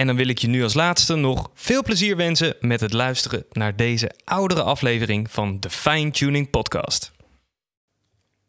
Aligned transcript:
En 0.00 0.06
dan 0.06 0.16
wil 0.16 0.28
ik 0.28 0.38
je 0.38 0.48
nu 0.48 0.62
als 0.62 0.74
laatste 0.74 1.14
nog 1.14 1.50
veel 1.54 1.82
plezier 1.82 2.16
wensen 2.16 2.54
met 2.60 2.80
het 2.80 2.92
luisteren 2.92 3.44
naar 3.52 3.76
deze 3.76 4.10
oudere 4.24 4.62
aflevering 4.62 5.30
van 5.30 5.60
de 5.60 5.70
Fine 5.70 6.10
Tuning 6.10 6.50
Podcast. 6.50 7.12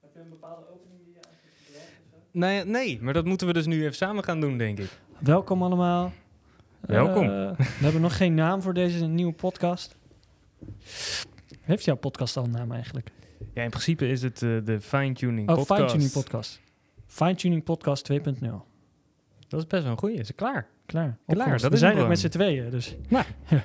Heb 0.01 0.09
je 0.13 0.19
een 0.19 0.29
bepaalde 0.29 0.65
opening 0.73 0.99
die 1.03 1.13
je 1.13 1.79
nee, 2.31 2.65
nee, 2.65 3.01
maar 3.01 3.13
dat 3.13 3.25
moeten 3.25 3.47
we 3.47 3.53
dus 3.53 3.65
nu 3.65 3.81
even 3.83 3.95
samen 3.95 4.23
gaan 4.23 4.39
doen, 4.39 4.57
denk 4.57 4.79
ik. 4.79 4.89
Welkom 5.19 5.63
allemaal. 5.63 6.13
Welkom. 6.79 7.23
Uh, 7.23 7.51
we 7.57 7.83
hebben 7.83 8.01
nog 8.01 8.17
geen 8.17 8.33
naam 8.33 8.61
voor 8.61 8.73
deze 8.73 9.05
nieuwe 9.05 9.33
podcast. 9.33 9.95
Heeft 11.61 11.85
jouw 11.85 11.95
podcast 11.95 12.37
al 12.37 12.43
een 12.43 12.51
naam 12.51 12.71
eigenlijk? 12.71 13.09
Ja, 13.53 13.63
in 13.63 13.69
principe 13.69 14.07
is 14.07 14.21
het 14.21 14.41
uh, 14.41 14.65
de 14.65 14.81
Fine 14.81 15.13
Tuning 15.13 15.49
oh, 15.49 15.55
Podcast. 15.55 15.79
Fine 15.79 15.91
Tuning 15.91 16.11
Podcast. 16.11 16.59
Fine 17.07 17.35
Tuning 17.35 17.63
Podcast 17.63 18.11
2.0. 18.11 18.70
Dat 19.51 19.59
is 19.59 19.67
best 19.67 19.83
wel 19.83 19.91
een 19.91 19.97
goeie. 19.97 20.17
Is 20.17 20.35
klaar? 20.35 20.67
Klaar. 20.85 21.17
Klaar. 21.27 21.59
Dat 21.59 21.71
we 21.71 21.77
zijn 21.77 21.97
er 21.97 22.07
met 22.07 22.19
z'n 22.19 22.27
tweeën, 22.27 22.69
dus. 22.69 22.95
Nou. 23.07 23.25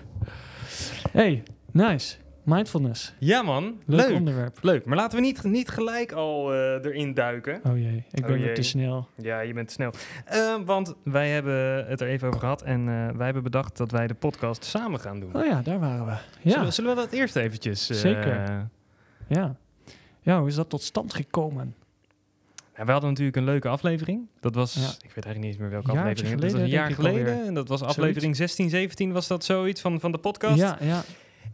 hey, 1.13 1.43
nice. 1.71 2.17
Mindfulness. 2.45 3.15
Ja, 3.19 3.43
man. 3.43 3.81
Leuk, 3.85 4.11
onderwerp. 4.11 4.59
Leuk. 4.63 4.85
Maar 4.85 4.97
laten 4.97 5.19
we 5.19 5.25
niet, 5.25 5.43
niet 5.43 5.69
gelijk 5.69 6.13
al 6.13 6.55
uh, 6.55 6.85
erin 6.85 7.15
duiken. 7.15 7.61
Oh 7.65 7.79
jee, 7.79 8.05
ik 8.11 8.27
ben 8.27 8.49
oh 8.49 8.53
te 8.53 8.63
snel. 8.63 9.09
Ja, 9.17 9.41
je 9.41 9.53
bent 9.53 9.69
te 9.69 9.75
snel. 9.75 9.93
Uh, 10.33 10.57
want 10.65 10.95
wij 11.05 11.31
hebben 11.31 11.87
het 11.87 12.01
er 12.01 12.09
even 12.09 12.29
over 12.29 12.41
gehad 12.41 12.63
en 12.63 12.81
uh, 12.81 13.09
wij 13.11 13.25
hebben 13.25 13.43
bedacht 13.43 13.77
dat 13.77 13.91
wij 13.91 14.07
de 14.07 14.15
podcast 14.15 14.65
samen 14.65 15.01
gaan 15.01 15.21
doen. 15.21 15.37
Oh 15.37 15.45
ja, 15.45 15.63
daar 15.63 15.79
waren 15.79 16.07
we. 16.07 16.17
Ja. 16.41 16.51
Zullen, 16.51 16.73
zullen 16.73 16.95
we 16.95 17.01
dat 17.01 17.13
eerst 17.13 17.37
eventjes... 17.37 17.87
Zeker. 17.87 18.69
Ja. 19.29 19.57
Ja, 20.21 20.39
hoe 20.39 20.49
is 20.49 20.55
dat 20.55 20.69
tot 20.69 20.83
stand 20.83 21.15
gekomen? 21.15 21.75
We 22.85 22.93
hadden 22.93 23.11
natuurlijk 23.11 23.37
een 23.37 23.45
leuke 23.45 23.69
aflevering. 23.69 24.29
Dat 24.41 24.55
was, 24.55 24.75
ja. 24.75 24.81
ik 24.81 25.15
weet 25.15 25.25
eigenlijk 25.25 25.39
niet 25.39 25.47
eens 25.47 25.57
meer 25.57 25.71
welke 25.71 25.91
aflevering. 25.91 26.19
Geleden, 26.19 26.41
dat 26.41 26.53
was 26.53 26.61
een 26.61 26.69
jaar 26.69 26.91
geleden. 26.91 27.47
En 27.47 27.55
dat 27.55 27.69
was 27.69 27.83
aflevering 27.83 28.37
zoiets. 28.37 28.55
16, 28.55 28.71
17 28.71 29.13
was 29.13 29.27
dat 29.27 29.45
zoiets 29.45 29.81
van, 29.81 30.01
van 30.01 30.13
de 30.13 30.19
podcast. 30.19 30.59
Ja, 30.59 30.79
ja. 30.81 31.03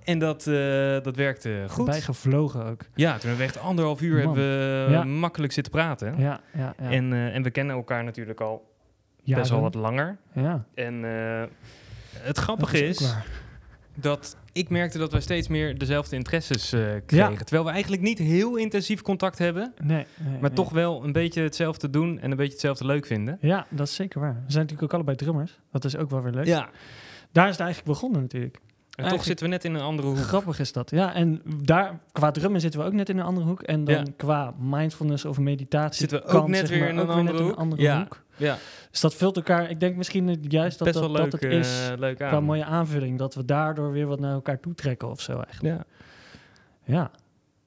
En 0.04 0.18
dat, 0.18 0.46
uh, 0.46 0.54
dat 1.02 1.16
werkte 1.16 1.64
goed. 1.68 1.84
Bijgevlogen 1.84 2.64
ook. 2.64 2.84
Ja, 2.94 3.10
toen 3.10 3.28
hebben 3.28 3.38
we 3.38 3.52
echt 3.52 3.58
anderhalf 3.58 4.00
uur 4.00 4.18
hebben 4.18 4.34
we 4.34 4.86
ja. 4.90 5.04
makkelijk 5.04 5.52
zitten 5.52 5.72
praten. 5.72 6.14
Ja, 6.18 6.40
ja, 6.54 6.74
ja. 6.78 6.90
En, 6.90 7.12
uh, 7.12 7.34
en 7.34 7.42
we 7.42 7.50
kennen 7.50 7.76
elkaar 7.76 8.04
natuurlijk 8.04 8.40
al 8.40 8.70
best 9.24 9.50
wel 9.50 9.60
wat 9.60 9.74
langer. 9.74 10.18
Ja. 10.32 10.64
En 10.74 10.94
uh, 10.94 11.42
het 12.12 12.38
grappige 12.38 12.86
is, 12.86 13.00
is 13.00 13.14
dat 13.94 14.36
ik 14.52 14.68
merkte 14.68 14.98
dat 14.98 15.12
wij 15.12 15.20
steeds 15.20 15.48
meer 15.48 15.78
dezelfde 15.78 16.16
interesses 16.16 16.72
uh, 16.72 16.80
kregen. 17.06 17.32
Ja. 17.32 17.36
Terwijl 17.36 17.64
we 17.64 17.70
eigenlijk 17.70 18.02
niet 18.02 18.18
heel 18.18 18.56
intensief 18.56 19.02
contact 19.02 19.38
hebben. 19.38 19.72
Nee, 19.82 19.96
nee 19.96 20.32
maar 20.32 20.40
nee. 20.40 20.52
toch 20.52 20.70
wel 20.70 21.04
een 21.04 21.12
beetje 21.12 21.42
hetzelfde 21.42 21.90
doen 21.90 22.20
en 22.20 22.30
een 22.30 22.36
beetje 22.36 22.52
hetzelfde 22.52 22.86
leuk 22.86 23.06
vinden. 23.06 23.38
Ja, 23.40 23.66
dat 23.70 23.86
is 23.86 23.94
zeker 23.94 24.20
waar. 24.20 24.34
We 24.34 24.52
zijn 24.52 24.62
natuurlijk 24.62 24.82
ook 24.82 24.92
allebei 24.92 25.16
drummers. 25.16 25.60
Dat 25.70 25.84
is 25.84 25.96
ook 25.96 26.10
wel 26.10 26.22
weer 26.22 26.32
leuk. 26.32 26.46
Ja. 26.46 26.70
Daar 27.32 27.44
is 27.44 27.50
het 27.50 27.60
eigenlijk 27.60 27.92
begonnen 27.92 28.20
natuurlijk. 28.20 28.58
En 28.92 29.08
toch 29.08 29.24
zitten 29.24 29.46
we 29.46 29.52
net 29.52 29.64
in 29.64 29.74
een 29.74 29.80
andere 29.80 30.08
hoek. 30.08 30.16
Grappig 30.16 30.58
is 30.58 30.72
dat. 30.72 30.90
Ja, 30.90 31.14
en 31.14 31.42
daar 31.62 31.98
qua 32.12 32.30
drummen 32.30 32.60
zitten 32.60 32.80
we 32.80 32.86
ook 32.86 32.92
net 32.92 33.08
in 33.08 33.18
een 33.18 33.24
andere 33.24 33.46
hoek. 33.46 33.62
En 33.62 33.84
dan 33.84 33.94
ja. 33.94 34.04
qua 34.16 34.54
mindfulness 34.58 35.24
of 35.24 35.38
meditatie 35.38 36.08
zitten 36.08 36.22
we 36.22 36.38
ook 36.38 36.48
net 36.48 36.68
weer 36.68 36.88
in 36.88 36.96
een 36.96 37.08
andere, 37.08 37.42
hoek. 37.42 37.50
Een 37.50 37.56
andere 37.56 37.82
ja. 37.82 37.98
hoek. 37.98 38.22
Ja. 38.42 38.58
Dus 38.90 39.00
dat 39.00 39.14
vult 39.14 39.36
elkaar. 39.36 39.70
Ik 39.70 39.80
denk 39.80 39.96
misschien 39.96 40.42
juist 40.48 40.78
dat, 40.78 40.88
Best 40.88 41.00
dat, 41.00 41.10
leuk, 41.10 41.30
dat 41.30 41.40
het 41.40 41.52
is 41.52 41.88
uh, 41.90 41.98
leuk 41.98 42.22
aan. 42.22 42.28
qua 42.28 42.40
mooie 42.40 42.64
aanvulling. 42.64 43.18
Dat 43.18 43.34
we 43.34 43.44
daardoor 43.44 43.92
weer 43.92 44.06
wat 44.06 44.20
naar 44.20 44.32
elkaar 44.32 44.60
toe 44.60 44.74
trekken 44.74 45.08
of 45.08 45.20
zo 45.20 45.40
eigenlijk. 45.40 45.74
Ja. 45.74 45.84
Ja. 46.94 47.10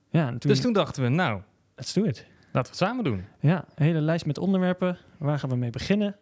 ja 0.09 0.29
toen, 0.29 0.39
dus 0.39 0.61
toen 0.61 0.73
dachten 0.73 1.03
we, 1.03 1.09
nou, 1.09 1.41
let's 1.75 1.93
do 1.93 2.03
it. 2.03 2.25
Laten 2.51 2.71
we 2.71 2.77
het 2.77 2.87
samen 2.87 3.03
doen. 3.03 3.25
Ja, 3.39 3.65
een 3.75 3.85
hele 3.85 4.01
lijst 4.01 4.25
met 4.25 4.37
onderwerpen. 4.37 4.97
Waar 5.17 5.39
gaan 5.39 5.49
we 5.49 5.55
mee 5.55 5.69
beginnen? 5.69 6.15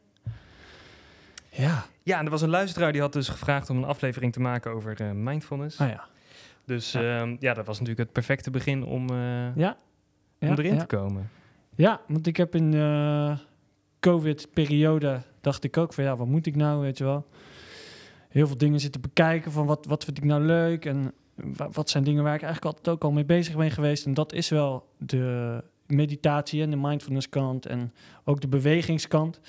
Ja. 1.50 1.85
Ja, 2.03 2.20
en 2.20 2.25
er 2.25 2.31
was 2.31 2.41
een 2.41 2.50
luisteraar 2.50 2.91
die 2.91 3.02
had 3.02 3.14
dus 3.14 3.30
gevraagd 3.30 3.70
om 3.70 3.78
een 3.78 3.84
aflevering 3.84 4.34
te 4.34 4.40
maken 4.40 4.72
over 4.72 5.02
uh, 5.02 5.12
mindfulness. 5.12 5.80
Ah 5.80 5.90
ja. 5.90 6.03
Dus 6.66 6.91
ja. 6.91 7.25
Uh, 7.25 7.35
ja. 7.40 7.53
dat 7.53 7.66
was 7.66 7.80
natuurlijk 7.80 8.06
het 8.06 8.12
perfecte 8.12 8.52
begin 8.52 8.84
om, 8.84 9.12
uh, 9.12 9.56
ja. 9.56 9.78
om 10.40 10.47
ja, 10.47 10.58
erin 10.58 10.78
te 10.78 10.85
komen. 10.85 11.30
Ja, 11.75 12.02
want 12.08 12.28
ik 12.28 12.38
heb 12.38 12.56
in 12.56 12.74
COVID-periode 14.03 15.22
dacht 15.41 15.64
ik 15.64 15.78
ook 15.78 15.94
van 15.94 16.03
ja, 16.03 16.16
wat 16.16 16.28
moet 16.28 16.46
ik 16.46 16.56
nou, 16.56 16.81
weet 16.81 16.97
je 16.97 17.03
wel. 17.03 17.25
Heel 18.30 18.47
veel 18.47 18.58
dingen 18.58 18.80
zitten 18.80 19.02
bekijken 19.02 19.52
van 19.52 19.66
wat, 19.66 19.86
wat 19.86 20.03
vind 20.03 20.18
ik 20.18 20.24
nou 20.24 20.41
leuk 20.41 20.86
en 20.86 21.14
wat 21.72 21.90
zijn 21.90 22.03
dingen 22.03 22.24
waar 22.24 22.36
ik 22.36 22.41
eigenlijk 22.41 22.75
altijd 22.75 22.96
ook 22.96 23.03
al 23.03 23.12
mee 23.12 23.25
bezig 23.25 23.56
ben 23.56 23.72
geweest. 23.72 24.06
En 24.06 24.14
dat 24.14 24.34
is 24.34 24.50
wel 24.50 24.88
de 24.97 25.64
meditatie 25.88 26.62
en 26.62 26.69
de 26.69 26.75
mindfulness 26.78 27.30
kant 27.30 27.66
en 27.66 27.91
ook 28.24 28.41
de 28.41 28.47
bewegingskant. 28.47 29.40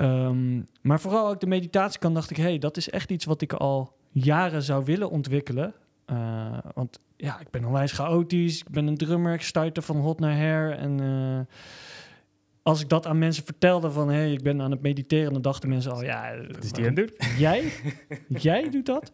Um, 0.00 0.66
maar 0.82 1.00
vooral 1.00 1.28
ook 1.28 1.40
de 1.40 1.46
meditatiekant 1.46 2.14
dacht 2.14 2.30
ik, 2.30 2.36
hé, 2.36 2.42
hey, 2.42 2.58
dat 2.58 2.76
is 2.76 2.90
echt 2.90 3.10
iets 3.10 3.24
wat 3.24 3.42
ik 3.42 3.52
al 3.52 3.96
jaren 4.10 4.62
zou 4.62 4.84
willen 4.84 5.10
ontwikkelen. 5.10 5.74
Uh, 6.06 6.58
want 6.74 6.98
ja, 7.16 7.40
ik 7.40 7.50
ben 7.50 7.64
onwijs 7.64 7.92
chaotisch, 7.92 8.60
ik 8.60 8.70
ben 8.70 8.86
een 8.86 8.96
drummer, 8.96 9.34
ik 9.34 9.42
stuitte 9.42 9.82
van 9.82 9.96
hot 9.96 10.20
naar 10.20 10.36
her. 10.36 10.76
En 10.78 11.00
uh, 11.00 11.40
als 12.62 12.80
ik 12.80 12.88
dat 12.88 13.06
aan 13.06 13.18
mensen 13.18 13.44
vertelde 13.44 13.90
van, 13.90 14.08
hé, 14.08 14.14
hey, 14.14 14.32
ik 14.32 14.42
ben 14.42 14.62
aan 14.62 14.70
het 14.70 14.82
mediteren, 14.82 15.32
dan 15.32 15.42
dachten 15.42 15.68
mensen 15.68 15.92
al, 15.92 16.02
ja... 16.02 16.36
Wat 16.50 16.64
is 16.64 16.72
die 16.72 16.84
het 16.84 16.96
doen? 16.96 17.10
Jij? 17.38 17.72
jij 18.28 18.70
doet 18.70 18.86
dat? 18.86 19.12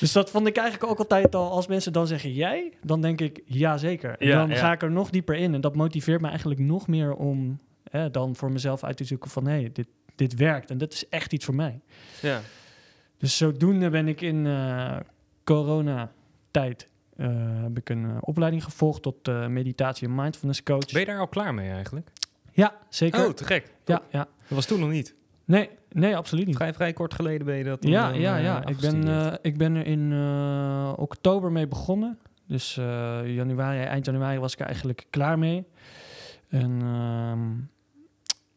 Dus 0.00 0.12
dat 0.12 0.30
vond 0.30 0.46
ik 0.46 0.56
eigenlijk 0.56 0.90
ook 0.90 0.98
altijd 0.98 1.34
al, 1.34 1.50
als 1.50 1.66
mensen 1.66 1.92
dan 1.92 2.06
zeggen, 2.06 2.32
jij? 2.32 2.72
Dan 2.82 3.00
denk 3.00 3.20
ik, 3.20 3.40
ja, 3.44 3.76
zeker. 3.76 4.18
En 4.18 4.26
ja, 4.26 4.38
dan 4.38 4.48
ja. 4.48 4.56
ga 4.56 4.72
ik 4.72 4.82
er 4.82 4.90
nog 4.90 5.10
dieper 5.10 5.34
in. 5.34 5.54
En 5.54 5.60
dat 5.60 5.76
motiveert 5.76 6.20
me 6.20 6.28
eigenlijk 6.28 6.60
nog 6.60 6.86
meer 6.86 7.14
om 7.14 7.58
hè, 7.90 8.10
dan 8.10 8.36
voor 8.36 8.52
mezelf 8.52 8.84
uit 8.84 8.96
te 8.96 9.04
zoeken 9.04 9.30
van, 9.30 9.46
hé, 9.46 9.60
hey, 9.60 9.70
dit, 9.72 9.88
dit 10.14 10.34
werkt 10.34 10.70
en 10.70 10.78
dit 10.78 10.92
is 10.92 11.08
echt 11.08 11.32
iets 11.32 11.44
voor 11.44 11.54
mij. 11.54 11.80
Ja. 12.22 12.40
Dus 13.18 13.36
zodoende 13.36 13.90
ben 13.90 14.08
ik 14.08 14.20
in 14.20 14.44
uh, 14.44 14.96
coronatijd 15.44 16.88
uh, 17.16 17.26
heb 17.62 17.78
ik 17.78 17.88
een 17.88 18.04
uh, 18.04 18.16
opleiding 18.20 18.64
gevolgd 18.64 19.02
tot 19.02 19.48
meditatie 19.48 20.08
en 20.08 20.14
mindfulness 20.14 20.62
coach. 20.62 20.92
Ben 20.92 21.00
je 21.00 21.06
daar 21.06 21.18
al 21.18 21.28
klaar 21.28 21.54
mee 21.54 21.70
eigenlijk? 21.70 22.10
Ja, 22.56 22.74
zeker. 22.88 23.26
Oh, 23.26 23.32
te 23.32 23.44
gek. 23.44 23.72
Ja, 23.84 24.02
ja. 24.10 24.18
Dat 24.18 24.48
was 24.48 24.66
toen 24.66 24.80
nog 24.80 24.90
niet. 24.90 25.14
Nee, 25.44 25.70
nee, 25.92 26.16
absoluut 26.16 26.46
niet. 26.46 26.56
Vrij, 26.56 26.74
vrij 26.74 26.92
kort 26.92 27.14
geleden 27.14 27.46
ben 27.46 27.56
je 27.56 27.64
dat. 27.64 27.84
Ja, 27.84 28.10
dan, 28.10 28.20
ja, 28.20 28.36
ja. 28.36 28.66
Ik 28.66 28.76
ben, 28.76 29.38
ik 29.42 29.56
ben 29.56 29.74
er 29.74 29.86
in 29.86 30.12
oktober 30.96 31.52
mee 31.52 31.66
begonnen. 31.66 32.18
Dus 32.46 32.74
januari, 33.24 33.78
eind 33.84 34.04
januari 34.04 34.38
was 34.38 34.52
ik 34.52 34.58
er 34.58 34.66
eigenlijk 34.66 35.06
klaar 35.10 35.38
mee. 35.38 35.66
En 36.48 36.80
ehm, 36.82 37.40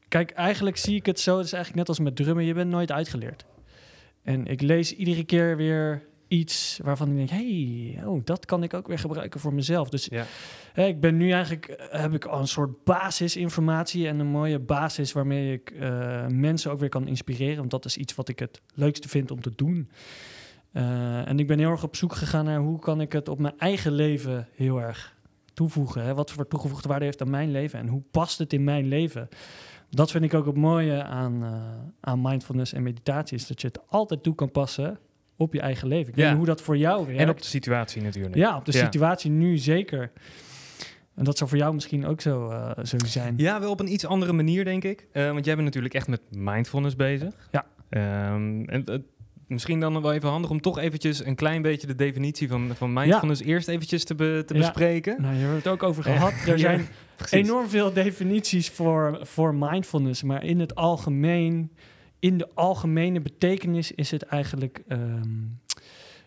Kijk, 0.09 0.31
eigenlijk 0.31 0.77
zie 0.77 0.95
ik 0.95 1.05
het 1.05 1.19
zo. 1.19 1.37
Het 1.37 1.45
is 1.45 1.53
eigenlijk 1.53 1.87
net 1.87 1.97
als 1.97 2.05
met 2.05 2.15
drummen. 2.15 2.45
Je 2.45 2.53
bent 2.53 2.69
nooit 2.69 2.91
uitgeleerd. 2.91 3.45
En 4.23 4.45
ik 4.45 4.61
lees 4.61 4.95
iedere 4.95 5.23
keer 5.23 5.57
weer 5.57 6.07
iets 6.29 6.79
waarvan 6.83 7.09
ik 7.09 7.15
denk, 7.15 7.29
hey, 7.29 8.01
oh, 8.05 8.21
dat 8.23 8.45
kan 8.45 8.63
ik 8.63 8.73
ook 8.73 8.87
weer 8.87 8.99
gebruiken 8.99 9.39
voor 9.39 9.53
mezelf. 9.53 9.89
Dus 9.89 10.05
Ja. 10.05 10.25
hè, 10.73 10.85
ik 10.85 10.99
ben 10.99 11.17
nu 11.17 11.31
eigenlijk, 11.31 11.87
heb 11.91 12.13
ik 12.13 12.25
al 12.25 12.39
een 12.39 12.47
soort 12.47 12.83
basisinformatie 12.83 14.07
en 14.07 14.19
een 14.19 14.27
mooie 14.27 14.59
basis 14.59 15.11
waarmee 15.11 15.53
ik 15.53 15.71
eh, 15.71 16.27
mensen 16.27 16.71
ook 16.71 16.79
weer 16.79 16.89
kan 16.89 17.07
inspireren. 17.07 17.57
Want 17.57 17.71
dat 17.71 17.85
is 17.85 17.97
iets 17.97 18.15
wat 18.15 18.29
ik 18.29 18.39
het 18.39 18.61
leukste 18.73 19.09
vind 19.09 19.31
om 19.31 19.41
te 19.41 19.51
doen. 19.55 19.89
Eh, 20.71 21.27
en 21.27 21.39
ik 21.39 21.47
ben 21.47 21.59
heel 21.59 21.69
erg 21.71 21.83
op 21.83 21.95
zoek 21.95 22.15
gegaan 22.15 22.45
naar 22.45 22.59
hoe 22.59 22.79
kan 22.79 23.01
ik 23.01 23.11
het 23.11 23.29
op 23.29 23.39
mijn 23.39 23.57
eigen 23.57 23.91
leven 23.91 24.47
heel 24.55 24.81
erg 24.81 25.15
toevoegen. 25.53 26.03
Hè? 26.03 26.13
Wat 26.13 26.31
voor 26.31 26.47
toegevoegde 26.47 26.87
waarde 26.87 27.05
heeft 27.05 27.21
aan 27.21 27.29
mijn 27.29 27.51
leven 27.51 27.79
en 27.79 27.87
hoe 27.87 28.03
past 28.11 28.37
het 28.37 28.53
in 28.53 28.63
mijn 28.63 28.87
leven? 28.87 29.29
Dat 29.89 30.11
vind 30.11 30.23
ik 30.23 30.33
ook 30.33 30.45
het 30.45 30.55
mooie 30.57 31.03
aan, 31.03 31.43
eh, 31.43 31.63
aan 31.99 32.21
mindfulness 32.21 32.73
en 32.73 32.83
meditatie, 32.83 33.37
is 33.37 33.47
dat 33.47 33.61
je 33.61 33.67
het 33.67 33.79
altijd 33.87 34.23
toe 34.23 34.35
kan 34.35 34.51
passen 34.51 34.99
op 35.39 35.53
je 35.53 35.59
eigen 35.61 35.87
leven. 35.87 36.09
Ik 36.09 36.15
weet 36.15 36.27
niet 36.27 36.35
hoe 36.37 36.45
dat 36.45 36.61
voor 36.61 36.77
jou 36.77 37.05
werkt. 37.05 37.19
En 37.21 37.29
op 37.29 37.37
de 37.37 37.45
situatie 37.47 38.01
natuurlijk. 38.01 38.35
ja, 38.35 38.55
op 38.57 38.65
de 38.65 38.71
Ja. 38.71 38.83
situatie 38.83 39.31
nu 39.31 39.57
zeker. 39.57 40.11
En 41.15 41.23
dat 41.23 41.37
zou 41.37 41.49
voor 41.49 41.59
jou 41.59 41.73
misschien 41.73 42.05
ook 42.05 42.21
zo, 42.21 42.49
eh, 42.49 42.83
zo 42.83 42.97
zijn. 43.05 43.33
Ja, 43.37 43.59
wel 43.59 43.71
op 43.71 43.79
een 43.79 43.91
iets 43.93 44.05
andere 44.05 44.33
manier, 44.33 44.63
denk 44.65 44.83
ik. 44.83 45.07
Eh, 45.11 45.31
want 45.31 45.45
jij 45.45 45.53
bent 45.53 45.65
natuurlijk 45.65 45.93
echt 45.93 46.07
met 46.07 46.21
mindfulness 46.29 46.95
bezig. 46.95 47.33
Ja. 47.51 47.65
Ehm, 47.89 48.63
en 48.63 48.85
eh, 48.85 48.95
misschien 49.47 49.79
dan 49.79 50.01
wel 50.01 50.13
even 50.13 50.29
handig 50.29 50.49
om 50.49 50.61
toch 50.61 50.79
eventjes 50.79 51.25
een 51.25 51.35
klein 51.35 51.61
beetje 51.61 51.87
de 51.87 51.95
definitie 51.95 52.47
van, 52.47 52.71
van 52.75 52.93
mindfulness 52.93 53.41
eerst 53.41 53.67
eventjes 53.67 54.03
te, 54.03 54.15
be- 54.15 54.43
te 54.45 54.53
Ja. 54.53 54.59
bespreken. 54.59 55.21
Nou, 55.21 55.35
je 55.35 55.41
hebt 55.41 55.55
het 55.55 55.67
ook 55.67 55.83
over 55.83 56.03
gehad. 56.03 56.33
Er 56.47 56.57
Ja, 56.57 56.57
zijn 56.57 56.87
enorm 57.29 57.67
veel 57.69 57.93
definities 57.93 58.69
voor, 58.69 59.19
voor 59.21 59.55
mindfulness, 59.55 60.23
maar 60.23 60.43
in 60.43 60.59
het 60.59 60.75
algemeen, 60.75 61.71
in 62.19 62.37
de 62.37 62.49
algemene 62.53 63.21
betekenis 63.21 63.91
is 63.91 64.11
het 64.11 64.23
eigenlijk 64.23 64.83
ehm, 64.87 65.37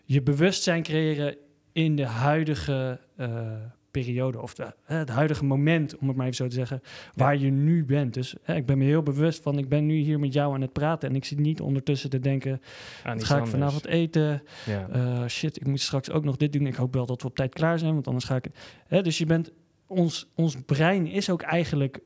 je 0.03 0.21
bewustzijn 0.21 0.83
creëren 0.83 1.37
in 1.71 1.95
de 1.95 2.05
huidige 2.05 2.99
eh, 3.15 3.51
periode 3.91 4.41
of 4.41 4.53
de, 4.53 4.63
eh, 4.63 4.97
het 4.97 5.09
huidige 5.09 5.45
moment, 5.45 5.97
om 5.97 6.07
het 6.07 6.17
maar 6.17 6.25
even 6.25 6.37
zo 6.37 6.47
te 6.47 6.55
zeggen, 6.55 6.81
waar 7.13 7.37
je 7.37 7.49
nu 7.49 7.85
bent. 7.85 8.13
Dus 8.13 8.35
eh, 8.43 8.55
ik 8.55 8.65
ben 8.65 8.77
me 8.77 8.83
heel 8.83 9.03
bewust 9.03 9.41
van, 9.41 9.57
ik 9.57 9.69
ben 9.69 9.85
nu 9.85 9.95
hier 9.95 10.19
met 10.19 10.33
jou 10.33 10.53
aan 10.53 10.61
het 10.61 10.73
praten 10.73 11.09
en 11.09 11.15
ik 11.15 11.25
zit 11.25 11.39
niet 11.39 11.61
ondertussen 11.61 12.09
te 12.09 12.19
denken, 12.19 12.61
Aan 13.03 13.17
wat 13.17 13.23
ga 13.23 13.37
ik 13.37 13.47
vanavond 13.47 13.85
eten? 13.85 14.43
Ja. 14.65 15.27
Shit, 15.27 15.55
ik 15.55 15.67
moet 15.67 15.81
straks 15.81 16.11
ook 16.11 16.23
nog 16.23 16.37
dit 16.37 16.53
doen. 16.53 16.67
Ik 16.67 16.75
hoop 16.75 16.93
wel 16.93 17.05
dat 17.05 17.21
we 17.21 17.27
op 17.27 17.35
tijd 17.35 17.53
klaar 17.53 17.79
zijn, 17.79 17.93
want 17.93 18.07
anders 18.07 18.25
ga 18.25 18.35
ik... 18.35 18.45
Hè, 18.87 19.01
dus 19.01 19.17
je 19.17 19.25
bent... 19.25 19.51
Ons, 19.87 20.27
ons 20.35 20.57
brein 20.65 21.07
is 21.07 21.29
ook 21.29 21.41
eigenlijk 21.41 22.01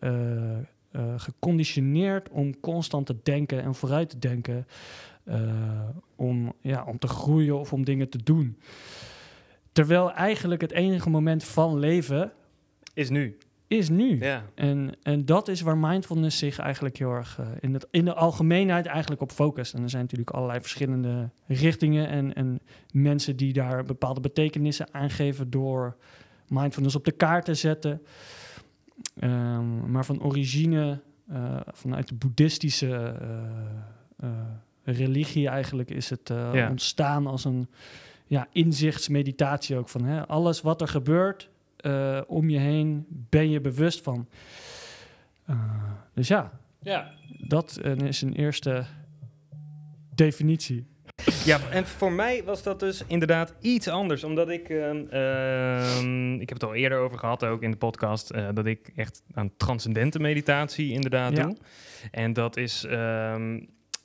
eh, 0.97 1.13
geconditioneerd 1.17 2.29
om 2.29 2.59
constant 2.59 3.05
te 3.05 3.15
denken 3.23 3.63
en 3.63 3.75
vooruit 3.75 4.09
te 4.09 4.19
denken. 4.19 4.67
eh, 5.23 5.89
om, 6.15 6.53
ja, 6.61 6.83
om 6.87 6.99
te 6.99 7.07
groeien 7.07 7.59
of 7.59 7.73
om 7.73 7.83
dingen 7.83 8.09
te 8.09 8.23
doen. 8.23 8.57
Terwijl 9.71 10.11
eigenlijk 10.11 10.61
het 10.61 10.71
enige 10.71 11.09
moment 11.09 11.43
van 11.43 11.79
leven 11.79 12.31
Is 12.93 13.09
nu. 13.09 13.37
is 13.67 13.89
nu. 13.89 14.19
Ja. 14.19 14.43
En, 14.55 14.95
en 15.03 15.25
dat 15.25 15.47
is 15.47 15.61
waar 15.61 15.77
mindfulness 15.77 16.37
zich 16.37 16.59
eigenlijk 16.59 16.97
heel 16.97 17.11
erg 17.11 17.39
eh, 17.39 17.47
in, 17.59 17.73
het, 17.73 17.87
in 17.91 18.05
de 18.05 18.13
algemeenheid 18.13 18.85
eigenlijk 18.85 19.21
op 19.21 19.31
focust. 19.31 19.73
En 19.73 19.83
er 19.83 19.89
zijn 19.89 20.01
natuurlijk 20.01 20.29
allerlei 20.29 20.61
verschillende 20.61 21.29
richtingen 21.47 22.07
en, 22.07 22.33
en 22.33 22.59
mensen 22.91 23.35
die 23.35 23.53
daar 23.53 23.83
bepaalde 23.83 24.21
betekenissen 24.21 24.93
aangeven 24.93 25.49
door 25.49 25.97
mindfulness 26.47 26.95
op 26.95 27.05
de 27.05 27.11
kaart 27.11 27.45
te 27.45 27.53
zetten. 27.53 28.01
Ehm, 29.19 29.91
maar 29.91 30.05
van 30.05 30.21
origine, 30.23 30.99
eh, 31.27 31.59
vanuit 31.67 32.07
de 32.07 32.15
boeddhistische 32.15 32.95
eh, 33.21 34.29
eh, 34.29 34.29
religie 34.83 35.47
eigenlijk, 35.47 35.89
is 35.91 36.09
het 36.09 36.29
Ja. 36.53 36.69
ontstaan 36.69 37.27
als 37.27 37.45
een 37.45 37.67
ja, 38.25 38.47
inzichtsmeditatie 38.51 39.75
ook. 39.77 39.89
Van 39.89 40.03
hè, 40.03 40.27
alles 40.27 40.61
wat 40.61 40.81
er 40.81 40.87
gebeurt 40.87 41.49
om 42.27 42.49
je 42.49 42.57
heen, 42.59 43.05
ben 43.09 43.49
je 43.49 43.61
bewust 43.61 44.01
van. 44.01 44.27
Dus 46.13 46.27
ja, 46.27 46.51
Ja. 46.79 47.11
dat 47.47 47.79
is 48.03 48.21
een 48.21 48.33
eerste 48.33 48.85
definitie. 50.15 50.85
Ja, 51.45 51.59
en 51.69 51.85
voor 51.87 52.11
mij 52.11 52.43
was 52.43 52.63
dat 52.63 52.79
dus 52.79 53.03
inderdaad 53.07 53.53
iets 53.61 53.87
anders. 53.87 54.23
Omdat 54.23 54.49
ik, 54.49 54.69
ehm, 54.69 55.03
ehm, 55.09 56.33
ik 56.33 56.49
heb 56.49 56.59
het 56.59 56.63
al 56.63 56.75
eerder 56.75 56.97
over 56.97 57.17
gehad, 57.19 57.43
ook 57.45 57.61
in 57.61 57.71
de 57.71 57.77
podcast, 57.77 58.29
eh, 58.29 58.47
dat 58.53 58.65
ik 58.65 58.91
echt 58.95 59.21
aan 59.33 59.51
transcendente 59.57 60.19
meditatie 60.19 60.91
inderdaad 60.91 61.37
Ja. 61.37 61.43
doe. 61.43 61.57
En 62.11 62.33
dat 62.33 62.57
is 62.57 62.83
ehm, 62.83 63.59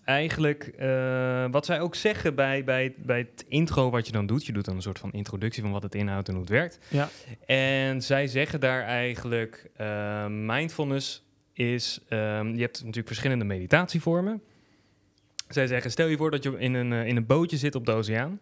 eigenlijk 0.05 0.65
eh, 0.65 1.45
wat 1.51 1.67
zij 1.67 1.81
ook 1.81 1.95
zeggen 1.95 2.35
bij, 2.35 2.65
bij, 2.65 2.95
bij 2.97 3.19
het 3.19 3.45
intro 3.49 3.91
wat 3.91 4.07
je 4.07 4.13
dan 4.13 4.27
doet. 4.27 4.47
Je 4.47 4.53
doet 4.53 4.65
dan 4.65 4.75
een 4.77 4.83
soort 4.83 4.99
van 4.99 5.13
introductie 5.13 5.63
van 5.63 5.73
wat 5.73 5.83
het 5.83 5.95
inhoudt 5.95 6.29
en 6.29 6.35
hoe 6.35 6.43
het 6.43 6.53
werkt. 6.53 6.79
Ja. 6.89 7.09
En 7.47 8.03
zij 8.03 8.27
zeggen 8.27 8.61
daar 8.61 8.83
eigenlijk, 8.83 9.71
mindfulness 10.29 11.25
is, 11.53 12.01
je 12.09 12.17
hebt 12.57 12.79
natuurlijk 12.79 13.07
verschillende 13.07 13.45
meditatievormen. 13.45 14.43
Zij 15.53 15.67
zeggen, 15.67 15.91
stel 15.91 16.07
je 16.07 16.17
voor 16.17 16.31
dat 16.31 16.43
je 16.43 16.59
in 16.59 16.75
een, 16.75 16.93
eh, 16.93 17.07
in 17.07 17.17
een 17.17 17.27
bootje 17.27 17.57
zit 17.57 17.75
op 17.75 17.87
de 17.87 17.93
oceaan. 17.93 18.41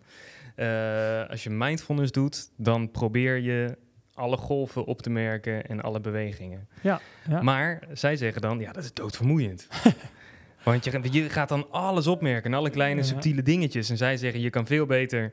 Eh, 0.55 1.29
als 1.29 1.45
je 1.45 1.51
mindfulness 1.51 2.13
doet, 2.13 2.51
dan 2.57 2.91
probeer 2.91 3.37
je 3.37 3.77
alle 4.15 4.37
golven 4.37 4.85
op 4.85 5.03
te 5.03 5.11
merken 5.11 5.67
en 5.67 5.81
alle 5.81 6.01
bewegingen. 6.01 6.69
Ja, 6.81 7.01
ja. 7.29 7.43
Maar 7.43 7.83
zij 7.93 8.17
zeggen 8.17 8.43
dan, 8.43 8.59
ja, 8.59 8.73
dat 8.73 8.85
is 8.85 8.95
doodvermoeiend. 8.95 9.69
Want 10.65 10.85
je, 10.85 11.01
je 11.11 11.29
gaat 11.29 11.49
dan 11.49 11.71
alles 11.71 12.07
opmerken, 12.07 12.53
en 12.53 12.59
alle 12.59 12.71
kleine 12.71 13.03
subtiele 13.03 13.43
dingetjes. 13.43 13.91
En 13.91 13.97
zij 13.97 14.17
zeggen, 14.17 14.41
je 14.41 14.51
kan 14.51 14.67
veel 14.67 14.87
beter 14.87 15.33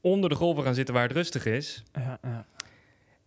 onder 0.00 0.30
de 0.30 0.36
golven 0.36 0.64
gaan 0.64 0.74
zitten 0.74 0.94
waar 0.94 1.02
het 1.02 1.12
rustig 1.12 1.46
is. 1.46 1.82
Ja, 1.92 2.18
ja. 2.22 2.46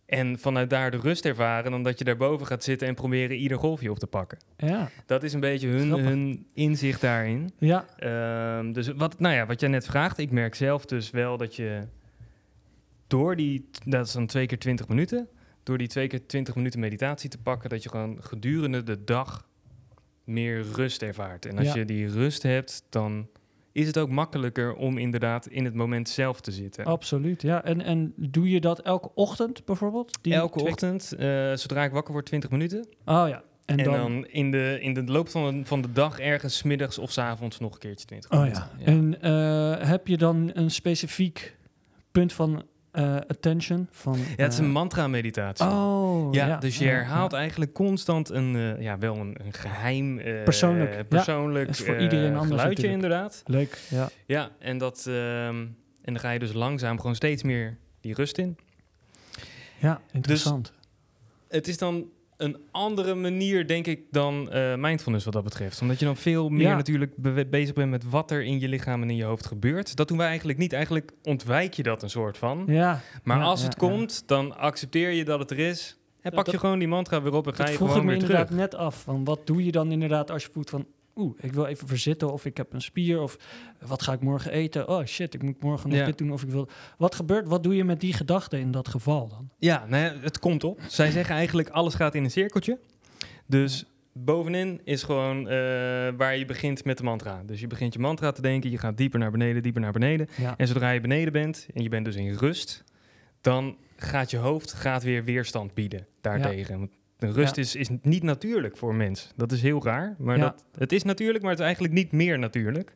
En 0.08 0.38
vanuit 0.38 0.70
daar 0.70 0.90
de 0.90 0.96
rust 0.96 1.24
ervaren, 1.24 1.70
dan 1.70 1.82
dat 1.82 1.98
je 1.98 2.04
daarboven 2.04 2.46
gaat 2.46 2.64
zitten 2.64 2.88
en 2.88 2.94
proberen 2.94 3.36
ieder 3.36 3.58
golfje 3.58 3.90
op 3.90 3.98
te 3.98 4.06
pakken. 4.06 4.38
ja, 4.56 4.90
Dat 5.06 5.22
is 5.22 5.32
een 5.32 5.40
beetje 5.40 5.68
hun, 5.68 5.86
Grappig. 5.86 6.06
hun 6.06 6.46
inzicht 6.54 7.00
daarin. 7.00 7.50
ja, 7.58 7.84
Ehm, 7.96 8.72
dus 8.72 8.88
wat, 8.88 9.20
nou 9.20 9.34
ja, 9.34 9.46
wat 9.46 9.60
jij 9.60 9.68
net 9.68 9.86
vraagt, 9.86 10.18
ik 10.18 10.30
merk 10.30 10.54
zelf 10.54 10.84
dus 10.84 11.10
wel 11.10 11.36
dat 11.36 11.56
je 11.56 11.82
door 13.06 13.36
die, 13.36 13.68
dat 13.86 14.06
is 14.06 14.12
dan 14.12 14.26
twee 14.26 14.46
keer 14.46 14.58
20 14.58 14.88
minuten, 14.88 15.28
door 15.62 15.78
die 15.78 15.88
twee 15.88 16.06
keer 16.06 16.26
20 16.26 16.54
minuten 16.54 16.80
meditatie 16.80 17.30
te 17.30 17.38
pakken, 17.38 17.70
dat 17.70 17.82
je 17.82 17.88
gewoon 17.88 18.16
gedurende 18.20 18.82
de 18.82 19.04
dag 19.04 19.48
meer 20.24 20.62
rust 20.74 21.02
ervaart. 21.02 21.46
En 21.46 21.58
als 21.58 21.66
Ja. 21.66 21.74
je 21.74 21.84
die 21.84 22.08
rust 22.08 22.42
hebt, 22.42 22.82
dan 22.90 23.28
is 23.72 23.86
het 23.86 23.98
ook 23.98 24.08
makkelijker 24.10 24.74
om 24.74 24.98
inderdaad 24.98 25.46
in 25.46 25.64
het 25.64 25.74
moment 25.74 26.08
zelf 26.08 26.40
te 26.40 26.50
zitten. 26.52 26.84
absoluut. 26.84 27.42
Ja. 27.42 27.64
En, 27.64 27.80
en 27.80 28.12
doe 28.16 28.50
je 28.50 28.60
dat 28.60 28.80
elke 28.80 29.10
ochtend 29.14 29.64
bijvoorbeeld? 29.64 30.18
Die 30.22 30.34
Elke 30.34 30.60
ochtend, 30.64 31.12
eh, 31.12 31.52
zodra 31.54 31.84
ik 31.84 31.90
wakker 31.92 32.12
word, 32.12 32.26
20 32.26 32.50
minuten. 32.50 32.78
Oh 33.04 33.24
ja. 33.28 33.42
En, 33.64 33.78
En, 33.78 33.84
dan, 33.84 33.94
dan, 33.94 34.26
in, 34.26 34.50
de, 34.50 34.78
in 34.80 34.94
de 34.94 35.04
loop 35.04 35.28
van 35.28 35.58
de, 35.58 35.64
van 35.64 35.80
de 35.82 35.92
dag 35.92 36.18
ergens 36.18 36.62
middags 36.62 36.98
of 36.98 37.10
's 37.12 37.18
avonds 37.18 37.58
nog 37.58 37.72
een 37.72 37.78
keertje 37.78 38.06
20 38.06 38.30
Oh 38.30 38.38
minuten. 38.40 38.68
ja. 38.78 38.84
En 38.84 39.20
eh, 39.22 39.88
heb 39.88 40.06
je 40.06 40.16
dan 40.16 40.50
een 40.54 40.70
specifiek 40.70 41.56
punt 42.12 42.32
van 42.32 42.62
eh, 42.90 43.16
attention? 43.16 43.88
Van, 43.90 44.18
Ja, 44.36 44.42
het 44.42 44.52
is 44.52 44.58
een 44.58 44.64
eh, 44.64 44.70
mantra-meditatie. 44.70 45.66
Oh, 45.66 46.34
ja, 46.34 46.46
ja. 46.46 46.56
dus 46.56 46.78
je 46.78 46.84
ja, 46.84 46.90
herhaalt 46.90 47.32
ja. 47.32 47.38
eigenlijk 47.38 47.72
constant 47.72 48.28
een, 48.30 48.56
eh, 48.56 48.82
ja, 48.82 48.98
wel 48.98 49.16
een, 49.16 49.36
een 49.44 49.52
geheim, 49.52 50.18
eh, 50.18 50.42
Persoonlijk, 50.42 50.94
ja. 50.94 51.04
persoonlijk 51.04 51.68
Is 51.68 51.80
voor 51.80 51.98
iedereen 52.00 52.36
anders 52.36 52.60
geluidje 52.60 52.68
natuurlijk. 52.68 52.92
inderdaad. 52.92 53.42
Leuk, 53.46 53.78
ja. 53.90 54.08
Ja, 54.26 54.50
en, 54.58 54.78
dat, 54.78 55.04
ehm, 55.06 55.56
en 56.02 56.12
dan 56.12 56.18
ga 56.18 56.30
je 56.30 56.38
dus 56.38 56.52
langzaam 56.52 56.96
gewoon 56.96 57.14
steeds 57.14 57.42
meer 57.42 57.76
die 58.00 58.14
rust 58.14 58.38
in. 58.38 58.56
Ja, 59.78 60.00
interessant. 60.12 60.72
Het 61.48 61.68
is 61.68 61.78
dan 61.78 62.08
een 62.38 62.56
andere 62.70 63.14
manier, 63.14 63.66
denk 63.66 63.86
ik, 63.86 64.00
dan 64.10 64.50
eh, 64.50 64.74
mindfulness 64.74 65.24
wat 65.24 65.34
dat 65.34 65.44
betreft. 65.44 65.80
Omdat 65.80 65.98
je 65.98 66.04
dan 66.04 66.16
veel 66.16 66.48
meer 66.48 66.66
Ja. 66.68 66.76
natuurlijk 66.76 67.12
be- 67.16 67.46
bezig 67.50 67.74
bent 67.74 67.90
met 67.90 68.10
wat 68.10 68.30
er 68.30 68.42
in 68.44 68.60
je 68.60 68.68
lichaam 68.68 69.02
en 69.02 69.10
in 69.10 69.16
je 69.16 69.24
hoofd 69.24 69.46
gebeurt. 69.46 69.96
Dat 69.96 70.08
doen 70.08 70.18
wij 70.18 70.26
eigenlijk 70.26 70.58
niet. 70.58 70.72
Eigenlijk 70.72 71.10
ontwijk 71.22 71.74
je 71.74 71.82
dat 71.82 72.02
een 72.02 72.10
soort 72.10 72.38
van. 72.38 72.64
ja. 72.66 73.00
Maar 73.24 73.38
ja, 73.38 73.44
als 73.44 73.60
ja, 73.60 73.66
het 73.66 73.76
komt, 73.76 74.22
dan 74.26 74.56
accepteer 74.58 75.10
je 75.10 75.24
dat 75.24 75.38
het 75.38 75.50
er 75.50 75.58
is. 75.58 75.98
En 76.20 76.30
pak 76.32 76.44
dat- 76.44 76.54
je 76.54 76.60
gewoon 76.60 76.78
die 76.78 76.88
mantra 76.88 77.22
weer 77.22 77.32
op 77.34 77.46
en 77.46 77.54
ga 77.54 77.58
Dat 77.62 77.68
je 77.68 77.74
vroeg 77.74 77.88
ik 77.88 77.92
gewoon 77.94 78.06
me 78.08 78.12
weer 78.12 78.22
inderdaad 78.22 78.46
terug. 78.46 78.62
net 78.62 78.74
af. 78.74 79.02
Van 79.02 79.24
wat 79.24 79.46
doe 79.46 79.64
je 79.64 79.72
dan 79.72 79.92
inderdaad 79.92 80.30
als 80.30 80.42
je 80.42 80.48
voelt 80.52 80.70
van... 80.70 80.86
Oeh, 81.18 81.38
ik 81.40 81.52
wil 81.52 81.64
even 81.66 81.88
verzitten 81.88 82.32
of 82.32 82.44
ik 82.44 82.56
heb 82.56 82.72
een 82.72 82.80
spier 82.80 83.20
of 83.20 83.38
wat 83.86 84.02
ga 84.02 84.12
ik 84.12 84.20
morgen 84.20 84.52
eten? 84.52 84.88
Oh 84.88 85.04
shit, 85.04 85.34
ik 85.34 85.42
moet 85.42 85.62
morgen 85.62 85.88
nog 85.88 85.98
Ja. 85.98 86.04
dit 86.04 86.18
doen 86.18 86.32
of 86.32 86.42
ik 86.42 86.50
wil... 86.50 86.68
Wat 86.98 87.14
gebeurt, 87.14 87.48
wat 87.48 87.62
doe 87.62 87.76
je 87.76 87.84
met 87.84 88.00
die 88.00 88.12
gedachten 88.12 88.58
in 88.58 88.70
dat 88.70 88.88
geval 88.88 89.28
dan? 89.28 89.48
Ja, 89.58 89.86
nou 89.88 90.02
ja, 90.04 90.20
het 90.20 90.38
komt 90.38 90.64
op. 90.64 90.80
Zij 90.88 91.10
zeggen 91.10 91.34
eigenlijk 91.34 91.68
alles 91.68 91.94
gaat 91.94 92.14
in 92.14 92.24
een 92.24 92.30
cirkeltje. 92.30 92.78
Dus 93.46 93.84
bovenin 94.12 94.80
is 94.84 95.02
gewoon 95.02 95.38
eh, 95.48 95.54
waar 96.16 96.36
je 96.36 96.44
begint 96.46 96.84
met 96.84 96.98
de 96.98 97.04
mantra. 97.04 97.42
Dus 97.46 97.60
je 97.60 97.66
begint 97.66 97.92
je 97.92 97.98
mantra 97.98 98.32
te 98.32 98.42
denken, 98.42 98.70
je 98.70 98.78
gaat 98.78 98.96
dieper 98.96 99.18
naar 99.18 99.30
beneden, 99.30 99.62
dieper 99.62 99.80
naar 99.80 99.92
beneden. 99.92 100.28
Ja, 100.36 100.54
En 100.56 100.66
zodra 100.66 100.90
je 100.90 101.00
beneden 101.00 101.32
bent 101.32 101.66
en 101.74 101.82
je 101.82 101.88
bent 101.88 102.04
dus 102.04 102.16
in 102.16 102.34
rust, 102.34 102.84
dan 103.40 103.76
gaat 103.96 104.30
je 104.30 104.36
hoofd 104.36 104.72
gaat 104.72 105.02
weer 105.02 105.24
weerstand 105.24 105.74
bieden 105.74 106.06
daartegen. 106.20 106.90
Rust 107.18 107.56
Ja. 107.56 107.62
is, 107.62 107.74
is 107.74 107.88
niet 108.02 108.22
natuurlijk 108.22 108.76
voor 108.76 108.90
een 108.90 108.96
mens. 108.96 109.32
Dat 109.36 109.52
is 109.52 109.62
heel 109.62 109.84
raar. 109.84 110.14
Maar 110.18 110.36
Ja. 110.36 110.42
dat, 110.42 110.64
het 110.78 110.92
is 110.92 111.02
natuurlijk, 111.02 111.40
maar 111.40 111.50
het 111.50 111.58
is 111.60 111.64
eigenlijk 111.64 111.94
niet 111.94 112.12
meer 112.12 112.38
natuurlijk. 112.38 112.94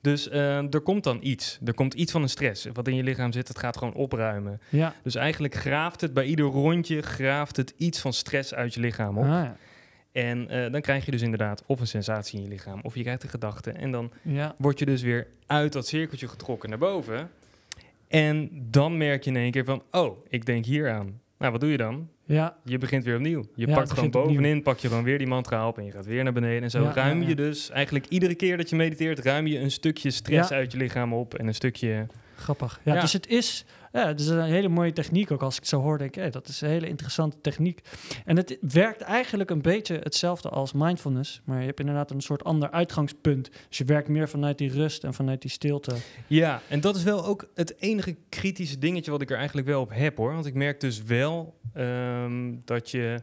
Dus 0.00 0.28
eh, 0.28 0.74
er 0.74 0.80
komt 0.80 1.04
dan 1.04 1.18
iets. 1.22 1.58
Er 1.64 1.74
komt 1.74 1.94
iets 1.94 2.12
van 2.12 2.22
een 2.22 2.28
stress. 2.28 2.68
Wat 2.72 2.88
in 2.88 2.94
je 2.94 3.02
lichaam 3.02 3.32
zit, 3.32 3.48
het 3.48 3.58
gaat 3.58 3.76
gewoon 3.76 3.94
opruimen. 3.94 4.60
Ja. 4.68 4.94
Dus 5.02 5.14
eigenlijk 5.14 5.54
graaft 5.54 6.00
het 6.00 6.14
bij 6.14 6.24
ieder 6.24 6.44
rondje 6.44 7.02
graaft 7.02 7.56
het 7.56 7.74
iets 7.76 8.00
van 8.00 8.12
stress 8.12 8.54
uit 8.54 8.74
je 8.74 8.80
lichaam 8.80 9.18
op. 9.18 9.24
Ah, 9.24 9.30
ja. 9.30 9.56
En 10.12 10.48
eh, 10.48 10.72
dan 10.72 10.80
krijg 10.80 11.04
je 11.04 11.10
dus 11.10 11.22
inderdaad 11.22 11.62
of 11.66 11.80
een 11.80 11.86
sensatie 11.86 12.36
in 12.38 12.42
je 12.44 12.48
lichaam, 12.50 12.80
of 12.82 12.94
je 12.94 13.02
krijgt 13.02 13.22
een 13.22 13.28
gedachte. 13.28 13.70
En 13.70 13.90
dan 13.90 14.10
ja. 14.22 14.54
word 14.58 14.78
je 14.78 14.84
dus 14.86 15.02
weer 15.02 15.26
uit 15.46 15.72
dat 15.72 15.86
cirkeltje 15.86 16.28
getrokken 16.28 16.68
naar 16.68 16.78
boven. 16.78 17.30
En 18.08 18.50
dan 18.70 18.96
merk 18.96 19.24
je 19.24 19.30
in 19.30 19.36
één 19.36 19.50
keer 19.50 19.64
van, 19.64 19.82
oh, 19.90 20.24
ik 20.28 20.46
denk 20.46 20.64
hier 20.64 20.90
aan. 20.90 21.20
Nou, 21.38 21.52
wat 21.52 21.60
doe 21.60 21.70
je 21.70 21.76
dan? 21.76 22.08
Ja. 22.26 22.56
Je 22.64 22.78
begint 22.78 23.04
weer 23.04 23.14
opnieuw. 23.16 23.46
Je 23.54 23.66
Ja, 23.66 23.74
pakt 23.74 23.90
gewoon 23.90 24.06
opnieuw. 24.06 24.22
bovenin, 24.24 24.62
pak 24.62 24.78
je 24.78 24.88
gewoon 24.88 25.04
weer 25.04 25.18
die 25.18 25.26
mantra 25.26 25.68
op 25.68 25.78
en 25.78 25.84
je 25.84 25.90
gaat 25.90 26.06
weer 26.06 26.24
naar 26.24 26.32
beneden. 26.32 26.62
En 26.62 26.70
zo 26.70 26.82
Ja, 26.82 26.92
ruim 26.92 27.22
je 27.22 27.34
dus 27.34 27.70
eigenlijk 27.70 28.06
iedere 28.08 28.34
keer 28.34 28.56
dat 28.56 28.70
je 28.70 28.76
mediteert, 28.76 29.18
ruim 29.18 29.46
je 29.46 29.58
een 29.58 29.70
stukje 29.70 30.10
stress 30.10 30.50
uit 30.50 30.72
je 30.72 30.78
lichaam 30.78 31.12
op 31.12 31.34
en 31.34 31.46
een 31.46 31.54
stukje... 31.54 32.06
Grappig. 32.36 32.80
Ja, 32.84 32.94
Ja. 32.94 33.00
Dus 33.00 33.12
het 33.12 33.26
is, 33.26 33.64
ja, 33.96 34.06
het 34.06 34.20
is 34.20 34.26
een 34.26 34.42
hele 34.42 34.68
mooie 34.68 34.92
techniek 34.92 35.30
ook. 35.30 35.42
Als 35.42 35.54
ik 35.54 35.60
het 35.60 35.68
zo 35.68 35.80
hoor, 35.80 35.98
denk 35.98 36.16
ik, 36.16 36.22
hé, 36.22 36.30
dat 36.30 36.48
is 36.48 36.60
een 36.60 36.68
hele 36.68 36.88
interessante 36.88 37.40
techniek. 37.40 37.80
En 38.24 38.36
het 38.36 38.58
werkt 38.60 39.00
eigenlijk 39.00 39.50
een 39.50 39.62
beetje 39.62 39.94
hetzelfde 40.02 40.48
als 40.48 40.72
mindfulness. 40.72 41.40
Maar 41.44 41.60
je 41.60 41.66
hebt 41.66 41.80
inderdaad 41.80 42.10
een 42.10 42.20
soort 42.20 42.44
ander 42.44 42.70
uitgangspunt. 42.70 43.50
Dus 43.68 43.78
je 43.78 43.84
werkt 43.84 44.08
meer 44.08 44.28
vanuit 44.28 44.58
die 44.58 44.70
rust 44.72 45.04
en 45.04 45.14
vanuit 45.14 45.40
die 45.42 45.50
stilte. 45.50 45.94
Ja, 46.26 46.60
en 46.68 46.80
dat 46.80 46.96
is 46.96 47.02
wel 47.02 47.24
ook 47.24 47.48
het 47.54 47.80
enige 47.80 48.16
kritische 48.28 48.78
dingetje 48.78 49.10
wat 49.10 49.20
ik 49.22 49.30
er 49.30 49.36
eigenlijk 49.36 49.66
wel 49.66 49.80
op 49.80 49.90
heb 49.92 50.16
hoor. 50.16 50.32
Want 50.32 50.46
ik 50.46 50.54
merk 50.54 50.80
dus 50.80 51.02
wel 51.02 51.58
ehm, 51.72 52.54
dat 52.64 52.90
je, 52.90 53.22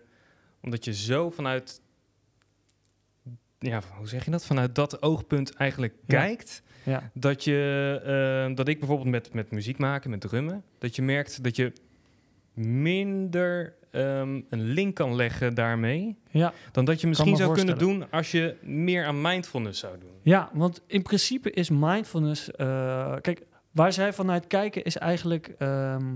omdat 0.61 0.85
je 0.85 0.93
zo 0.93 1.29
vanuit, 1.29 1.81
ja, 3.59 3.81
hoe 3.97 4.07
zeg 4.07 4.25
je 4.25 4.31
dat? 4.31 4.45
Vanuit 4.45 4.75
dat 4.75 5.01
oogpunt 5.01 5.53
eigenlijk 5.53 5.93
Ja. 6.07 6.17
kijkt. 6.19 6.61
Ja, 6.83 7.11
Dat 7.13 7.43
je, 7.43 8.01
ehm, 8.05 8.55
dat 8.55 8.67
ik 8.67 8.79
bijvoorbeeld 8.79 9.09
met, 9.09 9.33
met 9.33 9.51
muziek 9.51 9.77
maken, 9.77 10.09
met 10.09 10.21
drummen, 10.21 10.63
dat 10.77 10.95
je 10.95 11.01
merkt 11.01 11.43
dat 11.43 11.55
je 11.55 11.71
minder 12.53 13.73
ehm, 13.91 14.41
een 14.49 14.61
link 14.61 14.95
kan 14.95 15.15
leggen 15.15 15.55
daarmee. 15.55 16.17
ja. 16.31 16.53
Dan 16.71 16.85
dat 16.85 17.01
je 17.01 17.07
misschien 17.07 17.37
zou 17.37 17.53
kunnen 17.53 17.77
doen 17.77 18.11
als 18.11 18.31
je 18.31 18.55
meer 18.61 19.05
aan 19.05 19.21
mindfulness 19.21 19.79
zou 19.79 19.97
doen. 19.99 20.11
ja 20.21 20.49
want 20.53 20.81
in 20.87 21.01
principe 21.01 21.51
is 21.51 21.69
mindfulness... 21.69 22.51
eh, 22.51 23.15
kijk, 23.21 23.41
waar 23.71 23.93
zij 23.93 24.13
vanuit 24.13 24.47
kijken 24.47 24.83
is 24.83 24.97
eigenlijk... 24.97 25.55
ehm, 25.57 26.15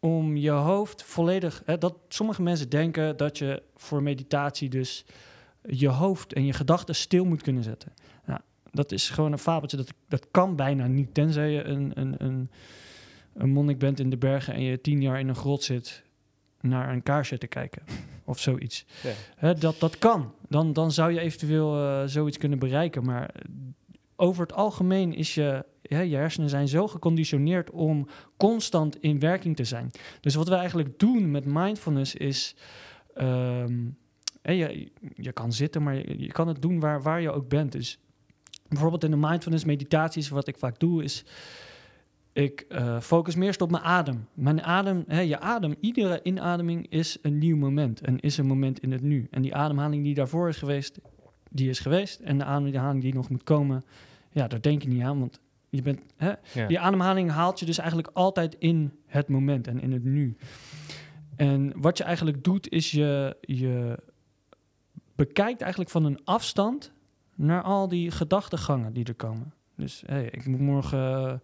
om 0.00 0.36
je 0.36 0.50
hoofd 0.50 1.02
volledig... 1.02 1.62
Hè, 1.64 1.78
dat 1.78 1.94
sommige 2.08 2.42
mensen 2.42 2.68
denken 2.68 3.16
dat 3.16 3.38
je 3.38 3.62
voor 3.76 4.02
meditatie 4.02 4.68
dus 4.68 5.04
je 5.62 5.88
hoofd 5.88 6.32
en 6.32 6.44
je 6.44 6.52
gedachten 6.52 6.94
stil 6.94 7.24
moet 7.24 7.42
kunnen 7.42 7.62
zetten. 7.62 7.92
Nou, 8.24 8.40
dat 8.76 8.92
is 8.92 9.10
gewoon 9.10 9.32
een 9.32 9.38
fabeltje. 9.38 9.76
Dat, 9.76 9.94
dat 10.08 10.26
kan 10.30 10.56
bijna 10.56 10.86
niet. 10.86 11.14
Tenzij 11.14 11.50
je 11.50 11.64
een, 11.64 11.90
een, 11.94 12.14
een, 12.18 12.50
een 13.34 13.50
monnik 13.50 13.78
bent 13.78 14.00
in 14.00 14.10
de 14.10 14.16
bergen 14.16 14.54
en 14.54 14.62
je 14.62 14.80
tien 14.80 15.02
jaar 15.02 15.20
in 15.20 15.28
een 15.28 15.34
grot 15.34 15.62
zit 15.62 16.04
naar 16.60 16.92
een 16.92 17.02
kaarsje 17.02 17.38
te 17.38 17.46
kijken. 17.46 17.82
Of 18.24 18.38
zoiets. 18.38 18.84
Ja. 19.02 19.10
Hè, 19.36 19.54
dat, 19.54 19.80
dat 19.80 19.98
kan. 19.98 20.34
Dan, 20.48 20.72
dan 20.72 20.92
zou 20.92 21.12
je 21.12 21.20
eventueel 21.20 21.76
eh, 21.76 22.02
zoiets 22.06 22.38
kunnen 22.38 22.58
bereiken. 22.58 23.04
Maar 23.04 23.34
over 24.16 24.42
het 24.42 24.52
algemeen 24.52 25.14
is 25.14 25.34
je, 25.34 25.64
ja, 25.82 26.00
je 26.00 26.16
hersenen 26.16 26.48
zijn 26.48 26.68
zo 26.68 26.88
geconditioneerd 26.88 27.70
om 27.70 28.08
constant 28.36 29.00
in 29.00 29.18
werking 29.18 29.56
te 29.56 29.64
zijn. 29.64 29.90
Dus 30.20 30.34
wat 30.34 30.48
we 30.48 30.54
eigenlijk 30.54 30.98
doen 30.98 31.30
met 31.30 31.44
mindfulness 31.44 32.14
is. 32.14 32.54
hè, 34.42 34.52
je, 34.52 34.92
je 35.14 35.32
kan 35.32 35.52
zitten, 35.52 35.82
maar 35.82 35.94
je, 35.94 36.18
je 36.18 36.32
kan 36.32 36.48
het 36.48 36.62
doen 36.62 36.80
waar, 36.80 37.02
waar 37.02 37.20
je 37.20 37.32
ook 37.32 37.48
bent. 37.48 37.72
Dus 37.72 37.98
bijvoorbeeld 38.68 39.04
in 39.04 39.10
de 39.10 39.16
mindfulness 39.16 39.64
meditaties, 39.64 40.28
wat 40.28 40.48
ik 40.48 40.56
vaak 40.58 40.78
doe, 40.78 41.02
is. 41.04 41.24
Ik 42.32 42.60
eh, 42.68 43.00
focus 43.00 43.34
meest 43.34 43.60
op 43.60 43.70
mijn 43.70 43.82
adem. 43.82 44.26
Mijn 44.34 44.62
adem, 44.62 45.04
hè, 45.06 45.20
je 45.20 45.40
adem, 45.40 45.74
iedere 45.80 46.20
inademing 46.22 46.86
is 46.90 47.18
een 47.22 47.38
nieuw 47.38 47.56
moment 47.56 48.00
en 48.00 48.20
is 48.20 48.38
een 48.38 48.46
moment 48.46 48.80
in 48.80 48.92
het 48.92 49.02
nu. 49.02 49.26
En 49.30 49.42
die 49.42 49.54
ademhaling 49.54 50.04
die 50.04 50.14
daarvoor 50.14 50.48
is 50.48 50.56
geweest, 50.56 50.98
die 51.50 51.68
is 51.68 51.78
geweest. 51.80 52.20
En 52.20 52.38
de 52.38 52.44
ademhaling 52.44 53.02
die 53.02 53.14
nog 53.14 53.28
moet 53.28 53.42
komen, 53.42 53.84
ja, 54.30 54.48
daar 54.48 54.60
denk 54.60 54.82
je 54.82 54.88
niet 54.88 55.02
aan, 55.02 55.18
want 55.18 55.40
je 55.68 55.82
bent, 55.82 56.00
hè, 56.16 56.32
Ja. 56.54 56.66
die 56.66 56.78
ademhaling 56.80 57.30
haalt 57.30 57.58
je 57.60 57.66
dus 57.66 57.78
eigenlijk 57.78 58.10
altijd 58.12 58.56
in 58.58 58.92
het 59.06 59.28
moment 59.28 59.66
en 59.66 59.80
in 59.80 59.92
het 59.92 60.04
nu. 60.04 60.36
En 61.36 61.72
wat 61.76 61.98
je 61.98 62.04
eigenlijk 62.04 62.44
doet, 62.44 62.68
is 62.68 62.90
je, 62.90 63.36
je 63.40 63.98
bekijkt 65.14 65.60
eigenlijk 65.60 65.90
van 65.90 66.04
een 66.04 66.20
afstand 66.24 66.92
naar 67.36 67.62
al 67.62 67.88
die 67.88 68.10
gedachtegangen 68.10 68.92
die 68.92 69.04
er 69.04 69.14
komen. 69.14 69.52
Dus 69.76 70.02
hey, 70.06 70.28
ik 70.30 70.46
moet 70.46 70.60
morgen 70.60 70.98
eh, 70.98 71.34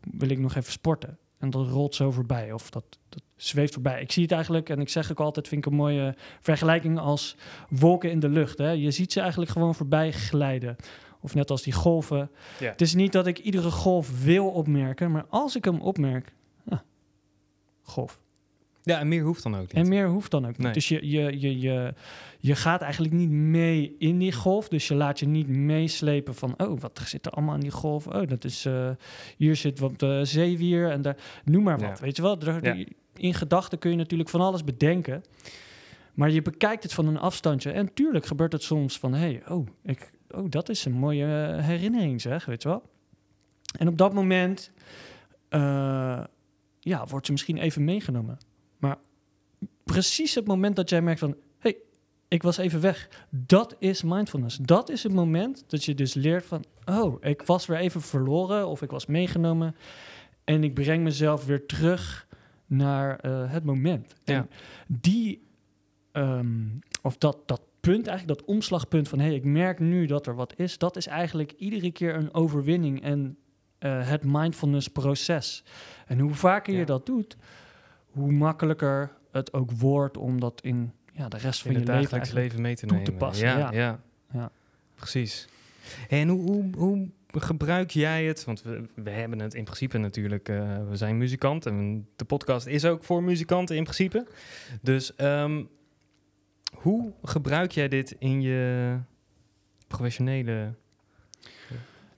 wil 0.00 0.30
ik 0.30 0.38
nog 0.38 0.54
even 0.54 0.72
sporten. 0.72 1.18
En 1.38 1.50
dat 1.50 1.68
rolt 1.68 1.94
zo 1.94 2.10
voorbij. 2.10 2.52
Of 2.52 2.70
dat, 2.70 2.84
dat 3.08 3.22
zweeft 3.36 3.72
voorbij. 3.72 4.00
Ik 4.00 4.12
zie 4.12 4.22
het 4.22 4.32
eigenlijk, 4.32 4.68
en 4.68 4.80
ik 4.80 4.88
zeg 4.88 5.10
ook 5.10 5.20
altijd, 5.20 5.48
vind 5.48 5.64
ik 5.64 5.70
een 5.70 5.76
mooie 5.78 6.14
vergelijking 6.40 6.98
als 6.98 7.36
wolken 7.68 8.10
in 8.10 8.20
de 8.20 8.28
lucht. 8.28 8.58
Hè. 8.58 8.70
Je 8.70 8.90
ziet 8.90 9.12
ze 9.12 9.20
eigenlijk 9.20 9.50
gewoon 9.50 9.74
voorbij 9.74 10.12
glijden. 10.12 10.76
Of 11.20 11.34
net 11.34 11.50
als 11.50 11.62
die 11.62 11.72
golven. 11.72 12.30
Het 12.58 12.80
is 12.80 12.94
niet 12.94 13.12
dat 13.12 13.26
ik 13.26 13.38
iedere 13.38 13.70
golf 13.70 14.22
wil 14.22 14.50
opmerken, 14.50 15.10
maar 15.10 15.26
als 15.28 15.56
ik 15.56 15.64
hem 15.64 15.80
opmerk, 15.80 16.32
ja, 16.70 16.82
golf. 17.82 18.20
Ja, 18.82 18.98
en 18.98 19.08
meer 19.08 19.22
hoeft 19.22 19.42
dan 19.42 19.54
ook 19.54 19.60
niet. 19.60 19.72
En 19.72 19.88
meer 19.88 20.08
hoeft 20.08 20.30
dan 20.30 20.42
ook 20.44 20.50
niet. 20.50 20.58
Nee. 20.58 20.72
Dus 20.72 20.88
je, 20.88 21.08
je, 21.10 21.40
je, 21.40 21.60
je, 21.60 21.94
je 22.38 22.54
gaat 22.54 22.80
eigenlijk 22.80 23.14
niet 23.14 23.30
mee 23.30 23.94
in 23.98 24.18
die 24.18 24.32
golf. 24.32 24.68
Dus 24.68 24.88
je 24.88 24.94
laat 24.94 25.18
je 25.18 25.26
niet 25.26 25.48
meeslepen 25.48 26.34
van... 26.34 26.54
oh, 26.56 26.80
wat 26.80 27.00
zit 27.04 27.26
er 27.26 27.32
allemaal 27.32 27.54
in 27.54 27.60
die 27.60 27.70
golf? 27.70 28.06
Oh, 28.06 28.26
dat 28.28 28.44
is... 28.44 28.64
eh, 28.64 28.90
hier 29.36 29.56
zit 29.56 29.78
wat 29.78 30.02
uh, 30.02 30.20
zeewier 30.22 30.90
en 30.90 31.02
daar... 31.02 31.16
Noem 31.44 31.62
maar 31.62 31.78
wat, 31.78 31.98
Ja. 31.98 32.04
weet 32.04 32.16
je 32.16 32.22
wel? 32.22 32.40
Er- 32.40 32.64
Ja. 32.78 32.84
In 33.16 33.34
gedachten 33.34 33.78
kun 33.78 33.90
je 33.90 33.96
natuurlijk 33.96 34.28
van 34.28 34.40
alles 34.40 34.64
bedenken. 34.64 35.22
Maar 36.14 36.30
je 36.30 36.42
bekijkt 36.42 36.82
het 36.82 36.92
van 36.94 37.06
een 37.06 37.18
afstandje. 37.18 37.70
En 37.70 37.94
tuurlijk 37.94 38.26
gebeurt 38.26 38.52
het 38.52 38.62
soms 38.62 38.98
van... 38.98 39.14
hey, 39.14 39.42
oh, 39.48 39.66
ik, 39.84 40.10
oh, 40.30 40.44
dat 40.50 40.68
is 40.68 40.84
een 40.84 40.92
mooie 40.92 41.54
eh, 41.56 41.64
herinnering 41.64 42.20
zeg, 42.20 42.44
weet 42.44 42.62
je 42.62 42.68
wel? 42.68 42.82
En 43.78 43.88
op 43.88 43.98
dat 43.98 44.12
moment... 44.14 44.72
eh, 45.48 46.20
ja, 46.80 47.06
wordt 47.06 47.26
ze 47.26 47.32
misschien 47.32 47.56
even 47.58 47.84
meegenomen. 47.84 48.38
Precies 49.92 50.34
het 50.34 50.46
moment 50.46 50.76
dat 50.76 50.90
jij 50.90 51.02
merkt 51.02 51.20
van... 51.20 51.36
hey, 51.58 51.76
ik 52.28 52.42
was 52.42 52.56
even 52.56 52.80
weg. 52.80 53.08
Dat 53.30 53.76
is 53.78 54.02
mindfulness. 54.02 54.56
Dat 54.56 54.88
is 54.88 55.02
het 55.02 55.12
moment 55.12 55.64
dat 55.66 55.84
je 55.84 55.94
dus 55.94 56.14
leert 56.14 56.44
van... 56.46 56.64
oh, 56.84 57.16
ik 57.20 57.42
was 57.42 57.66
weer 57.66 57.78
even 57.78 58.00
verloren 58.00 58.66
of 58.68 58.82
ik 58.82 58.90
was 58.90 59.06
meegenomen... 59.06 59.76
en 60.44 60.64
ik 60.64 60.74
breng 60.74 61.02
mezelf 61.02 61.46
weer 61.46 61.66
terug 61.66 62.26
naar 62.66 63.18
eh, 63.18 63.50
het 63.52 63.64
moment. 63.64 64.14
Ja. 64.24 64.34
En 64.34 64.50
die... 64.86 65.42
ehm, 66.12 66.66
of 67.02 67.16
dat, 67.16 67.36
dat 67.46 67.60
punt, 67.80 68.06
eigenlijk 68.06 68.38
dat 68.38 68.48
omslagpunt 68.48 69.08
van... 69.08 69.18
hé, 69.18 69.26
hey, 69.26 69.34
ik 69.34 69.44
merk 69.44 69.78
nu 69.78 70.06
dat 70.06 70.26
er 70.26 70.34
wat 70.34 70.52
is... 70.56 70.78
dat 70.78 70.96
is 70.96 71.06
eigenlijk 71.06 71.52
iedere 71.52 71.90
keer 71.90 72.14
een 72.14 72.34
overwinning... 72.34 73.02
en 73.02 73.36
eh, 73.78 74.08
het 74.08 74.24
mindfulness 74.24 74.88
proces. 74.88 75.64
En 76.06 76.18
hoe 76.18 76.34
vaker 76.34 76.72
Ja. 76.72 76.78
je 76.78 76.86
dat 76.86 77.06
doet... 77.06 77.36
hoe 78.10 78.32
makkelijker 78.32 79.18
het 79.30 79.52
ook 79.52 79.70
wordt 79.70 80.16
om 80.16 80.40
dat 80.40 80.60
in 80.62 80.92
ja, 81.12 81.28
de 81.28 81.36
rest 81.36 81.60
van 81.62 81.70
in 81.70 81.76
je 81.76 81.82
het 81.82 81.88
leven 81.88 82.02
dagelijks 82.02 82.32
leven 82.32 82.60
mee 82.60 82.74
te 82.74 82.86
toe 82.86 82.96
nemen. 82.96 83.12
te 83.12 83.18
passen, 83.18 83.46
Ja, 83.46 83.58
ja. 83.58 83.72
ja. 83.72 84.00
Ja. 84.32 84.50
precies. 84.94 85.48
En 86.08 86.28
hoe, 86.28 86.42
hoe, 86.42 86.70
hoe 86.76 87.08
gebruik 87.30 87.90
jij 87.90 88.24
het? 88.24 88.44
Want 88.44 88.62
we, 88.62 88.84
we 88.94 89.10
hebben 89.10 89.38
het 89.38 89.54
in 89.54 89.64
principe 89.64 89.98
natuurlijk, 89.98 90.48
eh, 90.48 90.88
we 90.88 90.96
zijn 90.96 91.18
muzikant 91.18 91.66
en 91.66 92.08
de 92.16 92.24
podcast 92.24 92.66
is 92.66 92.84
ook 92.84 93.04
voor 93.04 93.22
muzikanten 93.22 93.76
in 93.76 93.82
principe. 93.82 94.26
Dus 94.82 95.14
ehm, 95.14 95.64
hoe 96.74 97.12
gebruik 97.22 97.72
jij 97.72 97.88
dit 97.88 98.16
in 98.18 98.40
je 98.42 98.96
professionele... 99.86 100.74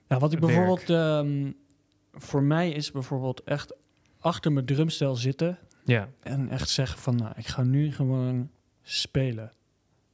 Ja, 0.07 0.19
wat 0.19 0.33
ik 0.33 0.39
werk. 0.39 0.53
bijvoorbeeld 0.53 0.89
ehm, 0.89 1.51
voor 2.13 2.43
mij 2.43 2.71
is 2.71 2.91
bijvoorbeeld 2.91 3.43
echt 3.43 3.73
achter 4.19 4.51
mijn 4.51 4.65
drumstel 4.65 5.15
zitten 5.15 5.59
Ja, 5.85 6.09
en 6.21 6.49
echt 6.49 6.69
zeggen 6.69 6.99
van 6.99 7.15
nou, 7.15 7.33
ik 7.35 7.47
ga 7.47 7.63
nu 7.63 7.91
gewoon 7.91 8.49
spelen. 8.81 9.51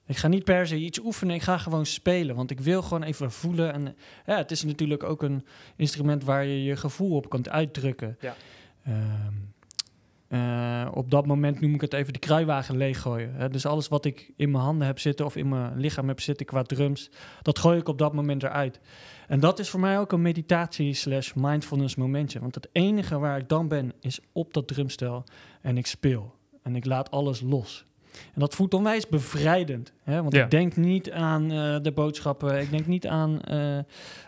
Ik 0.05 0.17
ga 0.17 0.27
niet 0.27 0.43
per 0.43 0.67
se 0.67 0.75
iets 0.75 0.99
oefenen, 0.99 1.35
ik 1.35 1.41
ga 1.41 1.57
gewoon 1.57 1.85
spelen, 1.85 2.35
want 2.35 2.51
ik 2.51 2.59
wil 2.59 2.81
gewoon 2.81 3.03
even 3.03 3.31
voelen. 3.31 3.73
En 3.73 3.95
ja, 4.25 4.37
het 4.37 4.51
is 4.51 4.63
natuurlijk 4.63 5.03
ook 5.03 5.23
een 5.23 5.45
instrument 5.75 6.23
waar 6.23 6.45
je 6.45 6.63
je 6.63 6.75
gevoel 6.75 7.15
op 7.15 7.29
kunt 7.29 7.49
uitdrukken. 7.49 8.17
Ja. 8.19 8.35
Ehm, 8.83 9.33
eh, 10.27 10.91
op 10.93 11.11
dat 11.11 11.25
moment 11.25 11.61
noem 11.61 11.73
ik 11.73 11.81
het 11.81 11.93
even 11.93 12.13
de 12.13 12.19
kruiwagen 12.19 12.77
leeggooien. 12.77 13.33
Hè. 13.33 13.49
Dus 13.49 13.65
alles 13.65 13.87
wat 13.87 14.05
ik 14.05 14.31
in 14.35 14.51
mijn 14.51 14.63
handen 14.63 14.87
heb 14.87 14.99
zitten 14.99 15.25
of 15.25 15.35
in 15.35 15.49
mijn 15.49 15.79
lichaam 15.79 16.07
heb 16.07 16.21
zitten 16.21 16.45
qua 16.45 16.63
drums, 16.63 17.09
dat 17.41 17.59
gooi 17.59 17.79
ik 17.79 17.87
op 17.87 17.97
dat 17.97 18.13
moment 18.13 18.43
eruit. 18.43 18.79
En 19.29 19.39
dat 19.39 19.59
is 19.59 19.69
voor 19.69 19.79
mij 19.79 19.99
ook 19.99 20.11
een 20.11 20.21
meditatie 20.21 20.93
slash 20.93 21.33
mindfulness 21.33 21.95
momentje. 21.95 22.39
Want 22.39 22.55
het 22.55 22.69
enige 22.71 23.19
waar 23.19 23.37
ik 23.37 23.49
dan 23.49 23.67
ben, 23.67 23.93
is 23.99 24.19
op 24.31 24.53
dat 24.53 24.67
drumstel 24.67 25.23
en 25.61 25.77
ik 25.77 25.87
speel. 25.87 26.35
En 26.63 26.75
ik 26.75 26.85
laat 26.85 27.11
alles 27.11 27.41
los. 27.41 27.85
En 28.33 28.39
dat 28.39 28.55
voelt 28.55 28.73
onwijs 28.73 29.07
bevrijdend. 29.07 29.93
Hè? 30.03 30.21
Want 30.21 30.33
Ja. 30.35 30.43
ik 30.43 30.51
denk 30.51 30.75
niet 30.75 31.11
aan 31.11 31.51
eh, 31.51 31.77
de 31.81 31.91
boodschappen. 31.91 32.59
Ik 32.61 32.69
denk 32.69 32.85
niet 32.87 33.07
aan 33.07 33.41
eh, 33.41 33.79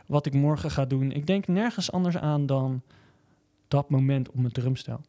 wat 0.05 0.25
ik 0.25 0.33
morgen 0.33 0.71
ga 0.71 0.85
doen. 0.85 1.11
Ik 1.11 1.27
denk 1.27 1.47
nergens 1.47 1.91
anders 1.91 2.17
aan 2.17 2.45
dan 2.45 2.81
dat 3.67 3.89
moment 3.89 4.29
op 4.29 4.35
mijn 4.35 4.51
drumstel. 4.51 5.01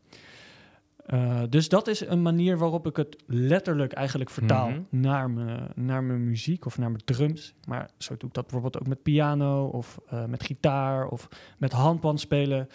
Eh, 1.02 1.40
dus 1.48 1.68
dat 1.68 1.88
is 1.88 2.00
een 2.06 2.22
manier 2.22 2.58
waarop 2.58 2.86
ik 2.86 2.96
het 2.96 3.16
letterlijk 3.26 3.92
eigenlijk 3.92 4.30
vertaal 4.30 4.68
Mhm. 4.68 4.80
naar, 4.88 5.30
mijn, 5.30 5.70
naar 5.74 6.02
mijn 6.04 6.24
muziek 6.24 6.66
of 6.66 6.78
naar 6.78 6.90
mijn 6.90 7.04
drums. 7.04 7.54
Maar 7.66 7.90
zo 7.98 8.16
doe 8.16 8.28
ik 8.28 8.34
dat 8.34 8.42
bijvoorbeeld 8.42 8.78
ook 8.80 8.86
met 8.88 9.02
piano 9.02 9.64
of 9.66 9.98
eh, 10.08 10.24
met 10.24 10.42
gitaar 10.44 11.06
of 11.06 11.28
met 11.58 11.72
handband 11.72 12.20
spelen. 12.20 12.68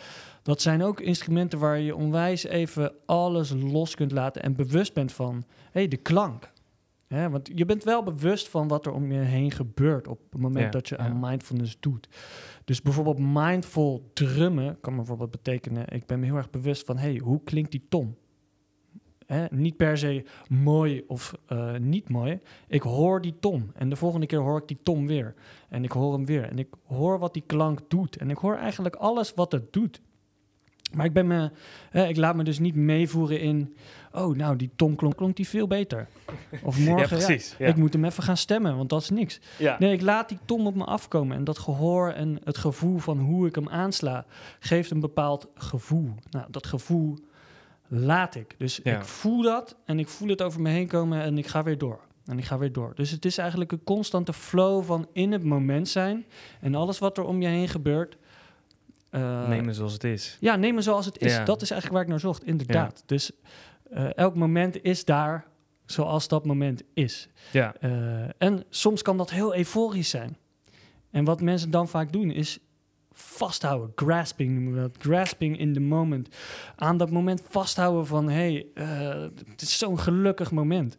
Dat 0.43 0.61
zijn 0.61 0.83
ook 0.83 0.99
instrumenten 0.99 1.59
waar 1.59 1.79
je 1.79 1.95
onwijs 1.95 2.43
even 2.43 2.91
alles 3.05 3.49
los 3.55 3.95
kunt 3.95 4.11
laten 4.11 4.43
en 4.43 4.55
bewust 4.55 4.93
bent 4.93 5.11
van 5.11 5.43
hey, 5.71 5.87
de 5.87 5.97
klank. 5.97 6.51
Hè, 7.07 7.29
want 7.29 7.49
je 7.53 7.65
bent 7.65 7.83
wel 7.83 8.03
bewust 8.03 8.49
van 8.49 8.67
wat 8.67 8.85
er 8.85 8.91
om 8.91 9.11
je 9.11 9.19
heen 9.19 9.51
gebeurt 9.51 10.07
op 10.07 10.19
het 10.29 10.41
moment 10.41 10.65
Ja, 10.65 10.71
dat 10.71 10.89
je 10.89 10.95
ja. 10.95 11.03
aan 11.03 11.19
mindfulness 11.19 11.77
doet. 11.79 12.09
Dus 12.65 12.81
bijvoorbeeld 12.81 13.19
mindful 13.19 14.09
drummen 14.13 14.77
kan 14.81 14.95
bijvoorbeeld 14.95 15.31
betekenen, 15.31 15.87
ik 15.87 16.05
ben 16.05 16.19
me 16.19 16.25
heel 16.25 16.35
erg 16.35 16.49
bewust 16.49 16.85
van, 16.85 16.97
hey, 16.97 17.17
hoe 17.23 17.43
klinkt 17.43 17.71
die 17.71 17.85
tom? 17.89 18.15
Hè, 19.25 19.45
niet 19.49 19.77
per 19.77 19.97
se 19.97 20.25
mooi 20.49 21.03
of 21.07 21.33
eh, 21.45 21.75
niet 21.77 22.09
mooi. 22.09 22.39
Ik 22.67 22.81
hoor 22.81 23.21
die 23.21 23.35
tom 23.39 23.71
en 23.73 23.89
de 23.89 23.95
volgende 23.95 24.25
keer 24.25 24.39
hoor 24.39 24.57
ik 24.57 24.67
die 24.67 24.79
tom 24.83 25.07
weer. 25.07 25.33
En 25.69 25.83
ik 25.83 25.91
hoor 25.91 26.13
hem 26.13 26.25
weer 26.25 26.43
en 26.43 26.59
ik 26.59 26.73
hoor 26.85 27.19
wat 27.19 27.33
die 27.33 27.43
klank 27.45 27.79
doet. 27.87 28.17
En 28.17 28.29
ik 28.29 28.37
hoor 28.37 28.55
eigenlijk 28.55 28.95
alles 28.95 29.33
wat 29.33 29.51
het 29.51 29.73
doet. 29.73 30.01
Maar 30.93 31.05
ik, 31.05 31.13
ben 31.13 31.27
me, 31.27 31.51
hè, 31.89 32.07
ik 32.07 32.17
laat 32.17 32.35
me 32.35 32.43
dus 32.43 32.59
niet 32.59 32.75
meevoeren 32.75 33.39
in... 33.39 33.75
oh, 34.11 34.35
nou, 34.35 34.55
die 34.55 34.69
tom 34.75 34.95
klonk, 34.95 35.15
klonk 35.15 35.35
die 35.35 35.47
veel 35.47 35.67
beter. 35.67 36.07
Of 36.63 36.79
morgen, 36.85 37.17
ja, 37.17 37.25
precies. 37.25 37.55
Ja. 37.57 37.67
ik 37.67 37.75
moet 37.75 37.93
hem 37.93 38.05
even 38.05 38.23
gaan 38.23 38.37
stemmen, 38.37 38.77
want 38.77 38.89
dat 38.89 39.01
is 39.01 39.09
niks. 39.09 39.39
Nee, 39.79 39.93
ik 39.93 40.01
laat 40.01 40.29
die 40.29 40.39
tom 40.45 40.67
op 40.67 40.75
me 40.75 40.83
afkomen. 40.83 41.37
En 41.37 41.43
dat 41.43 41.57
gehoor 41.57 42.11
en 42.11 42.39
het 42.43 42.57
gevoel 42.57 42.97
van 42.97 43.19
hoe 43.19 43.47
ik 43.47 43.55
hem 43.55 43.69
aansla... 43.69 44.25
geeft 44.59 44.91
een 44.91 44.99
bepaald 44.99 45.47
gevoel. 45.55 46.13
Nou, 46.29 46.45
dat 46.49 46.67
gevoel 46.67 47.17
laat 47.87 48.35
ik. 48.35 48.55
Dus 48.57 48.79
ik 48.79 49.03
voel 49.03 49.41
dat 49.41 49.75
en 49.85 49.99
ik 49.99 50.07
voel 50.07 50.29
het 50.29 50.41
over 50.41 50.61
me 50.61 50.69
heen 50.69 50.87
komen... 50.87 51.21
en 51.21 51.37
ik 51.37 51.47
ga 51.47 51.63
weer 51.63 51.77
door. 51.77 51.99
En 52.25 52.37
ik 52.37 52.45
ga 52.45 52.57
weer 52.57 52.71
door. 52.71 52.91
Dus 52.95 53.11
het 53.11 53.25
is 53.25 53.37
eigenlijk 53.37 53.71
een 53.71 53.83
constante 53.83 54.33
flow 54.33 54.83
van 54.83 55.07
in 55.13 55.31
het 55.31 55.43
moment 55.43 55.87
zijn... 55.87 56.25
en 56.59 56.75
alles 56.75 56.99
wat 56.99 57.17
er 57.17 57.23
om 57.23 57.41
je 57.41 57.47
heen 57.47 57.67
gebeurt... 57.67 58.17
eh, 59.09 59.47
Nemen 59.47 59.75
zoals 59.75 59.93
het 59.93 60.03
is. 60.03 60.37
ja, 60.39 60.55
nemen 60.55 60.83
zoals 60.83 61.05
het 61.05 61.17
is. 61.17 61.33
Ja. 61.33 61.43
Dat 61.43 61.61
is 61.61 61.71
eigenlijk 61.71 61.93
waar 61.93 62.01
ik 62.01 62.09
naar 62.09 62.33
zocht, 62.33 62.43
inderdaad. 62.43 63.03
Dus 63.05 63.31
eh, 63.89 64.17
elk 64.17 64.35
moment 64.35 64.83
is 64.83 65.05
daar 65.05 65.45
zoals 65.85 66.27
dat 66.27 66.45
moment 66.45 66.83
is. 66.93 67.29
Ja. 67.51 67.75
Eh, 67.79 67.91
en 68.37 68.63
soms 68.69 69.01
kan 69.01 69.17
dat 69.17 69.29
heel 69.29 69.55
euforisch 69.55 70.09
zijn. 70.09 70.37
En 71.11 71.23
wat 71.23 71.41
mensen 71.41 71.71
dan 71.71 71.87
vaak 71.87 72.11
doen 72.11 72.31
is 72.31 72.59
vasthouden. 73.11 73.91
Grasping 73.95 74.53
noemen 74.53 74.73
we 74.73 74.79
dat. 74.79 74.95
Grasping 74.99 75.59
in 75.59 75.73
the 75.73 75.79
moment. 75.79 76.35
Aan 76.75 76.97
dat 76.97 77.11
moment 77.11 77.41
vasthouden 77.49 78.07
van... 78.07 78.29
hé, 78.29 78.65
hey, 78.73 78.85
het 79.51 79.61
is 79.61 79.77
zo'n 79.77 79.99
gelukkig 79.99 80.51
moment. 80.51 80.97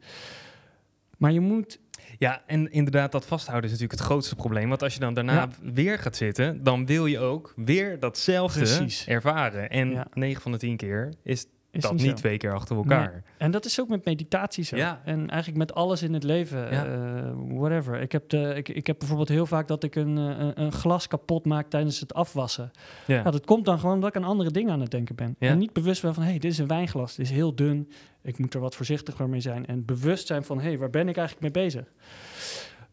Maar 1.19 1.33
je 1.33 1.41
moet... 1.41 1.79
Ja, 2.19 2.43
en 2.47 2.71
inderdaad, 2.73 3.13
dat 3.13 3.27
vasthouden 3.27 3.65
is 3.71 3.71
natuurlijk 3.79 4.01
het 4.01 4.09
grootste 4.11 4.35
probleem. 4.35 4.69
Want 4.69 4.83
als 4.83 4.95
je 4.95 5.01
dan 5.01 5.15
daarna 5.15 5.35
Ja. 5.35 5.49
weer 5.73 5.99
gaat 5.99 6.17
zitten, 6.17 6.63
dan 6.63 6.87
wil 6.87 7.07
je 7.07 7.19
ook 7.19 7.53
weer 7.57 7.99
datzelfde 7.99 8.59
Precies. 8.59 9.07
ervaren. 9.07 9.71
En 9.71 9.91
Ja. 9.91 10.07
9 10.13 10.43
van 10.43 10.53
de 10.53 10.59
10 10.59 10.77
keer 10.77 11.13
is, 11.23 11.47
Is 11.71 11.83
dat 11.83 11.93
niet 11.93 12.17
twee 12.17 12.37
keer 12.37 12.55
achter 12.55 12.77
elkaar. 12.77 13.23
En 13.37 13.51
dat 13.51 13.65
is 13.65 13.81
ook 13.81 13.89
met 13.89 14.05
meditatie 14.05 14.65
zo. 14.65 14.77
Ja. 14.77 15.01
En 15.05 15.29
eigenlijk 15.29 15.59
met 15.59 15.75
alles 15.75 16.03
in 16.03 16.15
het 16.15 16.23
leven. 16.23 16.73
Ja. 16.73 16.87
eh, 16.87 17.33
whatever. 17.49 18.01
Ik 18.01 18.13
heb, 18.13 18.29
de, 18.29 18.55
ik, 18.55 18.69
ik 18.69 18.87
heb 18.87 18.99
bijvoorbeeld 18.99 19.29
heel 19.29 19.47
vaak 19.47 19.69
dat 19.69 19.83
ik 19.83 19.95
een, 19.95 20.19
eh, 20.19 20.39
een, 20.39 20.61
een 20.61 20.73
glas 20.73 21.07
kapot 21.09 21.45
maak 21.45 21.69
tijdens 21.71 22.01
het 22.01 22.15
afwassen. 22.15 22.71
Ja. 23.07 23.19
Nou, 23.19 23.31
dat 23.31 23.45
komt 23.45 23.65
dan 23.65 23.79
gewoon 23.79 23.95
omdat 23.95 24.09
ik 24.09 24.17
aan 24.17 24.29
andere 24.29 24.51
dingen 24.51 24.73
aan 24.73 24.81
het 24.81 24.91
denken 24.91 25.15
ben. 25.15 25.37
Ja. 25.39 25.49
En 25.49 25.59
niet 25.59 25.73
bewust 25.73 26.03
ben 26.03 26.15
van, 26.15 26.23
hé, 26.23 26.31
hey, 26.31 26.39
dit 26.39 26.53
is 26.53 26.59
een 26.59 26.67
wijnglas. 26.67 27.15
Dit 27.15 27.27
is 27.27 27.33
heel 27.33 27.55
dun. 27.55 27.91
Ik 28.23 28.39
moet 28.39 28.55
er 28.55 28.61
wat 28.61 28.77
voorzichtiger 28.77 29.29
mee 29.29 29.41
zijn. 29.41 29.67
En 29.67 29.85
bewust 29.85 30.27
zijn 30.27 30.45
van, 30.45 30.61
hé, 30.61 30.69
hey, 30.69 30.79
waar 30.79 30.91
ben 30.91 31.09
ik 31.09 31.17
eigenlijk 31.17 31.55
mee 31.55 31.65
bezig? 31.65 31.93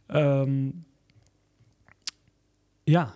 Ehm, 0.08 0.70
ja, 2.84 3.14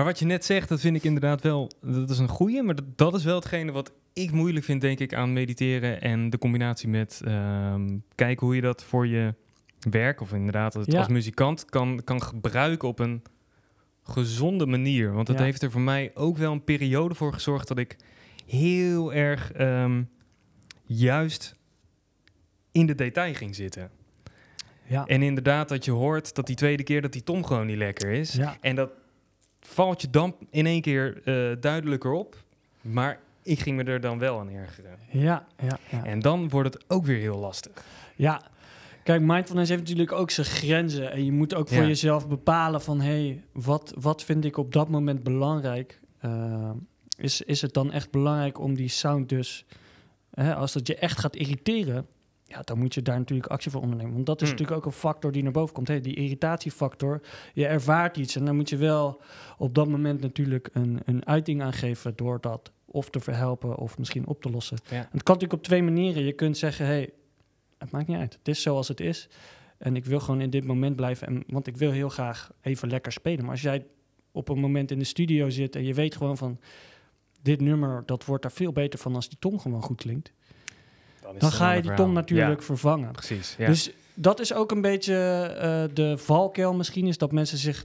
Maar 0.00 0.08
wat 0.08 0.18
je 0.18 0.24
net 0.26 0.44
zegt, 0.44 0.68
dat 0.68 0.80
vind 0.80 0.96
ik 0.96 1.04
inderdaad 1.04 1.42
wel, 1.42 1.70
dat 1.82 2.10
is 2.10 2.18
een 2.18 2.28
goeie. 2.28 2.62
Maar 2.62 2.74
dat, 2.74 2.84
dat 2.98 3.14
is 3.14 3.24
wel 3.24 3.34
hetgene 3.34 3.72
wat 3.72 3.92
ik 4.12 4.30
moeilijk 4.32 4.64
vind, 4.64 4.80
denk 4.80 4.98
ik, 4.98 5.14
aan 5.14 5.32
mediteren. 5.32 6.00
En 6.00 6.30
de 6.30 6.38
combinatie 6.38 6.88
met 6.88 7.20
ehm, 7.24 7.98
kijken 8.14 8.46
hoe 8.46 8.54
je 8.54 8.60
dat 8.60 8.84
voor 8.84 9.06
je 9.06 9.34
werk, 9.90 10.20
of 10.20 10.32
inderdaad 10.32 10.74
het 10.74 10.92
Ja. 10.92 10.98
als 10.98 11.08
muzikant, 11.08 11.64
kan, 11.64 12.00
kan 12.04 12.22
gebruiken 12.22 12.88
op 12.88 12.98
een 12.98 13.22
gezonde 14.02 14.66
manier. 14.66 15.12
Want 15.12 15.26
dat 15.26 15.38
Ja. 15.38 15.44
heeft 15.44 15.62
er 15.62 15.70
voor 15.70 15.80
mij 15.80 16.10
ook 16.14 16.36
wel 16.36 16.52
een 16.52 16.64
periode 16.64 17.14
voor 17.14 17.32
gezorgd 17.32 17.68
dat 17.68 17.78
ik 17.78 17.96
heel 18.46 19.12
erg 19.12 19.52
ehm, 19.52 20.02
juist 20.84 21.54
in 22.72 22.86
de 22.86 22.94
detail 22.94 23.34
ging 23.34 23.54
zitten. 23.54 23.90
ja, 24.86 25.06
En 25.06 25.22
inderdaad 25.22 25.68
dat 25.68 25.84
je 25.84 25.90
hoort 25.90 26.34
dat 26.34 26.46
die 26.46 26.56
tweede 26.56 26.82
keer 26.82 27.02
dat 27.02 27.12
die 27.12 27.22
tom 27.22 27.44
gewoon 27.44 27.66
niet 27.66 27.76
lekker 27.76 28.10
is. 28.10 28.32
ja. 28.32 28.56
En 28.60 28.74
dat 28.76 28.90
valt 29.70 30.00
je 30.00 30.10
dan 30.10 30.34
in 30.50 30.66
één 30.66 30.80
keer 30.80 31.20
eh, 31.24 31.56
duidelijker 31.60 32.12
op. 32.12 32.36
Maar 32.80 33.20
ik 33.42 33.60
ging 33.60 33.76
me 33.76 33.84
er 33.84 34.00
dan 34.00 34.18
wel 34.18 34.38
aan 34.40 34.48
ergeren. 34.50 34.98
Ja, 35.10 35.46
ja, 35.62 35.78
ja. 35.90 36.04
En 36.04 36.20
dan 36.20 36.48
wordt 36.48 36.74
het 36.74 36.84
ook 36.88 37.04
weer 37.06 37.18
heel 37.18 37.38
lastig. 37.38 37.72
Ja, 38.16 38.42
kijk, 39.02 39.20
mindfulness 39.22 39.70
heeft 39.70 39.82
natuurlijk 39.82 40.12
ook 40.12 40.30
zijn 40.30 40.46
grenzen. 40.46 41.12
En 41.12 41.24
je 41.24 41.32
moet 41.32 41.54
ook 41.54 41.68
voor 41.68 41.82
Ja. 41.82 41.86
jezelf 41.86 42.28
bepalen 42.28 42.80
van... 42.80 43.00
hé, 43.00 43.06
hey, 43.26 43.44
wat, 43.52 43.94
wat 44.00 44.24
vind 44.24 44.44
ik 44.44 44.56
op 44.56 44.72
dat 44.72 44.88
moment 44.88 45.22
belangrijk? 45.22 46.00
Eh, 46.18 46.70
is, 47.16 47.40
is 47.42 47.62
het 47.62 47.74
dan 47.74 47.92
echt 47.92 48.10
belangrijk 48.10 48.58
om 48.60 48.74
die 48.74 48.88
sound 48.88 49.28
dus... 49.28 49.64
Hè, 50.30 50.54
als 50.54 50.72
dat 50.72 50.86
je 50.86 50.96
echt 50.96 51.18
gaat 51.18 51.36
irriteren... 51.36 52.06
Ja, 52.50 52.62
dan 52.62 52.78
moet 52.78 52.94
je 52.94 53.02
daar 53.02 53.18
natuurlijk 53.18 53.50
actie 53.50 53.70
voor 53.70 53.80
ondernemen. 53.80 54.12
Want 54.14 54.26
dat 54.26 54.42
is 54.42 54.48
Hmm. 54.48 54.56
natuurlijk 54.58 54.78
ook 54.78 54.92
een 54.92 54.98
factor 54.98 55.32
die 55.32 55.42
naar 55.42 55.52
boven 55.52 55.74
komt. 55.74 55.88
Hey, 55.88 56.00
die 56.00 56.14
irritatiefactor, 56.14 57.20
je 57.52 57.66
ervaart 57.66 58.16
iets. 58.16 58.36
En 58.36 58.44
dan 58.44 58.56
moet 58.56 58.68
je 58.68 58.76
wel 58.76 59.20
op 59.58 59.74
dat 59.74 59.88
moment 59.88 60.20
natuurlijk 60.20 60.68
een, 60.72 61.00
een 61.04 61.26
uiting 61.26 61.62
aan 61.62 61.72
geven... 61.72 62.12
door 62.16 62.40
dat 62.40 62.72
of 62.84 63.10
te 63.10 63.20
verhelpen 63.20 63.76
of 63.76 63.98
misschien 63.98 64.26
op 64.26 64.42
te 64.42 64.50
lossen. 64.50 64.78
Ja. 64.88 64.96
En 64.96 65.08
het 65.10 65.22
kan 65.22 65.34
natuurlijk 65.34 65.52
op 65.52 65.62
twee 65.62 65.82
manieren. 65.82 66.24
Je 66.24 66.32
kunt 66.32 66.56
zeggen, 66.56 66.86
hey, 66.86 67.10
het 67.78 67.90
maakt 67.90 68.06
niet 68.06 68.16
uit. 68.16 68.32
Het 68.32 68.48
is 68.48 68.62
zoals 68.62 68.88
het 68.88 69.00
is. 69.00 69.28
En 69.78 69.96
ik 69.96 70.04
wil 70.04 70.20
gewoon 70.20 70.40
in 70.40 70.50
dit 70.50 70.64
moment 70.64 70.96
blijven. 70.96 71.26
En, 71.26 71.44
want 71.46 71.66
ik 71.66 71.76
wil 71.76 71.90
heel 71.90 72.08
graag 72.08 72.50
even 72.60 72.88
lekker 72.88 73.12
spelen. 73.12 73.40
Maar 73.40 73.50
als 73.50 73.62
jij 73.62 73.86
op 74.32 74.48
een 74.48 74.58
moment 74.58 74.90
in 74.90 74.98
de 74.98 75.04
studio 75.04 75.50
zit 75.50 75.76
en 75.76 75.84
je 75.84 75.94
weet 75.94 76.16
gewoon 76.16 76.36
van... 76.36 76.58
dit 77.42 77.60
nummer, 77.60 78.02
dat 78.06 78.24
wordt 78.24 78.42
daar 78.42 78.52
veel 78.52 78.72
beter 78.72 78.98
van 78.98 79.14
als 79.14 79.28
die 79.28 79.38
tom 79.38 79.58
gewoon 79.58 79.82
goed 79.82 80.00
klinkt. 80.00 80.32
Is 81.34 81.40
Dan 81.40 81.52
ga 81.52 81.72
je 81.72 81.80
die 81.82 81.90
verhaal. 81.90 82.08
natuurlijk 82.10 82.62
vervangen. 82.62 83.12
Precies. 83.12 83.54
Ja. 83.58 83.66
Dus 83.66 83.90
dat 84.14 84.40
is 84.40 84.52
ook 84.54 84.70
een 84.70 84.80
beetje 84.80 85.14
eh, 85.42 85.94
de 85.94 86.18
valkuil 86.18 86.74
misschien... 86.74 87.06
is 87.06 87.18
dat 87.18 87.32
mensen 87.32 87.58
zich 87.58 87.84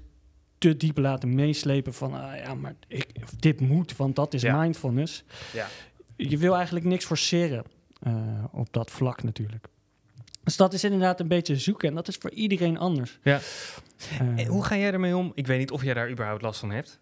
te 0.58 0.77
diep 0.77 0.97
laten 0.97 1.36
meeslepen 1.36 1.93
van... 1.93 2.13
ah, 2.13 2.38
ja, 2.38 2.53
maar 2.53 2.75
ik, 2.88 3.08
dit 3.39 3.60
moet, 3.62 3.95
want 3.95 4.15
dat 4.15 4.34
is 4.34 4.41
Ja. 4.41 4.60
mindfulness. 4.60 5.23
ja. 5.53 5.67
Je 6.17 6.38
wil 6.38 6.55
eigenlijk 6.55 6.86
niks 6.86 7.05
forceren 7.05 7.63
eh, 7.99 8.13
op 8.51 8.67
dat 8.73 8.91
vlak 8.91 9.23
natuurlijk. 9.23 9.67
Dus 10.43 10.55
dat 10.58 10.73
is 10.73 10.84
inderdaad 10.84 11.19
een 11.19 11.27
beetje 11.27 11.55
zoeken. 11.58 11.89
En 11.89 11.95
dat 11.95 12.08
is 12.08 12.15
voor 12.15 12.31
iedereen 12.31 12.77
anders. 12.77 13.19
Ja. 13.23 13.39
Eh, 14.38 14.47
hoe 14.47 14.63
ga 14.65 14.77
jij 14.77 14.91
ermee 14.91 15.17
om? 15.17 15.31
Ik 15.36 15.47
weet 15.47 15.60
niet 15.60 15.71
of 15.71 15.84
jij 15.84 15.93
daar 15.93 16.10
überhaupt 16.10 16.41
last 16.41 16.60
van 16.60 16.71
hebt. 16.71 16.99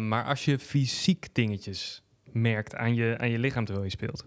maar 0.00 0.24
als 0.24 0.44
je 0.44 0.58
fysiek 0.58 1.28
dingetjes 1.32 2.02
merkt 2.32 2.74
aan 2.74 2.94
je, 2.94 3.14
aan 3.18 3.30
je 3.30 3.38
lichaam 3.38 3.64
terwijl 3.64 3.84
je 3.86 3.90
speelt. 3.92 4.24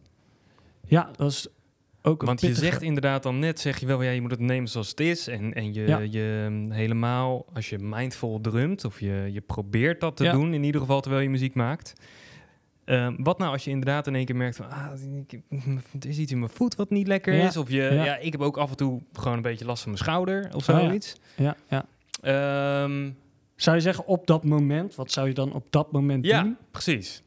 Ja, 0.91 1.09
dat 1.15 1.31
is 1.31 1.47
ook 2.01 2.21
Want 2.23 2.41
je 2.41 2.55
zegt 2.55 2.81
inderdaad 2.81 3.23
dan 3.23 3.39
net, 3.39 3.59
zeg 3.59 3.79
je 3.79 3.85
wel, 3.85 4.01
ja, 4.01 4.09
je 4.11 4.21
moet 4.21 4.31
het 4.31 4.39
nemen 4.39 4.69
zoals 4.69 4.89
het 4.89 4.99
is. 4.99 5.27
En, 5.27 5.53
en 5.53 5.73
je, 5.73 5.87
Ja. 5.87 5.97
je 5.99 6.47
mm, 6.49 6.71
helemaal, 6.71 7.45
als 7.53 7.69
je 7.69 7.77
mindful 7.79 8.41
drumt, 8.41 8.85
of 8.85 8.99
je, 8.99 9.29
je 9.31 9.41
probeert 9.41 9.99
dat 10.01 10.17
te 10.17 10.23
Ja. 10.23 10.31
doen, 10.31 10.53
in 10.53 10.63
ieder 10.63 10.81
geval 10.81 11.01
terwijl 11.01 11.23
je 11.23 11.29
muziek 11.29 11.53
maakt. 11.53 11.93
Ehm, 12.85 13.13
wat 13.17 13.37
nou 13.37 13.51
als 13.51 13.63
je 13.63 13.69
inderdaad 13.69 14.07
in 14.07 14.15
één 14.15 14.25
keer 14.25 14.35
merkt 14.35 14.55
van, 14.55 14.69
ah, 14.69 14.91
er 15.99 16.07
is 16.09 16.17
iets 16.17 16.31
in 16.31 16.39
mijn 16.39 16.51
voet 16.51 16.75
wat 16.75 16.89
niet 16.89 17.07
lekker 17.07 17.33
Ja. 17.33 17.47
is. 17.47 17.57
Of 17.57 17.69
je, 17.69 17.81
Ja. 17.81 18.03
ja. 18.03 18.17
ik 18.17 18.31
heb 18.31 18.41
ook 18.41 18.57
af 18.57 18.69
en 18.69 18.77
toe 18.77 19.01
gewoon 19.13 19.35
een 19.35 19.41
beetje 19.43 19.65
last 19.65 19.81
van 19.83 19.91
mijn 19.91 20.03
schouder 20.03 20.49
of 20.55 20.69
Oh 20.69 20.75
ja. 20.75 20.85
zoiets. 20.85 21.15
Ja, 21.35 21.55
ja. 21.69 21.85
Ehm, 22.21 23.09
Zou 23.55 23.75
je 23.75 23.81
zeggen 23.81 24.05
op 24.05 24.27
dat 24.27 24.43
moment? 24.43 24.95
Wat 24.95 25.11
zou 25.11 25.27
je 25.27 25.33
dan 25.33 25.53
op 25.53 25.65
dat 25.69 25.91
moment 25.91 26.25
ja, 26.25 26.41
doen? 26.43 26.57
precies. 26.71 27.23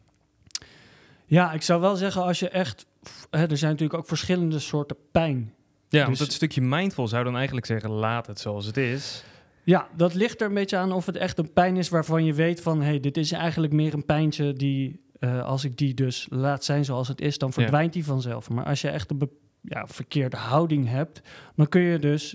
Ja, 1.26 1.52
ik 1.52 1.62
zou 1.62 1.80
wel 1.80 1.96
zeggen 1.96 2.22
als 2.22 2.38
je 2.38 2.48
echt... 2.48 2.86
Er 3.30 3.56
zijn 3.56 3.70
natuurlijk 3.70 3.98
ook 3.98 4.06
verschillende 4.06 4.58
soorten 4.58 4.96
pijn. 5.12 5.52
Ja, 5.88 5.98
Dus- 5.98 6.06
want 6.06 6.18
het 6.18 6.32
stukje 6.32 6.60
mindful 6.60 7.08
zou 7.08 7.24
dan 7.24 7.36
eigenlijk 7.36 7.66
zeggen, 7.66 7.90
laat 7.90 8.26
het 8.26 8.40
zoals 8.40 8.66
het 8.66 8.76
is. 8.76 9.24
Ja, 9.64 9.88
dat 9.96 10.14
ligt 10.14 10.40
er 10.40 10.46
een 10.46 10.54
beetje 10.54 10.76
aan 10.76 10.92
of 10.92 11.06
het 11.06 11.16
echt 11.16 11.38
een 11.38 11.52
pijn 11.52 11.76
is 11.76 11.88
waarvan 11.88 12.24
je 12.24 12.32
weet 12.34 12.60
van... 12.60 12.80
hé, 12.80 12.86
hey, 12.86 13.00
dit 13.00 13.16
is 13.16 13.32
eigenlijk 13.32 13.72
meer 13.72 13.94
een 13.94 14.04
pijntje 14.04 14.52
die... 14.52 15.00
eh, 15.18 15.44
als 15.44 15.64
ik 15.64 15.76
die 15.76 15.94
dus 15.94 16.26
laat 16.30 16.64
zijn 16.64 16.84
zoals 16.84 17.08
het 17.08 17.20
is, 17.20 17.38
dan 17.38 17.52
verdwijnt 17.52 17.92
die 17.92 18.04
vanzelf. 18.04 18.50
Maar 18.50 18.64
als 18.64 18.80
je 18.80 18.88
echt 18.88 19.10
een 19.10 19.30
ja, 19.60 19.86
verkeerde 19.86 20.36
houding 20.36 20.88
hebt, 20.88 21.20
dan 21.56 21.68
kun 21.68 21.80
je 21.80 21.98
dus 21.98 22.34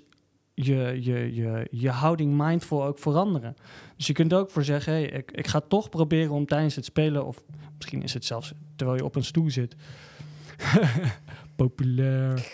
je, 0.54 0.98
je, 1.02 1.36
je, 1.36 1.68
je 1.72 1.90
houding 1.90 2.38
mindful 2.38 2.84
ook 2.86 3.00
veranderen. 3.00 3.56
Dus 3.98 4.08
je 4.08 4.14
kunt 4.14 4.34
ook 4.34 4.52
voor 4.52 4.64
zeggen, 4.64 4.94
hey, 4.94 5.06
ik, 5.06 5.32
ik 5.32 5.48
ga 5.48 5.60
toch 5.60 5.90
proberen 5.90 6.32
om 6.32 6.46
tijdens 6.46 6.76
het 6.76 6.86
spelen, 6.86 7.26
of 7.26 7.44
misschien 7.78 8.04
is 8.04 8.14
het 8.14 8.26
zelfs 8.26 8.54
terwijl 8.76 8.98
je 8.98 9.06
op 9.06 9.16
een 9.16 9.24
stoel 9.24 9.50
zit. 9.50 9.76
Populair. 11.56 12.48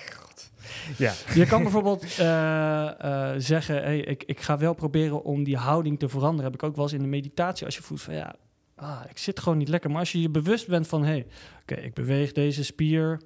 Ja. 0.97 1.13
Je 1.33 1.45
kan 1.45 1.61
bijvoorbeeld 1.63 2.03
eh, 2.17 2.87
eh, 2.99 3.35
zeggen, 3.37 3.75
hey, 3.75 3.99
ik, 3.99 4.23
ik 4.23 4.39
ga 4.41 4.57
wel 4.57 4.73
proberen 4.73 5.23
om 5.23 5.43
die 5.43 5.57
houding 5.57 5.99
te 5.99 6.09
veranderen. 6.09 6.51
Heb 6.51 6.53
ik 6.53 6.63
ook 6.63 6.75
wel 6.75 6.83
eens 6.83 6.93
in 6.93 7.01
de 7.01 7.07
meditatie, 7.07 7.65
als 7.65 7.75
je 7.75 7.81
voelt 7.81 8.01
van 8.01 8.13
ja, 8.13 8.35
ah, 8.75 8.99
ik 9.09 9.17
zit 9.17 9.39
gewoon 9.39 9.57
niet 9.57 9.67
lekker. 9.67 9.89
Maar 9.89 9.99
als 9.99 10.11
je 10.11 10.21
je 10.21 10.29
bewust 10.29 10.67
bent 10.67 10.87
van, 10.87 11.03
hey, 11.03 11.25
oké, 11.61 11.75
ik 11.75 11.93
beweeg 11.93 12.31
deze 12.31 12.63
spier 12.63 13.21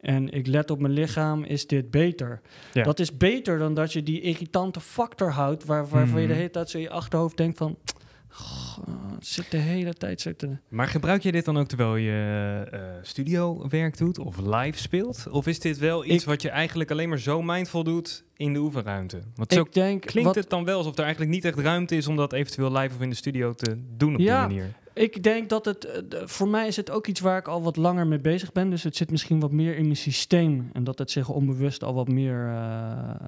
en 0.00 0.30
ik 0.30 0.46
let 0.46 0.70
op 0.70 0.80
mijn 0.80 0.92
lichaam, 0.92 1.44
is 1.44 1.66
dit 1.66 1.90
beter. 1.90 2.40
Ja. 2.72 2.82
Dat 2.82 2.98
is 2.98 3.16
beter 3.16 3.58
dan 3.58 3.74
dat 3.74 3.92
je 3.92 4.02
die 4.02 4.20
irritante 4.20 4.80
factor 4.80 5.30
houdt, 5.30 5.64
waar, 5.64 5.88
waarvan 5.88 6.20
je 6.20 6.26
de 6.26 6.32
Mhm. 6.32 6.36
hele 6.40 6.50
tijd 6.52 6.70
zo 6.70 6.76
in 6.76 6.82
je 6.82 6.90
achterhoofd 6.90 7.36
denkt 7.36 7.58
van, 7.58 7.76
"Goh, 8.32 8.78
het 9.14 9.26
zit 9.26 9.50
de 9.50 9.56
hele 9.56 9.94
tijd 9.94 10.20
zo 10.20 10.32
te... 10.36 10.48
Maar 10.68 10.86
gebruik 10.88 11.22
je 11.22 11.32
dit 11.32 11.44
dan 11.44 11.58
ook 11.58 11.66
terwijl 11.68 11.96
je 11.96 12.64
eh 12.70 12.80
studiowerk 13.02 13.98
doet 13.98 14.18
of 14.18 14.36
live 14.38 14.78
speelt? 14.78 15.26
Of 15.30 15.46
is 15.46 15.60
dit 15.60 15.78
wel 15.78 16.04
iets 16.04 16.22
Ik- 16.22 16.28
wat 16.28 16.42
je 16.42 16.50
eigenlijk 16.50 16.90
alleen 16.90 17.08
maar 17.08 17.18
zo 17.18 17.42
mindful 17.42 17.84
doet 17.84 18.24
in 18.36 18.52
de 18.52 18.58
oefenruimte? 18.58 19.20
Want 19.34 19.52
zo 19.52 19.60
Ik 19.60 19.72
denk, 19.72 20.00
klinkt 20.06 20.26
wat, 20.28 20.34
het 20.34 20.50
dan 20.50 20.64
wel 20.64 20.76
alsof 20.78 20.96
er 20.96 21.02
eigenlijk 21.02 21.32
niet 21.32 21.44
echt 21.44 21.58
ruimte 21.58 21.96
is 21.96 22.06
om 22.06 22.16
dat 22.16 22.32
eventueel 22.32 22.72
live 22.72 22.94
of 22.94 23.00
in 23.00 23.08
de 23.10 23.16
studio 23.16 23.52
te 23.54 23.76
doen 23.96 24.14
op 24.14 24.20
Ja. 24.20 24.46
die 24.46 24.56
manier. 24.56 24.72
Ik 24.94 25.22
denk 25.22 25.48
dat 25.48 25.64
het, 25.64 25.84
eh, 25.84 26.02
voor 26.24 26.48
mij 26.48 26.66
is 26.66 26.76
het 26.76 26.90
ook 26.90 27.06
iets 27.06 27.20
waar 27.20 27.38
ik 27.38 27.48
al 27.48 27.62
wat 27.62 27.76
langer 27.76 28.06
mee 28.06 28.18
bezig 28.20 28.52
ben. 28.52 28.70
Dus 28.70 28.82
het 28.82 28.96
zit 28.96 29.10
misschien 29.10 29.40
wat 29.40 29.52
meer 29.52 29.76
in 29.76 29.82
mijn 29.84 29.96
systeem. 29.96 30.70
En 30.72 30.84
dat 30.84 30.98
het 30.98 31.10
zich 31.10 31.28
onbewust 31.28 31.84
al 31.84 31.94
wat 31.94 32.08
meer... 32.08 32.46
eh, 32.48 33.26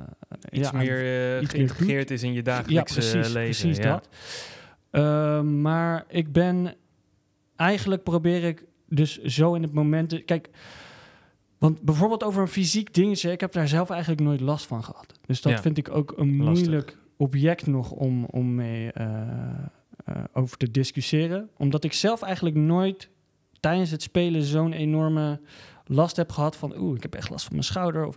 Iets 0.50 0.70
ja, 0.70 0.76
meer 0.78 1.40
iets 1.42 1.52
meer 1.52 1.66
geïntegreerd 1.66 2.10
is 2.10 2.22
in 2.22 2.30
je 2.30 2.36
ja, 2.36 2.42
dagelijkse 2.42 2.94
precies, 2.94 3.14
leven. 3.32 3.42
precies 3.42 3.76
ja. 3.76 3.82
dat. 3.92 4.08
Ehm, 4.92 5.60
maar 5.60 6.04
ik 6.08 6.32
ben... 6.32 6.74
Eigenlijk 7.56 8.02
probeer 8.02 8.44
ik 8.44 8.64
dus 8.88 9.18
zo 9.22 9.54
in 9.54 9.62
het 9.62 9.72
moment... 9.72 10.08
te- 10.08 10.20
Kijk, 10.20 10.50
want 11.58 11.82
bijvoorbeeld 11.82 12.24
over 12.24 12.42
een 12.42 12.48
fysiek 12.48 12.94
dingetje... 12.94 13.30
Ik 13.30 13.40
heb 13.40 13.52
daar 13.52 13.68
zelf 13.68 13.90
eigenlijk 13.90 14.20
nooit 14.20 14.40
last 14.40 14.66
van 14.66 14.84
gehad. 14.84 15.18
Dus 15.26 15.42
dat 15.42 15.52
Ja. 15.52 15.60
vind 15.62 15.78
ik 15.78 15.90
ook 15.90 16.12
een 16.16 16.36
Lastig. 16.36 16.64
moeilijk 16.66 16.98
object 17.16 17.66
nog 17.66 17.90
om, 17.90 18.24
om 18.24 18.54
mee 18.54 18.92
eh, 18.92 19.20
eh, 20.04 20.24
over 20.32 20.56
te 20.56 20.70
discussiëren. 20.70 21.50
Omdat 21.56 21.84
ik 21.84 21.92
zelf 21.92 22.22
eigenlijk 22.22 22.56
nooit 22.56 23.08
tijdens 23.60 23.90
het 23.90 24.02
spelen 24.02 24.42
zo'n 24.42 24.72
enorme 24.72 25.40
last 25.84 26.16
heb 26.16 26.30
gehad 26.32 26.56
van... 26.56 26.76
oeh, 26.78 26.96
ik 26.96 27.02
heb 27.02 27.14
echt 27.14 27.30
last 27.30 27.44
van 27.44 27.52
mijn 27.52 27.64
schouder. 27.66 28.06
Of 28.06 28.16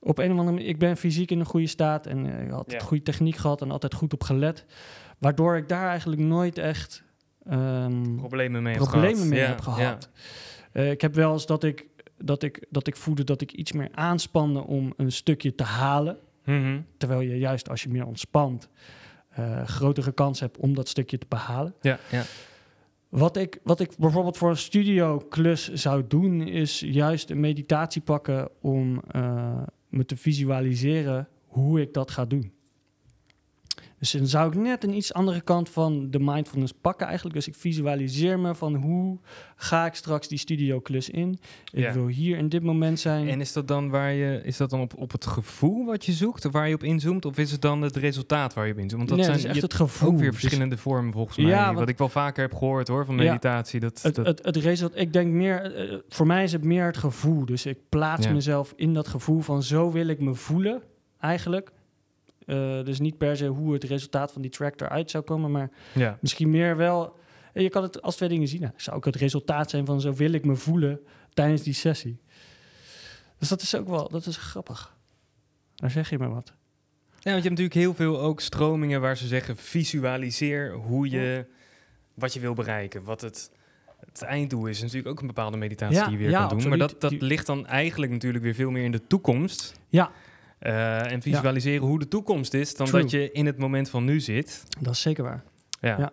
op 0.00 0.18
een 0.18 0.24
of 0.32 0.38
andere 0.38 0.50
manier... 0.56 0.68
Ik 0.68 0.78
ben 0.78 0.96
fysiek 0.96 1.30
in 1.30 1.38
een 1.40 1.46
goede 1.46 1.66
staat 1.66 2.06
en 2.06 2.26
eh, 2.38 2.44
ik 2.44 2.50
had 2.50 2.70
Ja. 2.72 2.78
goede 2.78 3.02
techniek 3.02 3.36
gehad... 3.36 3.60
en 3.62 3.70
altijd 3.70 3.94
goed 3.94 4.12
op 4.12 4.22
gelet. 4.22 4.66
Waardoor 5.22 5.56
ik 5.56 5.68
daar 5.68 5.88
eigenlijk 5.88 6.20
nooit 6.20 6.58
echt... 6.58 7.02
ehm, 7.46 8.16
Problemen 8.16 8.62
mee, 8.62 8.74
problemen 8.74 9.14
gehad. 9.14 9.28
mee 9.28 9.40
Ja, 9.40 9.46
heb 9.46 9.58
ja. 9.58 9.62
gehad. 9.72 10.08
Eh, 10.72 10.90
ik 10.90 11.00
heb 11.00 11.14
wel 11.14 11.32
eens 11.32 11.46
dat 11.46 11.64
ik, 11.64 11.86
dat, 12.18 12.42
ik, 12.42 12.66
dat 12.70 12.86
ik 12.86 12.96
voelde 12.96 13.24
dat 13.24 13.40
ik 13.40 13.52
iets 13.52 13.72
meer 13.72 13.88
aanspande 13.92 14.66
om 14.66 14.92
een 14.96 15.12
stukje 15.12 15.54
te 15.54 15.64
halen. 15.64 16.18
Mhm. 16.44 16.80
Terwijl 16.96 17.20
je 17.20 17.38
juist 17.38 17.68
als 17.68 17.82
je 17.82 17.88
meer 17.88 18.06
ontspant, 18.06 18.68
eh, 19.28 19.66
grotere 19.66 20.12
kans 20.12 20.40
hebt 20.40 20.56
om 20.58 20.74
dat 20.74 20.88
stukje 20.88 21.18
te 21.18 21.26
behalen. 21.28 21.74
ja, 21.80 21.98
ja. 22.10 22.22
Wat 23.08 23.36
ik, 23.36 23.58
wat 23.62 23.80
ik 23.80 23.90
bijvoorbeeld 23.98 24.36
voor 24.36 24.50
een 24.50 24.56
studioklus 24.56 25.72
zou 25.72 26.04
doen, 26.08 26.40
is 26.40 26.80
juist 26.80 27.30
een 27.30 27.40
meditatie 27.40 28.02
pakken 28.02 28.48
om 28.60 29.02
eh, 29.10 29.62
me 29.88 30.04
te 30.04 30.16
visualiseren 30.16 31.28
hoe 31.46 31.80
ik 31.80 31.92
dat 31.94 32.10
ga 32.10 32.24
doen. 32.24 32.52
Dus 34.02 34.10
dan 34.10 34.26
zou 34.26 34.48
ik 34.48 34.54
net 34.54 34.84
een 34.84 34.94
iets 34.94 35.12
andere 35.12 35.40
kant 35.40 35.68
van 35.68 36.10
de 36.10 36.18
mindfulness 36.18 36.72
pakken 36.80 37.06
eigenlijk. 37.06 37.36
Dus 37.36 37.46
ik 37.48 37.54
visualiseer 37.54 38.38
me 38.38 38.54
van 38.54 38.74
hoe 38.74 39.18
ga 39.56 39.86
ik 39.86 39.94
straks 39.94 40.28
die 40.28 40.38
studioklus 40.38 41.10
in. 41.10 41.38
Ik 41.72 41.82
Ja. 41.82 41.92
wil 41.92 42.06
hier 42.06 42.38
in 42.38 42.48
dit 42.48 42.62
moment 42.62 43.00
zijn. 43.00 43.28
En 43.28 43.40
is 43.40 43.52
dat 43.52 43.68
dan 43.68 43.90
waar 43.90 44.12
je 44.12 44.40
is 44.44 44.56
dat 44.56 44.70
dan 44.70 44.80
op, 44.80 44.92
op 44.96 45.12
het 45.12 45.26
gevoel 45.26 45.84
wat 45.86 46.04
je 46.04 46.12
zoekt, 46.12 46.50
waar 46.50 46.68
je 46.68 46.74
op 46.74 46.82
inzoomt, 46.82 47.24
of 47.24 47.38
is 47.38 47.50
het 47.52 47.60
dan 47.60 47.82
het 47.82 47.96
resultaat 47.96 48.54
waar 48.54 48.66
je 48.66 48.72
op 48.72 48.78
inzoomt? 48.78 49.08
Want 49.08 49.08
dat 49.08 49.18
nee, 49.18 49.26
zijn 49.26 49.38
dat 49.38 49.46
is 49.46 49.52
echt 49.52 49.62
het 49.62 49.74
gevoel. 49.74 50.08
ook 50.10 50.18
weer 50.18 50.30
Dus 50.30 50.40
verschillende 50.40 50.76
vormen 50.76 51.12
volgens 51.12 51.36
mij. 51.36 51.46
Ja, 51.46 51.74
wat 51.74 51.88
ik 51.88 51.98
wel 51.98 52.08
vaker 52.08 52.42
heb 52.42 52.54
gehoord 52.54 52.88
hoor 52.88 53.04
van 53.04 53.16
Ja. 53.16 53.22
meditatie. 53.22 53.80
Dat, 53.80 54.02
Het, 54.02 54.14
dat, 54.14 54.26
het, 54.26 54.44
het 54.44 54.56
resultaat, 54.56 54.98
ik 55.00 55.12
denk 55.12 55.32
meer, 55.32 55.74
eh, 55.74 55.98
voor 56.08 56.26
mij 56.26 56.42
is 56.44 56.52
het 56.52 56.64
meer 56.64 56.84
het 56.86 56.96
gevoel. 56.96 57.44
Dus 57.44 57.66
ik 57.66 57.78
plaats 57.88 58.28
mezelf 58.28 58.72
in 58.76 58.94
dat 58.94 59.08
gevoel 59.08 59.40
van 59.40 59.62
zo 59.62 59.90
wil 59.90 60.06
ik 60.08 60.20
me 60.20 60.34
voelen, 60.34 60.82
eigenlijk. 61.20 61.70
Eh, 62.46 62.84
dus 62.84 63.00
niet 63.00 63.18
per 63.18 63.36
se 63.36 63.46
hoe 63.46 63.72
het 63.72 63.84
resultaat 63.84 64.32
van 64.32 64.42
die 64.42 64.50
track 64.50 64.80
eruit 64.80 65.10
zou 65.10 65.24
komen, 65.24 65.50
maar 65.50 65.70
ja. 65.94 66.18
misschien 66.20 66.50
meer 66.50 66.76
wel. 66.76 67.18
en 67.52 67.62
Je 67.62 67.68
kan 67.68 67.82
het 67.82 68.02
als 68.02 68.16
twee 68.16 68.28
dingen 68.28 68.48
zien. 68.48 68.60
Nou, 68.60 68.72
zou 68.76 68.96
ook 68.96 69.04
het 69.04 69.16
resultaat 69.16 69.70
zijn 69.70 69.86
van 69.86 70.00
zo 70.00 70.14
wil 70.14 70.32
ik 70.32 70.44
me 70.44 70.56
voelen 70.56 71.00
tijdens 71.34 71.62
die 71.62 71.74
sessie. 71.74 72.20
Dus 73.38 73.48
dat 73.48 73.62
is 73.62 73.76
ook 73.76 73.88
wel, 73.88 74.08
dat 74.08 74.26
is 74.26 74.36
grappig. 74.36 74.96
Daar 75.74 75.90
zeg 75.90 76.10
je 76.10 76.18
me 76.18 76.28
wat. 76.28 76.52
Ja, 77.22 77.30
want 77.30 77.42
je 77.42 77.48
hebt 77.48 77.60
natuurlijk 77.60 77.74
heel 77.74 77.94
veel 77.94 78.20
ook 78.20 78.40
stromingen 78.40 79.00
waar 79.00 79.16
ze 79.16 79.26
zeggen: 79.26 79.56
visualiseer 79.56 80.72
hoe 80.72 81.10
je 81.10 81.46
wat 82.14 82.34
je 82.34 82.40
wil 82.40 82.54
bereiken. 82.54 83.04
Wat 83.04 83.20
het, 83.20 83.50
het 84.06 84.22
einddoel 84.22 84.66
is. 84.66 84.80
natuurlijk 84.80 85.08
ook 85.08 85.20
een 85.20 85.26
bepaalde 85.26 85.56
meditatie 85.56 85.96
Ja, 85.96 86.04
die 86.04 86.12
je 86.12 86.18
weer 86.18 86.30
ja, 86.30 86.46
kan 86.46 86.58
doen. 86.58 86.68
Maar 86.68 86.78
dat, 86.78 87.00
dat 87.00 87.20
ligt 87.20 87.46
dan 87.46 87.66
eigenlijk 87.66 88.12
natuurlijk 88.12 88.44
weer 88.44 88.54
veel 88.54 88.70
meer 88.70 88.84
in 88.84 88.92
de 88.92 89.06
toekomst. 89.06 89.80
Ja. 89.88 90.10
Eh, 90.62 91.12
en 91.12 91.22
visualiseren 91.22 91.86
hoe 91.86 91.98
de 91.98 92.08
toekomst 92.08 92.54
is, 92.54 92.74
dan 92.74 92.86
True. 92.86 93.00
dat 93.00 93.10
je 93.10 93.32
in 93.32 93.46
het 93.46 93.58
moment 93.58 93.90
van 93.90 94.04
nu 94.04 94.20
zit. 94.20 94.64
Dat 94.80 94.92
is 94.92 95.00
zeker 95.00 95.24
waar. 95.24 95.44
Ja. 95.80 95.98
Ja. 95.98 96.12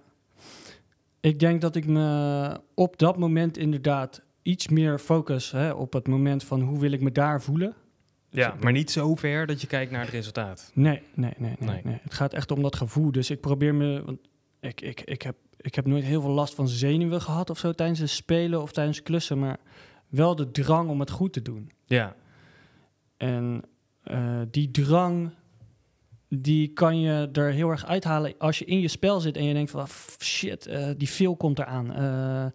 Ik 1.19 1.39
denk 1.39 1.61
dat 1.61 1.75
ik 1.75 1.85
me 1.87 2.59
op 2.73 2.97
dat 2.97 3.17
moment 3.17 3.57
inderdaad 3.57 4.21
iets 4.41 4.67
meer 4.67 4.99
focus 4.99 5.51
hè, 5.51 5.71
op 5.71 5.93
het 5.93 6.07
moment 6.07 6.43
van 6.43 6.61
hoe 6.61 6.79
wil 6.79 6.91
ik 6.91 7.01
me 7.01 7.11
daar 7.11 7.41
voelen. 7.41 7.73
Ja, 8.29 8.55
maar 8.61 8.71
niet 8.71 8.91
zo 8.91 9.15
ver 9.15 9.45
dat 9.47 9.61
je 9.61 9.67
kijkt 9.67 9.91
naar 9.91 10.01
het 10.01 10.09
resultaat. 10.09 10.71
Nee, 10.73 11.01
nee, 11.13 11.33
nee, 11.37 11.55
nee, 11.59 11.69
Nee. 11.69 11.81
nee. 11.83 11.99
Het 12.01 12.13
gaat 12.13 12.33
echt 12.33 12.51
om 12.51 12.61
dat 12.61 12.75
gevoel. 12.75 13.11
Dus 13.11 13.29
ik 13.29 13.41
probeer 13.41 13.75
me. 13.75 14.03
Want 14.05 14.19
ik, 14.59 14.81
ik, 14.81 15.01
ik, 15.01 15.21
heb, 15.21 15.35
ik 15.57 15.75
heb 15.75 15.85
nooit 15.85 16.03
heel 16.03 16.21
veel 16.21 16.31
last 16.31 16.55
van 16.55 16.67
zenuwen 16.67 17.21
gehad 17.21 17.49
of 17.49 17.57
zo 17.57 17.71
tijdens 17.73 17.99
het 17.99 18.09
spelen 18.09 18.61
of 18.61 18.71
tijdens 18.71 19.03
klussen, 19.03 19.39
maar 19.39 19.57
wel 20.07 20.35
de 20.35 20.51
drang 20.51 20.89
om 20.89 20.99
het 20.99 21.09
goed 21.09 21.33
te 21.33 21.41
doen. 21.41 21.71
Ja, 21.85 22.15
En 23.17 23.63
eh, 24.03 24.41
die 24.51 24.71
drang, 24.71 25.31
die 26.29 26.67
kan 26.73 26.99
je 26.99 27.29
er 27.33 27.51
heel 27.51 27.69
erg 27.69 27.85
uithalen 27.85 28.33
als 28.37 28.59
je 28.59 28.65
in 28.65 28.79
je 28.79 28.87
spel 28.87 29.19
zit 29.19 29.37
en 29.37 29.43
je 29.43 29.53
denkt 29.53 29.71
van 29.71 29.87
shit, 30.19 30.65
eh, 30.65 30.87
die 30.97 31.09
veel 31.09 31.35
komt 31.35 31.59
eraan. 31.59 31.93
Eh, 31.93 32.45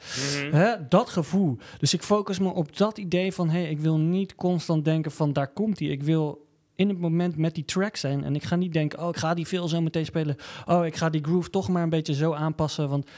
Hè, 0.51 0.89
dat 0.89 1.09
gevoel. 1.09 1.59
Dus 1.79 1.95
ik 1.95 2.03
focus 2.03 2.39
me 2.39 2.49
op 2.49 2.77
dat 2.77 2.99
idee 2.99 3.33
van... 3.33 3.49
hey, 3.49 3.71
ik 3.71 3.79
wil 3.79 3.99
niet 3.99 4.35
constant 4.35 4.85
denken 4.85 5.11
van 5.11 5.33
daar 5.33 5.53
komt 5.53 5.79
hij. 5.79 5.89
Ik 5.89 6.03
wil 6.03 6.47
in 6.75 6.89
het 6.89 6.99
moment 6.99 7.37
met 7.37 7.55
die 7.55 7.65
track 7.65 7.97
zijn. 7.97 8.25
En 8.25 8.35
ik 8.35 8.43
ga 8.43 8.57
niet 8.57 8.73
denken, 8.73 9.03
oh, 9.03 9.09
ik 9.09 9.17
ga 9.17 9.35
die 9.35 9.47
veel 9.47 9.69
zo 9.69 9.81
meteen 9.81 10.05
spelen. 10.05 10.37
Oh, 10.67 10.87
ik 10.87 10.97
ga 10.97 11.11
die 11.11 11.25
groove 11.25 11.51
toch 11.51 11.69
maar 11.69 11.83
een 11.83 11.89
beetje 11.89 12.15
zo 12.15 12.33
aanpassen. 12.33 12.89
Want 12.89 13.11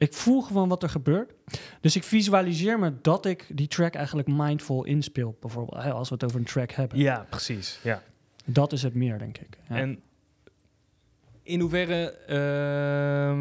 ik 0.00 0.14
voel 0.14 0.42
gewoon 0.42 0.68
wat 0.68 0.82
er 0.82 0.88
gebeurt. 0.88 1.32
Dus 1.80 1.96
ik 1.96 2.04
visualiseer 2.04 2.78
me 2.78 2.92
dat 3.02 3.26
ik 3.26 3.46
die 3.48 3.68
track 3.68 3.94
eigenlijk 3.94 4.28
mindful 4.28 4.84
inspeel. 4.84 5.36
Bijvoorbeeld, 5.40 5.84
als 5.84 6.08
we 6.08 6.14
het 6.14 6.24
over 6.24 6.38
een 6.38 6.44
track 6.44 6.70
hebben. 6.70 6.98
ja 6.98 7.26
precies. 7.30 7.80
Ja. 7.82 8.02
Dat 8.44 8.72
is 8.72 8.82
het 8.82 8.94
meer, 8.94 9.18
denk 9.18 9.38
ik. 9.38 9.58
Ja. 9.68 9.76
En 9.76 10.00
in 11.42 11.60
hoeverre 11.60 12.10
ehm, 12.26 13.40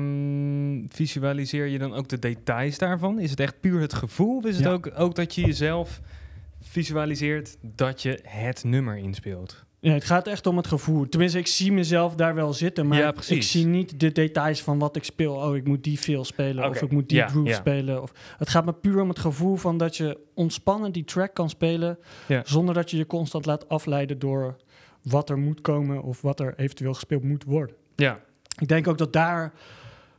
visualiseer 0.89 1.65
je 1.65 1.79
dan 1.79 1.93
ook 1.93 2.07
de 2.07 2.19
details 2.19 2.77
daarvan? 2.77 3.19
Is 3.19 3.29
het 3.29 3.39
echt 3.39 3.59
puur 3.59 3.81
het 3.81 3.93
gevoel? 3.93 4.37
Of 4.37 4.45
is 4.45 4.57
het 4.57 4.67
ook, 4.67 4.91
ook 4.95 5.15
dat 5.15 5.35
je 5.35 5.41
jezelf 5.41 6.01
visualiseert 6.61 7.57
dat 7.61 8.01
je 8.01 8.19
het 8.23 8.63
nummer 8.63 8.97
inspeelt? 8.97 9.65
Ja, 9.81 9.93
het 9.93 10.03
gaat 10.03 10.27
echt 10.27 10.47
om 10.47 10.57
het 10.57 10.67
gevoel. 10.67 11.09
Tenminste, 11.09 11.37
ik 11.39 11.47
zie 11.47 11.71
mezelf 11.71 12.15
daar 12.15 12.35
wel 12.35 12.53
zitten, 12.53 12.87
maar 12.87 12.97
Ja, 12.97 13.13
ik 13.27 13.43
zie 13.43 13.65
niet 13.65 13.99
de 13.99 14.11
details 14.11 14.61
van 14.61 14.79
wat 14.79 14.95
ik 14.95 15.03
speel. 15.03 15.33
Oh, 15.35 15.55
ik 15.55 15.67
moet 15.67 15.83
die 15.83 15.99
veel 15.99 16.25
spelen 16.25 16.69
of 16.69 16.81
ik 16.81 16.91
moet 16.91 17.09
die 17.09 17.17
ja, 17.17 17.27
groove 17.27 17.49
ja. 17.49 17.55
spelen. 17.55 18.01
Of, 18.01 18.11
het 18.37 18.49
gaat 18.49 18.65
me 18.65 18.73
puur 18.73 19.01
om 19.01 19.09
het 19.09 19.19
gevoel 19.19 19.55
van 19.55 19.77
dat 19.77 19.97
je 19.97 20.17
ontspannen 20.33 20.91
die 20.91 21.03
track 21.03 21.33
kan 21.33 21.49
spelen, 21.49 21.97
zonder 22.43 22.73
dat 22.73 22.91
je 22.91 22.97
je 22.97 23.05
constant 23.05 23.45
laat 23.45 23.69
afleiden 23.69 24.19
door 24.19 24.55
wat 25.01 25.29
er 25.29 25.37
moet 25.37 25.61
komen 25.61 26.03
of 26.03 26.21
wat 26.21 26.39
er 26.39 26.53
eventueel 26.57 26.93
gespeeld 26.93 27.23
moet 27.23 27.43
worden. 27.43 27.75
Ja, 27.95 28.19
Ik 28.59 28.67
denk 28.67 28.87
ook 28.87 28.97
dat 28.97 29.13
daar 29.13 29.53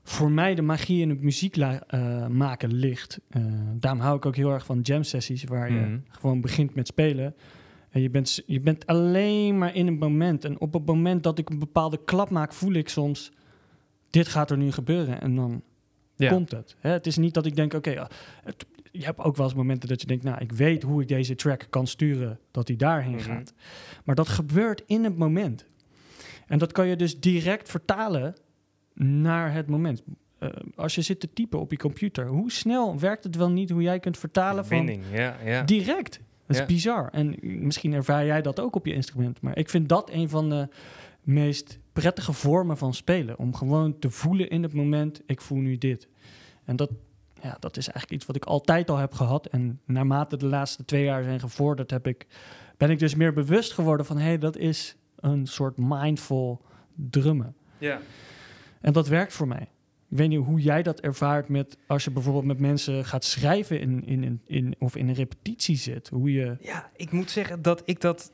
voor 0.02 0.30
mij 0.30 0.54
de 0.54 0.62
magie 0.62 1.00
in 1.00 1.08
het 1.08 1.20
muziek 1.22 1.56
eh, 1.56 2.26
maken 2.26 2.72
ligt. 2.72 3.20
Eh, 3.28 3.42
daarom 3.74 4.00
hou 4.00 4.16
ik 4.16 4.26
ook 4.26 4.36
heel 4.36 4.50
erg 4.52 4.64
van 4.64 4.80
jam 4.82 5.02
sessies, 5.02 5.44
waar 5.44 5.72
je 5.72 5.78
Mhm. 5.80 5.98
gewoon 6.08 6.40
begint 6.40 6.74
met 6.74 6.86
spelen. 6.86 7.34
En 7.90 8.00
je 8.00 8.10
bent, 8.10 8.42
je 8.46 8.60
bent 8.60 8.86
alleen 8.86 9.58
maar 9.58 9.74
in 9.74 9.86
het 9.86 9.98
moment. 9.98 10.44
En 10.44 10.60
op 10.60 10.72
het 10.72 10.86
moment 10.86 11.22
dat 11.22 11.38
ik 11.38 11.50
een 11.50 11.58
bepaalde 11.58 12.04
klap 12.04 12.30
maak, 12.30 12.52
voel 12.52 12.72
ik 12.72 12.88
soms... 12.88 13.32
dit 14.10 14.28
gaat 14.28 14.50
er 14.50 14.56
nu 14.56 14.72
gebeuren. 14.72 15.20
En 15.20 15.34
dan 15.34 15.62
ja. 16.16 16.30
komt 16.30 16.50
het. 16.50 16.76
Hè, 16.78 16.90
het 16.90 17.06
is 17.06 17.16
niet 17.16 17.34
dat 17.34 17.46
ik 17.46 17.56
denk, 17.56 17.74
oké, 17.74 18.06
het- 18.44 18.66
je 18.92 19.04
hebt 19.04 19.18
ook 19.18 19.36
wel 19.36 19.46
eens 19.46 19.54
momenten 19.54 19.88
dat 19.88 20.00
je 20.00 20.06
denkt, 20.06 20.24
nou, 20.24 20.38
ik 20.40 20.52
weet 20.52 20.82
hoe 20.82 21.02
ik 21.02 21.08
deze 21.08 21.34
track 21.34 21.66
kan 21.70 21.86
sturen, 21.86 22.38
dat 22.50 22.68
hij 22.68 22.76
daarheen 22.76 23.14
Mhm. 23.14 23.22
gaat. 23.24 23.52
Maar 24.04 24.14
dat 24.14 24.28
gebeurt 24.28 24.82
in 24.86 25.04
het 25.04 25.16
moment. 25.16 25.64
En 26.46 26.58
dat 26.58 26.72
kan 26.72 26.86
je 26.86 26.96
dus 26.96 27.20
direct 27.20 27.68
vertalen 27.70 28.34
naar 28.94 29.52
het 29.52 29.66
moment. 29.66 30.02
Eh, 30.38 30.48
als 30.74 30.94
je 30.94 31.02
zit 31.02 31.20
te 31.20 31.32
typen 31.32 31.60
op 31.60 31.70
je 31.70 31.76
computer, 31.76 32.26
hoe 32.26 32.50
snel 32.52 32.98
werkt 32.98 33.24
het 33.24 33.36
wel 33.36 33.50
niet 33.50 33.70
hoe 33.70 33.82
jij 33.82 34.00
kunt 34.00 34.18
vertalen 34.18 34.66
van 34.66 35.02
ja. 35.44 35.62
direct? 35.62 36.20
Dat 36.50 36.60
is 36.60 36.68
Ja. 36.68 36.74
bizar. 36.74 37.08
En 37.12 37.36
misschien 37.40 37.92
ervaar 37.92 38.26
jij 38.26 38.42
dat 38.42 38.60
ook 38.60 38.74
op 38.76 38.86
je 38.86 38.92
instrument. 38.94 39.40
Maar 39.40 39.56
ik 39.58 39.68
vind 39.68 39.88
dat 39.88 40.10
een 40.10 40.28
van 40.28 40.48
de 40.48 40.68
meest 41.22 41.78
prettige 41.92 42.32
vormen 42.32 42.76
van 42.76 42.94
spelen. 42.94 43.38
Om 43.38 43.54
gewoon 43.54 43.98
te 43.98 44.10
voelen 44.10 44.50
in 44.50 44.62
het 44.62 44.72
moment, 44.72 45.22
ik 45.26 45.40
voel 45.40 45.58
nu 45.58 45.78
dit. 45.78 46.08
En 46.64 46.76
dat, 46.76 46.90
ja, 47.42 47.56
dat 47.60 47.76
is 47.76 47.84
eigenlijk 47.88 48.10
iets 48.16 48.26
wat 48.26 48.36
ik 48.36 48.44
altijd 48.44 48.90
al 48.90 48.96
heb 48.96 49.12
gehad. 49.12 49.46
En 49.46 49.80
naarmate 49.84 50.36
de 50.36 50.46
laatste 50.46 50.84
twee 50.84 51.04
jaar 51.04 51.22
zijn 51.22 51.40
gevorderd, 51.40 51.90
heb 51.90 52.06
ik, 52.06 52.26
ben 52.76 52.90
ik 52.90 52.98
dus 52.98 53.14
meer 53.14 53.32
bewust 53.32 53.72
geworden 53.72 54.06
van... 54.06 54.16
hé, 54.16 54.24
hey, 54.24 54.38
dat 54.38 54.56
is 54.56 54.96
een 55.16 55.46
soort 55.46 55.78
mindful 55.78 56.62
drummen. 56.94 57.54
ja. 57.78 58.00
En 58.80 58.92
dat 58.92 59.08
werkt 59.08 59.32
voor 59.32 59.48
mij. 59.48 59.68
Ik 60.10 60.16
weet 60.16 60.28
niet 60.28 60.44
hoe 60.44 60.60
jij 60.60 60.82
dat 60.82 61.00
ervaart 61.00 61.48
met 61.48 61.76
als 61.86 62.04
je 62.04 62.10
bijvoorbeeld 62.10 62.44
met 62.44 62.58
mensen 62.58 63.04
gaat 63.04 63.24
schrijven 63.24 63.80
in, 63.80 64.04
in, 64.06 64.24
in, 64.24 64.40
in, 64.46 64.74
of 64.78 64.96
in 64.96 65.08
een 65.08 65.14
repetitie 65.14 65.76
zit. 65.76 66.08
Hoe 66.08 66.32
je. 66.32 66.56
Ja, 66.60 66.90
ik 66.96 67.10
moet 67.12 67.30
zeggen 67.30 67.62
dat 67.62 67.82
ik 67.84 68.00
dat 68.00 68.32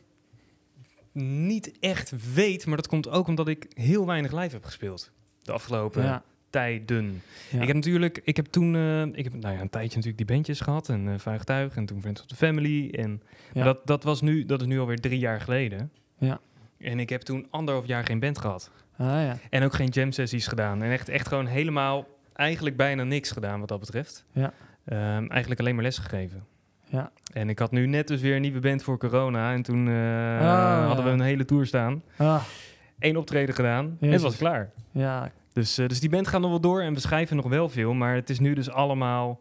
niet 1.13 1.73
echt 1.81 2.33
weet, 2.35 2.67
maar 2.67 2.77
dat 2.77 2.87
komt 2.89 3.09
ook 3.09 3.27
omdat 3.27 3.49
ik 3.49 3.67
heel 3.75 4.07
weinig 4.07 4.33
live 4.33 4.55
heb 4.55 4.65
gespeeld 4.65 5.11
de 5.43 5.53
afgelopen 5.53 6.03
Ja, 6.03 6.23
tijden. 6.51 7.23
ja. 7.51 7.61
Ik 7.61 7.67
heb 7.67 7.77
natuurlijk, 7.77 8.21
ik 8.25 8.37
heb 8.37 8.47
toen, 8.47 8.75
eh, 8.77 9.03
ik 9.03 9.25
heb 9.25 9.35
nou 9.35 9.55
ja, 9.55 9.61
een 9.61 9.71
tijdje 9.71 9.97
natuurlijk 9.97 10.17
die 10.17 10.37
bandjes 10.37 10.61
gehad 10.61 10.89
en 10.89 11.07
uh, 11.07 11.15
Vuigtuig 11.19 11.77
en 11.77 11.87
toen 11.87 12.01
Friends 12.01 12.21
of 12.21 12.27
the 12.27 12.37
Family 12.37 12.91
en 12.91 13.23
Ja. 13.53 13.65
dat, 13.65 13.87
dat 13.87 14.03
was 14.03 14.21
nu, 14.21 14.45
dat 14.45 14.61
is 14.61 14.67
nu 14.67 14.79
alweer 14.81 15.01
drie 15.01 15.19
jaar 15.19 15.41
geleden. 15.41 15.91
Ja. 16.19 16.41
En 16.79 16.99
ik 17.01 17.09
heb 17.09 17.21
toen 17.21 17.47
anderhalf 17.51 17.87
jaar 17.87 18.05
geen 18.05 18.21
band 18.21 18.39
gehad 18.39 18.71
Ah, 18.99 19.07
ja. 19.07 19.37
en 19.51 19.63
ook 19.65 19.75
geen 19.75 19.89
jam 19.89 20.13
sessies 20.13 20.47
gedaan 20.47 20.83
en 20.83 20.91
echt, 20.91 21.09
echt 21.09 21.29
gewoon 21.29 21.47
helemaal, 21.47 22.07
eigenlijk 22.33 22.77
bijna 22.77 23.03
niks 23.05 23.31
gedaan 23.31 23.61
wat 23.61 23.69
dat 23.69 23.81
betreft. 23.81 24.25
Ja. 24.33 24.53
Ehm, 24.85 25.27
eigenlijk 25.27 25.61
alleen 25.61 25.75
maar 25.75 25.85
les 25.85 25.99
gegeven. 25.99 26.45
Ja. 26.89 27.11
En 27.33 27.49
ik 27.49 27.59
had 27.59 27.71
nu 27.71 27.87
net 27.87 28.09
dus 28.09 28.21
weer 28.21 28.35
een 28.35 28.41
nieuwe 28.43 28.61
band 28.61 28.83
voor 28.83 28.99
corona. 28.99 29.53
En 29.53 29.63
toen 29.63 29.89
eh, 29.89 30.41
Ah, 30.41 30.87
hadden 30.87 31.05
we 31.05 31.11
een 31.11 31.21
hele 31.21 31.45
tour 31.45 31.67
staan. 31.67 32.03
Ah, 32.17 32.43
Eén 32.99 33.17
optreden 33.17 33.55
gedaan. 33.55 33.85
En 33.85 33.97
Jezus. 34.01 34.13
het 34.15 34.23
was 34.23 34.37
klaar. 34.37 34.71
ja. 34.91 35.31
Dus, 35.53 35.79
eh, 35.79 35.87
dus 35.89 36.01
die 36.01 36.11
band 36.11 36.29
gaat 36.29 36.41
nog 36.41 36.51
wel 36.51 36.61
door. 36.61 36.81
En 36.83 36.95
we 36.95 37.01
schrijven 37.01 37.37
nog 37.37 37.49
wel 37.49 37.69
veel. 37.69 37.93
Maar 37.95 38.15
het 38.15 38.31
is 38.31 38.39
nu 38.39 38.55
dus 38.55 38.71
allemaal... 38.71 39.41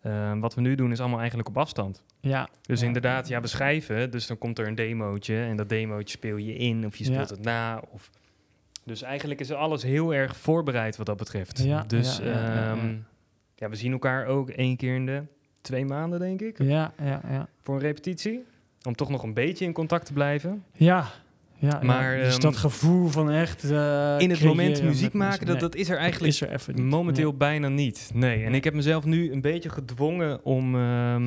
eh, 0.00 0.32
wat 0.38 0.54
we 0.54 0.60
nu 0.60 0.74
doen 0.74 0.90
is 0.92 1.00
allemaal 1.00 1.18
eigenlijk 1.18 1.48
op 1.48 1.58
afstand. 1.58 2.02
Ja. 2.20 2.48
Dus 2.62 2.80
Ja. 2.80 2.86
inderdaad, 2.86 3.28
ja, 3.28 3.40
we 3.40 3.46
schrijven. 3.46 4.10
Dus 4.10 4.26
dan 4.26 4.38
komt 4.38 4.58
er 4.58 4.66
een 4.66 4.74
demootje. 4.74 5.36
En 5.42 5.56
dat 5.56 5.68
demootje 5.68 6.16
speel 6.16 6.36
je 6.36 6.54
in. 6.56 6.86
Of 6.86 6.96
je 6.96 7.04
speelt 7.04 7.28
Ja. 7.28 7.34
het 7.34 7.44
na. 7.44 7.82
Of... 7.90 8.10
Dus 8.84 9.02
eigenlijk 9.02 9.40
is 9.40 9.52
alles 9.52 9.82
heel 9.82 10.14
erg 10.14 10.36
voorbereid 10.36 10.96
wat 10.96 11.06
dat 11.06 11.16
betreft. 11.16 11.62
Ja, 11.64 11.84
dus 11.86 12.18
ja, 12.22 12.70
ehm, 12.70 12.94
ja, 13.54 13.68
we 13.68 13.76
zien 13.76 13.92
elkaar 13.92 14.26
ook 14.26 14.50
één 14.50 14.76
keer 14.76 14.94
in 14.94 15.06
de 15.06 15.22
twee 15.60 15.84
maanden, 15.84 16.18
denk 16.20 16.40
ik. 16.40 16.58
Ja, 16.62 16.92
ja, 17.02 17.20
ja. 17.28 17.48
Voor 17.62 17.74
een 17.74 17.80
repetitie. 17.80 18.44
Om 18.82 18.94
toch 18.94 19.08
nog 19.10 19.22
een 19.22 19.34
beetje 19.34 19.64
in 19.64 19.72
contact 19.72 20.06
te 20.06 20.12
blijven. 20.12 20.64
Ja. 20.72 21.06
Ja, 21.58 21.80
Maar, 21.82 22.16
ja. 22.16 22.22
Dus 22.24 22.32
ehm, 22.32 22.42
dat 22.42 22.56
gevoel 22.56 23.08
van 23.08 23.30
echt. 23.30 23.64
eh, 23.64 24.14
in 24.18 24.30
het 24.30 24.44
moment 24.44 24.82
muziek 24.82 25.12
maken, 25.12 25.46
dat, 25.46 25.60
dat 25.60 25.74
is 25.74 25.88
er 25.88 25.96
eigenlijk 25.96 26.32
is 26.32 26.40
er 26.40 26.82
momenteel 26.84 27.28
Nee. 27.28 27.38
bijna 27.38 27.68
niet. 27.68 28.10
Nee, 28.14 28.44
en 28.44 28.54
ik 28.54 28.64
heb 28.64 28.74
mezelf 28.74 29.04
nu 29.04 29.32
een 29.32 29.40
beetje 29.40 29.68
gedwongen 29.68 30.44
om 30.44 30.74
ehm, 30.74 31.24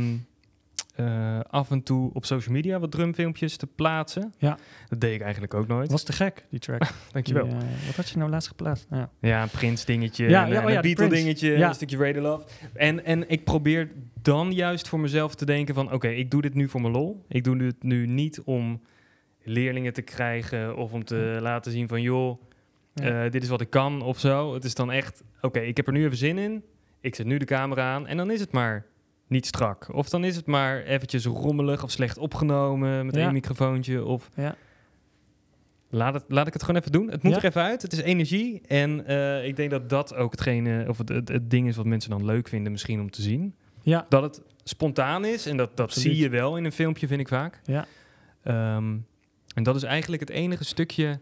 eh, 0.98 1.40
af 1.50 1.72
en 1.72 1.84
toe 1.84 2.10
op 2.14 2.26
social 2.26 2.56
media 2.56 2.80
wat 2.80 2.92
drumfilmpjes 2.92 3.58
te 3.58 3.68
plaatsen. 3.68 4.34
Ja. 4.38 4.58
Dat 4.88 5.02
deed 5.02 5.14
ik 5.14 5.22
eigenlijk 5.22 5.54
ook 5.54 5.68
nooit. 5.68 5.92
Was 5.92 6.04
te 6.04 6.14
gek, 6.14 6.46
die 6.50 6.60
track. 6.60 6.82
Dankjewel. 7.12 7.44
Die, 7.44 7.56
eh, 7.56 7.86
wat 7.86 7.96
had 7.96 8.10
je 8.10 8.18
nou 8.18 8.30
laatst 8.30 8.48
geplaatst? 8.48 8.88
Ja. 8.90 9.10
Ja, 9.20 9.42
een 9.42 9.50
Prince 9.50 9.86
dingetje, 9.86 10.30
Ja, 10.30 10.44
en, 10.44 10.50
ja, 10.52 10.60
en 10.60 10.64
oh 10.64 10.70
ja, 10.70 10.76
een 10.76 10.82
die 10.82 10.96
Beatle 10.96 11.16
dingetje, 11.16 11.56
een 11.56 11.74
stukje 11.74 11.98
Radio 11.98 12.22
Love. 12.22 12.46
En, 12.74 13.06
en 13.06 13.30
ik 13.30 13.44
probeer 13.44 13.92
dan 14.22 14.54
juist 14.54 14.88
voor 14.88 15.00
mezelf 15.00 15.36
te 15.36 15.46
denken 15.46 15.76
van... 15.76 15.94
oké, 15.94 16.08
ik 16.08 16.32
doe 16.32 16.42
dit 16.42 16.54
nu 16.54 16.70
voor 16.70 16.82
mijn 16.82 16.94
lol. 16.94 17.26
Ik 17.28 17.44
doe 17.44 17.58
dit 17.58 17.84
nu 17.84 18.08
niet 18.08 18.42
om 18.42 18.82
leerlingen 19.44 19.94
te 19.94 20.02
krijgen... 20.02 20.76
of 20.76 20.94
om 20.94 21.04
te 21.04 21.38
laten 21.42 21.72
zien 21.72 21.88
van... 21.88 22.02
joh, 22.02 22.42
eh, 22.94 23.30
dit 23.30 23.44
is 23.44 23.50
wat 23.50 23.62
ik 23.62 23.70
kan 23.70 24.02
of 24.02 24.20
zo. 24.20 24.54
Het 24.54 24.64
is 24.64 24.76
dan 24.76 24.92
echt, 24.92 25.24
oké, 25.42 25.60
ik 25.60 25.78
heb 25.78 25.88
er 25.88 25.94
nu 25.94 26.06
even 26.06 26.18
zin 26.18 26.38
in. 26.38 26.64
Ik 27.02 27.16
zet 27.16 27.26
nu 27.26 27.38
de 27.38 27.46
camera 27.46 27.94
aan 27.94 28.08
en 28.08 28.18
dan 28.18 28.32
is 28.32 28.40
het 28.40 28.52
maar 28.52 28.86
niet 29.28 29.46
strak. 29.46 29.88
Of 29.94 30.10
dan 30.10 30.24
is 30.24 30.36
het 30.36 30.46
maar 30.46 30.84
eventjes 30.84 31.26
rommelig 31.26 31.84
of 31.84 31.92
slecht 31.92 32.18
opgenomen 32.18 33.06
met 33.06 33.16
Ja. 33.16 33.22
één 33.22 33.34
microfoontje. 33.34 34.06
Of 34.06 34.30
Ja. 34.36 34.56
laat, 35.90 36.14
het, 36.14 36.24
laat 36.28 36.48
ik 36.48 36.54
het 36.54 36.64
gewoon 36.64 36.80
even 36.80 36.92
doen. 36.92 37.10
Het 37.12 37.24
moet 37.24 37.32
Ja. 37.34 37.38
er 37.38 37.46
even 37.46 37.62
uit. 37.62 37.82
Het 37.82 37.94
is 37.94 38.00
energie. 38.02 38.62
En 38.68 39.06
eh, 39.06 39.46
ik 39.48 39.56
denk 39.56 39.72
dat 39.72 39.90
dat 39.90 40.16
ook 40.16 40.32
hetgene, 40.32 40.86
of 40.88 40.98
het, 40.98 41.10
het, 41.10 41.28
het 41.28 41.50
ding 41.50 41.68
is 41.68 41.76
wat 41.76 41.86
mensen 41.86 42.10
dan 42.10 42.26
leuk 42.26 42.48
vinden 42.48 42.72
misschien 42.72 43.00
om 43.00 43.12
te 43.12 43.22
zien. 43.22 43.56
Ja. 43.82 44.06
Dat 44.10 44.22
het 44.24 44.42
spontaan 44.64 45.26
is 45.26 45.46
en 45.46 45.58
dat, 45.58 45.78
dat 45.78 45.86
Absoluut. 45.88 46.14
zie 46.16 46.24
je 46.24 46.30
wel 46.30 46.58
in 46.58 46.66
een 46.66 46.72
filmpje, 46.72 47.08
vind 47.08 47.20
ik 47.20 47.28
vaak. 47.28 47.62
Ja. 47.66 47.86
Ehm, 48.44 48.96
en 49.56 49.64
dat 49.64 49.76
is 49.76 49.84
eigenlijk 49.84 50.22
het 50.22 50.30
enige 50.32 50.64
stukje 50.66 51.20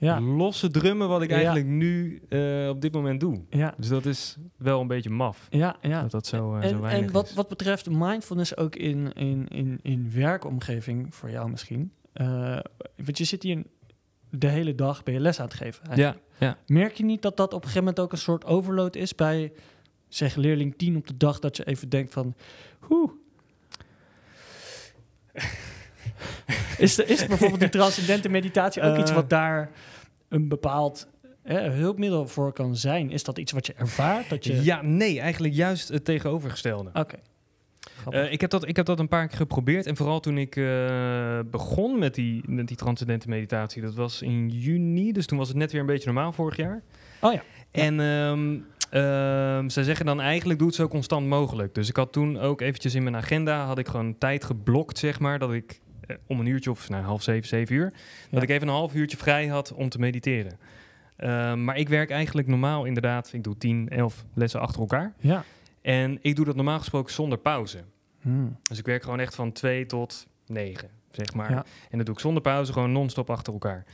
Ja. 0.00 0.20
losse 0.20 0.70
drummen 0.70 1.08
wat 1.08 1.22
ik 1.22 1.28
Ja. 1.30 1.34
eigenlijk 1.36 1.66
nu 1.66 2.20
eh, 2.28 2.68
op 2.68 2.80
dit 2.80 2.92
moment 2.92 3.20
doe. 3.20 3.40
Ja. 3.50 3.74
Dus 3.76 3.88
dat 3.88 4.06
is 4.06 4.36
wel 4.56 4.80
een 4.80 4.86
beetje 4.86 5.10
maf. 5.10 5.46
Ja. 5.50 5.76
ja. 5.80 6.02
Dat 6.02 6.10
dat 6.10 6.26
zo, 6.26 6.54
eh, 6.54 6.62
zo 6.68 6.74
en, 6.74 6.80
weinig 6.80 7.06
en 7.06 7.12
wat, 7.12 7.28
is. 7.28 7.34
wat 7.34 7.48
betreft 7.48 7.90
mindfulness 7.90 8.56
ook 8.56 8.76
in, 8.76 9.12
in, 9.12 9.48
in, 9.48 9.78
in 9.82 10.10
werkomgeving, 10.14 11.14
voor 11.14 11.30
jou 11.30 11.50
misschien. 11.50 11.92
Eh, 12.12 12.58
want 12.96 13.18
je 13.18 13.24
zit 13.24 13.42
hier 13.42 13.62
de 14.30 14.46
hele 14.48 14.74
dag 14.74 15.02
ben 15.02 15.14
je 15.14 15.20
les 15.20 15.38
aan 15.40 15.46
het 15.46 15.54
geven. 15.54 15.84
eigenlijk. 15.84 16.18
Ja, 16.38 16.46
ja. 16.46 16.56
Merk 16.66 16.94
je 16.96 17.04
niet 17.04 17.22
dat 17.22 17.36
dat 17.36 17.46
op 17.46 17.62
een 17.62 17.68
gegeven 17.68 17.84
moment 17.84 18.00
ook 18.00 18.12
een 18.12 18.18
soort 18.18 18.44
overload 18.44 18.96
is 18.96 19.14
bij, 19.14 19.52
zeg, 20.08 20.34
leerling 20.34 20.74
10 20.76 20.96
op 20.96 21.06
de 21.06 21.16
dag, 21.16 21.38
dat 21.38 21.56
je 21.56 21.64
even 21.64 21.88
denkt 21.88 22.12
van, 22.12 22.34
hoe. 22.78 23.10
is, 26.78 26.98
is 26.98 27.26
bijvoorbeeld 27.26 27.60
die 27.60 27.68
transcendente 27.68 28.28
meditatie 28.28 28.82
ook 28.82 28.94
Eh. 28.94 29.00
iets 29.00 29.12
wat 29.12 29.30
daar 29.30 29.70
een 30.28 30.48
bepaald 30.48 31.08
eh, 31.42 31.56
hulpmiddel 31.56 32.26
voor 32.28 32.52
kan 32.52 32.76
zijn? 32.76 33.10
Is 33.10 33.24
dat 33.24 33.38
iets 33.38 33.52
wat 33.52 33.66
je 33.66 33.74
ervaart? 33.74 34.28
Dat 34.28 34.44
je... 34.44 34.62
ja, 34.64 34.82
nee, 34.82 35.20
eigenlijk 35.20 35.54
juist 35.54 35.88
het 35.88 36.04
tegenovergestelde. 36.04 36.90
Oké. 36.92 37.16
Eh, 38.10 38.32
ik, 38.32 38.40
heb 38.40 38.50
dat, 38.50 38.68
ik 38.68 38.76
heb 38.76 38.86
dat 38.86 38.98
een 38.98 39.08
paar 39.08 39.28
keer 39.28 39.36
geprobeerd. 39.36 39.86
En 39.86 39.96
vooral 39.96 40.20
toen 40.20 40.38
ik 40.38 40.56
eh, 40.56 41.38
begon 41.50 41.98
met 41.98 42.14
die, 42.14 42.42
met 42.46 42.68
die 42.68 42.76
transcendente 42.76 43.28
meditatie. 43.28 43.82
Dat 43.82 43.94
was 43.94 44.22
in 44.22 44.48
juni, 44.48 45.12
dus 45.12 45.26
toen 45.26 45.38
was 45.38 45.48
het 45.48 45.56
net 45.56 45.72
weer 45.72 45.80
een 45.80 45.86
beetje 45.86 46.12
normaal 46.12 46.32
vorig 46.32 46.56
jaar. 46.56 46.82
Oh 47.20 47.32
ja. 47.32 47.42
En 47.70 48.00
ehm 48.00 48.58
ehm, 48.90 49.68
zij 49.68 49.82
zeggen 49.82 50.06
dan 50.06 50.20
eigenlijk 50.20 50.58
doe 50.58 50.68
het 50.68 50.76
zo 50.76 50.88
constant 50.88 51.26
mogelijk. 51.26 51.74
Dus 51.74 51.88
ik 51.88 51.96
had 51.96 52.12
toen 52.12 52.38
ook 52.38 52.60
eventjes 52.60 52.94
in 52.94 53.02
mijn 53.02 53.16
agenda, 53.16 53.64
had 53.64 53.78
ik 53.78 53.88
gewoon 53.88 54.18
tijd 54.18 54.44
geblokt, 54.44 54.98
zeg 54.98 55.20
maar. 55.20 55.38
Dat 55.38 55.52
ik 55.52 55.70
eh, 55.70 55.89
om 56.26 56.40
een 56.40 56.46
uurtje 56.46 56.70
of 56.70 56.88
nou, 56.88 57.04
half 57.04 57.22
zeven, 57.22 57.48
zeven 57.48 57.74
uur. 57.74 57.92
Ja. 57.92 58.28
Dat 58.30 58.42
ik 58.42 58.48
even 58.48 58.68
een 58.68 58.74
half 58.74 58.94
uurtje 58.94 59.16
vrij 59.16 59.46
had 59.46 59.72
om 59.72 59.88
te 59.88 59.98
mediteren. 59.98 60.58
Ehm, 61.16 61.64
maar 61.64 61.76
ik 61.76 61.88
werk 61.88 62.10
eigenlijk 62.10 62.48
normaal 62.48 62.84
inderdaad, 62.84 63.32
ik 63.32 63.44
doe 63.44 63.56
10, 63.56 63.88
11 63.88 64.24
lessen 64.34 64.60
achter 64.60 64.80
elkaar. 64.80 65.12
ja. 65.20 65.44
En 65.82 66.18
ik 66.22 66.36
doe 66.36 66.44
dat 66.44 66.56
normaal 66.56 66.78
gesproken 66.78 67.12
zonder 67.12 67.38
pauze. 67.38 67.78
Hmm. 68.20 68.56
Dus 68.62 68.78
ik 68.78 68.86
werk 68.86 69.02
gewoon 69.02 69.20
echt 69.20 69.34
van 69.34 69.52
2 69.52 69.86
tot 69.86 70.26
9, 70.46 70.88
zeg 71.10 71.34
maar. 71.34 71.50
Ja. 71.50 71.64
En 71.90 71.96
dat 71.96 72.06
doe 72.06 72.14
ik 72.14 72.20
zonder 72.20 72.42
pauze, 72.42 72.72
gewoon 72.72 72.92
non-stop 72.92 73.30
achter 73.30 73.52
elkaar. 73.52 73.84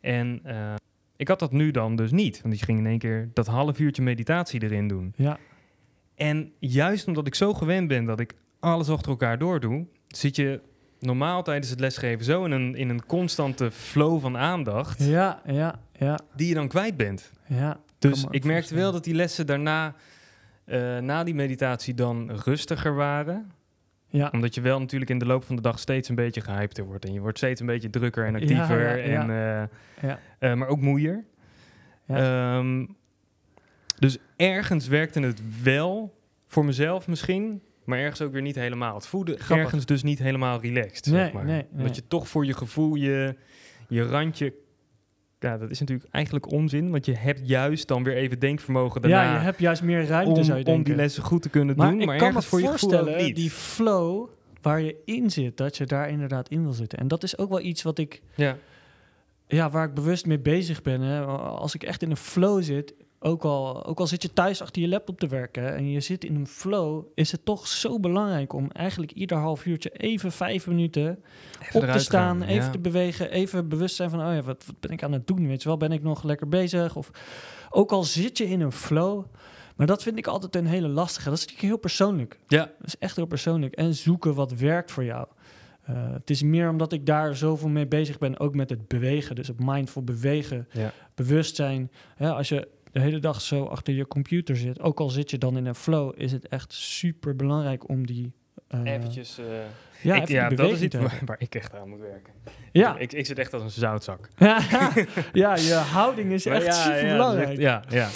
En 0.00 0.40
eh, 0.44 0.74
ik 1.16 1.28
had 1.28 1.38
dat 1.38 1.52
nu 1.52 1.70
dan 1.70 1.96
dus 1.96 2.10
niet. 2.10 2.42
Want 2.42 2.54
ik 2.54 2.62
ging 2.62 2.78
in 2.78 2.86
één 2.86 2.98
keer 2.98 3.30
dat 3.32 3.46
half 3.46 3.78
uurtje 3.78 4.02
meditatie 4.02 4.62
erin 4.62 4.88
doen. 4.88 5.12
Ja. 5.16 5.38
En 6.14 6.52
juist 6.58 7.06
omdat 7.06 7.26
ik 7.26 7.34
zo 7.34 7.54
gewend 7.54 7.88
ben 7.88 8.04
dat 8.04 8.20
ik 8.20 8.34
alles 8.60 8.88
achter 8.88 9.10
elkaar 9.10 9.38
doordoe, 9.38 9.86
zit 10.06 10.36
je 10.36 10.60
normaal 11.00 11.42
tijdens 11.42 11.70
het 11.70 11.80
lesgeven 11.80 12.24
zo 12.24 12.44
in 12.44 12.50
een, 12.50 12.74
in 12.74 12.88
een 12.88 13.06
constante 13.06 13.70
flow 13.70 14.20
van 14.20 14.36
aandacht, 14.36 15.04
Ja, 15.04 15.40
ja, 15.46 15.78
ja, 15.92 16.18
die 16.34 16.48
je 16.48 16.54
dan 16.54 16.68
kwijt 16.68 16.96
bent. 16.96 17.32
ja. 17.46 17.80
Dus 17.98 18.26
ik 18.30 18.44
merkte 18.44 18.74
wel 18.74 18.92
dat 18.92 19.04
die 19.04 19.14
lessen 19.14 19.46
daarna, 19.46 19.94
eh, 20.64 20.98
na 20.98 21.24
die 21.24 21.34
meditatie, 21.34 21.94
dan 21.94 22.30
rustiger 22.44 22.94
waren. 22.94 23.50
Ja, 24.08 24.28
Omdat 24.32 24.54
je 24.54 24.60
wel 24.60 24.78
natuurlijk 24.80 25.10
in 25.10 25.18
de 25.18 25.26
loop 25.26 25.44
van 25.44 25.56
de 25.56 25.62
dag 25.62 25.78
steeds 25.78 26.08
een 26.08 26.14
beetje 26.14 26.40
gehypter 26.40 26.84
wordt. 26.84 27.04
En 27.04 27.12
je 27.12 27.20
wordt 27.20 27.38
steeds 27.38 27.60
een 27.60 27.66
beetje 27.66 27.90
drukker 27.90 28.26
en 28.26 28.34
actiever. 28.34 28.80
Ja, 28.80 28.94
ja, 28.94 29.04
ja. 29.04 29.20
En, 29.22 29.30
eh, 30.00 30.08
ja. 30.08 30.18
eh, 30.38 30.54
maar 30.54 30.68
ook 30.68 30.80
moeier. 30.80 31.24
Ehm, 32.06 32.86
dus 33.98 34.18
ergens 34.36 34.88
werkte 34.88 35.20
het 35.20 35.62
wel 35.62 36.18
voor 36.46 36.64
mezelf 36.64 37.08
misschien. 37.08 37.62
Maar 37.86 37.98
ergens 37.98 38.22
ook 38.22 38.32
weer 38.32 38.42
niet 38.42 38.54
helemaal. 38.54 38.94
Het 38.94 39.06
voelde 39.06 39.36
Grappig. 39.36 39.64
ergens 39.64 39.86
dus 39.86 40.02
niet 40.02 40.18
helemaal 40.18 40.60
relaxed. 40.60 41.06
Nee, 41.06 41.22
zeg 41.22 41.32
maar. 41.32 41.44
nee, 41.44 41.64
nee. 41.70 41.86
Dat 41.86 41.96
je 41.96 42.02
toch 42.08 42.28
voor 42.28 42.46
je 42.46 42.54
gevoel 42.54 42.94
je, 42.94 43.36
je 43.88 44.02
randje 44.02 44.54
ja, 45.40 45.58
dat 45.58 45.70
is 45.70 45.80
natuurlijk 45.80 46.08
eigenlijk 46.10 46.52
onzin, 46.52 46.90
want 46.90 47.06
je 47.06 47.16
hebt 47.16 47.48
juist 47.48 47.88
dan 47.88 48.02
weer 48.02 48.14
even 48.14 48.38
denkvermogen 48.38 49.02
daarna 49.02 49.22
ja, 49.22 49.34
je 49.34 49.38
hebt 49.38 49.58
juist 49.58 49.82
meer 49.82 50.06
ruimte, 50.06 50.40
om, 50.40 50.44
zou 50.44 50.58
je 50.58 50.64
om 50.64 50.82
die 50.82 50.94
lessen 50.94 51.22
goed 51.22 51.42
te 51.42 51.48
kunnen 51.48 51.76
maar 51.76 51.90
doen. 51.90 52.00
ik 52.00 52.06
maar 52.06 52.16
kan 52.16 52.32
me 52.32 52.42
voor 52.42 52.60
voorstellen, 52.60 53.34
die 53.34 53.50
flow 53.50 54.28
waar 54.62 54.80
je 54.80 54.96
in 55.04 55.30
zit, 55.30 55.56
dat 55.56 55.76
je 55.76 55.86
daar 55.86 56.08
inderdaad 56.08 56.48
in 56.48 56.62
wil 56.62 56.72
zitten. 56.72 56.98
En 56.98 57.08
dat 57.08 57.22
is 57.22 57.38
ook 57.38 57.48
wel 57.48 57.60
iets 57.60 57.82
wat 57.82 57.98
ik, 57.98 58.22
Ja, 58.34 58.56
ja, 59.46 59.70
waar 59.70 59.88
ik 59.88 59.94
bewust 59.94 60.26
mee 60.26 60.38
bezig 60.38 60.82
ben. 60.82 61.00
Hè. 61.00 61.24
Als 61.24 61.74
ik 61.74 61.82
echt 61.82 62.02
in 62.02 62.10
een 62.10 62.16
flow 62.16 62.62
zit, 62.62 62.94
ook 63.26 63.44
al, 63.44 63.84
ook 63.84 64.00
al 64.00 64.06
zit 64.06 64.22
je 64.22 64.32
thuis 64.32 64.62
achter 64.62 64.82
je 64.82 64.88
laptop 64.88 65.18
te 65.18 65.26
werken 65.26 65.74
en 65.74 65.90
je 65.90 66.00
zit 66.00 66.24
in 66.24 66.34
een 66.34 66.46
flow, 66.46 67.04
is 67.14 67.32
het 67.32 67.44
toch 67.44 67.66
zo 67.66 68.00
belangrijk 68.00 68.52
om 68.52 68.70
eigenlijk 68.70 69.12
ieder 69.12 69.36
half 69.38 69.66
uurtje 69.66 69.90
even 69.90 70.32
vijf 70.32 70.66
minuten 70.66 71.22
even 71.62 71.80
op 71.80 71.86
te 71.86 71.98
staan, 71.98 72.38
gaan, 72.38 72.48
even 72.48 72.64
ja. 72.64 72.70
te 72.70 72.78
bewegen, 72.78 73.30
even 73.30 73.68
bewust 73.68 73.96
zijn 73.96 74.10
van, 74.10 74.20
oh 74.20 74.34
ja, 74.34 74.42
wat, 74.42 74.64
wat 74.66 74.80
ben 74.80 74.90
ik 74.90 75.02
aan 75.02 75.12
het 75.12 75.26
doen? 75.26 75.46
Weet 75.48 75.62
je 75.62 75.68
wel, 75.68 75.76
ben 75.76 75.92
ik 75.92 76.02
nog 76.02 76.22
lekker 76.22 76.48
bezig? 76.48 76.96
Of 76.96 77.10
ook 77.70 77.92
al 77.92 78.02
zit 78.04 78.38
je 78.38 78.48
in 78.48 78.60
een 78.60 78.72
flow, 78.72 79.24
maar 79.76 79.86
dat 79.86 80.02
vind 80.02 80.18
ik 80.18 80.26
altijd 80.26 80.56
een 80.56 80.66
hele 80.66 80.88
lastige. 80.88 81.28
Dat 81.28 81.38
is 81.38 81.44
natuurlijk 81.44 81.68
heel 81.68 81.78
persoonlijk. 81.80 82.38
Ja, 82.46 82.58
Dat 82.78 82.86
is 82.86 82.98
echt 82.98 83.16
heel 83.16 83.26
persoonlijk. 83.26 83.74
En 83.74 83.94
zoeken 83.94 84.34
wat 84.34 84.52
werkt 84.52 84.90
voor 84.90 85.04
jou. 85.04 85.26
Eh, 85.82 86.12
het 86.12 86.30
is 86.30 86.42
meer 86.42 86.68
omdat 86.70 86.92
ik 86.92 87.06
daar 87.06 87.36
zoveel 87.36 87.68
mee 87.68 87.86
bezig 87.86 88.18
ben, 88.18 88.38
ook 88.40 88.54
met 88.54 88.70
het 88.70 88.88
bewegen. 88.88 89.34
Dus 89.34 89.48
het 89.48 89.64
mindful 89.64 90.02
bewegen, 90.02 90.68
Ja. 90.72 90.92
bewustzijn. 91.14 91.90
Ja, 92.18 92.30
als 92.30 92.48
je 92.48 92.68
de 92.96 93.02
hele 93.02 93.18
dag 93.18 93.40
zo 93.40 93.64
achter 93.64 93.94
je 93.94 94.06
computer 94.06 94.56
zit, 94.56 94.80
ook 94.80 95.00
al 95.00 95.08
zit 95.10 95.30
je 95.30 95.38
dan 95.38 95.56
in 95.56 95.66
een 95.66 95.74
flow, 95.74 96.12
is 96.16 96.32
het 96.32 96.48
echt 96.48 96.72
super 96.72 97.36
belangrijk 97.36 97.88
om 97.88 98.06
die. 98.06 98.32
eh, 98.68 98.80
eventjes... 98.84 99.38
eh, 99.38 99.44
ja, 100.02 100.14
ik- 100.14 100.22
even 100.22 100.34
ja 100.34 100.48
die 100.48 100.56
dat 100.56 100.70
is 100.70 100.80
iets 100.80 100.96
waar, 100.96 101.20
waar 101.24 101.36
ik 101.40 101.54
echt 101.54 101.74
aan 101.74 101.88
moet 101.88 102.00
werken. 102.00 102.32
Ja, 102.72 102.96
Ik, 102.98 103.12
ik 103.12 103.26
zit 103.26 103.38
echt 103.38 103.52
als 103.54 103.62
een 103.62 103.70
zoutzak. 103.70 104.28
ja, 105.32 105.56
je 105.56 105.74
houding 105.74 106.32
is 106.32 106.46
echt 106.46 106.64
ja, 106.66 106.72
super 106.72 107.04
ja, 107.06 107.12
belangrijk. 107.12 107.48
echt- 107.48 107.58
Ja, 107.58 107.82
ja, 107.88 108.08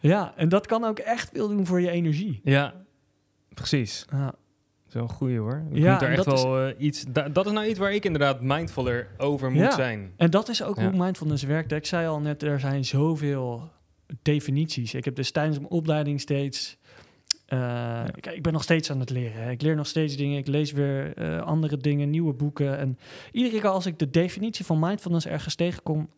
Ja, 0.00 0.32
en 0.36 0.48
dat 0.48 0.66
kan 0.66 0.84
ook 0.84 0.98
echt 0.98 1.30
veel 1.32 1.48
doen 1.48 1.66
voor 1.66 1.80
je 1.80 1.90
energie. 1.90 2.40
ja, 2.44 2.74
precies. 3.54 4.04
Ja, 4.10 4.34
Zo'n 4.86 5.08
goeie 5.08 5.38
hoor. 5.38 5.62
Je 5.72 5.80
Ja, 5.80 5.92
moet 5.92 6.02
er 6.02 6.08
echt 6.08 6.24
dat 6.24 6.34
is- 6.38 6.42
wel 6.42 6.60
eh, 6.66 6.74
iets... 6.78 7.04
da- 7.08 7.28
dat 7.28 7.46
is 7.46 7.52
nou 7.52 7.66
iets 7.66 7.78
waar 7.78 7.92
ik 7.92 8.04
inderdaad 8.04 8.40
mindfuller 8.40 9.06
over 9.18 9.50
moet 9.50 9.62
Ja. 9.62 9.70
zijn. 9.70 10.12
en 10.16 10.30
dat 10.30 10.48
is 10.48 10.62
ook 10.62 10.76
Ja. 10.76 10.90
hoe 10.90 11.02
mindfulness 11.04 11.42
werkt. 11.42 11.72
Ik 11.72 11.86
zei 11.86 12.06
al 12.06 12.20
net, 12.20 12.42
er 12.42 12.60
zijn 12.60 12.84
zoveel 12.84 13.70
definities. 14.22 14.94
Ik 14.94 15.04
heb 15.04 15.14
dus 15.16 15.30
tijdens 15.30 15.58
mijn 15.58 15.70
opleiding 15.70 16.20
steeds... 16.20 16.78
eh, 17.46 17.58
kijk, 18.20 18.36
ik 18.36 18.42
ben 18.42 18.52
nog 18.52 18.62
steeds 18.62 18.90
aan 18.90 19.00
het 19.00 19.10
leren. 19.10 19.42
Hè. 19.42 19.50
Ik 19.50 19.62
leer 19.62 19.76
nog 19.76 19.86
steeds 19.86 20.16
dingen. 20.16 20.38
Ik 20.38 20.46
lees 20.46 20.72
weer 20.72 21.16
eh, 21.16 21.42
andere 21.42 21.76
dingen, 21.76 22.10
nieuwe 22.10 22.32
boeken. 22.32 22.78
En 22.78 22.98
iedere 23.32 23.60
keer 23.60 23.68
als 23.70 23.86
ik 23.86 23.98
de 23.98 24.10
definitie 24.10 24.64
van 24.64 24.78
mindfulness 24.78 25.26
ergens 25.26 25.54
tegenkom, 25.54 26.08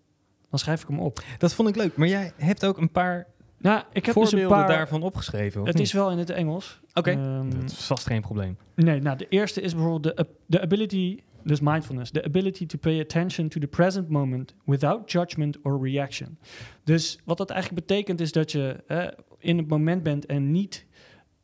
dan 0.51 0.59
schrijf 0.59 0.83
ik 0.83 0.88
hem 0.88 1.01
op. 1.01 1.20
Dat 1.38 1.55
vond 1.55 1.68
ik 1.68 1.77
leuk. 1.77 1.96
Maar 1.96 2.09
jij 2.09 2.33
hebt 2.37 2.64
ook 2.66 2.79
een 2.79 2.90
paar 2.90 3.27
Nou, 3.59 3.79
ik 3.92 4.07
heb 4.07 4.14
dus 4.14 4.14
voorbeelden 4.14 4.59
een 4.59 4.64
paar... 4.66 4.77
daarvan 4.77 5.03
opgeschreven. 5.03 5.64
Het 5.64 5.74
niet? 5.74 5.83
is 5.87 5.92
wel 5.92 6.11
in 6.11 6.18
het 6.18 6.31
Engels. 6.31 6.81
Oké. 6.94 7.11
Ehm, 7.11 7.51
Dat 7.51 7.70
is 7.70 7.85
vast 7.87 8.07
geen 8.07 8.20
probleem. 8.20 8.57
Nee, 8.74 9.01
nou, 9.01 9.16
de 9.16 9.29
eerste 9.29 9.61
is 9.61 9.74
bijvoorbeeld 9.74 10.16
de, 10.16 10.27
de 10.46 10.61
ability, 10.61 11.18
dus 11.49 11.61
mindfulness, 11.61 12.11
the 12.11 12.25
ability 12.25 12.67
to 12.67 12.79
pay 12.79 13.01
attention 13.01 13.49
to 13.49 13.61
the 13.61 13.67
present 13.67 14.09
moment 14.09 14.55
without 14.65 15.11
judgment 15.11 15.59
or 15.63 15.81
reaction. 15.83 16.39
Dus 16.85 17.19
wat 17.25 17.37
dat 17.37 17.51
eigenlijk 17.51 17.87
betekent 17.87 18.21
is 18.21 18.33
dat 18.33 18.53
je 18.53 18.83
eh, 18.87 19.07
in 19.39 19.59
het 19.59 19.69
moment 19.69 20.03
bent 20.03 20.27
en 20.27 20.51
niet, 20.51 20.87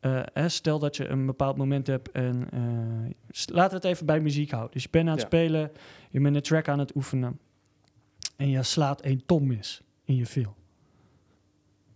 eh, 0.01 0.23
stel 0.47 0.79
dat 0.79 0.97
je 0.97 1.09
een 1.09 1.27
bepaald 1.27 1.57
moment 1.57 1.87
hebt 1.87 2.11
en 2.11 2.49
eh, 2.51 3.11
laten 3.55 3.71
we 3.71 3.77
het 3.77 3.85
even 3.85 4.07
bij 4.07 4.21
muziek 4.21 4.51
houden. 4.51 4.73
Dus 4.73 4.83
je 4.83 4.89
bent 4.91 5.05
aan 5.09 5.13
het 5.13 5.21
Ja. 5.21 5.27
spelen, 5.27 5.73
je 6.11 6.21
bent 6.21 6.37
een 6.37 6.43
track 6.43 6.69
aan 6.69 6.79
het 6.79 6.95
oefenen 6.97 7.39
en 8.37 8.51
je 8.51 8.63
slaat 8.63 9.05
een 9.05 9.23
tom 9.27 9.47
mis 9.47 9.83
in 10.05 10.17
je 10.17 10.27
feel. 10.27 10.55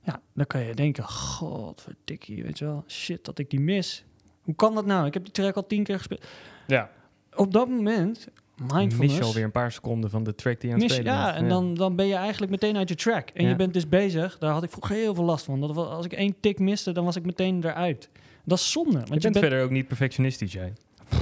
Ja, 0.02 0.20
dan 0.34 0.46
kan 0.46 0.60
je 0.60 0.74
denken, 0.74 1.04
godverdikkie, 1.04 2.42
weet 2.42 2.58
je 2.58 2.64
wel, 2.64 2.84
shit 2.86 3.24
dat 3.24 3.38
ik 3.38 3.50
die 3.50 3.60
mis. 3.60 4.04
Hoe 4.42 4.54
kan 4.54 4.74
dat 4.74 4.86
nou? 4.86 5.06
Ik 5.06 5.14
heb 5.14 5.22
die 5.22 5.32
track 5.32 5.54
al 5.54 5.66
tien 5.66 5.84
keer 5.84 5.96
gespeeld. 5.96 6.26
Ja. 6.66 6.90
Op 7.38 7.52
dat 7.52 7.68
moment, 7.68 8.28
mindfulness... 8.56 8.98
Mis 8.98 9.16
je 9.16 9.22
alweer 9.22 9.44
een 9.44 9.50
paar 9.50 9.72
seconden 9.72 10.10
van 10.10 10.24
de 10.24 10.34
track 10.34 10.60
die 10.60 10.68
je 10.68 10.74
aan 10.74 10.80
het 10.80 10.88
mis- 10.90 10.98
spelen 10.98 11.14
ja, 11.18 11.34
en 11.34 11.48
dan, 11.48 11.74
dan 11.74 11.96
ben 11.96 12.06
je 12.06 12.14
eigenlijk 12.14 12.50
meteen 12.52 12.76
uit 12.76 12.88
je 12.88 12.94
track. 12.94 13.28
En 13.30 13.42
Ja. 13.44 13.48
je 13.48 13.56
bent 13.56 13.72
dus 13.72 13.88
bezig, 13.88 14.38
daar 14.38 14.52
had 14.52 14.62
ik 14.62 14.70
vroeger 14.70 14.96
heel 14.96 15.14
veel 15.14 15.24
last 15.24 15.44
van. 15.44 15.60
Dat 15.60 15.74
was, 15.74 15.88
als 15.88 16.04
ik 16.04 16.12
één 16.12 16.34
tik 16.40 16.58
miste, 16.58 16.92
dan 16.92 17.04
was 17.04 17.16
ik 17.16 17.24
meteen 17.24 17.64
eruit. 17.64 18.08
Dat 18.44 18.58
is 18.58 18.70
zonde, 18.72 18.92
want 18.92 19.08
je 19.08 19.14
je, 19.14 19.20
bent 19.20 19.38
verder 19.38 19.62
ook 19.62 19.70
niet 19.70 19.86
perfectionistisch, 19.88 20.52
jij. 20.52 20.72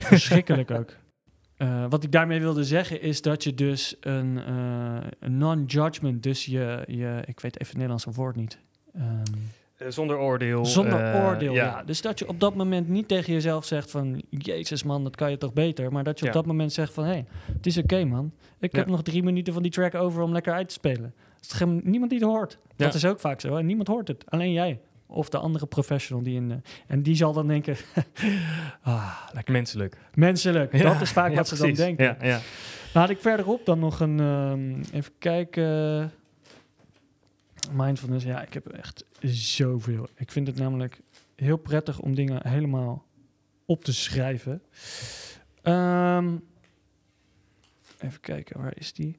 verschrikkelijk 0.00 0.70
ook. 0.70 0.96
Eh, 1.56 1.84
wat 1.88 2.04
ik 2.04 2.12
daarmee 2.12 2.40
wilde 2.40 2.64
zeggen 2.64 3.00
is 3.02 3.22
dat 3.22 3.44
je 3.44 3.54
dus 3.54 3.96
een, 4.00 4.38
eh, 4.46 4.96
een 5.20 5.38
non-judgment, 5.38 6.22
dus 6.22 6.44
je, 6.44 6.84
je, 6.86 7.22
ik 7.26 7.40
weet 7.40 7.54
even 7.54 7.66
het 7.66 7.72
Nederlandse 7.74 8.10
woord 8.10 8.36
niet. 8.36 8.58
Ehm, 8.94 9.04
Eh, 9.04 9.12
zonder 9.88 10.18
oordeel. 10.18 10.64
Zonder 10.64 11.12
eh, 11.14 11.24
oordeel, 11.24 11.52
ja. 11.52 11.82
Dus 11.86 12.02
dat 12.02 12.18
je 12.18 12.28
op 12.28 12.40
dat 12.40 12.54
moment 12.54 12.88
niet 12.88 13.08
tegen 13.08 13.32
jezelf 13.32 13.64
zegt 13.64 13.90
van... 13.90 14.22
Jezus 14.30 14.82
man, 14.82 15.04
dat 15.04 15.16
kan 15.16 15.30
je 15.30 15.38
toch 15.38 15.52
beter? 15.52 15.92
Maar 15.92 16.04
dat 16.04 16.18
je 16.18 16.24
Ja. 16.24 16.30
op 16.30 16.36
dat 16.36 16.46
moment 16.46 16.72
zegt 16.72 16.92
van... 16.92 17.04
Hé, 17.04 17.10
hey, 17.10 17.24
het 17.52 17.66
is 17.66 17.78
oké 17.78 18.04
man. 18.04 18.32
Ik 18.60 18.72
Ja. 18.72 18.78
heb 18.78 18.88
nog 18.88 19.02
drie 19.02 19.22
minuten 19.22 19.52
van 19.52 19.62
die 19.62 19.70
track 19.72 19.94
over 19.94 20.22
om 20.22 20.32
lekker 20.32 20.52
uit 20.52 20.68
te 20.68 20.74
spelen. 20.74 21.14
Geen- 21.40 21.80
niemand 21.84 22.10
die 22.10 22.18
het 22.20 22.28
hoort. 22.28 22.58
Dat 22.76 22.94
is 22.94 23.04
ook 23.04 23.20
vaak 23.20 23.40
zo. 23.40 23.56
En 23.56 23.66
niemand 23.66 23.88
hoort 23.88 24.08
het. 24.08 24.24
Alleen 24.28 24.52
jij. 24.52 24.80
Of 25.06 25.28
de 25.28 25.38
andere 25.38 25.66
professional 25.66 26.22
die 26.22 26.34
in... 26.36 26.48
de- 26.48 26.60
en 26.86 27.02
die 27.02 27.14
zal 27.16 27.32
dan 27.32 27.46
denken... 27.46 27.76
ah, 28.82 29.18
lekker. 29.32 29.52
Menselijk. 29.52 29.96
Menselijk. 30.14 30.82
Dat 30.82 31.00
is 31.00 31.10
vaak 31.10 31.34
wat 31.34 31.48
ze 31.48 31.56
dan 31.56 31.72
denken. 31.72 32.04
Ja, 32.04 32.16
ja. 32.20 32.40
Nou 32.94 33.06
had 33.06 33.10
ik 33.10 33.20
verderop 33.20 33.64
dan 33.66 33.78
nog 33.78 34.00
een... 34.00 34.20
ehm, 34.20 34.96
even 34.96 35.12
kijken... 35.18 36.12
Mindfulness, 37.72 38.24
ja, 38.24 38.42
ik 38.42 38.54
heb 38.54 38.68
echt 38.68 39.04
zoveel. 39.22 40.08
Ik 40.14 40.30
vind 40.30 40.46
het 40.46 40.56
namelijk 40.56 41.00
heel 41.36 41.56
prettig 41.56 41.98
om 42.00 42.14
dingen 42.14 42.48
helemaal 42.48 43.04
op 43.64 43.84
te 43.84 43.92
schrijven. 43.94 44.62
Ehm, 45.62 46.36
even 48.00 48.20
kijken, 48.20 48.60
waar 48.60 48.76
is 48.76 48.92
die? 48.92 49.18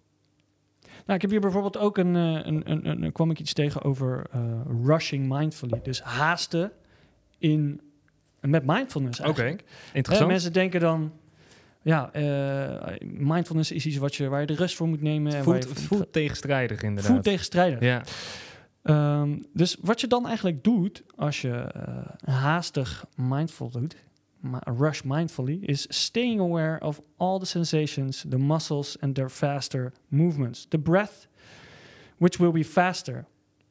Nou, 0.81 1.13
ik 1.13 1.21
heb 1.21 1.29
hier 1.31 1.39
bijvoorbeeld 1.39 1.77
ook 1.77 1.97
een, 1.97 2.15
eh, 2.15 2.21
een, 2.45 2.71
een, 2.71 2.89
een, 2.89 3.03
een- 3.03 3.11
kwam 3.11 3.31
ik 3.31 3.39
iets 3.39 3.53
tegen 3.53 3.81
over 3.83 4.25
eh, 4.31 4.61
rushing 4.83 5.27
mindfully. 5.37 5.81
Dus 5.81 6.01
haasten 6.01 6.71
in, 7.37 7.81
met 8.39 8.65
mindfulness 8.65 9.19
Oké, 9.19 9.55
interessant. 9.93 10.29
mensen 10.29 10.53
denken 10.53 10.79
dan, 10.79 11.13
ja, 11.89 12.13
eh, 12.13 12.95
mindfulness 13.01 13.71
is 13.71 13.85
iets 13.85 13.97
wat 13.97 14.15
je, 14.15 14.27
waar 14.27 14.41
je 14.41 14.47
de 14.47 14.53
rust 14.53 14.75
voor 14.75 14.87
moet 14.87 15.01
nemen. 15.01 15.33
en 15.33 15.43
waar 15.43 15.63
voelt, 15.63 15.79
voelt 15.79 16.13
tegenstrijdig 16.13 16.81
inderdaad. 16.81 17.11
voelt 17.11 17.23
tegenstrijdig. 17.23 17.79
Ja, 17.79 18.03
Ehm, 18.81 19.37
dus 19.53 19.77
wat 19.81 20.01
je 20.01 20.07
dan 20.07 20.27
eigenlijk 20.27 20.63
doet 20.63 21.03
als 21.15 21.41
je 21.41 21.51
eh, 21.51 22.33
haastig 22.35 23.05
mindful 23.15 23.69
doet, 23.69 23.95
rush 24.77 25.01
mindfully, 25.01 25.57
is 25.61 25.85
staying 25.89 26.39
aware 26.39 26.81
of 26.81 27.01
all 27.17 27.39
the 27.39 27.45
sensations, 27.45 28.25
the 28.29 28.37
muscles 28.37 28.99
and 28.99 29.15
their 29.15 29.29
faster 29.29 29.93
movements. 30.07 30.65
The 30.69 30.77
breath, 30.77 31.27
which 32.17 32.37
will 32.37 32.51
be 32.51 32.63
faster, 32.63 33.25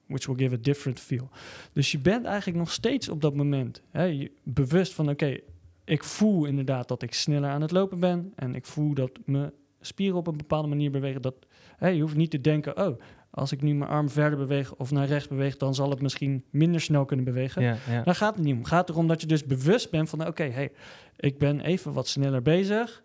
which 0.07 0.27
will 0.27 0.37
give 0.37 0.55
a 0.55 0.59
different 0.61 1.01
feel. 1.01 1.29
Dus 1.73 1.93
je 1.93 1.99
bent 1.99 2.25
eigenlijk 2.25 2.59
nog 2.59 2.73
steeds 2.73 3.09
op 3.09 3.21
dat 3.21 3.35
moment 3.35 3.83
hè, 3.91 4.29
bewust 4.43 4.93
van, 4.93 5.09
oké, 5.09 5.39
ik 5.89 6.05
voel 6.05 6.45
inderdaad 6.45 6.89
dat 6.89 7.03
ik 7.03 7.15
sneller 7.15 7.51
aan 7.51 7.63
het 7.63 7.71
lopen 7.71 8.01
ben 8.01 8.33
en 8.35 8.55
ik 8.55 8.67
voel 8.67 8.95
dat 8.95 9.11
mijn 9.25 9.53
spieren 9.81 10.17
op 10.17 10.27
een 10.27 10.37
bepaalde 10.37 10.69
manier 10.69 10.91
bewegen. 10.91 11.23
Dat, 11.23 11.35
je 11.79 12.01
hoeft 12.01 12.17
niet 12.17 12.31
te 12.31 12.41
denken, 12.41 12.87
oh, 12.87 13.01
als 13.31 13.53
ik 13.53 13.63
nu 13.63 13.75
mijn 13.75 13.91
arm 13.91 14.09
verder 14.09 14.39
beweeg 14.39 14.75
of 14.75 14.91
naar 14.91 15.07
rechts 15.07 15.29
beweeg, 15.29 15.57
dan 15.57 15.75
zal 15.75 15.91
het 15.91 16.03
misschien 16.03 16.45
minder 16.51 16.81
snel 16.81 17.05
kunnen 17.05 17.25
bewegen. 17.25 17.63
ja, 17.63 17.77
ja. 17.89 18.03
Daar 18.03 18.15
gaat 18.15 18.35
het 18.35 18.45
niet 18.45 18.53
om. 18.53 18.59
Het 18.59 18.69
gaat 18.69 18.89
erom 18.89 19.07
dat 19.07 19.21
je 19.21 19.27
dus 19.27 19.45
bewust 19.45 19.91
bent 19.91 20.09
van, 20.09 20.27
oké, 20.27 20.45
hey, 20.45 20.73
ik 21.17 21.39
ben 21.39 21.61
even 21.61 21.93
wat 21.93 22.09
sneller 22.09 22.43
bezig, 22.43 23.03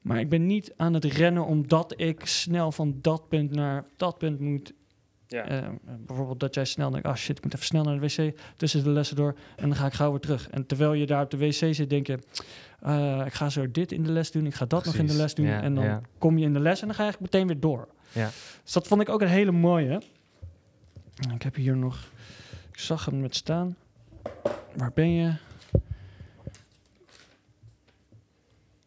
maar 0.00 0.20
ik 0.20 0.28
ben 0.28 0.46
niet 0.46 0.72
aan 0.76 0.94
het 0.94 1.04
rennen 1.04 1.46
omdat 1.46 1.94
ik 1.96 2.26
snel 2.26 2.72
van 2.72 2.98
dat 3.00 3.28
punt 3.28 3.50
naar 3.50 3.84
dat 3.96 4.18
punt 4.18 4.40
moet. 4.40 4.72
Ja. 5.28 5.48
Eh, 5.48 5.68
bijvoorbeeld 6.06 6.40
dat 6.40 6.54
jij 6.54 6.64
snel 6.64 6.90
denkt, 6.90 7.06
ah 7.06 7.14
shit, 7.14 7.36
ik 7.36 7.44
moet 7.44 7.54
even 7.54 7.66
snel 7.66 7.84
naar 7.84 8.00
de 8.00 8.00
wc 8.00 8.38
tussen 8.56 8.84
de 8.84 8.90
lessen 8.90 9.16
door 9.16 9.36
en 9.56 9.68
dan 9.68 9.76
ga 9.76 9.86
ik 9.86 9.92
gauw 9.92 10.10
weer 10.10 10.20
terug. 10.20 10.48
En 10.50 10.66
terwijl 10.66 10.92
je 10.92 11.06
daar 11.06 11.22
op 11.22 11.30
de 11.30 11.36
wc 11.36 11.74
zit, 11.74 11.90
denk 11.90 12.06
je, 12.06 12.18
eh, 12.80 13.22
ik 13.26 13.32
ga 13.32 13.48
zo 13.48 13.70
dit 13.70 13.92
in 13.92 14.02
de 14.02 14.12
les 14.12 14.30
doen, 14.30 14.46
ik 14.46 14.54
ga 14.54 14.66
dat 14.66 14.84
nog 14.84 14.94
in 14.94 15.06
de 15.06 15.14
les 15.14 15.34
doen 15.34 15.46
Ja, 15.46 15.62
en 15.62 15.74
dan 15.74 15.84
ja. 15.84 16.00
kom 16.18 16.38
je 16.38 16.44
in 16.44 16.52
de 16.52 16.60
les 16.60 16.80
en 16.80 16.86
dan 16.86 16.96
ga 16.96 17.02
je 17.02 17.08
eigenlijk 17.08 17.32
meteen 17.32 17.46
weer 17.46 17.60
door. 17.60 17.88
Ja. 18.12 18.30
Dus 18.62 18.72
dat 18.72 18.86
vond 18.86 19.00
ik 19.00 19.08
ook 19.08 19.20
een 19.20 19.28
hele 19.28 19.52
mooie. 19.52 20.02
Ik 21.34 21.42
heb 21.42 21.54
hier 21.54 21.76
nog, 21.76 22.10
ik 22.72 22.78
zag 22.78 23.04
hem 23.04 23.20
met 23.20 23.34
staan. 23.34 23.76
Waar 24.76 24.92
ben 24.94 25.10
je? 25.10 25.34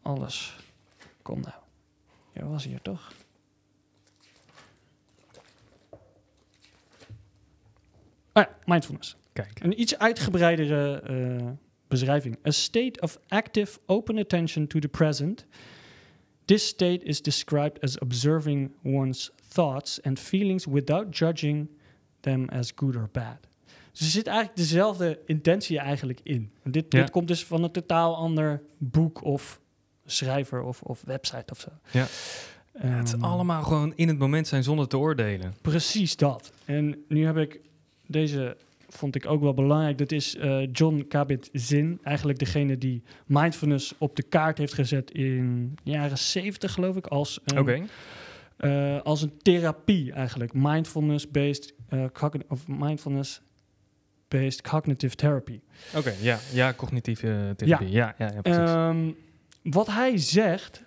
Alles. 0.02 0.56
Kom 1.22 1.40
nou. 1.40 1.54
Jij 2.32 2.44
was 2.44 2.64
hier 2.64 2.82
toch? 2.82 3.12
Ah 8.32 8.44
ja, 8.44 8.56
mindfulness. 8.64 9.16
Kijk. 9.32 9.60
Een 9.62 9.80
iets 9.80 9.98
uitgebreidere 9.98 11.00
eh, 11.00 11.46
beschrijving. 11.88 12.38
A 12.46 12.50
state 12.50 13.00
of 13.00 13.18
active 13.28 13.78
open 13.86 14.18
attention 14.18 14.66
to 14.66 14.78
the 14.78 14.88
present, 14.88 15.46
This 16.44 16.66
state 16.66 16.98
is 17.04 17.22
described 17.22 17.80
as 17.82 17.98
observing 17.98 18.70
one's 18.82 19.30
thoughts 19.48 20.02
and 20.02 20.18
feelings 20.18 20.66
without 20.66 21.16
judging 21.18 21.68
them 22.20 22.48
as 22.48 22.72
good 22.74 22.96
or 22.96 23.08
bad. 23.12 23.36
Dus 23.92 24.00
er 24.00 24.06
zit 24.06 24.26
eigenlijk 24.26 24.56
dezelfde 24.56 25.18
intentie 25.26 25.78
eigenlijk 25.78 26.20
in. 26.22 26.50
En 26.62 26.70
dit, 26.70 26.84
Ja. 26.88 27.00
dit 27.00 27.10
komt 27.10 27.28
dus 27.28 27.44
van 27.44 27.62
een 27.62 27.70
totaal 27.70 28.16
ander 28.16 28.62
boek 28.78 29.24
of 29.24 29.60
schrijver 30.06 30.62
of, 30.62 30.82
of 30.82 31.02
website 31.06 31.44
of 31.52 31.60
zo. 31.60 31.68
Ja. 31.90 32.06
het 32.78 33.06
is 33.08 33.12
Ehm, 33.14 33.22
allemaal 33.24 33.62
gewoon 33.62 33.92
in 33.96 34.08
het 34.08 34.18
moment 34.18 34.46
zijn 34.46 34.62
zonder 34.62 34.88
te 34.88 34.98
oordelen. 34.98 35.54
Precies 35.60 36.16
dat. 36.16 36.52
En 36.64 37.04
nu 37.08 37.24
heb 37.26 37.36
ik 37.36 37.60
deze, 38.10 38.56
vond 38.88 39.14
ik 39.14 39.26
ook 39.26 39.40
wel 39.40 39.54
belangrijk. 39.54 39.98
Dat 39.98 40.12
is 40.12 40.36
eh, 40.36 40.72
John 40.72 41.04
Kabat-Zinn, 41.08 41.98
eigenlijk 42.02 42.38
degene 42.38 42.78
die 42.78 43.02
mindfulness 43.26 43.94
op 43.98 44.16
de 44.16 44.22
kaart 44.22 44.58
heeft 44.58 44.74
gezet 44.74 45.10
in 45.10 45.72
de 45.84 45.90
jaren 45.90 46.18
70, 46.18 46.72
geloof 46.72 46.96
ik, 46.96 47.06
als 47.06 47.40
een, 47.44 47.88
eh, 48.56 49.00
als 49.00 49.22
een 49.22 49.38
therapie 49.42 50.12
eigenlijk. 50.12 50.52
Mindfulness-based 50.52 51.74
eh, 51.88 52.04
of 52.48 52.68
mindfulness-based 52.68 54.62
cognitive 54.62 55.14
therapy. 55.14 55.60
Oké, 55.96 56.14
ja. 56.20 56.38
Ja, 56.52 56.74
cognitieve 56.74 57.54
therapie. 57.56 57.90
Ja, 57.90 58.14
ja, 58.18 58.32
ja, 58.34 58.40
precies. 58.40 58.60
Ehm, 58.60 59.10
wat 59.62 59.86
hij 59.86 60.18
zegt 60.18 60.82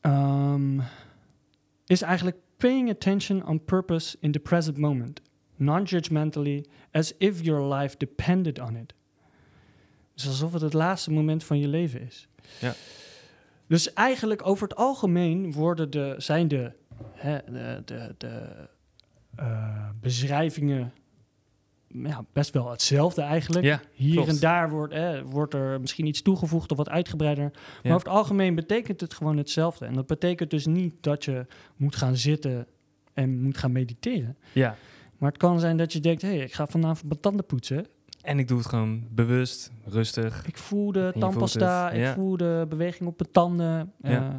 ehm, 0.00 0.80
is 1.86 2.02
eigenlijk 2.02 2.36
paying 2.56 2.90
attention 2.90 3.46
on 3.46 3.64
purpose 3.64 4.16
in 4.20 4.32
the 4.32 4.38
present 4.38 4.76
moment, 4.76 5.20
non-judgmentally, 5.56 6.64
as 6.90 7.14
if 7.18 7.40
your 7.44 7.74
life 7.74 7.96
depended 7.96 8.60
on 8.60 8.76
it. 8.76 8.94
Dus 10.14 10.26
alsof 10.26 10.52
het 10.52 10.62
het 10.62 10.72
laatste 10.72 11.12
moment 11.12 11.44
van 11.44 11.58
je 11.58 11.68
leven 11.68 12.00
is. 12.00 12.28
Ja. 12.60 12.74
Dus 13.66 13.92
eigenlijk 13.92 14.46
over 14.46 14.68
het 14.68 14.76
algemeen 14.76 15.52
worden 15.52 15.90
de, 15.90 16.14
zijn 16.18 16.48
de, 16.48 16.72
hè, 17.12 17.38
de, 17.46 17.82
de, 17.84 18.14
de 18.18 18.68
eh, 19.36 19.88
beschrijvingen 20.00 20.92
ja, 21.88 22.24
best 22.32 22.52
wel 22.52 22.70
hetzelfde 22.70 23.22
eigenlijk. 23.22 23.64
ja, 23.64 23.80
Hier 23.92 24.12
klopt. 24.14 24.28
en 24.28 24.38
daar 24.38 24.70
wordt, 24.70 24.92
eh, 24.92 25.20
wordt 25.24 25.54
er 25.54 25.80
misschien 25.80 26.06
iets 26.06 26.22
toegevoegd 26.22 26.70
of 26.70 26.76
wat 26.76 26.88
uitgebreider. 26.88 27.44
Maar 27.44 27.80
Ja. 27.82 27.94
over 27.94 28.06
het 28.08 28.16
algemeen 28.16 28.54
betekent 28.54 29.00
het 29.00 29.14
gewoon 29.14 29.36
hetzelfde. 29.36 29.86
En 29.86 29.94
dat 29.94 30.06
betekent 30.06 30.50
dus 30.50 30.66
niet 30.66 30.94
dat 31.00 31.24
je 31.24 31.46
moet 31.76 31.96
gaan 31.96 32.16
zitten 32.16 32.66
en 33.14 33.40
moet 33.42 33.56
gaan 33.58 33.72
mediteren. 33.72 34.36
Ja. 34.52 34.76
Maar 35.18 35.28
het 35.28 35.38
kan 35.38 35.60
zijn 35.60 35.76
dat 35.76 35.92
je 35.92 36.00
denkt, 36.00 36.22
hé, 36.22 36.28
hey, 36.28 36.38
ik 36.38 36.52
ga 36.52 36.66
vanavond 36.66 37.08
mijn 37.08 37.20
tanden 37.20 37.46
poetsen. 37.46 37.86
En 38.22 38.38
ik 38.38 38.48
doe 38.48 38.58
het 38.58 38.66
gewoon 38.66 39.06
bewust, 39.10 39.70
rustig. 39.84 40.46
Ik 40.46 40.56
voel 40.58 40.92
de 40.92 41.12
tandpasta, 41.18 41.90
ik 41.90 42.00
ja. 42.00 42.14
voel 42.14 42.36
de 42.36 42.66
beweging 42.68 43.08
op 43.08 43.18
mijn 43.18 43.32
tanden. 43.32 43.92
Ja. 44.02 44.28
Eh, 44.28 44.34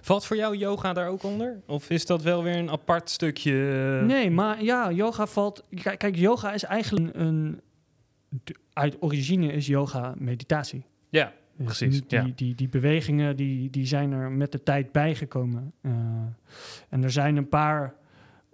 Valt 0.00 0.26
voor 0.26 0.36
jou 0.36 0.56
yoga 0.56 0.92
daar 0.92 1.08
ook 1.08 1.22
onder? 1.22 1.62
Of 1.66 1.90
is 1.90 2.06
dat 2.06 2.22
wel 2.22 2.42
weer 2.42 2.56
een 2.56 2.70
apart 2.70 3.10
stukje? 3.10 3.98
eh, 4.00 4.06
nee, 4.06 4.30
maar 4.30 4.62
ja, 4.64 4.92
yoga 4.92 5.26
valt... 5.26 5.64
Kijk, 5.82 5.98
kijk, 5.98 6.16
yoga 6.16 6.52
is 6.52 6.64
eigenlijk 6.64 7.16
een... 7.16 7.60
uit 8.72 8.96
origine 9.02 9.52
is 9.52 9.66
yoga 9.66 10.14
meditatie. 10.18 10.84
Ja, 11.08 11.32
Dus 11.56 11.66
Precies, 11.66 12.06
Die, 12.06 12.18
ja. 12.18 12.30
die, 12.34 12.54
die 12.54 12.68
bewegingen 12.68 13.36
die, 13.36 13.70
die 13.70 13.86
zijn 13.86 14.12
er 14.12 14.30
met 14.30 14.52
de 14.52 14.62
tijd 14.62 14.92
bijgekomen. 14.92 15.72
Eh, 15.80 15.92
en 16.88 17.02
er 17.02 17.10
zijn 17.10 17.36
een 17.36 17.48
paar 17.48 17.94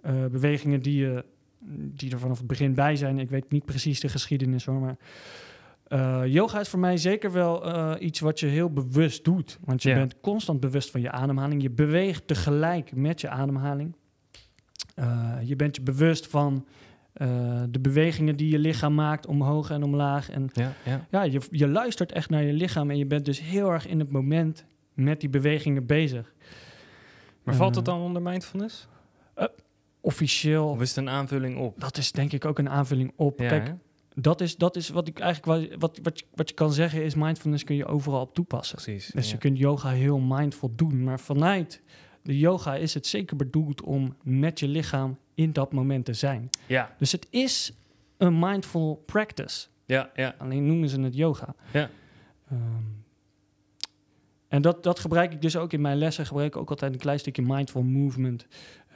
eh, 0.01 0.25
bewegingen 0.25 0.81
die, 0.81 0.97
je 0.97 1.25
die 1.67 2.11
er 2.11 2.19
vanaf 2.19 2.37
het 2.37 2.47
begin 2.47 2.73
bij 2.73 2.95
zijn. 2.95 3.19
Ik 3.19 3.29
weet 3.29 3.51
niet 3.51 3.65
precies 3.65 3.99
de 3.99 4.09
geschiedenis 4.09 4.65
hoor, 4.65 4.79
maar... 4.79 4.97
eh, 5.87 6.21
yoga 6.25 6.59
is 6.59 6.69
voor 6.69 6.79
mij 6.79 6.97
zeker 6.97 7.31
wel 7.31 7.65
eh, 7.65 7.93
iets 7.99 8.19
wat 8.19 8.39
je 8.39 8.45
heel 8.45 8.69
bewust 8.69 9.23
doet. 9.23 9.57
Want 9.63 9.83
je 9.83 9.93
bent 9.93 10.19
constant 10.21 10.59
bewust 10.59 10.91
van 10.91 11.01
je 11.01 11.11
ademhaling. 11.11 11.61
Je 11.61 11.69
beweegt 11.69 12.27
tegelijk 12.27 12.95
met 12.95 13.21
je 13.21 13.29
ademhaling. 13.29 13.95
Eh, 14.95 15.33
je 15.43 15.55
bent 15.55 15.75
je 15.75 15.81
bewust 15.81 16.27
van 16.27 16.65
de 17.69 17.79
bewegingen 17.81 18.35
die 18.35 18.51
je 18.51 18.59
lichaam 18.59 18.93
maakt 18.93 19.25
omhoog 19.25 19.69
en 19.69 19.83
omlaag. 19.83 20.29
En 20.29 20.49
ja, 21.09 21.23
je, 21.23 21.41
je 21.49 21.67
luistert 21.67 22.11
echt 22.11 22.29
naar 22.29 22.43
je 22.43 22.53
lichaam 22.53 22.89
en 22.89 22.97
je 22.97 23.05
bent 23.05 23.25
dus 23.25 23.41
heel 23.41 23.71
erg 23.71 23.87
in 23.87 23.99
het 23.99 24.11
moment 24.11 24.65
met 24.93 25.19
die 25.19 25.29
bewegingen 25.29 25.85
bezig. 25.85 26.33
Maar 27.43 27.55
valt 27.55 27.75
het 27.75 27.85
dan 27.85 27.99
onder 28.01 28.21
mindfulness? 28.21 28.87
Officieel, 30.05 30.67
Of 30.69 30.81
is 30.81 30.89
het 30.89 30.97
een 30.97 31.09
aanvulling 31.09 31.57
op? 31.57 31.79
dat 31.79 31.97
is 31.97 32.11
denk 32.11 32.31
ik 32.31 32.45
ook 32.45 32.59
een 32.59 32.69
aanvulling 32.69 33.11
op. 33.15 33.39
Ja, 33.39 33.47
Kijk, 33.47 33.67
hè? 33.67 33.73
dat 34.15 34.41
is, 34.41 34.55
dat 34.57 34.75
is 34.75 34.89
wat 34.89 35.07
ik 35.07 35.19
eigenlijk 35.19 35.79
wat, 35.79 35.99
wat, 36.01 36.19
je, 36.19 36.25
wat 36.35 36.49
je 36.49 36.55
kan 36.55 36.73
zeggen 36.73 37.03
is 37.03 37.15
mindfulness 37.15 37.63
kun 37.63 37.75
je 37.75 37.85
overal 37.85 38.21
op 38.21 38.33
toepassen. 38.33 38.75
precies. 38.81 39.07
Dus 39.13 39.25
ja. 39.25 39.31
je 39.31 39.37
kunt 39.37 39.57
yoga 39.57 39.89
heel 39.89 40.19
mindful 40.19 40.71
doen, 40.75 41.03
maar 41.03 41.19
vanuit 41.19 41.81
de 42.21 42.37
yoga 42.37 42.75
is 42.75 42.93
het 42.93 43.07
zeker 43.07 43.35
bedoeld 43.35 43.81
om 43.81 44.15
met 44.23 44.59
je 44.59 44.67
lichaam 44.67 45.17
in 45.33 45.53
dat 45.53 45.73
moment 45.73 46.05
te 46.05 46.13
zijn. 46.13 46.49
ja, 46.67 46.95
Dus 46.97 47.11
het 47.11 47.27
is 47.29 47.73
een 48.17 48.39
mindful 48.39 49.03
practice. 49.05 49.67
ja, 49.85 50.09
ja. 50.15 50.35
Alleen 50.37 50.65
noemen 50.65 50.89
ze 50.89 51.01
het 51.01 51.15
yoga. 51.15 51.55
Ja. 51.73 51.89
Ehm, 52.49 52.59
en 54.47 54.61
dat, 54.61 54.83
dat 54.83 54.99
gebruik 54.99 55.33
ik 55.33 55.41
dus 55.41 55.55
ook 55.57 55.73
in 55.73 55.81
mijn 55.81 55.97
lessen. 55.97 56.25
Gebruik 56.25 56.55
ik 56.55 56.61
ook 56.61 56.69
altijd 56.69 56.93
een 56.93 56.99
klein 56.99 57.19
stukje 57.19 57.41
mindful 57.41 57.83
movement. 57.83 58.47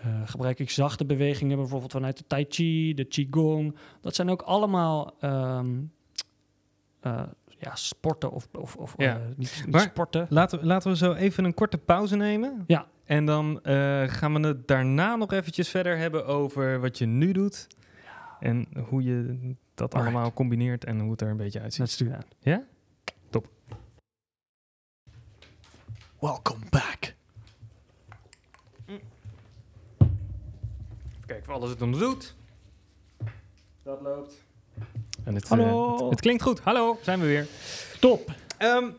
Eh, 0.04 0.22
gebruik 0.26 0.60
ik 0.60 0.70
zachte 0.70 1.06
bewegingen, 1.06 1.58
bijvoorbeeld 1.58 1.92
vanuit 1.92 2.18
de 2.18 2.24
Tai 2.28 2.46
Chi, 2.50 2.94
de 2.94 3.04
Qigong. 3.06 3.76
Dat 4.02 4.16
zijn 4.16 4.30
ook 4.30 4.42
allemaal 4.42 5.14
ehm, 5.20 5.78
eh, 7.00 7.24
ja, 7.48 7.76
sporten 7.76 8.32
of, 8.32 8.48
of, 8.52 8.76
of 8.76 8.94
Ja. 8.98 9.16
eh, 9.16 9.22
niet, 9.36 9.62
niet 9.66 9.72
Maar- 9.74 9.82
sporten. 9.82 10.26
Laten, 10.30 10.60
we- 10.60 10.66
laten 10.66 10.92
we 10.92 10.98
zo 10.98 11.14
even 11.14 11.44
een 11.44 11.54
korte 11.54 11.78
pauze 11.78 12.16
nemen. 12.16 12.64
Ja. 12.68 12.88
En 13.06 13.26
dan 13.26 13.64
eh, 13.64 14.04
gaan 14.08 14.34
we 14.42 14.48
het 14.48 14.68
daarna 14.68 15.16
nog 15.16 15.32
eventjes 15.32 15.70
verder 15.70 15.98
hebben 15.98 16.26
over 16.26 16.80
wat 16.80 16.98
je 16.98 17.06
nu 17.06 17.32
doet. 17.32 17.68
En 18.40 18.68
hoe 18.90 19.04
je 19.04 19.38
dat 19.74 19.94
Alright. 19.94 20.16
allemaal 20.16 20.34
combineert 20.34 20.86
en 20.86 21.00
hoe 21.00 21.12
het 21.12 21.22
er 21.22 21.30
een 21.30 21.38
beetje 21.38 21.62
uitziet. 21.62 21.80
Let's 21.82 21.98
do 21.98 22.10
that. 22.10 22.26
Ja? 22.40 22.64
Top. 23.30 23.48
Welcome 26.20 26.66
back. 26.70 26.99
Kijk 31.30 31.48
of 31.48 31.54
alles 31.54 31.70
het 31.70 31.82
ons 31.82 32.00
doet. 32.00 32.36
Dat 33.84 34.02
loopt. 34.02 34.34
En 35.24 35.36
het, 35.36 35.48
Hallo. 35.48 35.96
eh, 35.96 36.02
het, 36.02 36.10
het 36.10 36.20
klinkt 36.20 36.42
goed. 36.42 36.60
Hallo, 36.60 37.00
zijn 37.02 37.20
we 37.20 37.26
weer. 37.26 37.48
Top. 38.00 38.34
Ehm, 38.58 38.90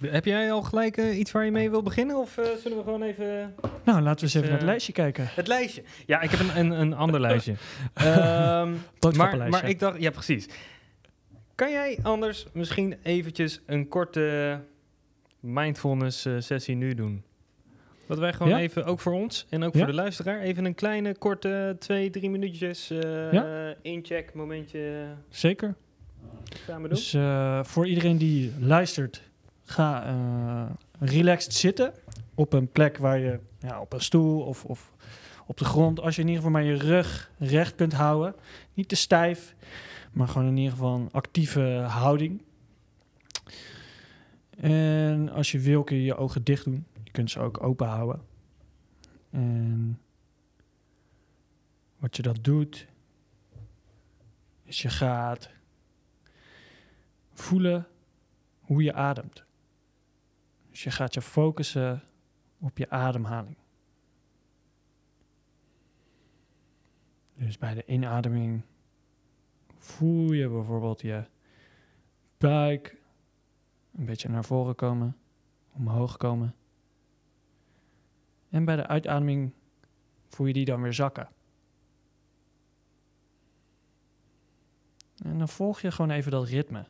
heb 0.00 0.24
jij 0.24 0.52
al 0.52 0.62
gelijk 0.62 0.96
eh, 0.96 1.18
iets 1.18 1.32
waar 1.32 1.44
je 1.44 1.50
mee 1.50 1.70
wil 1.70 1.82
beginnen? 1.82 2.16
Of 2.16 2.38
eh, 2.38 2.44
zullen 2.62 2.78
we 2.78 2.84
gewoon 2.84 3.02
even... 3.02 3.54
Nou, 3.84 4.00
laten 4.00 4.18
we 4.18 4.22
eens 4.22 4.34
even 4.34 4.48
naar 4.48 4.58
het 4.58 4.66
lijstje 4.66 4.92
kijken. 4.92 5.26
Het 5.28 5.46
lijstje. 5.46 5.82
Ja, 6.06 6.20
ik 6.20 6.30
heb 6.30 6.40
een, 6.40 6.58
een, 6.58 6.70
een 6.70 6.94
ander 6.94 7.20
lijstje. 7.20 7.54
Ehm, 7.94 8.74
maar, 9.16 9.48
maar 9.48 9.68
ik 9.68 9.78
dacht, 9.78 10.00
ja 10.00 10.10
precies. 10.10 10.48
Kan 11.54 11.70
jij 11.70 11.98
anders 12.02 12.46
misschien 12.52 12.96
eventjes 13.02 13.60
een 13.66 13.88
korte 13.88 14.60
mindfulness 15.40 16.24
eh, 16.24 16.34
sessie 16.38 16.74
nu 16.74 16.94
doen? 16.94 17.24
Dat 18.08 18.18
wij 18.18 18.32
gewoon 18.32 18.52
Ja? 18.52 18.58
even, 18.58 18.84
ook 18.84 19.00
voor 19.00 19.12
ons 19.12 19.46
en 19.48 19.62
ook 19.62 19.72
Ja? 19.72 19.78
voor 19.78 19.88
de 19.88 19.94
luisteraar, 19.94 20.40
even 20.40 20.64
een 20.64 20.74
kleine, 20.74 21.16
korte 21.18 21.76
twee, 21.78 22.10
drie 22.10 22.30
minuutjes 22.30 22.88
Ja? 22.88 23.74
incheck 23.82 24.34
momentje 24.34 25.06
Zeker. 25.28 25.74
samen 26.66 26.90
doen. 26.90 26.98
Dus 26.98 27.16
voor 27.70 27.86
iedereen 27.86 28.18
die 28.18 28.52
luistert, 28.60 29.22
ga 29.64 30.06
eh, 30.06 30.70
relaxed 31.08 31.54
zitten 31.54 31.92
op 32.34 32.52
een 32.52 32.68
plek 32.68 32.96
waar 32.96 33.18
je 33.18 33.38
ja, 33.60 33.80
op 33.80 33.92
een 33.92 34.00
stoel 34.00 34.40
of, 34.40 34.64
of 34.64 34.92
op 35.46 35.56
de 35.58 35.64
grond, 35.64 36.00
als 36.00 36.14
je 36.16 36.20
in 36.22 36.28
ieder 36.28 36.42
geval 36.42 36.60
maar 36.60 36.68
je 36.70 36.76
rug 36.76 37.30
recht 37.38 37.74
kunt 37.74 37.92
houden, 37.92 38.34
niet 38.74 38.88
te 38.88 38.96
stijf, 38.96 39.54
maar 40.12 40.28
gewoon 40.28 40.48
in 40.48 40.56
ieder 40.56 40.72
geval 40.72 40.94
een 40.94 41.08
actieve 41.12 41.60
houding. 41.88 42.42
En 44.60 45.28
als 45.32 45.52
je 45.52 45.58
wil 45.58 45.84
kun 45.84 45.96
je 45.96 46.04
je 46.04 46.16
ogen 46.16 46.44
dicht 46.44 46.64
doen. 46.64 46.84
Kunt 47.18 47.30
ze 47.30 47.40
ook 47.40 47.62
open 47.62 47.86
houden. 47.86 48.26
En 49.30 50.00
wat 51.96 52.16
je 52.16 52.22
dat 52.22 52.44
doet, 52.44 52.86
is 54.62 54.82
je 54.82 54.88
gaat 54.88 55.50
voelen 57.32 57.86
hoe 58.60 58.82
je 58.82 58.92
ademt. 58.92 59.44
Dus 60.70 60.82
je 60.82 60.90
gaat 60.90 61.14
je 61.14 61.22
focussen 61.22 62.02
op 62.58 62.78
je 62.78 62.90
ademhaling. 62.90 63.56
Dus 67.34 67.58
bij 67.58 67.74
de 67.74 67.84
inademing 67.86 68.62
voel 69.76 70.32
je 70.32 70.48
bijvoorbeeld 70.48 71.00
je 71.00 71.24
buik 72.36 72.96
een 73.94 74.04
beetje 74.04 74.28
naar 74.28 74.44
voren 74.44 74.74
komen, 74.74 75.16
omhoog 75.72 76.16
komen. 76.16 76.57
En 78.50 78.64
bij 78.64 78.76
de 78.76 78.86
uitademing 78.86 79.52
voel 80.28 80.46
je 80.46 80.52
die 80.52 80.64
dan 80.64 80.82
weer 80.82 80.94
zakken. 80.94 81.28
En 85.24 85.38
dan 85.38 85.48
volg 85.48 85.80
je 85.80 85.90
gewoon 85.90 86.10
even 86.10 86.30
dat 86.30 86.48
ritme. 86.48 86.86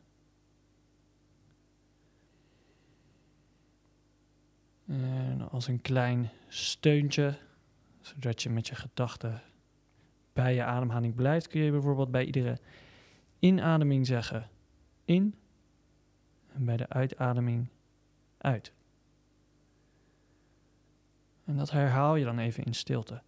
En 4.86 5.50
als 5.50 5.66
een 5.66 5.80
klein 5.80 6.30
steuntje, 6.48 7.38
zodat 8.00 8.42
je 8.42 8.50
met 8.50 8.66
je 8.66 8.74
gedachten 8.74 9.42
bij 10.32 10.54
je 10.54 10.64
ademhaling 10.64 11.14
blijft, 11.14 11.46
kun 11.46 11.60
je 11.60 11.70
bijvoorbeeld 11.70 12.10
bij 12.10 12.24
iedere 12.24 12.58
inademing 13.38 14.06
zeggen 14.06 14.50
in 15.04 15.34
en 16.52 16.64
bij 16.64 16.76
de 16.76 16.88
uitademing 16.88 17.68
uit. 18.38 18.72
En 21.48 21.56
dat 21.56 21.70
herhaal 21.70 22.16
je 22.16 22.24
dan 22.24 22.38
even 22.38 22.64
in 22.64 22.74
stilte. 22.74 23.22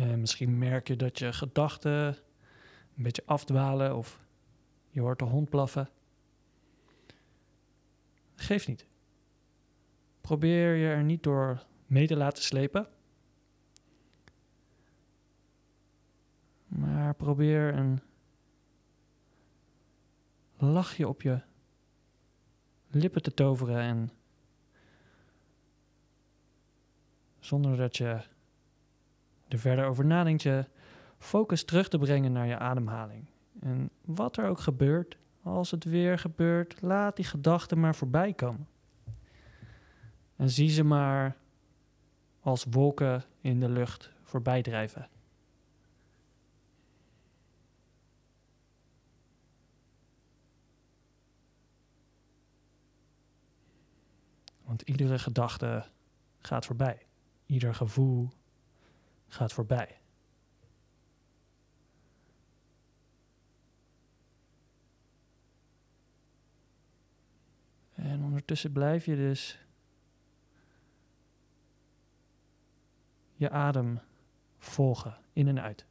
En 0.00 0.20
misschien 0.20 0.58
merk 0.58 0.88
je 0.88 0.96
dat 0.96 1.18
je 1.18 1.32
gedachten 1.32 2.16
een 2.96 3.02
beetje 3.02 3.22
afdwalen 3.26 3.96
of 3.96 4.20
je 4.88 5.00
hoort 5.00 5.18
de 5.18 5.24
hond 5.24 5.50
blaffen. 5.50 5.88
Geeft 8.34 8.68
niet. 8.68 8.86
Probeer 10.20 10.74
je 10.74 10.88
er 10.88 11.02
niet 11.02 11.22
door 11.22 11.64
mee 11.86 12.06
te 12.06 12.16
laten 12.16 12.42
slepen. 12.42 12.88
Maar 16.66 17.14
probeer 17.14 17.74
een 17.74 18.00
lachje 20.56 21.08
op 21.08 21.22
je 21.22 21.40
lippen 22.90 23.22
te 23.22 23.34
toveren 23.34 23.78
en 23.78 24.10
zonder 27.38 27.76
dat 27.76 27.96
je 27.96 28.20
er 29.52 29.58
verder 29.58 29.86
over 29.86 30.06
nadenkt, 30.06 30.42
je 30.42 30.66
focus 31.18 31.64
terug 31.64 31.88
te 31.88 31.98
brengen 31.98 32.32
naar 32.32 32.46
je 32.46 32.58
ademhaling. 32.58 33.26
En 33.60 33.90
wat 34.04 34.36
er 34.36 34.48
ook 34.48 34.60
gebeurt, 34.60 35.16
als 35.42 35.70
het 35.70 35.84
weer 35.84 36.18
gebeurt, 36.18 36.82
laat 36.82 37.16
die 37.16 37.24
gedachten 37.24 37.80
maar 37.80 37.94
voorbij 37.94 38.32
komen. 38.32 38.68
En 40.36 40.50
zie 40.50 40.70
ze 40.70 40.84
maar 40.84 41.36
als 42.40 42.64
wolken 42.70 43.24
in 43.40 43.60
de 43.60 43.68
lucht 43.68 44.12
voorbij 44.22 44.62
drijven. 44.62 45.08
Want 54.64 54.82
iedere 54.82 55.18
gedachte 55.18 55.84
gaat 56.38 56.66
voorbij. 56.66 57.06
Ieder 57.46 57.74
gevoel 57.74 58.28
gaat 59.30 59.52
voorbij. 59.52 59.98
En 67.94 68.22
ondertussen 68.22 68.72
blijf 68.72 69.04
je 69.04 69.16
dus 69.16 69.64
je 73.36 73.50
adem 73.50 74.00
volgen, 74.58 75.18
in 75.32 75.48
en 75.48 75.60
uit. 75.60 75.86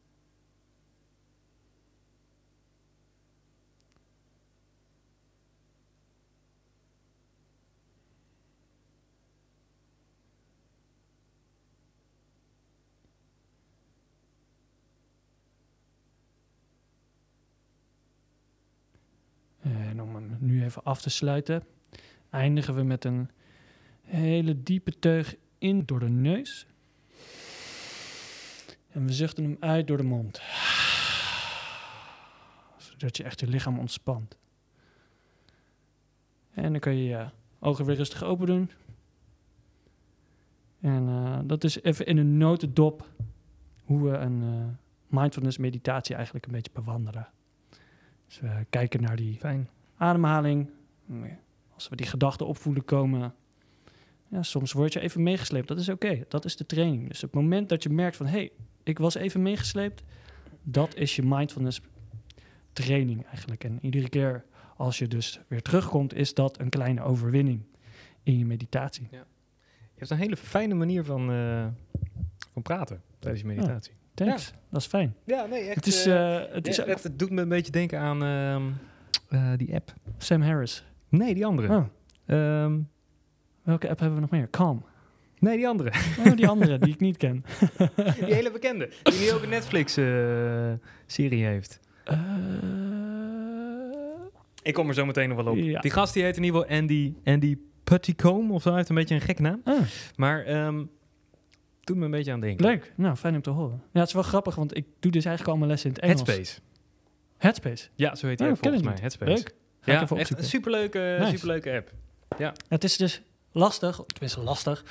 En 19.61 20.01
om 20.01 20.15
hem 20.15 20.28
nu 20.41 20.63
even 20.63 20.83
af 20.83 21.01
te 21.01 21.09
sluiten, 21.09 21.63
eindigen 22.29 22.75
we 22.75 22.83
met 22.83 23.05
een 23.05 23.29
hele 24.01 24.63
diepe 24.63 24.99
teug 24.99 25.35
in 25.57 25.85
door 25.85 25.99
de 25.99 26.09
neus. 26.09 26.67
En 28.89 29.05
we 29.05 29.13
zuchten 29.13 29.43
hem 29.43 29.57
uit 29.59 29.87
door 29.87 29.97
de 29.97 30.03
mond. 30.03 30.41
Zodat 32.77 33.17
je 33.17 33.23
echt 33.23 33.39
je 33.39 33.47
lichaam 33.47 33.79
ontspant. 33.79 34.37
En 36.53 36.71
dan 36.71 36.79
kan 36.79 36.95
je 36.95 37.03
je 37.03 37.29
ogen 37.59 37.85
weer 37.85 37.95
rustig 37.95 38.23
open 38.23 38.45
doen. 38.45 38.71
En 40.81 41.07
uh, 41.07 41.39
dat 41.43 41.63
is 41.63 41.81
even 41.81 42.05
in 42.05 42.17
een 42.17 42.37
notendop 42.37 43.07
hoe 43.83 44.09
we 44.09 44.17
een 44.17 44.41
uh, 44.41 44.65
mindfulness 45.07 45.57
meditatie 45.57 46.15
eigenlijk 46.15 46.45
een 46.45 46.51
beetje 46.51 46.71
bewandelen. 46.73 47.27
Dus 48.25 48.39
we 48.39 48.65
kijken 48.69 49.01
naar 49.01 49.15
die 49.15 49.37
Fijn. 49.37 49.69
Ademhaling. 49.99 50.69
Als 51.73 51.89
we 51.89 51.95
die 51.95 52.05
gedachten 52.05 52.47
opvoelen 52.47 52.85
komen. 52.85 53.33
Ja, 54.27 54.43
soms 54.43 54.71
word 54.71 54.93
je 54.93 54.99
even 54.99 55.23
meegesleept. 55.23 55.67
Dat 55.67 55.79
is 55.79 55.89
oké. 55.89 56.25
Dat 56.27 56.45
is 56.45 56.55
de 56.55 56.65
training. 56.65 57.07
Dus 57.07 57.21
het 57.21 57.33
moment 57.33 57.69
dat 57.69 57.83
je 57.83 57.89
merkt 57.89 58.15
van... 58.15 58.25
hé, 58.25 58.31
hey, 58.31 58.51
ik 58.83 58.97
was 58.97 59.15
even 59.15 59.41
meegesleept. 59.41 60.03
Dat 60.63 60.95
is 60.95 61.15
je 61.15 61.23
mindfulness 61.23 61.81
training 62.73 63.25
eigenlijk. 63.25 63.63
En 63.63 63.77
iedere 63.81 64.09
keer 64.09 64.45
als 64.77 64.97
je 64.97 65.07
dus 65.07 65.39
weer 65.47 65.61
terugkomt... 65.61 66.13
is 66.13 66.33
dat 66.33 66.59
een 66.59 66.69
kleine 66.69 67.01
overwinning 67.01 67.61
in 68.23 68.37
je 68.37 68.45
meditatie. 68.45 69.07
Je 69.11 69.17
hebt 69.95 70.09
een 70.09 70.17
hele 70.17 70.37
fijne 70.37 70.73
manier 70.73 71.03
van, 71.03 71.31
uh, 71.31 71.65
van 72.53 72.61
praten 72.61 73.01
tijdens 73.19 73.41
je 73.41 73.47
meditatie. 73.47 73.93
Ja, 73.93 74.25
thanks. 74.25 74.47
Ja. 74.47 74.55
Dat 74.69 74.81
is 74.81 74.87
fijn. 74.87 75.15
Ja, 75.25 75.45
nee, 75.45 75.61
echt. 75.61 75.75
Het, 75.75 75.87
is, 75.87 76.07
uh, 76.07 76.41
het, 76.49 76.67
is 76.67 76.75
ja, 76.75 76.85
het, 76.85 77.03
het, 77.03 77.19
doet 77.19 77.29
me 77.29 77.41
een 77.41 77.49
beetje 77.49 77.71
denken 77.71 77.99
aan 77.99 78.23
uh, 79.29 79.51
die 79.57 79.75
app. 79.75 79.93
Sam 80.17 80.41
Harris. 80.41 80.83
Nee, 81.09 81.33
die 81.33 81.45
andere. 81.45 81.67
Oh. 81.67 81.85
Um, 82.63 82.89
Welke 83.63 83.89
app 83.89 83.99
hebben 83.99 84.15
we 84.15 84.21
nog 84.21 84.31
meer? 84.31 84.49
Calm. 84.49 84.83
Nee, 85.39 85.57
die 85.57 85.67
andere. 85.67 85.91
Oh, 86.25 86.35
die 86.35 86.47
andere 86.47 86.77
die 86.79 86.93
ik 86.93 86.99
niet 86.99 87.17
ken. 87.17 87.45
die 88.19 88.33
hele 88.33 88.51
bekende. 88.51 88.89
Die 89.03 89.19
nu 89.19 89.31
ook 89.31 89.43
een 89.43 89.49
Netflix-serie 89.49 91.45
heeft. 91.45 91.79
ik 94.63 94.73
kom 94.73 94.87
er 94.87 94.93
zo 94.93 95.05
meteen 95.05 95.29
nog 95.29 95.43
wel 95.43 95.51
op. 95.53 95.57
Ja. 95.57 95.79
Die 95.79 95.91
gast 95.91 96.13
die 96.13 96.23
heet 96.23 96.37
in 96.37 96.43
ieder 96.43 96.61
geval 96.61 96.77
Andy, 96.77 97.13
Andy 97.23 97.57
Puttycombe 97.83 98.53
of 98.53 98.61
zo. 98.61 98.67
Hij 98.67 98.77
heeft 98.77 98.89
een 98.89 98.95
beetje 98.95 99.15
een 99.15 99.21
gekke 99.21 99.41
naam. 99.41 99.61
Ah, 99.63 99.81
Maar 100.15 100.65
um, 100.65 100.89
doet 101.83 101.97
me 101.97 102.05
een 102.05 102.11
beetje 102.11 102.31
aan 102.31 102.39
denken. 102.39 102.65
leuk. 102.65 102.93
Nou, 102.95 103.15
fijn 103.15 103.35
om 103.35 103.41
te 103.41 103.49
horen. 103.49 103.81
Ja, 103.91 103.99
het 103.99 104.07
is 104.07 104.13
wel 104.13 104.23
grappig, 104.23 104.55
want 104.55 104.77
ik 104.77 104.85
doe 104.99 105.11
dus 105.11 105.25
eigenlijk 105.25 105.53
al 105.53 105.59
mijn 105.59 105.69
lessen 105.71 105.89
in 105.89 105.95
het 105.95 106.03
Engels. 106.03 106.21
Headspace. 106.21 106.59
Headspace. 107.39 107.87
Ja, 107.95 108.15
zo 108.15 108.27
heet 108.27 108.37
die 108.37 108.47
Oh, 108.47 108.53
volgens 108.61 108.83
mij. 108.83 108.97
Headspace. 109.01 109.31
Leuk. 109.31 109.55
Ga 109.81 110.01
ik 110.01 110.09
Ja, 110.09 110.15
echt 110.17 110.37
een 110.37 110.43
superleuke, 110.43 111.15
Nice. 111.19 111.31
superleuke 111.31 111.71
app. 111.71 111.91
Het 112.67 112.83
is 112.83 112.97
dus 112.97 113.21
lastig, 113.51 114.01
tenminste 114.07 114.41
lastig. 114.41 114.83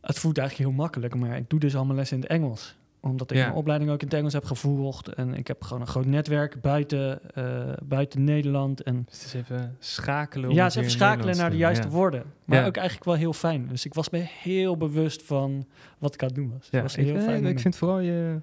Het 0.00 0.18
voelt 0.18 0.38
eigenlijk 0.38 0.68
heel 0.70 0.78
makkelijk, 0.78 1.14
maar 1.14 1.36
ik 1.36 1.50
doe 1.50 1.60
dus 1.60 1.76
al 1.76 1.84
mijn 1.84 1.96
lessen 1.96 2.16
in 2.16 2.22
het 2.22 2.30
Engels. 2.32 2.76
Omdat 3.00 3.30
ik 3.30 3.36
Ja. 3.36 3.44
mijn 3.44 3.56
opleiding 3.56 3.90
ook 3.90 4.00
in 4.00 4.06
het 4.06 4.16
Engels 4.16 4.32
heb 4.32 4.44
gevolgd. 4.44 5.08
En 5.08 5.34
ik 5.34 5.46
heb 5.46 5.62
gewoon 5.62 5.80
een 5.80 5.88
groot 5.88 6.06
netwerk 6.06 6.60
buiten, 6.60 7.34
eh, 7.34 7.72
buiten 7.82 8.24
Nederland. 8.24 8.82
En 8.82 9.02
Dus 9.08 9.14
het 9.18 9.24
is 9.26 9.34
even 9.34 9.76
schakelen. 9.78 10.54
ja, 10.54 10.64
het 10.64 10.72
ze 10.72 10.78
even 10.78 10.90
schakelen 10.90 11.36
naar 11.36 11.50
de 11.50 11.56
juiste 11.56 11.88
woorden. 11.88 12.22
Maar 12.44 12.60
Ja. 12.60 12.66
ook 12.66 12.76
eigenlijk 12.76 13.06
wel 13.06 13.14
heel 13.16 13.32
fijn. 13.32 13.68
Dus 13.68 13.84
ik 13.84 13.94
was 13.94 14.10
me 14.10 14.18
heel 14.18 14.76
bewust 14.76 15.22
van 15.22 15.66
wat 15.98 16.14
ik 16.14 16.20
aan 16.22 16.28
het 16.28 16.36
doen 16.36 16.52
was. 16.58 16.68
Ja, 16.70 16.82
was 16.82 16.96
een 16.96 17.00
ik, 17.02 17.06
heel 17.08 17.16
eh, 17.16 17.22
fijn 17.24 17.46
ik 17.46 17.60
vind 17.60 17.76
vooral 17.76 17.98
je, 18.00 18.40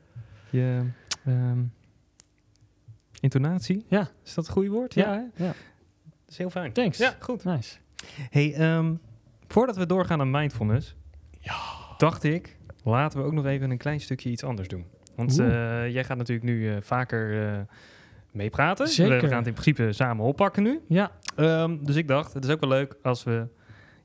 je 0.49 0.81
ehm, 1.25 1.59
intonatie. 3.25 3.85
Ja. 3.87 4.09
Is 4.23 4.33
dat 4.33 4.45
het 4.45 4.53
goede 4.53 4.69
woord? 4.69 4.93
Ja, 4.93 5.11
hè? 5.13 5.43
ja. 5.45 5.53
Dat 6.03 6.29
is 6.29 6.37
heel 6.37 6.49
fijn. 6.49 6.71
Thanks. 6.71 6.97
Ja, 6.97 7.15
goed. 7.19 7.43
Nice. 7.43 7.77
Hey, 8.29 8.53
ehm, 8.53 8.93
voordat 9.47 9.77
we 9.77 9.85
doorgaan 9.85 10.19
aan 10.19 10.31
mindfulness, 10.31 10.95
dacht 11.97 12.23
ik, 12.23 12.57
laten 12.83 13.19
we 13.19 13.25
ook 13.25 13.33
nog 13.33 13.45
even 13.45 13.71
een 13.71 13.77
klein 13.77 13.99
stukje 13.99 14.29
iets 14.29 14.43
anders 14.43 14.67
doen. 14.67 14.85
Want 15.15 15.39
eh, 15.39 15.45
jij 15.89 16.03
gaat 16.03 16.17
natuurlijk 16.17 16.47
nu 16.47 16.69
eh, 16.69 16.77
vaker 16.81 17.47
eh, 17.53 17.59
meepraten. 18.31 18.87
Zeker. 18.87 19.15
We, 19.15 19.21
we 19.21 19.27
gaan 19.27 19.37
het 19.37 19.47
in 19.47 19.53
principe 19.53 19.93
samen 19.93 20.25
oppakken 20.25 20.63
nu. 20.63 20.81
Ja, 20.87 21.11
Ehm, 21.35 21.77
dus 21.81 21.95
ik 21.95 22.07
dacht, 22.07 22.33
het 22.33 22.43
is 22.45 22.49
ook 22.51 22.59
wel 22.59 22.69
leuk 22.69 22.95
als 23.01 23.23
we 23.23 23.47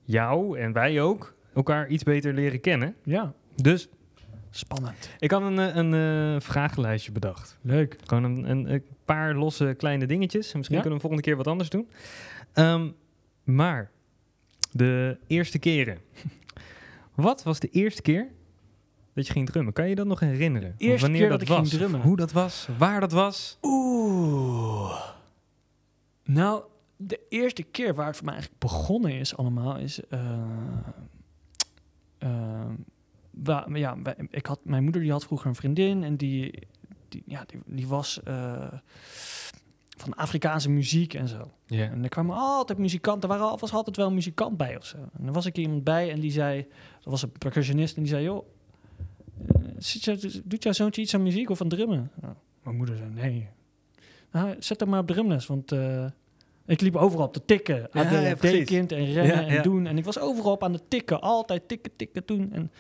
jou 0.03 0.59
en 0.59 0.73
wij 0.73 1.01
ook 1.01 1.35
elkaar 1.55 1.89
iets 1.89 2.03
beter 2.03 2.35
leren 2.35 2.61
kennen. 2.61 2.95
ja. 3.05 3.33
Dus 3.63 3.89
Spannend. 4.51 5.11
ik 5.19 5.31
had 5.31 5.43
een, 5.43 5.59
eh, 5.59 5.75
een 5.77 5.95
eh, 6.35 6.41
vragenlijstje 6.41 7.13
bedacht. 7.13 7.59
Leuk. 7.63 7.97
Gewoon 8.05 8.25
een, 8.25 8.51
een, 8.51 8.73
een 8.73 8.83
paar 9.05 9.35
losse 9.35 9.75
kleine 9.79 10.07
dingetjes. 10.07 10.51
En 10.53 10.57
misschien 10.57 10.77
Ja. 10.77 10.83
kunnen 10.83 11.01
we 11.01 11.07
volgende 11.07 11.29
keer 11.29 11.37
wat 11.37 11.47
anders 11.47 11.71
doen. 11.71 11.89
Ehm, 12.53 12.91
maar 13.45 13.91
de 14.73 15.19
eerste 15.27 15.59
keren. 15.59 15.99
Wat 17.15 17.43
was 17.43 17.61
de 17.61 17.69
eerste 17.69 18.03
keer 18.03 18.29
dat 19.15 19.27
je 19.27 19.33
ging 19.33 19.47
drummen. 19.51 19.73
Kan 19.73 19.89
je 19.89 19.95
dat 19.95 20.07
nog 20.07 20.21
herinneren? 20.21 20.75
Eerste 20.79 21.01
Wanneer 21.01 21.21
keer 21.21 21.31
dat 21.31 21.39
dat 21.41 21.49
ik 21.49 21.55
was? 21.55 21.69
ging 21.69 21.81
drummen. 21.81 22.01
Hoe 22.01 22.17
dat 22.17 22.33
was? 22.33 22.69
Waar 22.79 23.01
dat 23.01 23.13
was? 23.13 23.59
Oeh. 23.63 25.01
Nou, 26.25 26.63
de 26.97 27.21
eerste 27.29 27.63
keer 27.63 27.95
waar 27.95 28.07
het 28.07 28.17
voor 28.17 28.25
mij 28.25 28.35
eigenlijk 28.35 28.63
begonnen 28.63 29.13
is 29.13 29.37
allemaal 29.37 29.77
is... 29.77 30.01
eh, 30.09 30.21
eh, 32.19 32.65
wa- 33.31 33.67
ja, 33.73 33.97
ik 34.31 34.47
had, 34.47 34.61
mijn 34.63 34.83
moeder 34.83 35.01
die 35.03 35.11
had 35.11 35.25
vroeger 35.25 35.47
een 35.49 35.55
vriendin 35.55 36.03
en 36.03 36.17
die, 36.17 36.59
die, 37.09 37.23
ja, 37.27 37.45
die, 37.47 37.61
die 37.67 37.87
was 37.89 38.23
eh, 38.23 38.73
van 39.97 40.15
Afrikaanse 40.15 40.71
muziek 40.71 41.15
en 41.15 41.29
zo. 41.29 41.51
En 41.91 42.03
er 42.03 42.09
kwamen 42.09 42.37
altijd 42.37 42.79
muzikanten, 42.79 43.31
er 43.31 43.39
waren, 43.39 43.59
was 43.59 43.73
altijd 43.73 43.97
wel 43.97 44.07
een 44.07 44.15
muzikant 44.15 44.57
bij 44.57 44.77
of 44.77 44.85
zo. 44.85 44.97
En 45.19 45.27
er 45.27 45.33
was 45.33 45.47
ik 45.47 45.57
iemand 45.59 45.85
bij 45.85 46.11
en 46.11 46.21
die 46.21 46.31
zei, 46.31 46.67
dat 46.95 47.05
was 47.13 47.23
een 47.23 47.33
percussionist 47.39 47.97
en 47.97 48.03
die 48.03 48.11
zei, 48.11 48.25
joh, 48.25 48.47
eh, 49.49 49.67
zit 49.79 50.05
jou- 50.05 50.43
doet 50.45 50.63
jouw 50.63 50.73
zoontje 50.73 51.03
iets 51.03 51.15
aan 51.15 51.23
muziek 51.23 51.51
of 51.51 51.61
aan 51.61 51.69
drummen? 51.69 52.11
Nou, 52.21 52.35
mijn 52.63 52.77
moeder 52.77 52.97
zei, 52.97 53.11
nee. 53.11 53.49
Nou, 54.33 54.55
zet 54.59 54.81
hem 54.81 54.89
maar 54.89 55.01
op 55.01 55.07
drumles, 55.07 55.47
want 55.47 55.73
eh, 55.73 56.05
ik 56.71 56.81
liep 56.81 56.97
overal 56.97 57.27
op 57.27 57.33
te 57.33 57.45
tikken. 57.45 57.89
Ja, 57.93 58.01
ADHD 58.01 58.23
ja, 58.23 58.35
precies. 58.35 58.67
kind 58.67 58.93
en 58.93 59.13
rennen 59.13 59.47
en 59.47 59.63
doen. 59.63 59.87
En 59.87 59.99
ik 59.99 60.05
was 60.05 60.19
overal 60.19 60.53
op 60.53 60.65
aan 60.65 60.73
het 60.73 60.91
tikken, 60.91 61.21
altijd 61.21 61.69
tikken, 61.69 61.97
tikken, 61.97 62.23
doen. 62.27 62.53
En 62.53 62.73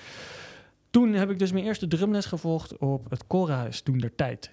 toen 0.90 1.12
heb 1.12 1.30
ik 1.30 1.38
dus 1.38 1.52
mijn 1.52 1.64
eerste 1.64 1.86
drumles 1.86 2.26
gevolgd 2.26 2.78
op 2.78 3.10
het 3.10 3.26
Korenhuis, 3.26 3.80
toen 3.80 3.98
der 3.98 4.14
tijd 4.14 4.50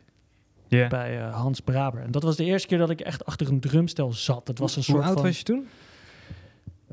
Ja. 0.67 0.87
bij 0.87 1.19
eh, 1.19 1.35
Hans 1.35 1.59
Braber. 1.59 2.01
En 2.01 2.11
dat 2.11 2.23
was 2.23 2.35
de 2.35 2.43
eerste 2.43 2.67
keer 2.67 2.77
dat 2.77 2.89
ik 2.89 3.01
echt 3.01 3.25
achter 3.25 3.47
een 3.49 3.59
drumstel 3.59 4.13
zat. 4.13 4.47
Het 4.47 4.59
was 4.59 4.75
een 4.75 4.83
Hoe 4.85 4.93
soort 4.95 5.05
oud 5.05 5.13
van 5.13 5.23
was 5.23 5.37
je 5.37 5.43
toen? 5.43 5.67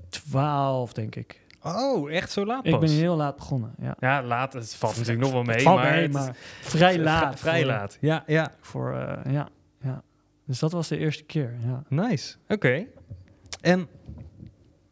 12, 0.09 0.93
denk 0.93 1.15
ik. 1.17 1.43
Oh, 1.63 2.11
echt 2.13 2.33
zo 2.33 2.45
laat 2.47 2.65
Ik 2.67 2.71
pas? 2.71 2.81
ben 2.81 2.91
heel 2.91 3.17
laat 3.17 3.37
begonnen. 3.37 3.75
Ja. 3.81 3.97
Ja, 4.01 4.23
laat. 4.23 4.53
Het 4.53 4.75
valt 4.75 4.97
natuurlijk 4.97 5.21
nog 5.25 5.33
wel 5.33 5.43
mee, 5.43 5.65
maar, 5.65 5.93
mee, 5.93 6.33
vrij 6.61 6.99
laat. 6.99 7.41
vrij 7.41 7.65
laat. 7.65 7.99
Ja, 8.01 8.25
ja. 8.27 8.53
Voor, 8.61 8.95
eh, 8.95 9.33
ja, 9.33 9.49
ja. 9.83 10.03
Dus 10.45 10.59
dat 10.59 10.73
was 10.73 10.89
de 10.89 10.97
eerste 10.99 11.25
keer. 11.25 11.55
Ja. 11.65 11.85
Nice. 11.89 12.37
Oké. 12.49 12.87
En 13.61 13.87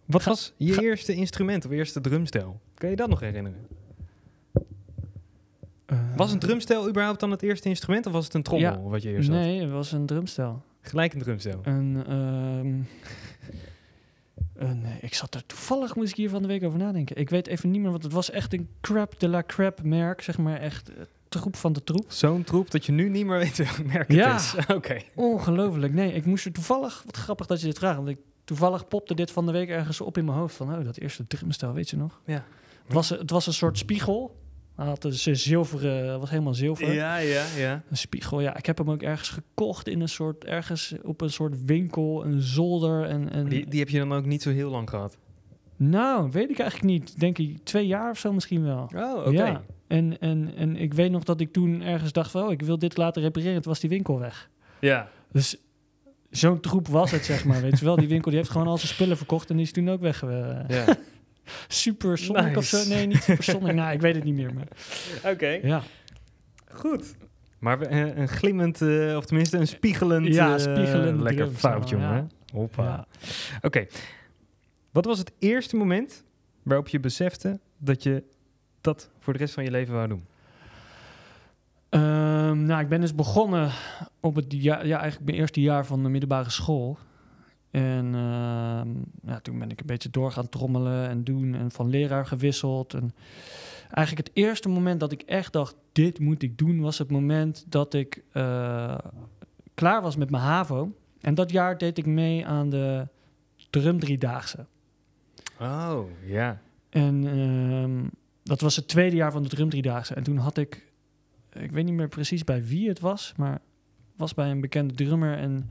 wat 0.04 0.22
Ga- 0.22 0.30
was 0.30 0.52
je 0.56 0.72
ga- 0.72 0.80
eerste 0.82 1.14
instrument 1.14 1.64
of 1.64 1.70
eerste 1.70 2.00
drumstel? 2.00 2.60
Kan 2.74 2.90
je 2.90 2.96
dat 2.96 3.08
nog 3.08 3.20
herinneren? 3.20 3.66
Was 6.16 6.32
een 6.32 6.38
drumstel 6.38 6.88
überhaupt 6.88 7.20
dan 7.20 7.30
het 7.30 7.42
eerste 7.42 7.68
instrument 7.68 8.06
of 8.06 8.12
was 8.12 8.24
het 8.24 8.34
een 8.34 8.42
trommel 8.42 8.90
wat 8.90 9.02
je 9.02 9.10
eerst 9.10 9.28
had? 9.28 9.38
Nee, 9.38 9.60
het 9.60 9.70
was 9.70 9.92
een 9.92 10.06
drumstel. 10.06 10.62
Gelijk 10.80 11.12
een 11.14 11.20
drumstel. 11.20 11.60
Een, 11.62 12.04
ehm, 12.06 12.80
een, 14.70 14.84
eh, 14.84 15.02
ik 15.02 15.14
zat 15.14 15.34
er 15.34 15.46
toevallig, 15.46 15.94
moest 15.96 16.10
ik 16.10 16.16
hier 16.16 16.30
van 16.30 16.42
de 16.42 16.48
week 16.48 16.64
over 16.64 16.78
nadenken. 16.78 17.16
Ik 17.16 17.30
weet 17.30 17.46
even 17.46 17.70
niet 17.70 17.80
meer, 17.80 17.90
wat 17.90 18.02
het 18.02 18.12
was 18.12 18.30
echt 18.30 18.52
een 18.52 18.68
crap 18.80 19.18
de 19.20 19.28
la 19.28 19.42
crap 19.46 19.82
merk. 19.82 20.22
Zeg 20.22 20.38
maar 20.38 20.60
echt 20.60 20.88
eh, 20.88 21.02
troep 21.32 21.56
van 21.56 21.72
de 21.72 21.84
troep. 21.84 22.04
Zo'n 22.08 22.44
troep 22.44 22.70
dat 22.70 22.86
je 22.86 22.92
nu 22.92 23.08
niet 23.08 23.26
meer 23.26 23.38
weet 23.38 23.56
welk 23.56 23.84
merk 23.84 24.08
het 24.08 24.16
Ja. 24.16 24.34
is. 24.34 24.54
Oké. 24.76 24.96
Ongelooflijk. 25.14 25.92
Nee, 25.94 26.12
ik 26.12 26.24
moest 26.26 26.44
er 26.44 26.52
toevallig, 26.52 27.02
wat 27.06 27.16
grappig 27.16 27.46
dat 27.46 27.60
je 27.60 27.66
dit 27.66 27.78
vraagt, 27.78 27.96
want 27.96 28.08
ik, 28.08 28.18
toevallig 28.44 28.88
popte 28.88 29.14
dit 29.14 29.30
van 29.30 29.46
de 29.46 29.52
week 29.52 29.68
ergens 29.68 30.00
op 30.00 30.18
in 30.18 30.24
mijn 30.24 30.38
hoofd. 30.38 30.54
Van, 30.56 30.74
oh, 30.78 30.84
dat 30.84 30.96
eerste 30.98 31.26
drumstel, 31.26 31.72
weet 31.72 31.90
je 31.90 31.96
nog? 31.96 32.20
Ja. 32.26 32.44
Het 32.84 32.92
was, 32.92 33.08
het 33.08 33.30
was 33.30 33.46
een 33.46 33.52
soort 33.52 33.78
spiegel. 33.78 34.40
Hij 34.76 34.86
had 34.86 35.02
dus 35.02 35.26
een 35.26 35.36
zilveren, 35.36 36.20
was 36.20 36.30
helemaal 36.30 36.54
zilver. 36.54 36.92
Ja, 36.92 37.16
ja, 37.16 37.44
ja. 37.56 37.82
Een 37.90 37.96
spiegel, 37.96 38.40
ja. 38.40 38.56
Ik 38.56 38.66
heb 38.66 38.78
hem 38.78 38.90
ook 38.90 39.02
ergens 39.02 39.28
gekocht 39.28 39.88
in 39.88 40.00
een 40.00 40.08
soort, 40.08 40.44
ergens 40.44 40.94
op 41.02 41.20
een 41.20 41.30
soort 41.30 41.64
winkel, 41.64 42.24
een 42.24 42.40
zolder. 42.40 43.04
En, 43.04 43.30
en 43.32 43.48
Die, 43.48 43.66
die 43.68 43.78
heb 43.80 43.88
je 43.88 43.98
dan 43.98 44.12
ook 44.12 44.24
niet 44.26 44.42
zo 44.42 44.50
heel 44.50 44.70
lang 44.70 44.88
gehad. 44.90 45.16
Nou, 45.76 46.30
weet 46.30 46.50
ik 46.50 46.58
eigenlijk 46.58 46.90
niet. 46.90 47.20
Denk 47.20 47.38
ik 47.38 47.58
twee 47.64 47.86
jaar 47.86 48.10
of 48.10 48.18
zo 48.18 48.32
misschien 48.32 48.64
wel. 48.64 48.90
Oh, 48.96 49.18
oké. 49.18 49.30
Ja. 49.30 49.62
En, 49.92 50.18
en, 50.20 50.52
en 50.56 50.76
ik 50.76 50.94
weet 50.94 51.10
nog 51.10 51.24
dat 51.24 51.40
ik 51.40 51.52
toen 51.52 51.82
ergens 51.82 52.12
dacht 52.12 52.30
van, 52.30 52.42
oh, 52.44 52.52
ik 52.52 52.62
wil 52.62 52.78
dit 52.78 52.96
laten 52.96 53.22
repareren. 53.22 53.62
Toen 53.62 53.70
was 53.72 53.80
die 53.80 53.90
winkel 53.90 54.18
weg. 54.18 54.50
Ja. 54.80 55.08
Dus 55.32 55.56
zo'n 56.30 56.60
troep 56.60 56.88
was 56.88 57.10
het, 57.10 57.24
zeg 57.24 57.44
maar. 57.44 57.60
Weet 57.60 57.78
je 57.78 57.84
wel, 57.84 57.96
die 57.96 58.08
winkel 58.08 58.30
die 58.30 58.38
heeft 58.40 58.52
gewoon 58.52 58.66
al 58.66 58.78
zijn 58.78 58.92
spullen 58.92 59.16
verkocht 59.16 59.50
en 59.50 59.56
die 59.56 59.64
is 59.64 59.72
toen 59.72 59.90
ook 59.90 60.00
weg. 60.00 60.22
eh, 60.22 60.58
ja. 60.68 60.84
super 61.68 62.18
Sonic 62.18 62.56
of 62.56 62.64
zo? 62.64 62.88
Nee, 62.88 63.06
niet 63.06 63.22
Super 63.22 63.44
Sonic. 63.44 63.74
nou, 63.74 63.92
ik 63.92 64.00
weet 64.00 64.14
het 64.14 64.24
niet 64.24 64.34
meer. 64.34 64.54
Maar, 64.54 64.68
Oké. 65.32 65.48
ja. 65.62 65.82
Goed. 66.72 67.14
Maar 67.58 67.78
we- 67.78 67.86
eh, 67.86 68.16
een 68.16 68.28
glimmend, 68.28 68.80
eh, 68.82 69.16
of 69.16 69.24
tenminste 69.24 69.56
een 69.58 69.66
spiegelend... 69.68 70.26
Ja, 70.26 70.58
spiegelende 70.58 71.22
Lekker 71.22 71.48
fout, 71.50 71.88
jongen. 71.88 72.30
Hoppa. 72.52 72.84
ja. 72.84 73.06
Oké. 73.60 73.86
Wat 74.90 75.04
was 75.04 75.18
het 75.18 75.32
eerste 75.38 75.76
moment 75.76 76.24
waarop 76.62 76.88
je 76.88 77.00
besefte 77.00 77.60
dat 77.78 78.02
je 78.02 78.22
dat 78.82 79.10
voor 79.18 79.32
de 79.32 79.38
rest 79.38 79.54
van 79.54 79.64
je 79.64 79.70
leven 79.70 79.94
wou 79.94 80.08
doen? 80.08 80.24
Ehm, 81.88 82.64
nou, 82.64 82.80
ik 82.80 82.88
ben 82.88 83.00
dus 83.00 83.14
begonnen 83.14 83.70
op 84.20 84.34
het 84.34 84.46
jaar, 84.48 84.86
ja, 84.86 84.98
eigenlijk 84.98 85.30
mijn 85.30 85.40
eerste 85.40 85.60
jaar 85.60 85.86
van 85.86 86.02
de 86.02 86.08
middelbare 86.08 86.50
school. 86.50 86.98
En 87.70 88.14
ehm, 88.14 88.88
ja, 89.30 89.40
toen 89.42 89.58
ben 89.58 89.70
ik 89.70 89.80
een 89.80 89.86
beetje 89.86 90.10
door 90.10 90.32
gaan 90.32 90.48
trommelen 90.48 91.08
en 91.08 91.24
doen 91.24 91.54
en 91.54 91.70
van 91.70 91.88
leraar 91.88 92.26
gewisseld. 92.26 92.94
En 92.94 93.14
eigenlijk 93.90 94.28
het 94.28 94.36
eerste 94.36 94.68
moment 94.68 95.00
dat 95.00 95.12
ik 95.12 95.22
echt 95.22 95.52
dacht, 95.52 95.74
dit 95.92 96.18
moet 96.18 96.42
ik 96.42 96.58
doen, 96.58 96.80
was 96.80 96.98
het 96.98 97.10
moment 97.10 97.64
dat 97.68 97.94
ik 97.94 98.22
eh, 98.32 98.98
klaar 99.74 100.02
was 100.02 100.16
met 100.16 100.30
mijn 100.30 100.42
HAVO. 100.42 100.92
En 101.20 101.34
dat 101.34 101.50
jaar 101.50 101.78
deed 101.78 101.98
ik 101.98 102.06
mee 102.06 102.46
aan 102.46 102.70
de 102.70 103.08
drum 103.70 103.98
driedaagse. 103.98 104.66
Oh, 105.60 106.00
ja. 106.24 106.60
En 106.90 107.26
ehm, 107.26 108.06
dat 108.42 108.60
was 108.60 108.76
het 108.76 108.88
tweede 108.88 109.16
jaar 109.16 109.32
van 109.32 109.42
de 109.42 109.48
drum 109.48 109.68
driedaagse. 109.68 110.14
En 110.14 110.22
toen 110.22 110.36
had 110.36 110.56
ik, 110.56 110.92
ik 111.52 111.72
weet 111.72 111.84
niet 111.84 111.94
meer 111.94 112.08
precies 112.08 112.44
bij 112.44 112.64
wie 112.64 112.88
het 112.88 113.00
was, 113.00 113.32
maar 113.36 113.60
was 114.16 114.34
bij 114.34 114.50
een 114.50 114.60
bekende 114.60 114.94
drummer. 114.94 115.38
En 115.38 115.70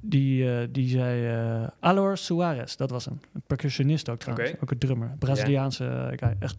die, 0.00 0.50
eh, 0.50 0.68
die 0.70 0.88
zei, 0.88 1.26
eh 1.26 1.68
Alor 1.80 2.16
Suarez, 2.16 2.76
dat 2.76 2.90
was 2.90 3.04
hem. 3.04 3.20
Een 3.32 3.42
percussionist 3.46 4.08
ook 4.08 4.18
trouwens, 4.18 4.52
ook 4.60 4.70
een 4.70 4.78
drummer. 4.78 5.16
Braziliaanse 5.18 6.12
guy, 6.16 6.36
echt 6.38 6.56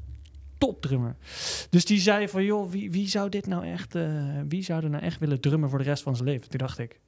top 0.57 0.81
drummer. 0.81 1.15
Dus 1.69 1.85
die 1.85 1.99
zei 1.99 2.27
van, 2.27 2.43
joh, 2.43 2.71
wie, 2.71 2.91
wie 2.91 3.07
zou 3.07 3.29
dit 3.29 3.47
nou 3.47 3.65
echt, 3.65 3.95
eh, 3.95 4.23
wie 4.47 4.63
zou 4.63 4.83
er 4.83 4.89
nou 4.89 5.03
echt 5.03 5.19
willen 5.19 5.39
drummen 5.39 5.69
voor 5.69 5.79
de 5.79 5.85
rest 5.85 6.03
van 6.03 6.15
zijn 6.15 6.27
leven? 6.27 6.49
Toen 6.49 6.59
dacht 6.59 6.79
ik, 6.79 6.99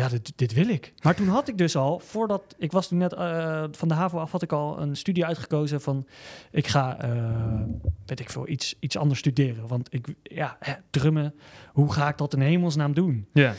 ja, 0.00 0.08
dit, 0.08 0.32
dit 0.36 0.52
wil 0.52 0.68
ik. 0.68 0.92
Maar 1.02 1.14
toen 1.14 1.28
had 1.28 1.48
ik 1.48 1.58
dus 1.58 1.76
al, 1.76 1.98
voordat 1.98 2.54
ik 2.58 2.72
was 2.72 2.88
toen 2.88 2.98
net 2.98 3.12
eh, 3.12 3.64
van 3.70 3.88
de 3.88 3.94
HAVO 3.94 4.18
af, 4.18 4.30
had 4.30 4.42
ik 4.42 4.52
al 4.52 4.80
een 4.80 4.96
studie 4.96 5.26
uitgekozen 5.26 5.80
van 5.80 6.06
ik 6.50 6.66
ga, 6.66 7.00
eh, 7.00 7.60
weet 8.06 8.20
ik 8.20 8.30
veel, 8.30 8.48
iets, 8.48 8.74
iets 8.80 8.96
anders 8.96 9.18
studeren. 9.18 9.66
Want 9.66 9.94
ik, 9.94 10.14
ja, 10.22 10.56
hè, 10.60 10.72
drummen, 10.90 11.34
hoe 11.72 11.92
ga 11.92 12.08
ik 12.08 12.18
dat 12.18 12.34
in 12.34 12.40
hemelsnaam 12.40 12.94
doen? 12.94 13.26
Ja. 13.32 13.54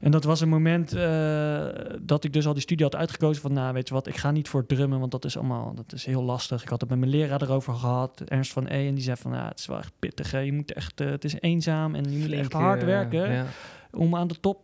En 0.00 0.10
dat 0.10 0.24
was 0.24 0.40
een 0.40 0.48
moment 0.48 0.92
eh, 0.92 1.66
dat 2.00 2.24
ik 2.24 2.32
dus 2.32 2.46
al 2.46 2.52
die 2.52 2.62
studie 2.62 2.84
had 2.84 2.96
uitgekozen 2.96 3.42
van, 3.42 3.52
nou, 3.52 3.72
weet 3.72 3.88
je 3.88 3.94
wat, 3.94 4.06
ik 4.06 4.16
ga 4.16 4.30
niet 4.30 4.48
voor 4.48 4.66
drummen, 4.66 4.98
want 4.98 5.10
dat 5.10 5.24
is 5.24 5.36
allemaal, 5.36 5.74
dat 5.74 5.92
is 5.92 6.04
heel 6.04 6.22
lastig. 6.22 6.62
Ik 6.62 6.68
had 6.68 6.80
het 6.80 6.90
met 6.90 6.98
mijn 6.98 7.10
leraar 7.10 7.42
erover 7.42 7.74
gehad, 7.74 8.20
Ernst 8.20 8.52
van 8.52 8.66
E, 8.66 8.86
en 8.88 8.94
die 8.94 9.04
zei 9.04 9.16
van, 9.16 9.32
ja, 9.32 9.48
het 9.48 9.58
is 9.58 9.66
wel 9.66 9.78
echt 9.78 9.92
pittig, 9.98 10.30
hè. 10.30 10.38
je 10.38 10.52
moet 10.52 10.72
echt, 10.72 10.98
het 10.98 11.24
is 11.24 11.34
eenzaam 11.40 11.94
en 11.94 12.12
je 12.12 12.18
moet 12.18 12.32
echt 12.32 12.52
hard 12.52 12.84
werken 12.84 13.32
Ja. 13.32 13.46
om 13.92 14.16
aan 14.16 14.28
de 14.28 14.40
top, 14.40 14.58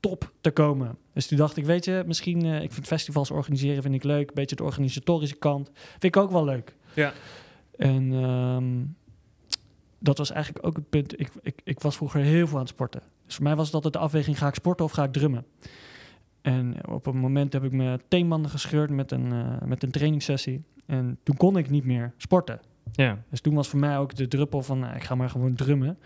top 0.00 0.32
te 0.40 0.50
komen. 0.50 0.98
Dus 1.12 1.26
toen 1.26 1.38
dacht 1.38 1.56
ik, 1.56 1.64
weet 1.64 1.84
je, 1.84 2.02
misschien, 2.06 2.44
eh, 2.44 2.62
ik 2.62 2.72
vind 2.72 2.86
festivals 2.86 3.30
organiseren 3.30 3.82
vind 3.82 3.94
ik 3.94 4.04
leuk, 4.04 4.28
een 4.28 4.34
beetje 4.34 4.56
de 4.56 4.64
organisatorische 4.64 5.36
kant, 5.36 5.70
vind 5.74 6.04
ik 6.04 6.16
ook 6.16 6.30
wel 6.30 6.44
leuk. 6.44 6.74
Ja. 6.94 7.12
En 7.76 8.12
ehm, 8.12 8.84
dat 9.98 10.18
was 10.18 10.30
eigenlijk 10.30 10.66
ook 10.66 10.76
het 10.76 10.88
punt. 10.88 11.20
Ik, 11.20 11.30
ik, 11.42 11.60
ik 11.64 11.80
was 11.80 11.96
vroeger 11.96 12.20
heel 12.20 12.46
veel 12.46 12.56
aan 12.56 12.62
het 12.62 12.72
sporten. 12.72 13.02
Dus 13.26 13.34
voor 13.34 13.44
mij 13.44 13.56
was 13.56 13.72
altijd 13.72 13.92
de 13.92 13.98
afweging: 13.98 14.38
ga 14.38 14.48
ik 14.48 14.54
sporten 14.54 14.84
of 14.84 14.92
ga 14.92 15.04
ik 15.04 15.12
drummen? 15.12 15.46
En 16.42 16.88
op 16.88 17.06
een 17.06 17.16
moment 17.16 17.52
heb 17.52 17.64
ik 17.64 17.72
mijn 17.72 18.00
teenbanden 18.08 18.50
gescheurd 18.50 18.90
met 18.90 19.12
een, 19.12 19.32
eh, 19.32 19.66
met 19.68 19.82
een 19.82 19.90
trainingssessie. 19.90 20.64
En 20.86 21.18
toen 21.22 21.36
kon 21.36 21.56
ik 21.56 21.70
niet 21.70 21.84
meer 21.84 22.12
sporten. 22.16 22.60
Ja. 22.92 23.22
Dus 23.30 23.40
toen 23.40 23.54
was 23.54 23.68
voor 23.68 23.78
mij 23.78 23.98
ook 23.98 24.14
de 24.14 24.28
druppel 24.28 24.62
van: 24.62 24.78
nou, 24.78 24.94
ik 24.94 25.02
ga 25.02 25.14
maar 25.14 25.30
gewoon 25.30 25.54
drummen. 25.54 25.98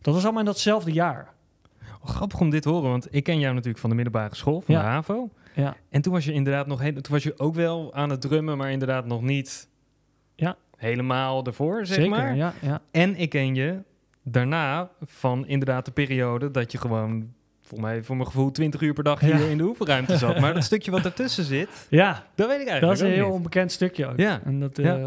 Dat 0.00 0.14
was 0.14 0.22
allemaal 0.22 0.40
in 0.40 0.46
datzelfde 0.46 0.92
jaar. 0.92 1.34
Oh, 2.02 2.08
grappig 2.08 2.40
om 2.40 2.50
dit 2.50 2.62
te 2.62 2.68
horen, 2.68 2.90
want 2.90 3.08
ik 3.14 3.24
ken 3.24 3.38
jou 3.38 3.52
natuurlijk 3.52 3.80
van 3.80 3.90
de 3.90 3.96
middelbare 3.96 4.34
school, 4.34 4.60
van 4.60 4.74
Ja. 4.74 4.80
de 4.82 4.86
HAVO. 4.88 5.30
Ja, 5.54 5.76
En 5.88 6.02
toen 6.02 6.12
was 6.12 6.24
je 6.24 6.32
inderdaad 6.32 6.66
nog 6.66 6.80
heel, 6.80 6.92
toen 6.92 7.12
was 7.12 7.22
je 7.22 7.38
ook 7.38 7.54
wel 7.54 7.94
aan 7.94 8.10
het 8.10 8.20
drummen, 8.20 8.56
maar 8.58 8.70
inderdaad 8.70 9.06
nog 9.06 9.22
niet 9.22 9.68
Ja. 10.34 10.56
helemaal 10.76 11.44
ervoor, 11.46 11.86
zeg 11.86 11.96
zeker. 11.96 12.10
maar. 12.10 12.36
Ja, 12.36 12.52
ja. 12.62 12.80
En 12.90 13.16
ik 13.16 13.28
ken 13.30 13.54
je 13.54 13.78
daarna 14.22 14.90
van 15.04 15.46
inderdaad 15.46 15.84
de 15.84 15.90
periode 15.90 16.50
dat 16.50 16.72
je 16.72 16.78
gewoon, 16.78 17.32
voor 17.62 17.80
mij, 17.80 18.02
voor 18.02 18.16
mijn 18.16 18.26
gevoel, 18.28 18.50
20 18.50 18.80
uur 18.80 18.92
per 18.92 19.04
dag 19.04 19.20
hier 19.20 19.38
Ja. 19.38 19.44
in 19.46 19.56
de 19.58 19.64
oefenruimte 19.64 20.16
zat. 20.16 20.40
Maar 20.40 20.54
dat 20.54 20.64
stukje 20.72 20.90
wat 20.90 21.04
ertussen 21.04 21.44
zit, 21.44 21.86
ja, 21.90 22.26
dat 22.34 22.48
weet 22.48 22.60
ik 22.60 22.66
eigenlijk 22.68 22.80
dat 22.80 22.92
is 22.92 23.00
een 23.00 23.18
heel 23.20 23.26
niet. 23.26 23.34
onbekend 23.36 23.72
stukje 23.72 24.06
ook. 24.06 24.16
Ja. 24.18 24.40
En 24.44 24.60
dat, 24.60 24.76
Ja. 24.76 24.96
eh, 24.98 25.04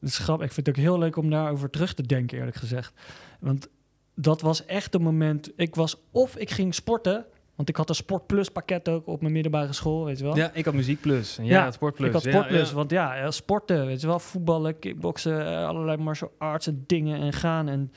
dat 0.00 0.10
is 0.10 0.18
grappig. 0.18 0.46
Ik 0.46 0.52
vind 0.52 0.66
het 0.66 0.76
ook 0.76 0.82
heel 0.82 0.98
leuk 0.98 1.16
om 1.16 1.30
daarover 1.30 1.70
terug 1.70 1.94
te 1.94 2.02
denken, 2.06 2.38
eerlijk 2.38 2.56
gezegd. 2.56 2.92
Want 3.40 3.68
dat 4.14 4.40
was 4.40 4.64
echt 4.66 4.94
een 4.94 5.02
moment. 5.02 5.50
Ik 5.56 5.74
was 5.74 5.96
of 6.10 6.36
ik 6.36 6.50
ging 6.50 6.74
sporten, 6.74 7.24
Want 7.54 7.68
ik 7.68 7.76
had 7.76 7.88
een 7.88 7.94
Sport 7.94 8.26
Plus 8.26 8.48
pakket 8.48 8.88
ook 8.88 9.06
op 9.06 9.20
mijn 9.20 9.32
middelbare 9.32 9.72
school, 9.72 10.04
weet 10.04 10.18
je 10.18 10.24
wel. 10.24 10.36
Ja, 10.36 10.50
ik 10.54 10.64
had 10.64 10.74
Muziek 10.74 11.00
Plus. 11.00 11.38
Ja, 11.42 11.70
Sport 11.70 11.94
Plus. 11.94 12.08
Ik 12.08 12.14
had 12.14 12.22
Ja, 12.24 12.30
Sport 12.30 12.46
Plus, 12.48 12.68
ja. 12.68 12.74
want 12.74 12.90
ja, 12.90 13.14
ja, 13.14 13.30
sporten, 13.30 13.86
weet 13.86 14.00
je 14.00 14.06
wel, 14.06 14.18
voetballen, 14.18 14.78
kickboksen, 14.78 15.46
eh, 15.46 15.66
allerlei 15.66 15.96
martial 15.96 16.32
arts 16.38 16.66
en 16.66 16.84
dingen 16.86 17.20
en 17.20 17.32
gaan. 17.32 17.68
En 17.68 17.92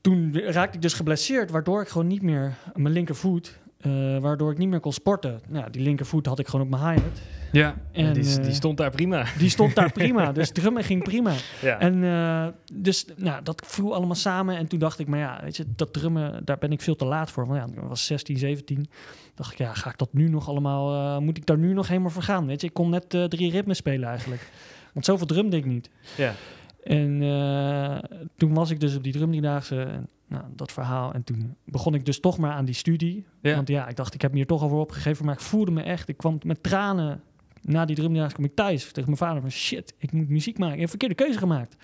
toen 0.00 0.38
raakte 0.40 0.76
ik 0.76 0.82
dus 0.82 0.94
geblesseerd, 0.94 1.50
waardoor 1.50 1.80
ik 1.82 1.88
gewoon 1.88 2.06
niet 2.06 2.22
meer 2.22 2.54
mijn 2.74 2.94
linkervoet, 2.94 3.58
eh, 3.86 4.18
waardoor 4.18 4.50
ik 4.50 4.58
niet 4.58 4.68
meer 4.68 4.80
kon 4.80 4.92
sporten. 4.92 5.40
Nou, 5.48 5.70
die 5.70 5.82
linkervoet 5.82 6.26
had 6.26 6.38
ik 6.38 6.48
gewoon 6.48 6.64
op 6.66 6.80
mijn 6.80 6.92
hi-hat. 6.92 7.20
Ja, 7.52 7.76
En, 7.92 8.12
die, 8.12 8.22
die 8.22 8.40
eh, 8.40 8.52
stond 8.52 8.76
daar 8.76 8.90
prima. 8.90 9.24
Die 9.38 9.50
stond 9.50 9.74
daar 9.74 9.92
prima, 10.02 10.32
dus 10.32 10.50
drummen 10.50 10.84
ging 10.84 11.02
prima. 11.02 11.32
Ja. 11.62 11.78
En 11.78 12.04
eh, 12.04 12.46
dus 12.72 13.06
nou, 13.16 13.42
dat 13.42 13.62
viel 13.66 13.94
allemaal 13.94 14.14
samen. 14.14 14.56
En 14.56 14.66
toen 14.66 14.78
dacht 14.78 14.98
ik, 14.98 15.06
maar 15.06 15.18
ja, 15.18 15.40
weet 15.42 15.56
je, 15.56 15.64
dat 15.76 15.92
drummen, 15.92 16.44
daar 16.44 16.58
ben 16.58 16.72
ik 16.72 16.80
veel 16.80 16.96
te 16.96 17.04
laat 17.04 17.30
voor. 17.30 17.46
Want 17.46 17.58
ja, 17.58 17.82
ik 17.82 17.88
was 17.88 18.06
16, 18.06 18.38
17. 18.38 18.88
Dacht 19.36 19.52
ik, 19.52 19.58
ja, 19.58 19.74
ga 19.74 19.90
ik 19.90 19.98
dat 19.98 20.12
nu 20.12 20.28
nog 20.28 20.48
allemaal, 20.48 20.94
eh, 20.94 21.22
moet 21.22 21.36
ik 21.36 21.46
daar 21.46 21.58
nu 21.58 21.72
nog 21.72 21.88
helemaal 21.88 22.10
voor 22.10 22.22
gaan? 22.22 22.46
Weet 22.46 22.60
je, 22.60 22.66
ik 22.66 22.72
kon 22.72 22.90
net 22.90 23.14
eh, 23.14 23.24
drie 23.24 23.50
ritmes 23.50 23.76
spelen 23.76 24.08
eigenlijk. 24.08 24.50
Want 24.92 25.04
zoveel 25.04 25.26
drumde 25.26 25.56
ik 25.56 25.64
niet. 25.64 25.90
ja. 26.16 26.34
En 26.82 27.22
eh, 27.22 27.98
toen 28.36 28.54
was 28.54 28.70
ik 28.70 28.80
dus 28.80 28.96
op 28.96 29.02
die 29.02 29.12
drumdriedaagse, 29.12 29.80
en, 29.80 30.08
nou, 30.28 30.44
dat 30.54 30.72
verhaal. 30.72 31.12
En 31.12 31.24
toen 31.24 31.56
begon 31.64 31.94
ik 31.94 32.04
dus 32.04 32.20
toch 32.20 32.38
maar 32.38 32.52
aan 32.52 32.64
die 32.64 32.74
studie. 32.74 33.24
Ja. 33.40 33.54
Want 33.54 33.68
ja, 33.68 33.88
ik 33.88 33.96
dacht, 33.96 34.14
ik 34.14 34.22
heb 34.22 34.30
me 34.30 34.36
hier 34.36 34.46
toch 34.46 34.62
al 34.62 34.68
voor 34.68 34.80
opgegeven. 34.80 35.24
Maar 35.24 35.34
ik 35.34 35.40
voelde 35.40 35.70
me 35.70 35.82
echt, 35.82 36.08
ik 36.08 36.16
kwam 36.16 36.38
met 36.44 36.62
tranen. 36.62 37.22
Na 37.62 37.84
die 37.84 37.96
drumdriedaagse 37.96 38.34
kwam 38.36 38.46
ik 38.46 38.54
thuis 38.54 38.84
tegen 38.84 39.04
mijn 39.04 39.16
vader 39.16 39.40
van... 39.40 39.50
Shit, 39.50 39.94
ik 39.98 40.12
moet 40.12 40.28
muziek 40.28 40.58
maken. 40.58 40.74
Ik 40.74 40.80
heb 40.80 40.88
verkeerde 40.88 41.14
keuze 41.14 41.38
gemaakt. 41.38 41.76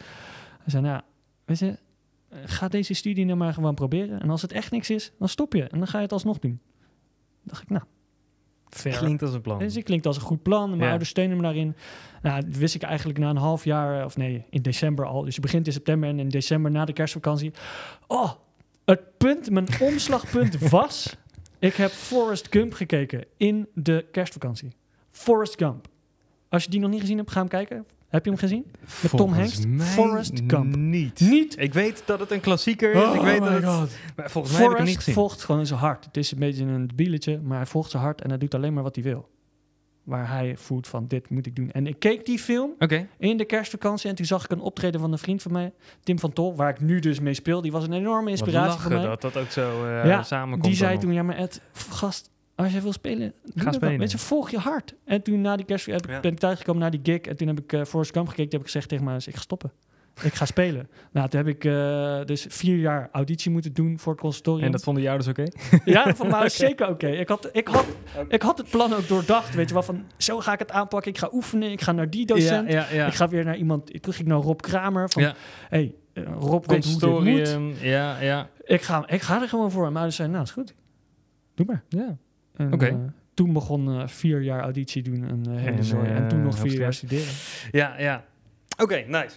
Hij 0.58 0.70
zei, 0.70 0.82
nou, 0.82 1.02
weet 1.44 1.58
je, 1.58 1.78
eh, 2.28 2.38
ga 2.44 2.68
deze 2.68 2.94
studie 2.94 3.24
nou 3.24 3.38
maar 3.38 3.54
gewoon 3.54 3.74
proberen. 3.74 4.20
En 4.20 4.30
als 4.30 4.42
het 4.42 4.52
echt 4.52 4.70
niks 4.70 4.90
is, 4.90 5.12
dan 5.18 5.28
stop 5.28 5.52
je. 5.52 5.62
En 5.62 5.78
dan 5.78 5.88
ga 5.88 5.96
je 5.96 6.04
het 6.04 6.12
alsnog 6.12 6.38
doen. 6.38 6.60
dacht 7.42 7.62
ik, 7.62 7.70
nou, 7.70 7.84
fair. 8.76 8.96
Klinkt 8.98 9.22
als 9.22 9.34
een 9.34 9.40
plan. 9.40 9.58
Dus 9.58 9.74
het 9.74 9.84
klinkt 9.84 10.06
als 10.06 10.16
een 10.16 10.22
goed 10.22 10.42
plan. 10.42 10.68
Mijn 10.68 10.80
Ja. 10.82 10.88
ouders 10.88 11.10
steunen 11.10 11.36
me 11.36 11.42
daarin. 11.42 11.76
Nou, 12.22 12.40
dat 12.44 12.56
wist 12.56 12.74
ik 12.74 12.82
eigenlijk 12.82 13.18
na 13.18 13.30
een 13.30 13.36
half 13.36 13.64
jaar, 13.64 13.98
eh, 13.98 14.04
of 14.04 14.16
nee, 14.16 14.44
in 14.50 14.62
december 14.62 15.04
al. 15.06 15.24
Dus 15.24 15.34
je 15.34 15.40
begint 15.40 15.66
in 15.66 15.72
september 15.72 16.08
en 16.08 16.18
in 16.18 16.28
december 16.28 16.70
na 16.70 16.84
de 16.84 16.92
kerstvakantie. 16.92 17.52
Oh, 18.06 18.30
het 18.84 19.16
punt, 19.18 19.50
mijn 19.50 19.66
omslagpunt 19.90 20.58
was... 20.58 21.16
Ik 21.58 21.74
heb 21.74 21.90
Forrest 21.90 22.46
Gump 22.50 22.72
gekeken 22.72 23.24
in 23.36 23.68
de 23.74 24.06
kerstvakantie. 24.12 24.72
Forrest 25.10 25.58
Gump. 25.58 25.88
Als 26.48 26.64
je 26.64 26.70
die 26.70 26.80
nog 26.80 26.90
niet 26.90 27.00
gezien 27.00 27.16
hebt, 27.16 27.30
ga 27.30 27.38
hem 27.38 27.48
kijken. 27.48 27.86
Heb 28.12 28.24
je 28.24 28.30
hem 28.30 28.38
gezien? 28.38 28.64
Met 29.02 29.10
Tom 29.16 29.32
Hanks? 29.32 29.60
Forrest 29.78 30.40
Gump. 30.46 30.76
Niet. 30.76 31.20
Niet? 31.20 31.58
Ik 31.58 31.74
weet 31.74 32.02
dat 32.06 32.20
het 32.20 32.30
een 32.30 32.40
klassieker 32.40 32.92
is. 32.94 33.14
ik 33.14 33.20
weet 33.20 33.40
dat 33.42 33.62
maar 34.16 34.30
volgens 34.30 34.52
mij 34.52 34.62
heb 34.62 34.70
ik 34.70 34.76
hem 34.76 34.86
niet 34.86 34.96
gezien. 34.96 35.14
volgt 35.14 35.44
gewoon 35.44 35.66
zijn 35.66 35.78
hart. 35.80 36.04
Het 36.04 36.16
is 36.16 36.32
een 36.32 36.38
beetje 36.38 36.64
een 36.64 36.90
bieletje, 36.94 37.40
maar 37.40 37.56
hij 37.56 37.66
volgt 37.66 37.90
zijn 37.90 38.02
hart 38.02 38.20
en 38.20 38.28
hij 38.28 38.38
doet 38.38 38.54
alleen 38.54 38.74
maar 38.74 38.82
wat 38.82 38.94
hij 38.94 39.04
wil. 39.04 39.28
Waar 40.02 40.28
hij 40.28 40.56
voelt 40.56 40.86
van, 40.86 41.06
dit 41.06 41.30
moet 41.30 41.46
ik 41.46 41.56
doen. 41.56 41.70
En 41.70 41.86
ik 41.86 41.98
keek 41.98 42.26
die 42.26 42.38
film 42.38 42.70
in 43.18 43.36
de 43.36 43.44
kerstvakantie 43.44 44.10
en 44.10 44.14
toen 44.16 44.26
zag 44.26 44.44
ik 44.44 44.50
een 44.50 44.60
optreden 44.60 45.00
van 45.00 45.12
een 45.12 45.18
vriend 45.18 45.42
van 45.42 45.52
mij, 45.52 45.72
Tim 46.02 46.18
van 46.18 46.32
Tol, 46.32 46.56
waar 46.56 46.70
ik 46.70 46.80
nu 46.80 46.98
dus 47.00 47.20
mee 47.20 47.34
speel. 47.34 47.60
Die 47.60 47.72
was 47.72 47.84
een 47.84 47.92
enorme 47.92 48.30
inspiratie 48.30 48.80
voor 48.80 48.92
mij. 48.92 49.02
dat 49.02 49.20
dat 49.20 49.36
ook 49.36 49.50
zo 49.50 49.86
Ja, 49.86 50.22
samenkomt. 50.22 50.64
Die 50.64 50.74
zei 50.74 50.98
toen, 50.98 51.12
ja 51.12 51.22
maar 51.22 51.36
Ed, 51.36 51.60
gast, 51.72 52.30
als 52.62 52.72
jij 52.72 52.82
wil 52.82 52.92
spelen, 52.92 53.32
dat 53.44 53.64
dan. 53.64 53.72
spelen. 53.72 53.98
Weet 53.98 54.10
je, 54.10 54.18
volg 54.18 54.50
je 54.50 54.58
hart. 54.58 54.94
En 55.04 55.22
toen 55.22 55.40
na 55.40 55.56
die 55.56 55.66
kerst 55.66 55.86
heb, 55.86 56.04
ik- 56.04 56.10
Ja. 56.10 56.20
ben 56.20 56.32
ik 56.32 56.38
thuisgekomen 56.38 56.80
naar 56.82 56.90
die 56.90 57.00
gig 57.02 57.20
en 57.20 57.36
toen 57.36 57.48
heb 57.48 57.60
ik 57.60 57.72
uh, 57.72 57.84
Forrest 57.84 58.12
Gump 58.12 58.28
gekeken. 58.28 58.50
Toen 58.50 58.58
heb 58.58 58.68
ik 58.68 58.72
gezegd 58.74 58.88
tegen 58.88 59.04
mij, 59.04 59.16
ik 59.16 59.34
ga 59.34 59.40
stoppen. 59.40 59.72
Ik 60.22 60.34
ga 60.34 60.44
spelen. 60.44 60.88
Nou, 61.12 61.28
toen 61.28 61.38
heb 61.44 61.48
ik 61.48 61.64
eh, 61.64 62.24
dus 62.24 62.46
vier 62.48 62.76
jaar 62.76 63.08
auditie 63.12 63.50
moeten 63.50 63.72
doen 63.72 63.98
voor 63.98 64.16
het. 64.22 64.46
En 64.60 64.70
dat 64.72 64.82
vonden 64.82 65.02
je 65.02 65.08
ouders 65.08 65.28
oké? 65.30 65.44
Ja, 65.84 66.14
voor 66.14 66.26
mij 66.26 66.44
is 66.44 66.56
zeker 66.56 66.88
oké. 66.88 67.06
Ik, 67.08 67.28
had, 67.28 67.48
ik, 67.52 67.68
had, 67.68 67.86
ik 68.28 68.42
had 68.42 68.58
het 68.58 68.70
plan 68.70 68.92
ook 68.94 69.08
doordacht, 69.08 69.54
weet 69.54 69.68
je 69.68 69.74
wel, 69.74 69.82
van 69.82 70.04
zo 70.16 70.38
ga 70.40 70.52
ik 70.52 70.58
het 70.58 70.70
aanpakken. 70.70 71.10
Ik 71.10 71.18
ga 71.18 71.28
oefenen, 71.32 71.70
ik 71.70 71.80
ga 71.80 71.92
naar 71.92 72.10
die 72.10 72.26
docent. 72.26 72.72
Ja, 72.72 72.86
ja, 72.90 72.94
ja. 72.96 73.06
Ik 73.06 73.14
ga 73.14 73.28
weer 73.28 73.44
naar 73.44 73.56
iemand, 73.56 73.86
toen 74.02 74.12
ging 74.12 74.26
ik 74.26 74.32
naar 74.34 74.42
Rob 74.42 74.60
Kramer, 74.60 75.10
van, 75.10 75.22
Ja. 75.22 75.34
hey, 75.68 75.94
eh, 76.12 76.22
Rob 76.24 76.30
weet 76.66 76.84
hoe 76.84 77.00
dit 77.00 77.10
moet. 77.10 77.32
Consultorium. 77.32 77.74
Ja, 77.80 78.20
ja. 78.20 78.48
Ik 78.64 78.82
ga, 78.82 79.08
ik 79.08 79.20
ga 79.22 79.40
er 79.42 79.48
gewoon 79.48 79.70
voor. 79.70 79.80
En 79.86 79.92
mijn 79.92 79.96
ouders 79.96 80.16
zeiden, 80.16 80.36
nou, 80.36 80.48
is 80.48 80.54
goed. 80.54 80.74
Doe 81.54 81.66
maar. 81.66 81.82
ja. 81.88 82.16
Oké. 82.58 82.86
eh, 82.86 82.94
toen 83.34 83.52
begon 83.52 84.00
eh, 84.00 84.06
vier 84.06 84.40
jaar 84.42 84.60
auditie 84.62 85.02
doen 85.02 85.24
en 85.24 85.44
uh, 85.48 85.56
hele 85.56 85.76
En, 85.76 85.84
zooi. 85.84 86.08
En 86.08 86.22
eh, 86.22 86.26
toen 86.26 86.42
nog 86.42 86.58
vier 86.58 86.78
jaar 86.78 86.94
studeren. 86.94 87.32
Ja, 87.70 87.98
ja. 87.98 88.24
Oké, 88.78 89.04
nice. 89.06 89.36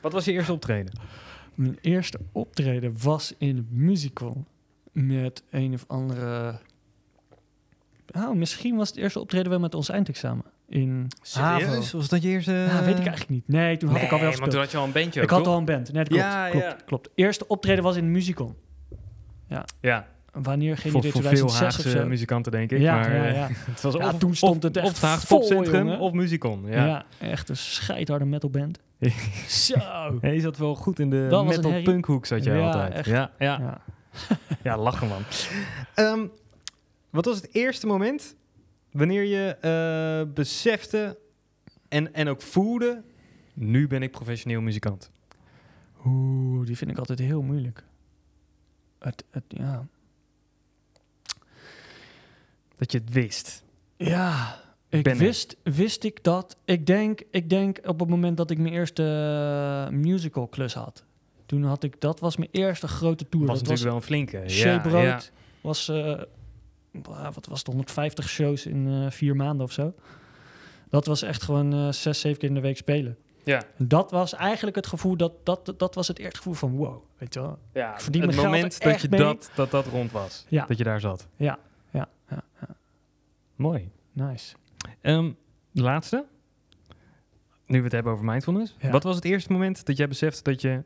Wat 0.00 0.12
was 0.12 0.24
je 0.24 0.32
eerste 0.32 0.52
optreden? 0.52 0.98
Mijn 1.54 1.78
eerste 1.80 2.18
optreden 2.32 2.94
was 3.02 3.34
in 3.38 3.56
een 3.56 3.68
musical 3.70 4.44
met 4.92 5.42
een 5.50 5.74
of 5.74 5.84
andere... 5.86 6.58
Nou, 8.06 8.36
misschien 8.36 8.76
was 8.76 8.88
het 8.88 8.96
eerste 8.98 9.20
optreden 9.20 9.50
wel 9.50 9.60
met 9.60 9.74
ons 9.74 9.88
eindexamen. 9.88 10.44
In 10.68 11.06
Havo. 11.32 11.98
Was 11.98 12.08
dat 12.08 12.22
je 12.22 12.28
eerste... 12.28 12.50
Nou, 12.52 12.84
weet 12.84 12.98
ik 12.98 13.06
eigenlijk 13.06 13.28
niet. 13.28 13.48
Nee, 13.48 13.76
toen 13.76 13.88
had 13.88 14.02
ik 14.02 14.04
al 14.04 14.10
wel 14.10 14.18
maar 14.18 14.28
gespeeld. 14.28 14.50
toen 14.50 14.60
had 14.60 14.70
je 14.70 14.76
al 14.76 14.84
een 14.84 14.92
bandje 14.92 15.20
Ik 15.20 15.24
ook, 15.24 15.30
had 15.30 15.44
toch? 15.44 15.52
al 15.52 15.58
een 15.58 15.64
band. 15.64 15.92
Nee, 15.92 16.04
dat 16.04 16.08
klopt. 16.08 16.22
Ja, 16.22 16.48
klopt, 16.48 16.64
ja. 16.64 16.76
klopt. 16.86 17.08
Eerste 17.14 17.46
optreden 17.46 17.84
was 17.84 17.96
in 17.96 18.04
een 18.04 18.10
musical. 18.10 18.56
Ja, 19.80 20.06
Wanneer? 20.42 20.76
Geen 20.76 20.90
voor, 20.90 21.00
idee, 21.00 21.12
voor 21.12 21.22
veel 21.22 21.30
2006 21.30 21.86
of 21.86 21.92
Haagse 21.92 22.08
muzikanten 22.08 22.52
denk 22.52 22.70
ik. 22.72 22.78
Ja, 22.80 22.94
maar 22.94 23.14
ja, 23.14 23.24
eh, 23.26 23.34
ja. 23.34 23.48
het 23.72 23.80
was 23.80 23.96
of, 23.96 24.18
toen 24.18 24.34
stond 24.34 24.62
het 24.62 24.76
echt 24.76 24.86
of 24.86 24.92
het 24.92 25.00
Haagse 25.00 25.26
Popcentrum 25.26 25.90
of 25.90 26.12
Musicon. 26.12 26.66
Ja. 26.66 27.04
Echt 27.18 27.48
een 27.48 27.56
scheidharde 27.56 28.24
metalband. 28.24 28.78
Zo. 29.48 29.74
Je 30.22 30.40
zat 30.40 30.56
wel 30.56 30.74
goed 30.74 30.98
in 30.98 31.10
de 31.10 31.26
Dat 31.30 31.30
was 31.30 31.40
een 31.40 31.46
metal 31.56 31.70
herrie. 31.70 31.86
punkhoek 31.86 32.26
zat 32.26 32.44
je 32.44 32.50
Ja, 32.50 32.66
altijd. 32.66 32.92
echt. 32.92 33.06
Ja, 33.06 33.30
ja. 33.38 33.80
Ja. 34.62 34.78
lachen 34.78 35.08
man. 35.08 35.22
Ehm, 35.94 36.26
wat 37.10 37.24
was 37.24 37.36
het 37.36 37.54
eerste 37.54 37.86
moment 37.86 38.36
wanneer 38.90 39.22
je 39.24 39.56
eh, 39.60 40.34
besefte 40.34 41.18
en, 41.88 42.14
en 42.14 42.28
ook 42.28 42.42
voelde... 42.42 43.02
nu 43.54 43.86
ben 43.86 44.02
ik 44.02 44.10
professioneel 44.10 44.60
muzikant? 44.60 45.10
Oeh, 46.06 46.66
die 46.66 46.76
vind 46.76 46.90
ik 46.90 46.98
altijd 46.98 47.18
heel 47.18 47.42
moeilijk. 47.42 47.84
Het, 48.98 49.24
het, 49.30 49.42
ja. 49.48 49.86
Dat 52.76 52.92
je 52.92 52.98
het 52.98 53.12
wist. 53.12 53.64
Ja, 53.96 54.60
ik 54.88 55.02
Ben 55.02 55.12
er. 55.12 55.18
wist, 55.18 55.56
wist 55.62 56.04
ik 56.04 56.24
dat. 56.24 56.56
Ik 56.64 56.86
denk, 56.86 57.22
ik 57.30 57.50
denk 57.50 57.78
op 57.84 58.00
het 58.00 58.08
moment 58.08 58.36
dat 58.36 58.50
ik 58.50 58.58
mijn 58.58 58.74
eerste 58.74 59.02
eh, 59.88 59.96
musical 59.96 60.46
klus 60.46 60.74
had. 60.74 61.04
Toen 61.46 61.64
had 61.64 61.82
ik, 61.82 62.00
dat 62.00 62.20
was 62.20 62.36
mijn 62.36 62.50
eerste 62.52 62.88
grote 62.88 63.28
tour. 63.28 63.46
was 63.46 63.58
dat 63.58 63.68
natuurlijk 63.68 63.98
was 64.00 64.08
wel 64.10 64.18
een 64.18 64.28
flinke. 64.28 64.48
Shea 64.48 65.02
Ja. 65.02 65.20
Was, 65.60 65.88
eh, 65.88 66.20
wat 67.34 67.46
was 67.46 67.58
het, 67.58 67.66
150 67.66 68.28
shows 68.28 68.66
in 68.66 68.88
eh, 68.88 69.10
vier 69.10 69.36
maanden 69.36 69.66
of 69.66 69.72
zo. 69.72 69.94
Dat 70.88 71.06
was 71.06 71.22
echt 71.22 71.42
gewoon 71.42 71.94
zes, 71.94 72.20
zeven 72.20 72.38
keer 72.38 72.48
in 72.48 72.54
de 72.54 72.60
week 72.60 72.76
spelen. 72.76 73.16
Ja. 73.44 73.62
Dat 73.78 74.10
was 74.10 74.34
eigenlijk 74.34 74.76
het 74.76 74.86
gevoel, 74.86 75.16
dat, 75.16 75.32
dat, 75.42 75.74
dat 75.76 75.94
was 75.94 76.08
het 76.08 76.18
eerste 76.18 76.36
gevoel 76.36 76.54
van 76.54 76.76
wow, 76.76 77.02
weet 77.18 77.34
je 77.34 77.40
wel. 77.40 77.58
ja, 77.72 77.92
Ik 77.94 78.00
verdien 78.00 78.22
het 78.22 78.36
moment 78.36 78.82
dat 78.82 79.00
je 79.00 79.08
mee. 79.08 79.20
dat, 79.20 79.50
dat 79.54 79.70
dat 79.70 79.86
rond 79.86 80.12
was. 80.12 80.44
Ja. 80.48 80.66
Dat 80.66 80.78
je 80.78 80.84
daar 80.84 81.00
zat. 81.00 81.26
Ja, 81.36 81.58
ja. 82.30 82.44
Mooi. 83.56 83.90
nice. 84.12 84.56
De 85.70 85.82
laatste. 85.82 86.24
Nu 87.66 87.78
we 87.78 87.84
het 87.84 87.92
hebben 87.92 88.12
over 88.12 88.24
mindfulness. 88.24 88.76
Ja. 88.80 88.90
Wat 88.90 89.02
was 89.02 89.14
het 89.14 89.24
eerste 89.24 89.52
moment 89.52 89.86
dat 89.86 89.96
jij 89.96 90.08
besefte 90.08 90.42
dat 90.42 90.60
je 90.60 90.82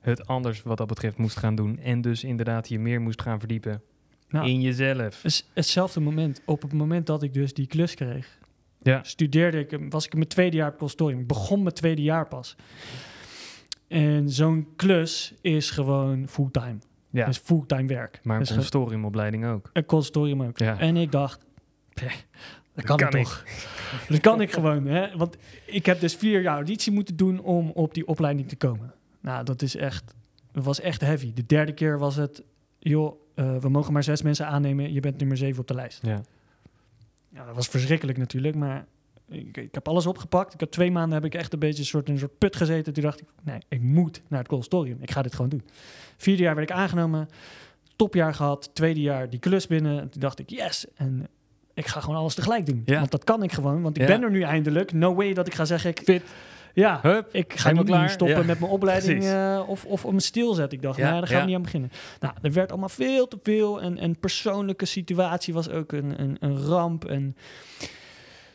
het 0.00 0.26
anders 0.26 0.62
wat 0.62 0.76
dat 0.78 0.86
betreft 0.86 1.16
moest 1.18 1.36
gaan 1.36 1.54
doen. 1.54 1.78
En 1.78 2.00
dus 2.00 2.24
inderdaad 2.24 2.68
je 2.68 2.78
meer 2.78 3.00
moest 3.00 3.22
gaan 3.22 3.38
verdiepen 3.38 3.82
Nou, 4.28 4.48
in 4.48 4.60
jezelf. 4.60 5.22
hetzelfde 5.54 6.00
moment. 6.00 6.40
Op 6.44 6.62
het 6.62 6.72
moment 6.72 7.06
dat 7.06 7.22
ik 7.22 7.34
dus 7.34 7.54
die 7.54 7.66
klus 7.66 7.94
kreeg, 7.94 8.38
Ja. 8.82 9.02
studeerde 9.02 9.58
ik, 9.58 9.78
was 9.90 10.04
ik 10.06 10.12
in 10.12 10.18
mijn 10.18 10.30
tweede 10.30 10.56
jaar 10.56 10.72
op 10.72 10.78
consortium. 10.78 11.20
Ik 11.20 11.26
begon 11.26 11.62
mijn 11.62 11.74
tweede 11.74 12.02
jaar 12.02 12.28
pas. 12.28 12.56
En 13.88 14.30
zo'n 14.30 14.68
klus 14.76 15.34
is 15.40 15.70
gewoon 15.70 16.28
fulltime. 16.28 16.78
Ja, 17.10 17.26
is 17.26 17.38
fulltime 17.38 17.86
werk. 17.86 18.20
maar 18.22 18.40
een 18.40 18.46
consortiumopleiding 18.46 19.46
ook. 19.46 19.70
een 19.72 19.84
consortium 19.84 20.42
ook. 20.42 20.58
Ja. 20.58 20.78
En 20.78 20.96
ik 20.96 21.12
dacht, 21.12 21.44
"Peh, 21.94 22.12
dat 22.74 22.84
kan 22.84 23.10
toch. 23.10 23.44
dat 24.08 24.20
kan 24.20 24.40
ik 24.40 24.52
gewoon. 24.52 24.86
Hè? 24.86 25.16
Want 25.16 25.36
ik 25.66 25.86
heb 25.86 26.00
dus 26.00 26.14
vier 26.14 26.40
jaar 26.42 26.54
auditie 26.54 26.92
moeten 26.92 27.16
doen 27.16 27.40
om 27.40 27.70
op 27.70 27.94
die 27.94 28.06
opleiding 28.06 28.48
te 28.48 28.56
komen. 28.56 28.94
Nou, 29.20 29.44
dat 29.44 29.62
is 29.62 29.76
echt, 29.76 30.14
dat 30.52 30.64
was 30.64 30.80
echt 30.80 31.00
heavy. 31.00 31.32
De 31.32 31.46
derde 31.46 31.72
keer 31.72 31.98
was 31.98 32.16
het, 32.16 32.42
joh, 32.78 33.20
eh, 33.34 33.56
we 33.56 33.68
mogen 33.68 33.92
maar 33.92 34.02
zes 34.02 34.22
mensen 34.22 34.46
aannemen. 34.46 34.92
Je 34.92 35.00
bent 35.00 35.18
nummer 35.18 35.36
zeven 35.36 35.60
op 35.60 35.66
de 35.66 35.74
lijst. 35.74 35.98
Ja. 36.02 36.20
Ja, 37.28 37.44
dat 37.44 37.54
was 37.54 37.68
verschrikkelijk 37.68 38.18
natuurlijk, 38.18 38.54
maar 38.54 38.86
ik, 39.30 39.56
ik 39.56 39.74
heb 39.74 39.88
alles 39.88 40.06
opgepakt. 40.06 40.54
Ik 40.54 40.60
heb 40.60 40.70
twee 40.70 40.90
maanden 40.90 41.12
heb 41.22 41.24
ik 41.24 41.34
echt 41.34 41.52
een 41.52 41.58
beetje 41.58 41.78
een 41.80 41.86
soort, 41.86 42.08
een 42.08 42.18
soort 42.18 42.38
put 42.38 42.56
gezeten. 42.56 42.92
Toen 42.92 43.02
dacht 43.02 43.20
ik, 43.20 43.26
nee, 43.42 43.58
ik 43.68 43.80
moet 43.80 44.22
naar 44.28 44.38
het 44.38 44.48
consortium. 44.48 44.98
Ik 45.00 45.10
ga 45.10 45.22
dit 45.22 45.34
gewoon 45.34 45.50
doen. 45.50 45.62
Vierde 46.16 46.42
jaar 46.42 46.54
werd 46.54 46.70
ik 46.70 46.76
aangenomen, 46.76 47.28
topjaar 47.96 48.34
gehad. 48.34 48.70
Tweede 48.74 49.00
jaar 49.00 49.30
die 49.30 49.38
klus 49.40 49.66
binnen. 49.66 50.00
En 50.00 50.10
toen 50.10 50.20
dacht 50.20 50.38
ik, 50.38 50.50
yes. 50.50 50.86
En 50.94 51.28
ik 51.74 51.86
ga 51.86 52.00
gewoon 52.00 52.18
alles 52.18 52.34
tegelijk 52.34 52.66
doen. 52.66 52.82
Ja. 52.84 52.98
Want 52.98 53.10
dat 53.10 53.24
kan 53.24 53.42
ik 53.42 53.52
gewoon, 53.52 53.82
want 53.82 53.96
ik 53.96 54.02
Ja. 54.02 54.08
ben 54.08 54.22
er 54.22 54.30
nu 54.30 54.42
eindelijk. 54.42 54.92
No 54.92 55.14
way 55.14 55.32
dat 55.34 55.46
ik 55.46 55.54
ga 55.54 55.64
zeggen, 55.64 55.90
ik, 55.90 56.00
Fit. 56.04 56.22
Ja, 56.74 56.98
Hup, 57.02 57.28
ik 57.34 57.52
ga 57.58 57.70
niet 57.72 57.84
klaar. 57.84 58.10
stoppen 58.10 58.38
Ja. 58.38 58.44
met 58.44 58.58
mijn 58.60 58.70
opleiding 58.72 59.24
eh, 59.24 59.62
of, 59.66 59.84
of 59.84 60.04
om 60.04 60.18
stilzet. 60.18 60.72
Ik 60.72 60.82
dacht, 60.82 60.96
Ja, 60.96 61.04
nou, 61.08 61.18
daar 61.18 61.26
gaan 61.28 61.36
ja. 61.36 61.40
we 61.42 61.46
niet 61.48 61.56
aan 61.56 61.62
beginnen. 61.62 61.90
Nou, 62.20 62.34
er 62.42 62.52
werd 62.52 62.70
allemaal 62.70 62.88
veel 62.88 63.28
te 63.28 63.38
veel. 63.42 63.80
En, 63.80 63.98
en 63.98 64.18
persoonlijke 64.18 64.84
situatie 64.84 65.54
was 65.54 65.68
ook 65.70 65.92
een, 65.92 66.20
een, 66.20 66.36
een 66.40 66.56
ramp. 66.56 67.04
En 67.04 67.36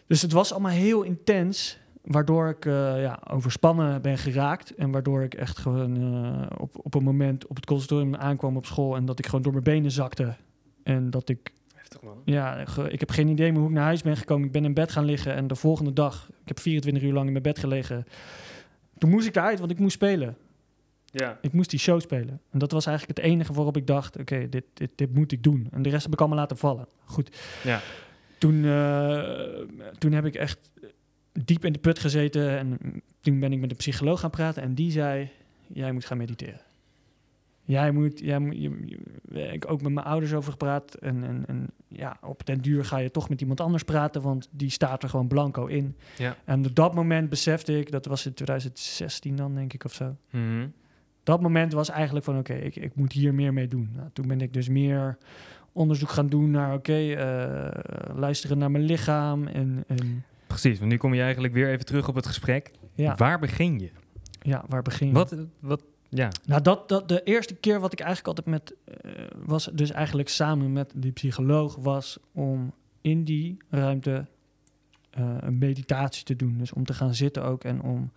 dus 0.07 0.21
het 0.21 0.31
was 0.31 0.51
allemaal 0.51 0.71
heel 0.71 1.01
intens. 1.03 1.77
Waardoor 2.01 2.47
ik 2.49 2.65
eh, 2.65 3.01
ja, 3.01 3.19
overspannen 3.29 4.01
ben 4.01 4.17
geraakt. 4.17 4.75
En 4.75 4.91
waardoor 4.91 5.23
ik 5.23 5.33
echt 5.33 5.57
gewoon 5.57 5.95
eh, 5.97 6.59
op, 6.59 6.85
op 6.85 6.93
een 6.95 7.03
moment 7.03 7.47
op 7.47 7.55
het 7.55 7.65
conservatorium 7.65 8.15
aankwam 8.15 8.57
op 8.57 8.65
school. 8.65 8.95
En 8.95 9.05
dat 9.05 9.19
ik 9.19 9.25
gewoon 9.25 9.41
door 9.41 9.51
mijn 9.51 9.63
benen 9.63 9.91
zakte. 9.91 10.35
En 10.83 11.09
dat 11.09 11.29
ik 11.29 11.51
Heftig 11.75 12.01
man. 12.01 12.21
ja, 12.25 12.65
ge- 12.65 12.89
ik 12.89 12.99
heb 12.99 13.09
geen 13.09 13.27
idee 13.27 13.51
meer 13.51 13.59
hoe 13.59 13.69
ik 13.69 13.75
naar 13.75 13.83
huis 13.83 14.01
ben 14.01 14.17
gekomen. 14.17 14.45
Ik 14.45 14.51
ben 14.51 14.65
in 14.65 14.73
bed 14.73 14.91
gaan 14.91 15.05
liggen 15.05 15.33
en 15.35 15.47
de 15.47 15.55
volgende 15.55 15.93
dag, 15.93 16.27
ik 16.41 16.47
heb 16.47 16.59
24 16.59 17.03
uur 17.03 17.13
lang 17.13 17.25
in 17.25 17.31
mijn 17.31 17.43
bed 17.43 17.59
gelegen. 17.59 18.05
Toen 18.97 19.09
moest 19.09 19.27
ik 19.27 19.35
eruit, 19.35 19.59
want 19.59 19.71
ik 19.71 19.79
moest 19.79 19.93
spelen. 19.95 20.37
Ja. 21.05 21.37
Ik 21.41 21.53
moest 21.53 21.69
die 21.69 21.79
show 21.79 22.01
spelen. 22.01 22.41
En 22.51 22.59
dat 22.59 22.71
was 22.71 22.85
eigenlijk 22.85 23.17
het 23.17 23.27
enige 23.27 23.53
waarop 23.53 23.77
ik 23.77 23.87
dacht, 23.87 24.19
oké, 24.19 24.49
dit, 24.49 24.63
dit, 24.73 24.89
dit 24.95 25.13
moet 25.13 25.31
ik 25.31 25.43
doen. 25.43 25.67
En 25.71 25.81
de 25.81 25.89
rest 25.89 26.03
heb 26.03 26.13
ik 26.13 26.19
allemaal 26.19 26.37
laten 26.37 26.57
vallen. 26.57 26.87
Goed. 27.05 27.37
Ja. 27.63 27.79
Toen, 28.37 28.65
eh, 28.65 29.89
toen 29.97 30.11
heb 30.11 30.25
ik 30.25 30.35
echt 30.35 30.71
diep 31.31 31.65
in 31.65 31.73
de 31.73 31.79
put 31.79 31.99
gezeten 31.99 32.57
en 32.57 32.77
toen 33.19 33.39
ben 33.39 33.51
ik 33.53 33.59
met 33.59 33.71
een 33.71 33.77
psycholoog 33.77 34.19
gaan 34.19 34.29
praten 34.29 34.63
en 34.63 34.73
die 34.75 34.91
zei, 34.91 35.29
jij 35.67 35.91
moet 35.91 36.05
gaan 36.05 36.17
mediteren. 36.17 36.61
Jij 37.67 37.91
moet, 37.91 38.19
jij 38.19 38.39
moet 38.39 38.55
je, 38.61 38.71
je- 38.85 39.41
ik 39.53 39.71
ook 39.71 39.81
met 39.81 39.91
mijn 39.93 40.05
ouders 40.05 40.33
over 40.33 40.51
gepraat. 40.51 40.93
En, 40.93 41.23
en, 41.23 41.43
en 41.47 41.67
ja, 41.87 42.17
op 42.21 42.45
den 42.45 42.61
duur 42.61 42.85
ga 42.85 42.97
je 42.97 43.11
toch 43.11 43.29
met 43.29 43.41
iemand 43.41 43.59
anders 43.61 43.83
praten, 43.83 44.21
want 44.21 44.47
die 44.51 44.69
staat 44.69 45.03
er 45.03 45.09
gewoon 45.09 45.27
blanco 45.27 45.65
in. 45.65 45.95
Ja. 46.17 46.37
En 46.43 46.65
op 46.65 46.75
dat 46.75 46.93
moment 46.95 47.29
besefte 47.29 47.77
ik, 47.79 47.91
dat 47.91 48.05
was 48.05 48.25
in 48.25 48.33
2016 48.33 49.35
dan, 49.35 49.55
denk 49.55 49.73
ik 49.73 49.83
of 49.83 49.93
zo. 49.93 50.15
Mhm. 50.29 50.67
Dat 51.25 51.41
moment 51.41 51.73
was 51.73 51.89
eigenlijk 51.89 52.25
van, 52.25 52.37
oké, 52.37 52.53
ik, 52.53 52.75
ik 52.75 52.95
moet 52.95 53.11
hier 53.11 53.33
meer 53.33 53.53
mee 53.53 53.67
doen. 53.67 53.89
Nou, 53.95 54.09
toen 54.13 54.27
ben 54.27 54.41
ik 54.41 54.53
dus 54.53 54.69
meer 54.69 55.17
onderzoek 55.71 56.09
gaan 56.09 56.27
doen 56.27 56.51
naar, 56.51 56.73
oké, 56.73 57.13
eh, 57.13 58.15
luisteren 58.15 58.57
naar 58.57 58.71
mijn 58.71 58.83
lichaam. 58.83 59.47
En, 59.47 59.83
en 59.87 60.23
Precies, 60.47 60.79
want 60.79 60.91
nu 60.91 60.97
kom 60.97 61.13
je 61.13 61.21
eigenlijk 61.21 61.53
weer 61.53 61.69
even 61.69 61.85
terug 61.85 62.07
op 62.07 62.15
het 62.15 62.25
gesprek. 62.25 62.71
ja, 62.93 63.15
Waar 63.15 63.39
begin 63.39 63.79
je? 63.79 63.89
ja, 64.41 64.63
waar 64.67 64.81
begin 64.81 65.07
je? 65.07 65.13
Wat, 65.13 65.35
wat, 65.59 65.83
ja. 66.09 66.29
Nou, 66.45 66.61
dat, 66.61 66.89
dat, 66.89 67.09
de 67.09 67.23
eerste 67.23 67.55
keer 67.55 67.79
wat 67.79 67.93
ik 67.93 67.99
eigenlijk 67.99 68.27
altijd 68.27 68.47
met, 68.47 68.75
eh, 68.85 69.11
was 69.45 69.69
dus 69.73 69.91
eigenlijk 69.91 70.29
samen 70.29 70.73
met 70.73 70.93
die 70.95 71.11
psycholoog, 71.11 71.75
was 71.75 72.17
om 72.31 72.73
in 73.01 73.23
die 73.23 73.57
ruimte 73.69 74.25
eh, 75.09 75.35
een 75.39 75.57
meditatie 75.57 76.23
te 76.23 76.35
doen. 76.35 76.57
Dus 76.57 76.73
om 76.73 76.85
te 76.85 76.93
gaan 76.93 77.13
zitten 77.13 77.43
ook 77.43 77.63
en 77.63 77.81
om, 77.81 78.11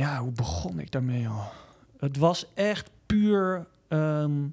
ja, 0.00 0.18
hoe 0.18 0.32
begon 0.32 0.78
ik 0.78 0.90
daarmee 0.90 1.28
al? 1.28 1.52
Het 1.98 2.16
was 2.16 2.46
echt 2.54 2.90
puur 3.06 3.66
ehm, 3.88 4.46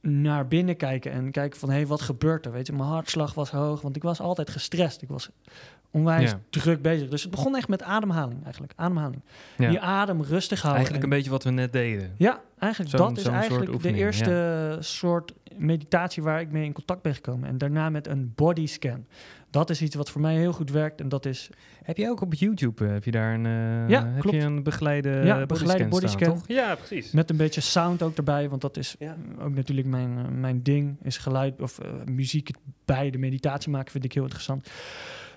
naar 0.00 0.48
binnen 0.48 0.76
kijken 0.76 1.12
en 1.12 1.30
kijken 1.30 1.58
van, 1.58 1.68
hé, 1.68 1.74
hey, 1.74 1.86
wat 1.86 2.00
gebeurt 2.00 2.46
er? 2.46 2.52
Weet 2.52 2.66
je, 2.66 2.72
mijn 2.72 2.88
hartslag 2.88 3.34
was 3.34 3.50
hoog, 3.50 3.80
want 3.80 3.96
ik 3.96 4.02
was 4.02 4.20
altijd 4.20 4.50
gestrest. 4.50 5.02
Ik 5.02 5.08
was 5.08 5.30
onwijs 5.96 6.30
Ja. 6.30 6.40
druk 6.50 6.82
bezig. 6.82 7.08
Dus 7.08 7.22
het 7.22 7.30
begon 7.30 7.56
echt 7.56 7.68
met 7.68 7.82
ademhaling 7.82 8.44
eigenlijk, 8.44 8.72
ademhaling. 8.76 9.20
ja. 9.56 9.70
Je 9.70 9.80
adem 9.80 10.22
rustig 10.22 10.62
houden. 10.62 10.82
Eigenlijk 10.84 11.04
een 11.06 11.10
en- 11.10 11.16
beetje 11.16 11.30
wat 11.32 11.44
we 11.44 11.50
net 11.50 11.72
deden. 11.72 12.12
Ja, 12.16 12.40
eigenlijk 12.58 12.96
Zo'n- 12.96 13.08
dat 13.08 13.18
is 13.18 13.24
eigenlijk 13.26 13.82
de 13.82 13.94
eerste 13.94 14.76
soort 14.80 15.32
meditatie 15.56 16.22
waar 16.22 16.40
ik 16.40 16.50
mee 16.50 16.64
in 16.64 16.72
contact 16.72 17.02
ben 17.02 17.14
gekomen. 17.14 17.48
En 17.48 17.58
daarna 17.58 17.90
met 17.90 18.06
een 18.06 18.32
bodyscan. 18.34 19.06
Dat 19.50 19.70
is 19.70 19.82
iets 19.82 19.94
wat 19.94 20.10
voor 20.10 20.20
mij 20.20 20.34
heel 20.36 20.52
goed 20.52 20.70
werkt 20.70 21.00
en 21.00 21.08
dat 21.08 21.26
is 21.26 21.50
Heb 21.82 21.96
je 21.96 22.08
ook 22.10 22.20
op 22.20 22.34
YouTube, 22.34 22.84
eh, 22.86 22.92
heb 22.92 23.04
je 23.04 23.10
daar 23.10 23.34
een, 23.34 23.46
eh, 23.46 23.88
Ja, 23.88 24.06
heb 24.06 24.20
klopt. 24.20 24.36
je 24.36 24.42
een 24.42 24.62
begeleide 24.62 25.08
Ja, 25.24 25.46
begeleide 25.46 25.86
bodyscan. 25.88 26.34
toch? 26.34 26.44
Ja, 26.48 26.74
precies. 26.74 27.10
met 27.12 27.30
een 27.30 27.36
beetje 27.36 27.60
sound 27.60 28.02
ook 28.02 28.16
erbij, 28.16 28.48
want 28.48 28.60
dat 28.60 28.76
is 28.76 28.96
Ja. 28.98 29.16
ook 29.40 29.54
natuurlijk 29.54 29.86
mijn, 29.86 30.18
eh, 30.18 30.24
mijn 30.32 30.62
ding, 30.62 30.96
is 31.02 31.16
geluid 31.16 31.60
of 31.62 31.78
muziek 32.04 32.50
bij 32.84 33.10
de 33.10 33.18
meditatie 33.18 33.70
maken 33.70 33.90
vind 33.92 34.04
ik 34.04 34.12
heel 34.12 34.22
interessant. 34.22 34.70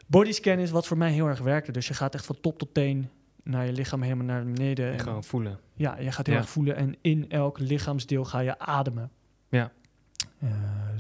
Bodyscan 0.10 0.58
is 0.60 0.72
wat 0.72 0.88
voor 0.88 0.98
mij 0.98 1.12
heel 1.12 1.28
erg 1.28 1.40
werkte. 1.40 1.72
Dus 1.72 1.88
je 1.88 1.94
gaat 1.94 2.14
echt 2.14 2.26
van 2.26 2.38
top 2.42 2.58
tot 2.60 2.74
teen 2.74 3.10
naar 3.44 3.66
je 3.66 3.72
lichaam 3.72 4.02
helemaal 4.02 4.26
naar 4.26 4.44
beneden. 4.46 4.86
En 4.88 4.94
En 4.94 5.00
gewoon 5.00 5.24
voelen. 5.24 5.60
Ja, 5.74 5.98
je 6.00 6.12
gaat 6.12 6.26
heel 6.26 6.36
Ja. 6.36 6.42
erg 6.42 6.50
voelen 6.50 6.76
en 6.76 6.96
in 7.02 7.30
elk 7.30 7.60
lichaamsdeel 7.60 8.24
ga 8.26 8.40
je 8.40 8.60
ademen. 8.60 9.12
Ja. 9.50 9.72
Eh, 10.40 10.50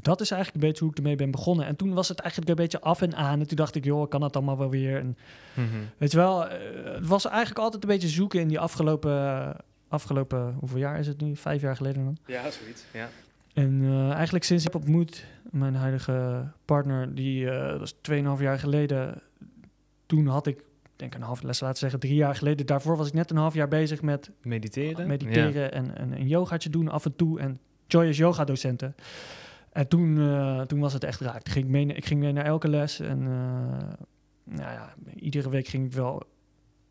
dat 0.01 0.22
is 0.22 0.32
eigenlijk 0.32 0.64
een 0.64 0.70
beetje 0.70 0.84
hoe 0.84 0.91
ik 0.93 0.97
ermee 0.97 1.16
ben 1.16 1.32
begonnen. 1.32 1.66
En 1.66 1.76
toen 1.76 1.93
was 1.93 2.07
het 2.07 2.20
eigenlijk 2.20 2.49
een 2.51 2.64
beetje 2.66 2.82
af 2.82 3.01
en 3.01 3.16
aan. 3.16 3.39
En 3.39 3.47
toen 3.47 3.55
dacht 3.57 3.76
ik, 3.76 3.84
joh, 3.86 4.03
ik 4.03 4.10
kan 4.10 4.22
het 4.22 4.36
allemaal 4.36 4.57
wel 4.57 4.70
weer. 4.70 4.97
En 4.99 5.18
Mhm. 5.53 5.68
weet 5.97 6.12
je 6.12 6.18
wel, 6.18 6.47
eh, 6.47 6.93
het 6.95 7.07
was 7.07 7.26
eigenlijk 7.28 7.60
altijd 7.60 7.84
een 7.84 7.89
beetje 7.89 8.07
zoeken 8.07 8.39
in 8.39 8.47
die 8.47 8.60
afgelopen, 8.60 9.55
afgelopen, 9.88 10.55
hoeveel 10.60 10.78
jaar 10.80 10.99
is 10.99 11.07
het 11.07 11.22
nu? 11.22 11.36
Vijf 11.36 11.62
jaar 11.62 11.76
geleden 11.76 12.03
dan. 12.03 12.18
Ja, 12.26 12.41
zoiets. 12.51 12.84
Ja. 12.93 13.10
En 13.60 13.82
eh, 13.84 14.12
eigenlijk 14.12 14.43
sinds 14.45 14.66
ik 14.66 14.74
heb 14.74 14.82
ontmoet, 14.82 15.26
mijn 15.51 15.76
huidige 15.76 16.47
partner, 16.66 17.16
die 17.16 17.49
eh, 17.49 17.80
dat 17.80 17.82
is 17.82 18.22
2,5 18.38 18.41
jaar 18.41 18.60
geleden. 18.60 19.22
Toen 20.05 20.28
had 20.28 20.47
ik, 20.47 20.64
denk 20.95 21.16
een 21.16 21.22
half, 21.22 21.41
les 21.41 21.60
laten 21.60 21.78
zeggen, 21.78 21.99
drie 21.99 22.16
jaar 22.16 22.36
geleden. 22.36 22.66
Daarvoor 22.66 22.97
was 22.97 23.07
ik 23.07 23.14
net 23.14 23.32
een 23.32 23.38
half 23.38 23.53
jaar 23.53 23.68
bezig 23.68 24.01
met 24.01 24.32
Mediteren? 24.41 25.07
mediteren 25.07 25.72
en, 25.72 25.97
en 25.97 26.12
een 26.12 26.28
yogaatje 26.28 26.70
doen 26.70 26.89
af 26.89 27.05
en 27.05 27.16
toe. 27.16 27.39
En 27.39 27.60
Joy 27.88 28.05
is 28.05 28.18
yoga 28.18 28.43
docenten. 28.43 28.95
En 29.72 29.88
toen, 29.88 30.18
eh, 30.20 30.62
toen 30.62 30.80
was 30.80 30.93
het 30.93 31.03
echt 31.03 31.22
raak. 31.22 31.41
Toen 31.41 31.53
ging 31.53 31.66
ik, 31.66 31.72
mee, 31.72 31.86
ik 31.86 32.05
ging 32.05 32.20
mee 32.20 32.32
naar 32.32 32.45
elke 32.45 32.68
les. 32.68 32.99
En 32.99 33.24
nou 34.43 34.72
ja, 34.72 34.93
iedere 35.16 35.49
week 35.49 35.68
ging 35.68 35.86
ik 35.86 35.93
wel 35.93 36.24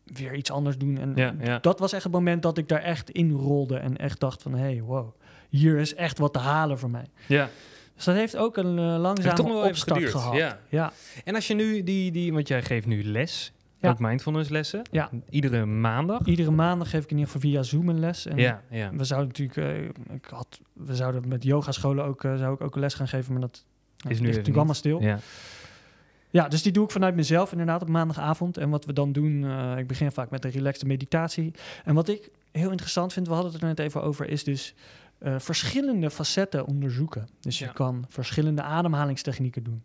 weer 0.03 0.35
iets 0.35 0.51
anders 0.51 0.77
doen. 0.77 0.97
En 0.97 1.11
Ja, 1.15 1.35
ja. 1.39 1.59
dat 1.59 1.79
was 1.79 1.93
echt 1.93 2.03
het 2.03 2.11
moment 2.11 2.41
dat 2.41 2.57
ik 2.57 2.67
daar 2.67 2.81
echt 2.81 3.09
in 3.09 3.31
rolde. 3.31 3.77
En 3.77 3.97
echt 3.97 4.19
dacht 4.19 4.41
van, 4.41 4.53
hey, 4.53 4.81
wow, 4.81 5.13
hier 5.49 5.77
is 5.77 5.95
echt 5.95 6.17
wat 6.17 6.33
te 6.33 6.39
halen 6.39 6.79
voor 6.79 6.89
mij. 6.89 7.05
Ja. 7.25 7.49
Dus 7.95 8.05
dat 8.05 8.15
heeft 8.15 8.37
ook 8.37 8.57
een 8.57 8.77
eh, 8.79 8.97
langzame 8.99 9.53
opstart 9.53 10.05
gehad. 10.09 10.35
Ja. 10.35 10.59
Ja. 10.69 10.91
En 11.23 11.35
als 11.35 11.47
je 11.47 11.53
nu 11.53 11.83
die, 11.83 12.11
die, 12.11 12.33
want 12.33 12.47
jij 12.47 12.61
geeft 12.63 12.85
nu 12.87 13.03
les, 13.03 13.51
Ja. 13.77 13.89
ook 13.89 13.99
mindfulness 13.99 14.49
lessen, 14.49 14.81
Ja. 14.91 15.09
iedere 15.29 15.65
maandag. 15.65 16.25
Iedere 16.25 16.51
maandag 16.51 16.89
geef 16.89 17.03
ik 17.03 17.11
in 17.11 17.17
ieder 17.17 17.31
geval 17.31 17.49
via 17.49 17.63
Zoom 17.63 17.89
een 17.89 17.99
les. 17.99 18.25
En 18.25 18.37
Ja, 18.37 18.61
ja. 18.69 18.91
We 18.93 19.03
zouden 19.03 19.27
natuurlijk, 19.27 19.57
eh, 19.57 20.15
ik 20.15 20.25
had, 20.29 20.59
we 20.73 20.95
zouden 20.95 21.27
met 21.27 21.43
yogascholen 21.43 22.05
ook, 22.05 22.23
eh, 22.23 22.35
zou 22.35 22.53
ik 22.53 22.61
ook 22.61 22.75
een 22.75 22.81
les 22.81 22.93
gaan 22.93 23.07
geven, 23.07 23.31
maar 23.31 23.41
dat 23.41 23.63
nou, 23.97 24.13
Is 24.13 24.19
nu 24.19 24.25
ligt 24.25 24.37
even 24.37 24.51
natuurlijk 24.51 24.55
allemaal 24.57 24.73
stil. 24.75 25.01
Ja. 25.01 25.19
Ja, 26.31 26.47
dus 26.47 26.61
die 26.61 26.71
doe 26.71 26.83
ik 26.83 26.91
vanuit 26.91 27.15
mezelf 27.15 27.51
inderdaad 27.51 27.81
op 27.81 27.87
maandagavond. 27.89 28.57
En 28.57 28.69
wat 28.69 28.85
we 28.85 28.93
dan 28.93 29.11
doen, 29.11 29.43
eh, 29.45 29.77
ik 29.77 29.87
begin 29.87 30.11
vaak 30.11 30.29
met 30.29 30.45
een 30.45 30.51
relaxte 30.51 30.85
meditatie. 30.85 31.51
En 31.85 31.95
wat 31.95 32.09
ik 32.09 32.29
heel 32.51 32.69
interessant 32.71 33.13
vind, 33.13 33.27
we 33.27 33.33
hadden 33.33 33.51
het 33.51 33.61
er 33.61 33.67
net 33.67 33.79
even 33.79 34.03
over, 34.03 34.29
is 34.29 34.43
dus 34.43 34.73
eh, 35.19 35.35
verschillende 35.39 36.09
facetten 36.09 36.65
onderzoeken. 36.65 37.27
Dus 37.39 37.59
Ja. 37.59 37.65
je 37.67 37.73
kan 37.73 38.05
verschillende 38.09 38.61
ademhalingstechnieken 38.61 39.63
doen. 39.63 39.83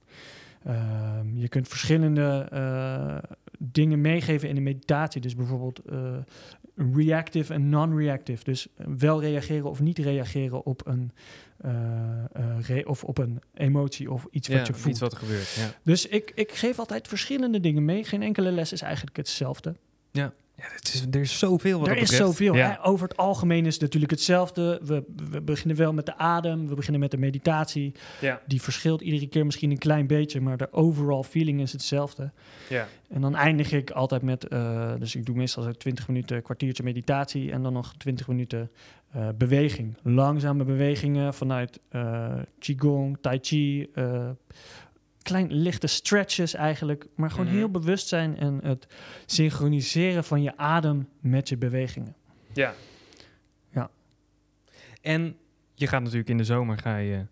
Ehm, 0.65 1.37
je 1.37 1.49
kunt 1.49 1.69
verschillende 1.69 2.47
eh, 2.51 3.31
dingen 3.59 4.01
meegeven 4.01 4.49
in 4.49 4.55
de 4.55 4.61
meditatie. 4.61 5.21
Dus 5.21 5.35
bijvoorbeeld 5.37 5.79
eh, 5.79 6.17
reactive 6.95 7.55
en 7.55 7.69
non-reactive. 7.69 8.45
Dus 8.45 8.67
wel 8.77 9.21
reageren 9.21 9.71
of 9.71 9.81
niet 9.81 9.99
reageren 9.99 10.65
op 10.67 10.87
een, 10.87 11.11
re- 12.61 12.83
of 12.87 13.05
op 13.05 13.19
een 13.19 13.41
emotie 13.55 14.11
of 14.11 14.27
iets 14.31 14.49
Ja, 14.49 14.57
wat 14.59 14.67
je 14.67 14.73
voelt. 14.75 14.87
iets 14.87 15.01
wat 15.01 15.13
er 15.13 15.19
gebeurt. 15.19 15.51
Ja. 15.55 15.71
Dus 15.83 16.07
ik, 16.07 16.33
ik 16.35 16.53
geef 16.53 16.79
altijd 16.79 17.09
verschillende 17.09 17.61
dingen 17.61 17.85
mee. 17.85 18.05
Geen 18.05 18.23
enkele 18.23 18.51
les 18.51 18.73
is 18.73 18.83
eigenlijk 18.83 19.17
hetzelfde. 19.17 19.75
Ja, 20.11 20.33
het 20.57 20.95
is, 20.95 21.07
er 21.11 21.21
is 21.21 21.39
zoveel 21.39 21.79
wat 21.79 21.89
er 21.89 21.97
is 21.97 22.17
zoveel. 22.17 22.55
Ja. 22.55 22.71
hè. 22.71 22.87
Over 22.87 23.09
het 23.09 23.17
algemeen 23.17 23.67
is 23.67 23.73
het 23.73 23.83
natuurlijk 23.83 24.13
hetzelfde. 24.13 24.81
We, 24.83 25.05
we 25.31 25.41
beginnen 25.41 25.77
wel 25.77 25.93
met 25.93 26.07
de 26.07 26.17
adem, 26.17 26.69
we 26.69 26.75
beginnen 26.75 27.01
met 27.01 27.11
de 27.11 27.17
meditatie. 27.17 27.93
Ja. 28.21 28.41
Die 28.47 28.63
verschilt 28.63 29.01
iedere 29.01 29.29
keer 29.29 29.45
misschien 29.45 29.71
een 29.71 29.79
klein 29.79 30.07
beetje, 30.07 30.41
maar 30.41 30.57
de 30.57 30.73
overall 30.73 31.23
feeling 31.23 31.61
is 31.61 31.73
hetzelfde. 31.73 32.31
Ja. 32.69 32.89
En 33.09 33.21
dan 33.21 33.35
eindig 33.35 33.73
ik 33.73 33.91
altijd 33.91 34.23
met, 34.23 34.49
eh, 34.49 34.93
dus 34.99 35.15
ik 35.15 35.27
doe 35.27 35.37
meestal 35.37 35.63
zo 35.63 35.73
20 35.73 36.09
minuten, 36.09 36.43
kwartiertje 36.43 36.83
meditatie 36.83 37.53
en 37.53 37.63
dan 37.63 37.73
nog 37.73 37.95
20 37.97 38.29
minuten 38.29 38.71
eh, 39.11 39.29
beweging. 39.39 39.97
Langzame 40.03 40.65
bewegingen 40.65 41.35
vanuit 41.35 41.81
eh, 41.89 42.33
Qigong, 42.59 43.19
Tai 43.21 43.39
Chi, 43.43 43.89
klein 45.25 45.53
lichte 45.53 45.87
stretches 45.87 46.55
eigenlijk, 46.55 47.07
maar 47.17 47.31
gewoon 47.31 47.47
Mhm. 47.47 47.55
heel 47.57 47.71
bewust 47.71 48.09
zijn 48.09 48.39
en 48.39 48.61
het 48.63 48.87
synchroniseren 49.27 50.25
van 50.25 50.43
je 50.43 50.57
adem 50.57 51.09
met 51.21 51.49
je 51.49 51.57
bewegingen. 51.57 52.15
Ja. 52.53 52.75
Ja. 53.71 53.91
En 55.01 55.37
je 55.75 55.87
gaat 55.87 56.03
natuurlijk 56.03 56.29
in 56.29 56.37
de 56.37 56.45
zomer 56.45 56.79
ga 56.79 56.97
je 56.97 57.27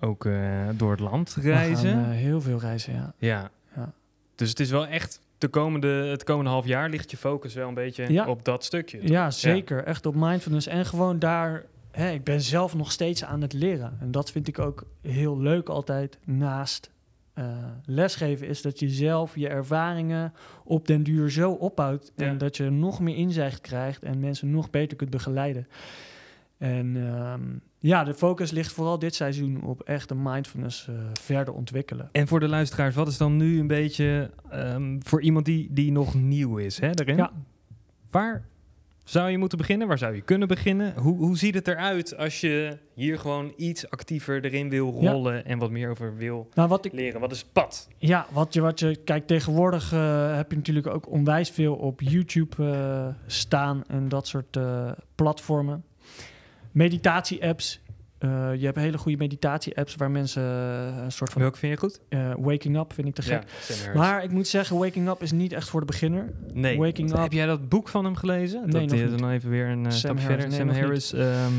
ook 0.00 0.26
eh, 0.26 0.68
door 0.76 0.90
het 0.90 1.00
land 1.00 1.36
reizen. 1.40 1.90
gaan, 1.90 2.04
eh, 2.04 2.16
heel 2.16 2.40
veel 2.40 2.58
reizen, 2.58 2.94
ja. 2.94 3.14
ja. 3.18 3.50
Ja. 3.76 3.92
Dus 4.34 4.48
het 4.48 4.60
is 4.60 4.70
wel 4.70 4.86
echt 4.86 5.20
de 5.38 5.48
komende, 5.48 5.88
het 5.88 6.24
komende 6.24 6.50
half 6.50 6.66
jaar 6.66 6.88
ligt 6.90 7.10
je 7.10 7.16
focus 7.16 7.54
wel 7.54 7.68
een 7.68 7.74
beetje 7.74 8.12
Ja. 8.12 8.26
op 8.26 8.44
dat 8.44 8.64
stukje. 8.64 8.98
toch? 8.98 9.08
Ja, 9.08 9.30
zeker. 9.30 9.84
Echt 9.84 10.06
op 10.06 10.14
mindfulness. 10.14 10.66
En 10.66 10.86
gewoon 10.86 11.18
daar... 11.18 11.64
Hè, 11.94 12.10
ik 12.10 12.24
ben 12.24 12.40
zelf 12.40 12.74
nog 12.74 12.92
steeds 12.92 13.24
aan 13.24 13.40
het 13.40 13.52
leren. 13.52 13.96
En 14.00 14.10
dat 14.10 14.30
vind 14.30 14.48
ik 14.48 14.58
ook 14.58 14.86
heel 15.00 15.38
leuk 15.40 15.68
altijd. 15.68 16.18
Naast 16.24 16.90
eh, 17.32 17.46
lesgeven 17.84 18.46
is 18.46 18.62
dat 18.62 18.78
je 18.78 18.88
zelf 18.88 19.36
je 19.36 19.48
ervaringen 19.48 20.32
op 20.64 20.86
den 20.86 21.02
duur 21.02 21.30
zo 21.30 21.52
opbouwt 21.52 22.12
Ja. 22.16 22.26
en 22.26 22.38
dat 22.38 22.56
je 22.56 22.70
nog 22.70 23.00
meer 23.00 23.16
inzicht 23.16 23.60
krijgt 23.60 24.02
en 24.02 24.20
mensen 24.20 24.50
nog 24.50 24.70
beter 24.70 24.96
kunt 24.96 25.10
begeleiden. 25.10 25.68
En 26.58 26.96
ehm, 26.96 27.42
ja, 27.78 28.04
de 28.04 28.14
focus 28.14 28.50
ligt 28.50 28.72
vooral 28.72 28.98
dit 28.98 29.14
seizoen 29.14 29.62
op 29.62 29.80
echt 29.80 30.08
de 30.08 30.14
mindfulness 30.14 30.88
eh, 30.88 30.94
verder 31.20 31.54
ontwikkelen. 31.54 32.08
En 32.12 32.26
voor 32.28 32.40
de 32.40 32.48
luisteraars, 32.48 32.94
wat 32.94 33.08
is 33.08 33.16
dan 33.16 33.36
nu 33.36 33.60
een 33.60 33.66
beetje 33.66 34.30
ehm, 34.50 34.96
voor 35.00 35.22
iemand 35.22 35.44
die, 35.44 35.68
die 35.72 35.92
nog 35.92 36.14
nieuw 36.14 36.56
is 36.56 36.78
hè, 36.78 36.90
daarin? 36.90 37.16
Ja. 37.16 37.32
Waar 38.10 38.44
zou 39.04 39.30
je 39.30 39.38
moeten 39.38 39.58
beginnen? 39.58 39.88
Waar 39.88 39.98
zou 39.98 40.14
je 40.14 40.20
kunnen 40.20 40.48
beginnen? 40.48 40.94
Hoe, 40.98 41.16
hoe 41.16 41.38
ziet 41.38 41.54
het 41.54 41.68
eruit 41.68 42.16
als 42.16 42.40
je 42.40 42.78
hier 42.94 43.18
gewoon 43.18 43.52
iets 43.56 43.90
actiever 43.90 44.44
erin 44.44 44.68
wil 44.68 44.98
Ja. 45.00 45.10
rollen 45.10 45.44
en 45.44 45.58
wat 45.58 45.70
meer 45.70 45.90
over 45.90 46.16
wil 46.16 46.48
Nou, 46.54 46.68
wat 46.68 46.84
ik 46.84 46.92
leren? 46.92 47.20
Wat 47.20 47.32
is 47.32 47.38
het 47.38 47.52
pad? 47.52 47.88
Ja, 47.98 48.26
wat 48.30 48.54
je, 48.54 48.60
wat 48.60 48.80
je 48.80 48.96
kijk, 48.96 49.26
tegenwoordig 49.26 49.92
eh, 49.92 50.36
heb 50.36 50.50
je 50.50 50.56
natuurlijk 50.56 50.86
ook 50.86 51.10
onwijs 51.10 51.50
veel 51.50 51.74
op 51.74 52.00
YouTube 52.00 52.56
eh, 52.72 53.06
staan 53.26 53.82
en 53.86 54.08
dat 54.08 54.26
soort 54.26 54.56
eh, 54.56 54.90
platformen. 55.14 55.84
Meditatie-apps. 56.72 57.80
Eh, 58.24 58.54
je 58.60 58.64
hebt 58.64 58.78
hele 58.78 58.98
goede 58.98 59.18
meditatie-apps 59.18 59.94
waar 59.94 60.10
mensen 60.10 60.42
eh, 60.42 61.02
een 61.04 61.12
soort 61.12 61.30
van 61.32 61.42
Welke 61.42 61.58
vind 61.58 61.72
je 61.72 61.78
goed? 61.78 62.00
eh, 62.08 62.32
waking 62.38 62.76
up 62.78 62.92
vind 62.92 63.08
ik 63.08 63.14
te 63.14 63.22
gek. 63.22 63.42
Maar 63.94 64.24
ik 64.24 64.30
moet 64.30 64.48
zeggen, 64.48 64.78
waking 64.78 65.08
up 65.08 65.22
is 65.22 65.32
niet 65.32 65.52
echt 65.52 65.68
voor 65.68 65.80
de 65.80 65.86
beginner. 65.86 66.32
nee. 66.52 66.78
Waking 66.78 67.10
Heb 67.12 67.24
Up- 67.24 67.32
jij 67.32 67.46
dat 67.46 67.68
boek 67.68 67.88
van 67.88 68.04
hem 68.04 68.16
gelezen? 68.16 68.60
Nee, 68.60 68.70
dat 68.86 68.98
nog 68.98 69.10
niet. 69.10 69.18
dan 69.18 69.30
even 69.30 69.50
weer 69.50 69.66
een 69.68 69.78
Harris, 69.84 70.00
verder. 70.00 70.48
nee, 70.48 70.58
Sam. 70.58 70.68
Harris, 70.68 71.12
ehm, 71.12 71.52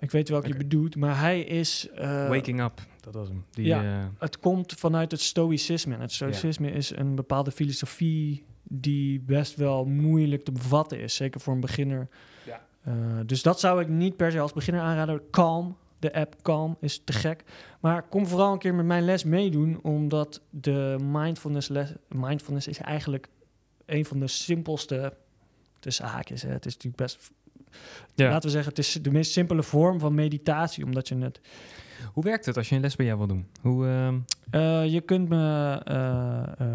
Ik 0.00 0.10
weet 0.10 0.28
welke 0.28 0.48
je 0.48 0.56
bedoelt, 0.56 0.96
maar 0.96 1.18
hij 1.20 1.40
is. 1.40 1.88
Waking 2.28 2.60
Up. 2.62 2.80
Dat 3.00 3.14
was 3.14 3.28
hem. 3.28 3.44
Die, 3.50 3.66
Ja. 3.66 4.10
Het 4.18 4.38
komt 4.38 4.72
vanuit 4.72 5.10
het 5.10 5.20
stoïcisme. 5.20 5.94
En 5.94 6.00
het 6.00 6.12
stoïcisme 6.12 6.70
is 6.70 6.96
een 6.96 7.14
bepaalde 7.14 7.50
filosofie 7.50 8.44
die 8.62 9.20
best 9.20 9.56
wel 9.56 9.84
moeilijk 9.84 10.44
te 10.44 10.52
bevatten 10.52 11.00
is, 11.00 11.14
zeker 11.14 11.40
voor 11.40 11.54
een 11.54 11.60
beginner. 11.60 12.08
Ja. 12.46 12.60
Eh, 12.82 12.94
dus 13.26 13.42
dat 13.42 13.60
zou 13.60 13.80
ik 13.80 13.88
niet 13.88 14.16
per 14.16 14.32
se 14.32 14.40
als 14.40 14.52
beginner 14.52 14.82
aanraden. 14.82 15.30
Calm, 15.30 15.76
de 15.98 16.14
app 16.14 16.36
Calm, 16.42 16.76
is 16.80 17.00
te 17.04 17.12
gek. 17.12 17.44
Maar 17.80 18.02
kom 18.02 18.26
vooral 18.26 18.52
een 18.52 18.58
keer 18.58 18.74
met 18.74 18.86
mijn 18.86 19.04
les 19.04 19.24
meedoen, 19.24 19.78
omdat 19.82 20.40
de 20.50 20.96
mindfulness 21.00 21.68
les, 21.68 21.92
mindfulness 22.08 22.66
is 22.66 22.78
eigenlijk 22.78 23.28
een 23.86 24.04
van 24.04 24.18
de 24.18 24.26
simpelste, 24.26 25.16
tussen 25.78 26.04
haakjes, 26.04 26.42
hè. 26.42 26.48
het 26.48 26.66
is 26.66 26.72
natuurlijk 26.72 27.02
best, 27.02 27.30
ja. 28.14 28.28
laten 28.28 28.42
we 28.42 28.50
zeggen, 28.50 28.68
het 28.68 28.78
is 28.78 28.92
de 28.92 29.10
meest 29.10 29.32
simpele 29.32 29.62
vorm 29.62 29.98
van 29.98 30.14
meditatie, 30.14 30.84
omdat 30.84 31.08
je 31.08 31.16
het 31.16 31.40
Hoe 32.12 32.24
werkt 32.24 32.46
het 32.46 32.56
als 32.56 32.68
je 32.68 32.74
een 32.74 32.80
les 32.80 32.96
bij 32.96 33.06
jou 33.06 33.18
wil 33.18 33.26
doen? 33.26 33.46
Hoe, 33.60 33.86
ehm, 33.86 34.18
Eh, 34.50 34.86
je 34.92 35.00
kunt 35.00 35.28
me 35.28 35.80
eh, 35.84 36.66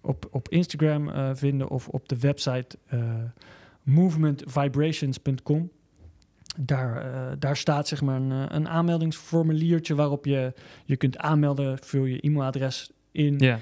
op, 0.00 0.28
op 0.30 0.48
Instagram 0.48 1.36
vinden 1.36 1.68
of 1.68 1.88
op 1.88 2.08
de 2.08 2.18
website 2.18 2.78
movementvibrations.com. 3.88 5.70
Daar, 6.56 6.96
eh, 6.96 7.36
daar 7.38 7.56
staat 7.56 7.88
zeg 7.88 8.02
maar 8.02 8.16
een, 8.20 8.32
eh, 8.32 8.44
een 8.48 8.68
aanmeldingsformuliertje 8.68 9.94
waarop 9.94 10.24
je 10.24 10.52
je 10.84 10.96
kunt 10.96 11.18
aanmelden. 11.18 11.78
Vul 11.78 12.04
je 12.04 12.20
e-mailadres 12.20 12.90
in. 13.12 13.38
ja. 13.38 13.58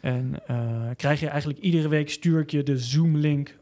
En 0.00 0.46
eh, 0.46 0.90
krijg 0.96 1.20
je 1.20 1.28
eigenlijk 1.28 1.60
iedere 1.60 1.88
week 1.88 2.10
stuur 2.10 2.40
ik 2.40 2.50
je 2.50 2.62
de 2.62 2.78
Zoom-link 2.78 3.58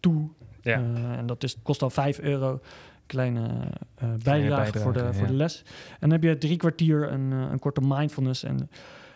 toe. 0.00 0.28
Ja. 0.62 0.74
En 1.16 1.26
dat 1.26 1.42
is, 1.42 1.56
kost 1.62 1.82
al 1.82 1.90
5 1.90 2.20
euro. 2.20 2.60
Kleine 3.06 3.50
bijdrage, 4.22 4.78
voor, 4.78 4.92
de, 4.92 5.12
voor 5.12 5.26
de 5.26 5.32
les. 5.32 5.62
En 5.90 5.96
dan 6.00 6.10
heb 6.10 6.22
je 6.22 6.38
drie 6.38 6.56
kwartier 6.56 7.12
een, 7.12 7.30
een 7.30 7.58
korte 7.58 7.80
mindfulness. 7.84 8.42
En 8.42 8.70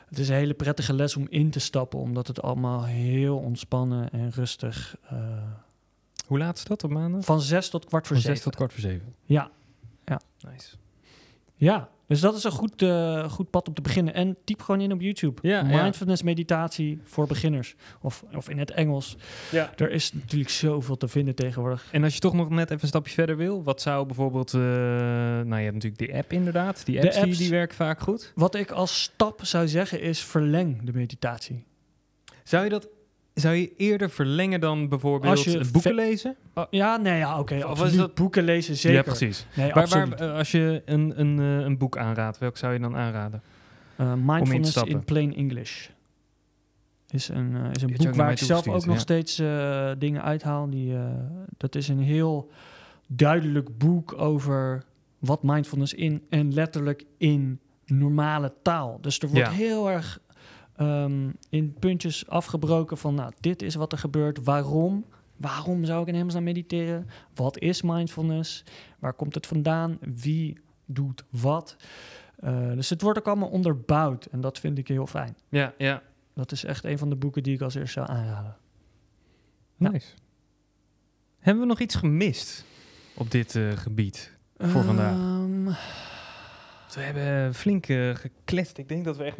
het 0.09 0.19
is 0.19 0.29
een 0.29 0.35
hele 0.35 0.55
prettige 0.55 0.93
les 0.93 1.17
om 1.17 1.27
in 1.29 1.51
te 1.51 1.59
stappen, 1.59 1.99
omdat 1.99 2.27
het 2.27 2.43
allemaal 2.43 2.85
heel 2.85 3.37
ontspannen 3.39 4.11
en 4.11 4.31
rustig. 4.31 4.97
eh, 5.09 5.19
Hoe 6.27 6.39
laat 6.39 6.57
is 6.57 6.65
dat 6.65 6.85
op 6.85 6.91
maandag? 6.91 7.25
van 7.25 7.41
zes 7.41 7.69
tot 7.69 7.85
kwart 7.85 8.07
voor 8.07 8.17
Van 8.17 8.25
zeven. 8.25 8.37
zes 8.37 8.45
tot 8.47 8.55
kwart 8.57 8.73
voor 8.73 8.81
zeven. 8.81 9.15
Ja, 9.25 9.51
Nice. 10.53 10.77
ja. 11.57 11.89
Dus 12.09 12.21
dat 12.21 12.37
is 12.37 12.45
een 12.45 12.51
goed, 12.51 12.83
eh, 12.83 13.31
goed 13.31 13.51
pad 13.51 13.69
om 13.69 13.75
te 13.75 13.81
beginnen. 13.83 14.15
En 14.15 14.37
typ 14.45 14.63
gewoon 14.63 14.81
in 14.81 14.93
op 14.93 15.01
YouTube. 15.01 15.49
Ja, 15.49 15.69
ja. 15.69 15.83
Mindfulness 15.83 16.23
meditatie 16.23 17.01
voor 17.05 17.27
beginners. 17.27 17.75
Of, 18.01 18.25
of 18.35 18.49
in 18.49 18.59
het 18.59 18.71
Engels. 18.71 19.17
Ja. 19.51 19.73
Er 19.77 19.91
is 19.91 20.13
natuurlijk 20.13 20.51
zoveel 20.51 20.97
te 20.97 21.09
vinden 21.09 21.35
tegenwoordig. 21.35 21.89
En 21.93 22.05
als 22.05 22.15
je 22.15 22.21
toch 22.21 22.35
nog 22.35 22.49
net 22.51 22.71
even 22.71 22.83
een 22.83 22.89
stapje 22.89 23.13
verder 23.15 23.37
wil, 23.37 23.63
wat 23.63 23.81
zou 23.81 24.07
bijvoorbeeld... 24.07 24.55
eh, 24.55 24.61
nou, 24.61 25.57
je 25.57 25.71
hebt 25.71 25.75
natuurlijk 25.75 25.99
die 25.99 26.15
app 26.15 26.33
inderdaad. 26.33 26.87
Die 26.87 27.01
apps, 27.03 27.15
die, 27.15 27.25
apps- 27.25 27.39
die 27.39 27.51
werken 27.51 27.77
vaak 27.77 28.01
goed. 28.01 28.33
Wat 28.35 28.55
ik 28.55 28.71
als 28.71 29.03
stap 29.03 29.41
zou 29.45 29.69
zeggen 29.69 30.01
is 30.01 30.25
verleng 30.25 30.83
de 30.83 30.93
meditatie. 30.93 31.65
Zou 32.43 32.65
je 32.65 32.71
dat... 32.71 32.89
Zou 33.41 33.55
je 33.55 33.73
eerder 33.77 34.11
verlengen 34.11 34.61
dan 34.61 34.89
bijvoorbeeld 34.89 35.31
Als 35.37 35.45
je 35.45 35.69
boeken 35.73 35.95
lezen? 35.95 36.37
Oh, 36.55 36.65
ja, 36.71 36.97
nee, 36.97 37.19
ja, 37.19 37.39
oké. 37.39 37.55
Of 37.57 37.63
absoluut. 37.65 37.97
dat- 37.97 38.15
Boeken 38.15 38.43
lezen, 38.45 38.77
zeker. 38.77 38.97
Ja, 38.99 39.03
precies. 39.03 39.47
Nee, 39.57 39.75
absoluut. 39.75 40.09
waar, 40.19 40.29
eh, 40.31 40.37
als 40.37 40.51
je 40.51 40.83
een, 40.85 41.21
een, 41.21 41.39
eh, 41.39 41.65
een 41.65 41.79
boek 41.79 41.97
aanraadt, 41.99 42.39
welk 42.39 42.57
zou 42.57 42.73
je 42.73 42.79
dan 42.79 42.97
aanraden? 42.97 43.43
Eh, 43.97 44.13
mindfulness 44.23 44.77
in 44.83 45.05
Plain 45.05 45.35
English. 45.35 45.89
Is 47.11 47.29
een, 47.29 47.57
is 47.75 47.83
een 47.83 47.95
boek 47.97 48.15
waar 48.15 48.31
ik 48.31 48.39
zelf 48.39 48.69
ook 48.69 48.87
nog 48.87 48.95
ja. 48.95 49.01
steeds 49.01 49.39
eh, 49.39 49.91
dingen 49.99 50.23
uithaal. 50.23 50.71
Die, 50.71 50.95
eh, 50.95 51.05
dat 51.57 51.75
is 51.75 51.89
een 51.89 52.01
heel 52.03 52.51
duidelijk 53.07 53.79
boek 53.79 54.21
over 54.21 54.83
wat 55.19 55.43
mindfulness 55.43 55.95
in 55.95 56.23
en 56.31 56.55
letterlijk 56.55 57.05
in 57.19 57.61
normale 57.87 58.53
taal. 58.63 58.99
Dus 59.01 59.19
er 59.19 59.29
wordt 59.29 59.47
Ja. 59.47 59.53
heel 59.53 59.91
erg 59.91 60.21
ehm, 60.79 61.31
in 61.49 61.75
puntjes 61.79 62.29
afgebroken 62.29 62.99
van, 62.99 63.15
nou, 63.15 63.33
dit 63.41 63.63
is 63.63 63.75
wat 63.75 63.93
er 63.93 63.99
gebeurt. 63.99 64.45
Waarom? 64.45 65.05
Waarom 65.37 65.85
zou 65.85 66.03
ik 66.03 66.09
in 66.09 66.15
hemelsnaam 66.15 66.45
mediteren? 66.45 67.09
Wat 67.35 67.59
is 67.59 67.83
mindfulness? 67.83 68.65
Waar 68.99 69.13
komt 69.13 69.35
het 69.35 69.47
vandaan? 69.47 69.99
Wie 70.01 70.59
doet 70.87 71.25
wat? 71.31 71.77
Eh, 72.37 72.73
dus 72.73 72.91
het 72.91 73.03
wordt 73.03 73.19
ook 73.19 73.27
allemaal 73.27 73.49
onderbouwd 73.49 74.25
en 74.25 74.41
dat 74.41 74.59
vind 74.59 74.79
ik 74.79 74.89
heel 74.89 75.07
fijn. 75.07 75.37
Ja, 75.49 75.75
ja. 75.79 76.03
Dat 76.35 76.53
is 76.53 76.65
echt 76.65 76.85
een 76.85 76.99
van 76.99 77.09
de 77.09 77.17
boeken 77.17 77.43
die 77.43 77.55
ik 77.55 77.61
als 77.61 77.75
eerste 77.75 77.93
zou 77.93 78.09
aanraden. 78.09 78.57
Ja. 79.77 79.91
Nice. 79.91 80.15
Hebben 81.39 81.63
we 81.63 81.69
nog 81.69 81.81
iets 81.81 81.95
gemist 81.95 82.65
op 83.15 83.31
dit 83.31 83.57
eh, 83.57 83.71
gebied? 83.73 84.37
Voor 84.59 84.83
vandaag. 84.83 85.13
Ehm, 85.13 85.65
We 86.95 87.01
hebben 87.01 87.55
flink 87.55 87.89
eh, 87.89 88.15
gekletst. 88.15 88.79
Ik 88.79 88.89
denk 88.89 89.05
dat 89.05 89.17
we 89.17 89.25
echt 89.25 89.39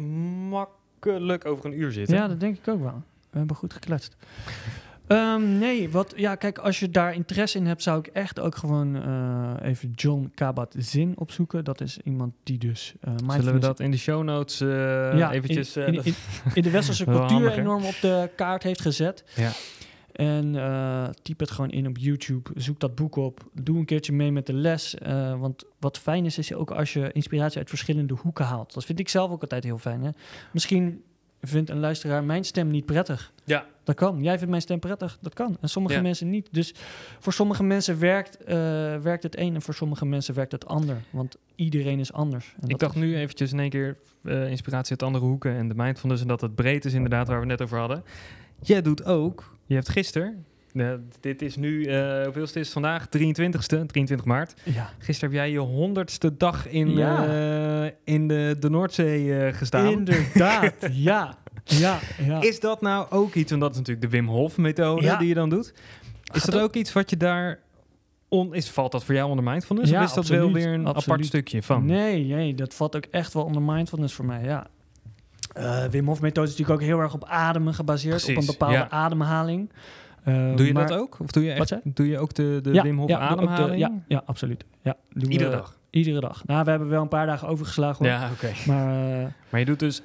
makkelijk 1.05 1.45
over 1.45 1.65
een 1.65 1.79
uur 1.79 1.91
zitten. 1.91 2.15
ja, 2.15 2.27
dat 2.27 2.39
denk 2.39 2.57
ik 2.57 2.67
ook 2.67 2.81
wel. 2.81 3.03
We 3.31 3.37
hebben 3.37 3.55
goed 3.55 3.73
gekletst. 3.73 4.15
Ehm, 5.07 5.57
nee, 5.57 5.89
wat, 5.89 6.13
ja, 6.15 6.35
kijk, 6.35 6.57
als 6.57 6.79
je 6.79 6.89
daar 6.89 7.13
interesse 7.13 7.57
in 7.57 7.65
hebt, 7.65 7.83
zou 7.83 7.99
ik 7.99 8.07
echt 8.07 8.39
ook 8.39 8.55
gewoon 8.55 8.95
eh, 8.95 9.69
even 9.69 9.91
John 9.95 10.31
Kabat-Zinn 10.35 11.13
opzoeken. 11.17 11.63
Dat 11.63 11.81
is 11.81 11.97
iemand 12.03 12.33
die 12.43 12.57
dus 12.57 12.93
eh 13.01 13.13
Zullen 13.27 13.53
we 13.53 13.59
dat 13.59 13.79
in 13.79 13.91
de 13.91 13.97
show 13.97 14.23
notes 14.23 14.61
eh 14.61 14.67
ja, 15.17 15.31
eventjes... 15.31 15.77
in, 15.77 15.85
in, 15.87 15.93
dat- 15.93 16.05
in, 16.05 16.13
in 16.53 16.61
de 16.63 16.69
westerse 16.69 17.05
cultuur 17.15 17.51
enorm 17.51 17.83
op 17.85 17.95
de 18.01 18.29
kaart 18.35 18.63
heeft 18.63 18.81
gezet. 18.81 19.23
Ja. 19.35 19.51
En 20.19 20.55
eh, 20.55 21.09
typ 21.21 21.39
het 21.39 21.51
gewoon 21.51 21.69
in 21.69 21.87
op 21.87 21.97
YouTube. 21.97 22.49
Zoek 22.55 22.79
dat 22.79 22.95
boek 22.95 23.15
op. 23.15 23.43
Doe 23.53 23.77
een 23.77 23.85
keertje 23.85 24.13
mee 24.13 24.31
met 24.31 24.45
de 24.45 24.53
les. 24.53 24.95
eh, 24.95 25.39
want 25.39 25.63
wat 25.79 25.97
fijn 25.97 26.25
is, 26.25 26.37
is 26.37 26.53
ook 26.53 26.71
als 26.71 26.93
je 26.93 27.11
inspiratie 27.11 27.57
uit 27.57 27.69
verschillende 27.69 28.13
hoeken 28.13 28.45
haalt. 28.45 28.73
Dat 28.73 28.85
vind 28.85 28.99
ik 28.99 29.09
zelf 29.09 29.31
ook 29.31 29.41
altijd 29.41 29.63
heel 29.63 29.77
fijn. 29.77 30.01
Hè? 30.03 30.09
Misschien 30.53 31.03
vindt 31.41 31.69
een 31.69 31.79
luisteraar 31.79 32.23
mijn 32.23 32.43
stem 32.43 32.67
niet 32.67 32.85
prettig. 32.85 33.33
Ja. 33.43 33.65
Dat 33.83 33.95
kan. 33.95 34.23
Jij 34.23 34.33
vindt 34.33 34.49
mijn 34.49 34.61
stem 34.61 34.79
prettig. 34.79 35.17
Dat 35.21 35.33
kan. 35.33 35.57
En 35.61 35.69
sommige 35.69 35.95
Ja. 35.95 36.01
mensen 36.01 36.29
niet. 36.29 36.47
Dus 36.51 36.73
voor 37.19 37.33
sommige 37.33 37.63
mensen 37.63 37.99
werkt, 37.99 38.43
eh, 38.43 38.55
werkt 38.97 39.23
het 39.23 39.37
een 39.37 39.55
en 39.55 39.61
voor 39.61 39.73
sommige 39.73 40.05
mensen 40.05 40.33
werkt 40.35 40.51
het 40.51 40.65
ander. 40.65 40.97
Want 41.09 41.37
iedereen 41.55 41.99
is 41.99 42.13
anders. 42.13 42.55
En 42.61 42.69
Ik 42.69 42.79
dacht 42.79 42.95
is- 42.95 43.01
nu 43.01 43.15
eventjes 43.17 43.51
in 43.51 43.59
één 43.59 43.69
keer 43.69 43.97
inspiratie 44.49 44.91
uit 44.91 45.03
andere 45.03 45.25
hoeken 45.25 45.55
en 45.55 45.67
de 45.67 45.75
mindfulness 45.75 46.21
en 46.21 46.27
dat 46.27 46.41
het 46.41 46.55
breed 46.55 46.85
is 46.85 46.93
inderdaad 46.93 47.27
waar 47.27 47.39
we 47.39 47.45
net 47.45 47.61
over 47.61 47.77
hadden. 47.79 48.03
Jij 48.61 48.81
doet 48.81 49.05
ook, 49.05 49.57
je 49.69 49.75
hebt 49.75 49.89
gisteren, 49.89 50.45
dit 51.19 51.41
is 51.41 51.55
nu, 51.55 51.83
eh 51.85 52.23
hoeveelste 52.23 52.59
is 52.59 52.65
het 52.65 52.73
vandaag? 52.73 53.05
23ste, 53.05 53.85
23 53.85 54.23
maart. 54.25 54.53
Ja. 54.63 54.89
Gisteren 54.97 55.33
heb 55.35 55.39
jij 55.43 55.51
je 55.51 55.59
honderdste 55.59 56.37
dag 56.37 56.67
in, 56.67 56.89
Ja. 56.91 57.27
eh, 57.85 57.91
in 58.03 58.27
de, 58.27 58.55
de 58.59 58.69
Noordzee 58.69 59.37
eh, 59.45 59.53
gestaan. 59.53 59.85
Inderdaad. 59.91 60.73
ja. 60.91 61.37
Ja. 61.63 61.99
ja. 62.25 62.41
Is 62.41 62.59
dat 62.59 62.81
nou 62.81 63.05
ook 63.09 63.33
iets, 63.33 63.49
want 63.49 63.61
dat 63.61 63.71
is 63.71 63.77
natuurlijk 63.77 64.11
de 64.11 64.17
Wim 64.17 64.27
Hof 64.27 64.57
methode 64.57 65.01
Ja. 65.01 65.17
die 65.17 65.27
je 65.27 65.33
dan 65.33 65.49
doet. 65.49 65.73
Is 66.33 66.41
Gaat 66.43 66.51
dat 66.51 66.61
ook- 66.61 66.75
iets 66.75 66.93
wat 66.93 67.09
je 67.09 67.17
daar, 67.17 67.59
on, 68.27 68.53
is, 68.53 68.69
valt 68.69 68.91
dat 68.91 69.03
voor 69.03 69.15
jou 69.15 69.29
onder 69.29 69.43
mindfulness? 69.45 69.91
Ja, 69.91 69.99
of 70.01 70.05
is 70.07 70.13
dat 70.13 70.27
wel 70.27 70.51
weer 70.53 70.73
een 70.73 70.87
apart 70.87 71.25
stukje 71.25 71.63
van? 71.63 71.85
Nee, 71.85 72.23
nee, 72.25 72.55
dat 72.55 72.73
valt 72.73 72.95
ook 72.95 73.05
echt 73.11 73.33
wel 73.33 73.43
onder 73.43 73.61
mindfulness 73.61 74.13
voor 74.13 74.25
mij, 74.25 74.43
ja. 74.43 74.67
Eh 75.59 75.83
Wim 75.85 76.05
Hof 76.07 76.21
methode 76.21 76.47
is 76.47 76.57
natuurlijk 76.57 76.81
ook 76.81 76.87
heel 76.87 76.99
erg 76.99 77.13
op 77.13 77.25
ademen 77.25 77.73
gebaseerd, 77.73 78.29
op 78.29 78.35
een 78.37 78.45
bepaalde 78.45 78.75
ja. 78.75 78.89
ademhaling. 78.89 79.69
Eh, 80.23 80.55
Doe 80.55 80.65
je 80.65 80.73
maar- 80.73 80.87
dat 80.87 80.97
ook? 80.99 81.17
Of 81.19 81.31
doe 81.31 81.43
je, 81.43 81.51
echt, 81.51 81.75
doe 81.83 82.07
je 82.07 82.19
ook 82.19 82.33
de, 82.33 82.59
de 82.63 82.73
Ja, 82.73 82.83
Wim 82.83 82.97
Hof 82.97 83.09
ja, 83.09 83.15
ook 83.15 83.21
de- 83.21 83.27
ademhaling? 83.47 83.79
ja, 83.79 83.91
ja, 84.07 84.21
absoluut. 84.25 84.65
Ja, 84.81 84.95
doen 85.13 85.31
Iedere 85.31 85.49
we- 85.49 85.55
dag? 85.55 85.77
Iedere 85.89 86.19
dag. 86.19 86.45
Nou, 86.45 86.63
we 86.63 86.69
hebben 86.69 86.89
wel 86.89 87.01
een 87.01 87.07
paar 87.07 87.25
dagen 87.25 87.47
overgeslagen 87.47 88.05
hoor. 88.05 88.15
Ja, 88.15 88.29
oké. 88.31 88.51
Maar 88.67 89.19
eh, 89.21 89.27
Maar 89.49 89.59
je 89.59 89.65
doet 89.65 89.79
dus 89.79 90.01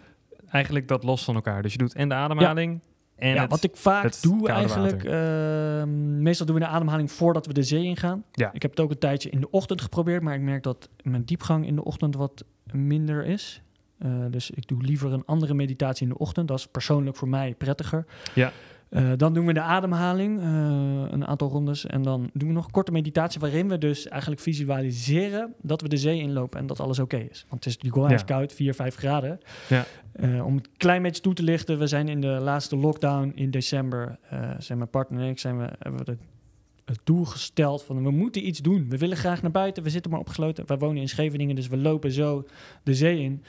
eigenlijk 0.50 0.88
dat 0.88 1.02
los 1.04 1.24
van 1.24 1.34
elkaar. 1.34 1.62
Dus 1.62 1.72
je 1.72 1.78
doet 1.78 1.94
en 1.94 2.08
de 2.08 2.14
ademhaling 2.14 2.80
en 3.16 3.34
ja, 3.34 3.40
het... 3.40 3.50
wat 3.50 3.62
ik 3.64 3.76
vaak 3.76 4.02
het 4.02 4.18
doe 4.22 4.48
eigenlijk, 4.48 5.04
ehm, 5.04 6.22
meestal 6.22 6.46
doen 6.46 6.54
we 6.54 6.60
de 6.60 6.66
ademhaling 6.68 7.12
voordat 7.12 7.46
we 7.46 7.52
de 7.52 7.62
zee 7.62 7.84
ingaan. 7.84 8.24
Ja. 8.32 8.50
Ik 8.52 8.62
heb 8.62 8.70
het 8.70 8.80
ook 8.80 8.90
een 8.90 8.98
tijdje 8.98 9.30
in 9.30 9.40
de 9.40 9.50
ochtend 9.50 9.80
geprobeerd, 9.80 10.22
maar 10.22 10.34
ik 10.34 10.40
merk 10.40 10.62
dat 10.62 10.88
mijn 11.02 11.24
diepgang 11.24 11.66
in 11.66 11.74
de 11.74 11.84
ochtend 11.84 12.16
wat 12.16 12.44
minder 12.72 13.24
is. 13.26 13.62
Eh, 14.04 14.10
dus 14.30 14.50
ik 14.50 14.68
doe 14.68 14.82
liever 14.82 15.12
een 15.12 15.22
andere 15.26 15.54
meditatie 15.54 16.06
in 16.06 16.12
de 16.12 16.18
ochtend. 16.18 16.48
Dat 16.48 16.58
is 16.58 16.66
persoonlijk 16.66 17.16
voor 17.16 17.28
mij 17.28 17.54
prettiger. 17.58 18.06
Ja. 18.34 18.52
Eh, 18.88 19.10
dan 19.16 19.34
doen 19.34 19.46
we 19.46 19.52
de 19.52 19.60
ademhaling, 19.60 20.40
eh, 20.40 20.46
een 21.10 21.26
aantal 21.26 21.48
rondes. 21.48 21.86
En 21.86 22.02
dan 22.02 22.30
doen 22.32 22.48
we 22.48 22.54
nog 22.54 22.64
een 22.64 22.70
korte 22.70 22.92
meditatie 22.92 23.40
waarin 23.40 23.68
we 23.68 23.78
dus 23.78 24.08
eigenlijk 24.08 24.40
visualiseren 24.40 25.54
dat 25.62 25.80
we 25.80 25.88
de 25.88 25.96
zee 25.96 26.20
inlopen 26.20 26.58
en 26.58 26.66
dat 26.66 26.80
alles 26.80 26.98
oké 26.98 27.16
is. 27.16 27.46
Want 27.48 27.64
het 27.64 27.66
is 27.66 27.72
natuurlijk 27.76 27.94
wel 27.94 28.08
Ja. 28.08 28.14
even 28.14 28.26
koud, 28.26 28.52
4, 28.52 28.74
5 28.74 28.94
graden. 28.96 29.40
Ja. 29.68 29.84
Om 30.42 30.56
het 30.56 30.66
een 30.66 30.72
klein 30.76 31.02
beetje 31.02 31.22
toe 31.22 31.34
te 31.34 31.42
lichten, 31.42 31.78
we 31.78 31.86
zijn 31.86 32.08
in 32.08 32.20
de 32.20 32.26
laatste 32.26 32.76
lockdown 32.76 33.32
in 33.34 33.50
december. 33.50 34.18
zijn 34.58 34.78
mijn 34.78 34.90
partner 34.90 35.22
en 35.22 35.28
ik 35.28 35.38
zijn 35.38 35.58
we, 35.58 35.68
hebben 35.78 36.04
we 36.04 36.10
het, 36.10 36.20
het 36.84 37.00
doel 37.04 37.24
gesteld 37.24 37.82
van 37.82 38.02
we 38.02 38.10
moeten 38.10 38.46
iets 38.46 38.58
doen. 38.58 38.86
We 38.88 38.98
willen 38.98 39.16
graag 39.16 39.42
naar 39.42 39.50
buiten, 39.50 39.82
we 39.82 39.90
zitten 39.90 40.10
maar 40.10 40.20
opgesloten. 40.20 40.66
Wij 40.66 40.78
wonen 40.78 41.02
in 41.02 41.08
Scheveningen, 41.08 41.56
dus 41.56 41.68
we 41.68 41.76
lopen 41.76 42.12
zo 42.12 42.46
de 42.82 42.94
zee 42.94 43.20
in. 43.20 43.42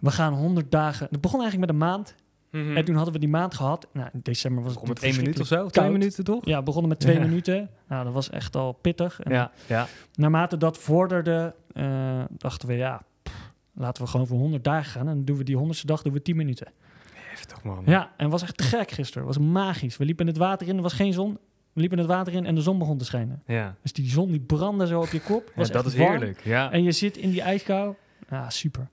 We 0.00 0.10
gaan 0.10 0.32
100 0.32 0.70
dagen. 0.70 1.06
Het 1.10 1.20
begon 1.20 1.40
eigenlijk 1.40 1.72
met 1.72 1.80
een 1.82 1.88
maand. 1.88 2.14
Mhm. 2.50 2.76
En 2.76 2.84
toen 2.84 2.94
hadden 2.94 3.12
we 3.12 3.18
die 3.20 3.28
maand 3.28 3.54
gehad. 3.54 3.86
Nou, 3.92 4.08
in 4.12 4.20
december 4.22 4.62
was 4.64 4.74
het 4.74 4.88
met 4.88 5.02
één 5.02 5.16
minuut 5.16 5.40
of 5.40 5.46
zo? 5.46 5.68
Twee 5.68 5.90
minuten 5.90 6.24
toch? 6.24 6.46
Ja, 6.46 6.62
begonnen 6.62 6.88
met 6.88 7.00
twee 7.00 7.14
Ja. 7.14 7.20
minuten. 7.20 7.70
Nou, 7.88 8.04
dat 8.04 8.12
was 8.12 8.30
echt 8.30 8.56
al 8.56 8.72
pittig. 8.72 9.20
En 9.20 9.32
Ja, 9.32 9.50
ja. 9.66 9.86
naarmate 10.14 10.56
dat 10.56 10.78
vorderde, 10.78 11.54
eh, 11.72 12.20
dachten 12.30 12.68
we, 12.68 12.74
ja, 12.74 13.02
pff, 13.22 13.52
laten 13.74 14.02
we 14.04 14.08
gewoon 14.08 14.26
voor 14.26 14.38
100 14.38 14.64
dagen 14.64 14.90
gaan. 14.90 15.08
En 15.08 15.14
dan 15.14 15.24
doen 15.24 15.36
we 15.36 15.44
die 15.44 15.56
honderdste 15.56 15.86
dag 15.86 16.02
doen 16.02 16.12
we 16.12 16.22
10 16.22 16.36
minuten. 16.36 16.66
Heftig 17.14 17.62
man. 17.62 17.82
Ja, 17.86 18.02
en 18.02 18.22
het 18.22 18.30
was 18.30 18.42
echt 18.42 18.56
te 18.56 18.64
gek 18.64 18.90
gisteren. 18.90 19.26
Het 19.26 19.36
was 19.36 19.46
magisch. 19.46 19.96
We 19.96 20.04
liepen 20.04 20.26
het 20.26 20.36
water 20.36 20.68
in, 20.68 20.76
er 20.76 20.82
was 20.82 20.92
geen 20.92 21.12
zon. 21.12 21.38
We 21.72 21.80
liepen 21.80 21.98
het 21.98 22.06
water 22.06 22.32
in 22.32 22.46
en 22.46 22.54
de 22.54 22.60
zon 22.62 22.78
begon 22.78 22.98
te 22.98 23.04
schijnen. 23.04 23.42
Ja. 23.46 23.74
Dus 23.82 23.92
die 23.92 24.10
zon 24.10 24.30
die 24.30 24.40
brandde 24.40 24.86
zo 24.86 25.00
op 25.00 25.08
je 25.08 25.20
kop. 25.20 25.52
Ja, 25.56 25.64
dat 25.64 25.86
is 25.86 25.94
warm. 25.96 26.10
heerlijk. 26.10 26.40
Ja. 26.44 26.72
En 26.72 26.82
je 26.82 26.92
zit 26.92 27.16
in 27.16 27.30
die 27.30 27.42
ijskou. 27.42 27.94
Ja, 28.30 28.50
super. 28.50 28.88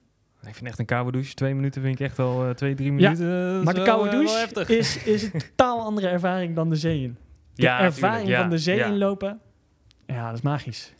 Ik 0.48 0.54
vind 0.54 0.66
echt 0.66 0.78
een 0.78 0.84
koude 0.86 1.12
douche, 1.12 1.34
twee 1.34 1.54
minuten 1.54 1.82
vind 1.82 2.00
ik 2.00 2.06
echt 2.06 2.18
al 2.18 2.44
eh, 2.44 2.50
twee, 2.50 2.74
drie 2.74 2.92
Ja, 2.92 2.94
minuten. 3.10 3.56
eh, 3.58 3.64
Maar 3.64 3.74
de 3.74 3.82
koude 3.82 4.10
eh, 4.10 4.14
douche 4.16 4.76
is, 4.78 5.04
is 5.04 5.22
een 5.22 5.30
totaal 5.56 5.80
andere 5.80 6.08
ervaring 6.08 6.54
dan 6.54 6.68
de 6.70 6.76
zee 6.76 7.02
in. 7.02 7.16
De 7.54 7.62
Ja, 7.62 7.80
ervaring 7.80 8.16
tuurlijk, 8.18 8.36
ja, 8.36 8.40
van 8.40 8.50
de 8.50 8.58
zee 8.58 8.76
ja. 8.76 8.86
inlopen, 8.86 9.40
ja, 10.06 10.26
dat 10.26 10.34
is 10.36 10.42
magisch. 10.42 10.92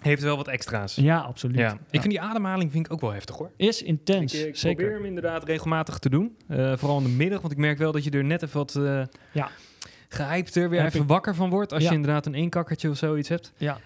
Heeft 0.00 0.22
wel 0.22 0.36
wat 0.36 0.48
extra's. 0.48 0.94
Ja, 0.94 1.18
absoluut. 1.18 1.56
Ja. 1.56 1.66
Ja. 1.66 1.72
Ik 1.90 2.00
vind 2.00 2.10
die 2.12 2.20
ademhaling 2.20 2.72
vind 2.72 2.86
ik 2.86 2.92
ook 2.92 3.00
wel 3.00 3.12
heftig 3.12 3.36
hoor. 3.36 3.50
Is 3.56 3.82
intens, 3.82 4.34
Ik, 4.34 4.46
ik 4.46 4.56
zeker. 4.56 4.76
probeer 4.76 4.96
hem 4.96 5.04
inderdaad 5.06 5.44
regelmatig 5.44 5.98
te 5.98 6.08
doen. 6.10 6.36
Eh, 6.48 6.72
vooral 6.76 6.98
in 6.98 7.04
de 7.04 7.10
middag, 7.10 7.40
want 7.40 7.52
ik 7.52 7.58
merk 7.58 7.78
wel 7.78 7.92
dat 7.92 8.04
je 8.04 8.10
er 8.10 8.24
net 8.24 8.42
even 8.42 8.56
wat 8.58 8.74
eh 8.76 9.02
Ja. 9.32 9.48
gehypter 10.08 10.68
weer 10.70 10.78
Heb 10.80 10.88
even 10.88 11.00
ik- 11.02 11.08
wakker 11.08 11.34
van 11.34 11.50
wordt. 11.50 11.72
Als 11.72 11.82
Ja. 11.82 11.88
je 11.88 11.94
inderdaad 11.94 12.26
een 12.26 12.34
eenkakkertje 12.34 12.90
of 12.90 12.96
zoiets 12.96 13.28
hebt. 13.28 13.52
Ja. 13.56 13.78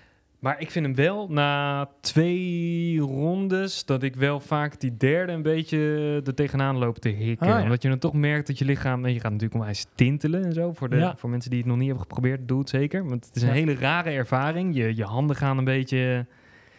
Maar 0.45 0.61
ik 0.61 0.71
vind 0.71 0.85
hem 0.87 0.95
wel 0.95 1.29
na 1.29 1.89
twee 2.01 2.99
rondes 2.99 3.85
dat 3.85 4.03
ik 4.03 4.15
wel 4.17 4.41
vaak 4.41 4.81
die 4.81 4.97
derde 4.97 5.33
een 5.33 5.43
beetje 5.43 5.79
er 6.25 6.35
tegenaan 6.35 6.77
loop 6.79 6.99
te 6.99 7.09
hikken. 7.09 7.47
Ah, 7.47 7.59
ja. 7.59 7.63
Omdat 7.63 7.83
je 7.83 7.89
dan 7.89 7.99
toch 7.99 8.13
merkt 8.13 8.47
dat 8.47 8.59
je 8.59 8.65
lichaam, 8.65 9.05
en 9.05 9.13
je 9.13 9.21
gaat 9.21 9.31
natuurlijk 9.33 9.61
onwijs 9.61 9.87
tintelen 9.95 10.45
en 10.45 10.53
zo. 10.53 10.73
Voor, 10.73 10.89
de, 10.91 10.97
Ja. 10.97 11.17
voor 11.17 11.31
mensen 11.31 11.51
die 11.51 11.59
het 11.59 11.69
nog 11.69 11.77
niet 11.77 11.87
hebben 11.87 12.07
geprobeerd, 12.07 12.49
doe 12.49 12.59
het 12.59 12.69
zeker. 12.69 13.09
Want 13.09 13.27
het 13.27 13.37
is 13.37 13.43
een 13.43 13.49
Ja. 13.49 13.55
hele 13.55 13.75
rare 13.75 14.11
ervaring. 14.11 14.75
Je, 14.77 14.97
je 14.97 15.05
handen 15.05 15.37
gaan 15.37 15.59
een 15.59 15.65
beetje 15.65 16.27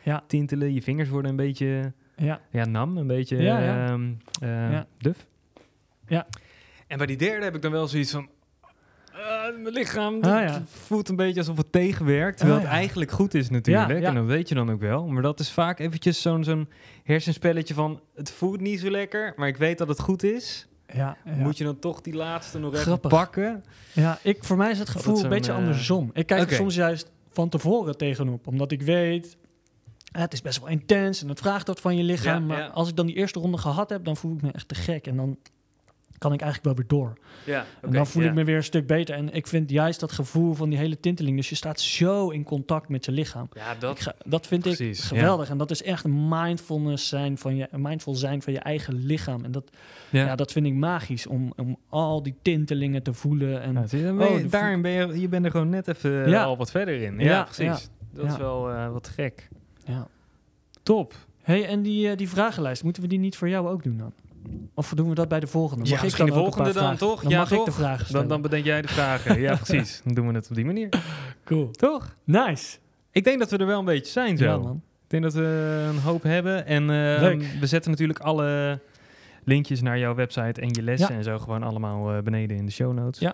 Ja. 0.03 0.23
tintelen, 0.27 0.73
je 0.73 0.81
vingers 0.81 1.09
worden 1.09 1.29
een 1.31 1.37
beetje 1.37 1.93
Ja, 2.15 2.41
ja, 2.51 2.65
nam, 2.65 2.97
een 2.97 3.07
beetje 3.07 3.37
eh, 3.37 3.43
Ja. 4.43 4.85
duf. 4.97 5.25
Ja. 6.07 6.27
En 6.87 6.97
bij 6.97 7.07
die 7.07 7.17
derde 7.17 7.43
heb 7.45 7.55
ik 7.55 7.61
dan 7.61 7.71
wel 7.71 7.87
zoiets 7.87 8.11
van... 8.11 8.29
eh, 9.15 9.61
mijn 9.61 9.73
lichaam 9.73 10.13
Ah, 10.15 10.21
ja. 10.21 10.61
voelt 10.65 11.09
een 11.09 11.15
beetje 11.15 11.39
alsof 11.39 11.57
het 11.57 11.71
tegenwerkt. 11.71 12.37
Terwijl 12.37 12.59
Ah, 12.59 12.65
het 12.65 12.73
eigenlijk 12.73 13.11
goed 13.11 13.33
is 13.33 13.49
natuurlijk. 13.49 13.99
Ja. 13.99 14.07
En 14.07 14.15
dat 14.15 14.25
weet 14.25 14.49
je 14.49 14.55
dan 14.55 14.71
ook 14.71 14.79
wel. 14.79 15.07
Maar 15.07 15.21
dat 15.21 15.39
is 15.39 15.51
vaak 15.51 15.79
eventjes 15.79 16.21
zo'n 16.21 16.43
zo'n 16.43 16.69
hersenspelletje 17.03 17.73
van... 17.73 17.99
Het 18.15 18.31
voelt 18.31 18.61
niet 18.61 18.79
zo 18.79 18.89
lekker, 18.89 19.33
maar 19.35 19.47
ik 19.47 19.57
weet 19.57 19.77
dat 19.77 19.87
het 19.87 19.99
goed 19.99 20.23
is. 20.23 20.67
ja. 20.93 21.17
Moet 21.23 21.57
je 21.57 21.63
dan 21.63 21.79
toch 21.79 22.01
die 22.01 22.13
laatste 22.13 22.59
nog 22.59 22.73
even 22.75 22.99
pakken? 22.99 23.63
ja 23.93 24.19
ik, 24.21 24.43
voor 24.43 24.57
mij 24.57 24.71
is 24.71 24.79
het 24.79 24.89
gevoel 24.89 25.23
een 25.23 25.29
beetje 25.29 25.51
eh, 25.51 25.57
andersom. 25.57 26.09
Ik 26.13 26.25
kijk 26.27 26.49
er 26.49 26.55
soms 26.55 26.75
juist 26.75 27.11
van 27.31 27.49
tevoren 27.49 27.97
tegenop, 27.97 28.47
omdat 28.47 28.71
ik 28.71 28.81
weet... 28.81 29.37
eh, 30.11 30.21
Het 30.21 30.33
is 30.33 30.41
best 30.41 30.59
wel 30.59 30.69
intens 30.69 31.21
en 31.21 31.29
het 31.29 31.39
vraagt 31.39 31.67
wat 31.67 31.79
van 31.79 31.95
je 31.97 32.03
lichaam. 32.03 32.45
Maar 32.45 32.69
als 32.69 32.89
ik 32.89 32.95
dan 32.95 33.05
die 33.05 33.15
eerste 33.15 33.39
ronde 33.39 33.57
gehad 33.57 33.89
heb, 33.89 34.05
dan 34.05 34.17
voel 34.17 34.33
ik 34.35 34.41
me 34.41 34.51
echt 34.51 34.67
te 34.67 34.75
gek. 34.75 35.07
En 35.07 35.15
dan 35.15 35.37
kan 36.17 36.33
ik 36.33 36.41
eigenlijk 36.41 36.63
wel 36.77 36.85
weer 36.87 36.99
door. 36.99 37.13
Ja, 37.45 37.65
en 37.81 37.91
dan 37.91 38.07
voel 38.07 38.23
ik 38.23 38.33
me 38.33 38.43
weer 38.43 38.55
een 38.55 38.63
stuk 38.63 38.87
beter. 38.87 39.15
En 39.15 39.33
ik 39.33 39.47
vind 39.47 39.69
juist 39.69 39.99
dat 39.99 40.11
gevoel 40.11 40.53
van 40.53 40.69
die 40.69 40.77
hele 40.79 40.99
tinteling. 40.99 41.35
Dus 41.37 41.49
je 41.49 41.55
staat 41.55 41.79
zo 41.79 42.29
in 42.29 42.43
contact 42.43 42.89
met 42.89 43.05
je 43.05 43.11
lichaam. 43.11 43.49
Ja, 43.53 43.75
dat... 43.79 43.99
ga- 43.99 44.15
dat 44.25 44.47
vind 44.47 44.61
Precies, 44.61 44.99
ik 44.99 45.05
geweldig. 45.05 45.49
En 45.49 45.57
dat 45.57 45.71
is 45.71 45.83
echt 45.83 46.03
een 46.03 46.27
mindfulness 46.29 47.07
zijn 47.07 47.37
van 47.37 47.55
je, 47.55 47.67
een 47.71 47.81
mindful 47.81 48.15
zijn 48.15 48.41
van 48.41 48.53
je 48.53 48.59
eigen 48.59 48.93
lichaam. 49.05 49.43
En 49.43 49.51
dat, 49.51 49.71
Ja. 50.09 50.25
ja. 50.25 50.35
dat 50.35 50.51
vind 50.51 50.65
ik 50.65 50.73
magisch 50.73 51.27
om, 51.27 51.53
om 51.55 51.77
al 51.89 52.23
die 52.23 52.35
tintelingen 52.41 53.03
te 53.03 53.13
voelen. 53.13 53.61
En 53.61 53.73
Ja, 53.73 53.87
zie 53.87 53.99
je, 53.99 54.05
dan 54.05 54.17
ben 54.17 54.31
je- 54.33 54.43
Oh, 54.45 54.51
daarin 54.51 54.81
ben 54.81 54.91
je, 54.91 55.19
je 55.19 55.27
bent 55.27 55.45
er 55.45 55.51
gewoon 55.51 55.69
net 55.69 55.87
even 55.87 56.23
eh, 56.25 56.31
Ja. 56.31 56.43
al 56.43 56.57
wat 56.57 56.71
verder 56.71 57.01
in. 57.01 57.19
Ja, 57.19 57.25
Ja, 57.25 57.43
precies. 57.43 57.89
Dat 58.13 58.25
is 58.31 58.37
wel 58.37 58.69
eh, 58.71 58.91
wat 58.91 59.07
gek. 59.07 59.47
ja. 59.85 60.07
Top. 60.83 61.13
Hey, 61.41 61.65
en 61.67 61.81
die, 61.81 62.09
eh, 62.09 62.17
die 62.17 62.29
vragenlijst, 62.29 62.83
moeten 62.83 63.01
we 63.01 63.07
die 63.07 63.19
niet 63.19 63.35
voor 63.37 63.49
jou 63.49 63.67
ook 63.69 63.83
doen 63.83 63.97
dan? 63.97 64.13
Of 64.73 64.89
doen 64.95 65.09
we 65.09 65.15
dat 65.15 65.27
bij 65.27 65.39
de 65.39 65.47
volgende? 65.47 65.85
Ja, 65.89 65.95
ik 65.95 66.01
misschien 66.03 66.25
de 66.25 66.31
volgende 66.33 66.73
dan, 66.73 66.95
toch? 66.97 67.21
Dan 67.21 67.31
Ja, 67.31 67.37
mag 67.39 67.51
ik 67.51 67.65
de 67.65 67.71
vragen 67.71 68.05
stellen. 68.05 68.21
Dan, 68.21 68.29
dan 68.29 68.41
bedenk 68.41 68.65
jij 68.65 68.81
de 68.81 68.87
vragen. 68.87 69.39
ja, 69.39 69.55
precies. 69.65 70.01
Dan 70.03 70.13
doen 70.13 70.27
we 70.27 70.33
het 70.33 70.49
op 70.49 70.55
die 70.55 70.65
manier. 70.65 70.89
Cool. 71.45 71.71
Toch? 71.71 72.15
Nice. 72.23 72.77
Ik 73.11 73.23
denk 73.23 73.39
dat 73.39 73.51
we 73.51 73.57
er 73.57 73.65
wel 73.65 73.79
een 73.79 73.85
beetje 73.85 74.11
zijn 74.11 74.37
zo. 74.37 74.45
Ja, 74.45 74.57
man. 74.57 74.75
ik 75.03 75.09
denk 75.09 75.23
dat 75.23 75.33
we 75.33 75.85
een 75.89 75.99
hoop 75.99 76.23
hebben. 76.23 76.65
En 76.65 76.81
eh, 76.81 77.21
Leuk. 77.21 77.43
we 77.59 77.67
zetten 77.67 77.91
natuurlijk 77.91 78.19
alle 78.19 78.79
linkjes 79.43 79.81
naar 79.81 79.99
jouw 79.99 80.15
website 80.15 80.61
en 80.61 80.69
je 80.71 80.81
lessen 80.81 81.09
Ja. 81.11 81.17
en 81.17 81.23
zo 81.23 81.39
gewoon 81.39 81.63
allemaal 81.63 82.13
eh, 82.13 82.21
beneden 82.21 82.57
in 82.57 82.65
de 82.65 82.71
show 82.71 82.93
notes. 82.93 83.19
Ja. 83.19 83.33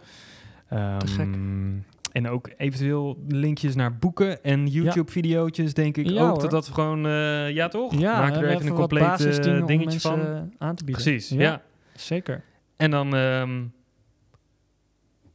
Ehm, 0.69 0.99
Te 0.99 1.07
gek. 1.07 1.27
En 2.11 2.27
ook 2.29 2.49
eventueel 2.57 3.17
linkjes 3.27 3.75
naar 3.75 3.97
boeken 3.97 4.43
en 4.43 4.67
YouTube-video's, 4.67 5.73
denk 5.73 5.97
ik 5.97 6.09
Ja, 6.09 6.21
ook. 6.21 6.29
hoor. 6.29 6.41
Dat 6.41 6.51
dat 6.51 6.67
we 6.67 6.73
gewoon, 6.73 7.05
eh, 7.05 7.49
ja 7.49 7.67
toch? 7.67 7.99
Ja, 7.99 8.19
Maak 8.19 8.35
er 8.35 8.49
even 8.49 8.65
een 8.67 8.73
compleet 8.73 9.39
eh, 9.45 9.65
dingetje 9.65 9.99
van. 9.99 10.19
eh, 10.19 10.41
aan 10.57 10.75
te 10.75 10.83
bieden. 10.83 11.03
Precies, 11.03 11.29
ja. 11.29 11.61
Zeker. 11.95 12.43
En 12.77 12.91
dan 12.91 13.15
ehm, 13.15 13.63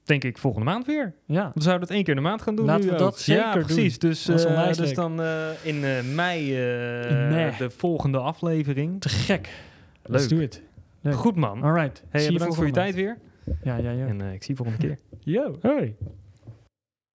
denk 0.05 0.25
ik 0.25 0.39
volgende 0.39 0.67
maand 0.67 0.87
weer. 0.87 1.15
Ja. 1.27 1.51
We 1.55 1.61
zouden 1.63 1.83
het 1.87 1.97
één 1.97 2.05
keer 2.05 2.17
in 2.17 2.23
de 2.23 2.29
maand 2.29 2.43
gaan 2.43 2.57
doen. 2.57 2.67
Laten 2.67 2.85
nu 2.85 2.87
we 2.91 2.93
ook. 2.93 2.99
dat 2.99 3.19
zeker 3.19 3.43
Ja, 3.45 3.53
doen. 3.53 3.63
precies. 3.65 3.99
Dus, 3.99 4.29
onwijs 4.29 4.77
dus 4.77 4.95
dan 4.95 5.23
in 5.63 5.81
mei, 6.15 6.47
de 7.59 7.71
volgende 7.77 8.19
aflevering. 8.19 9.01
Te 9.01 9.09
gek. 9.09 9.49
Leuk. 10.03 10.21
Let's 10.21 10.29
do 10.29 10.39
it. 10.39 10.63
Leuk. 11.01 11.15
Goed 11.15 11.37
man. 11.37 11.63
All 11.63 11.73
right. 11.73 12.03
Hey, 12.09 12.33
bedankt 12.33 12.55
voor 12.55 12.67
je 12.67 12.73
tijd 12.73 12.95
weer. 12.95 13.19
Ja, 13.63 13.77
ja, 13.77 13.91
ja. 13.91 14.07
En 14.07 14.21
ik 14.21 14.43
zie 14.43 14.55
je 14.57 14.63
volgende 14.63 14.87
keer. 14.87 14.99
Yo. 15.35 15.59
Hoi. 15.63 15.97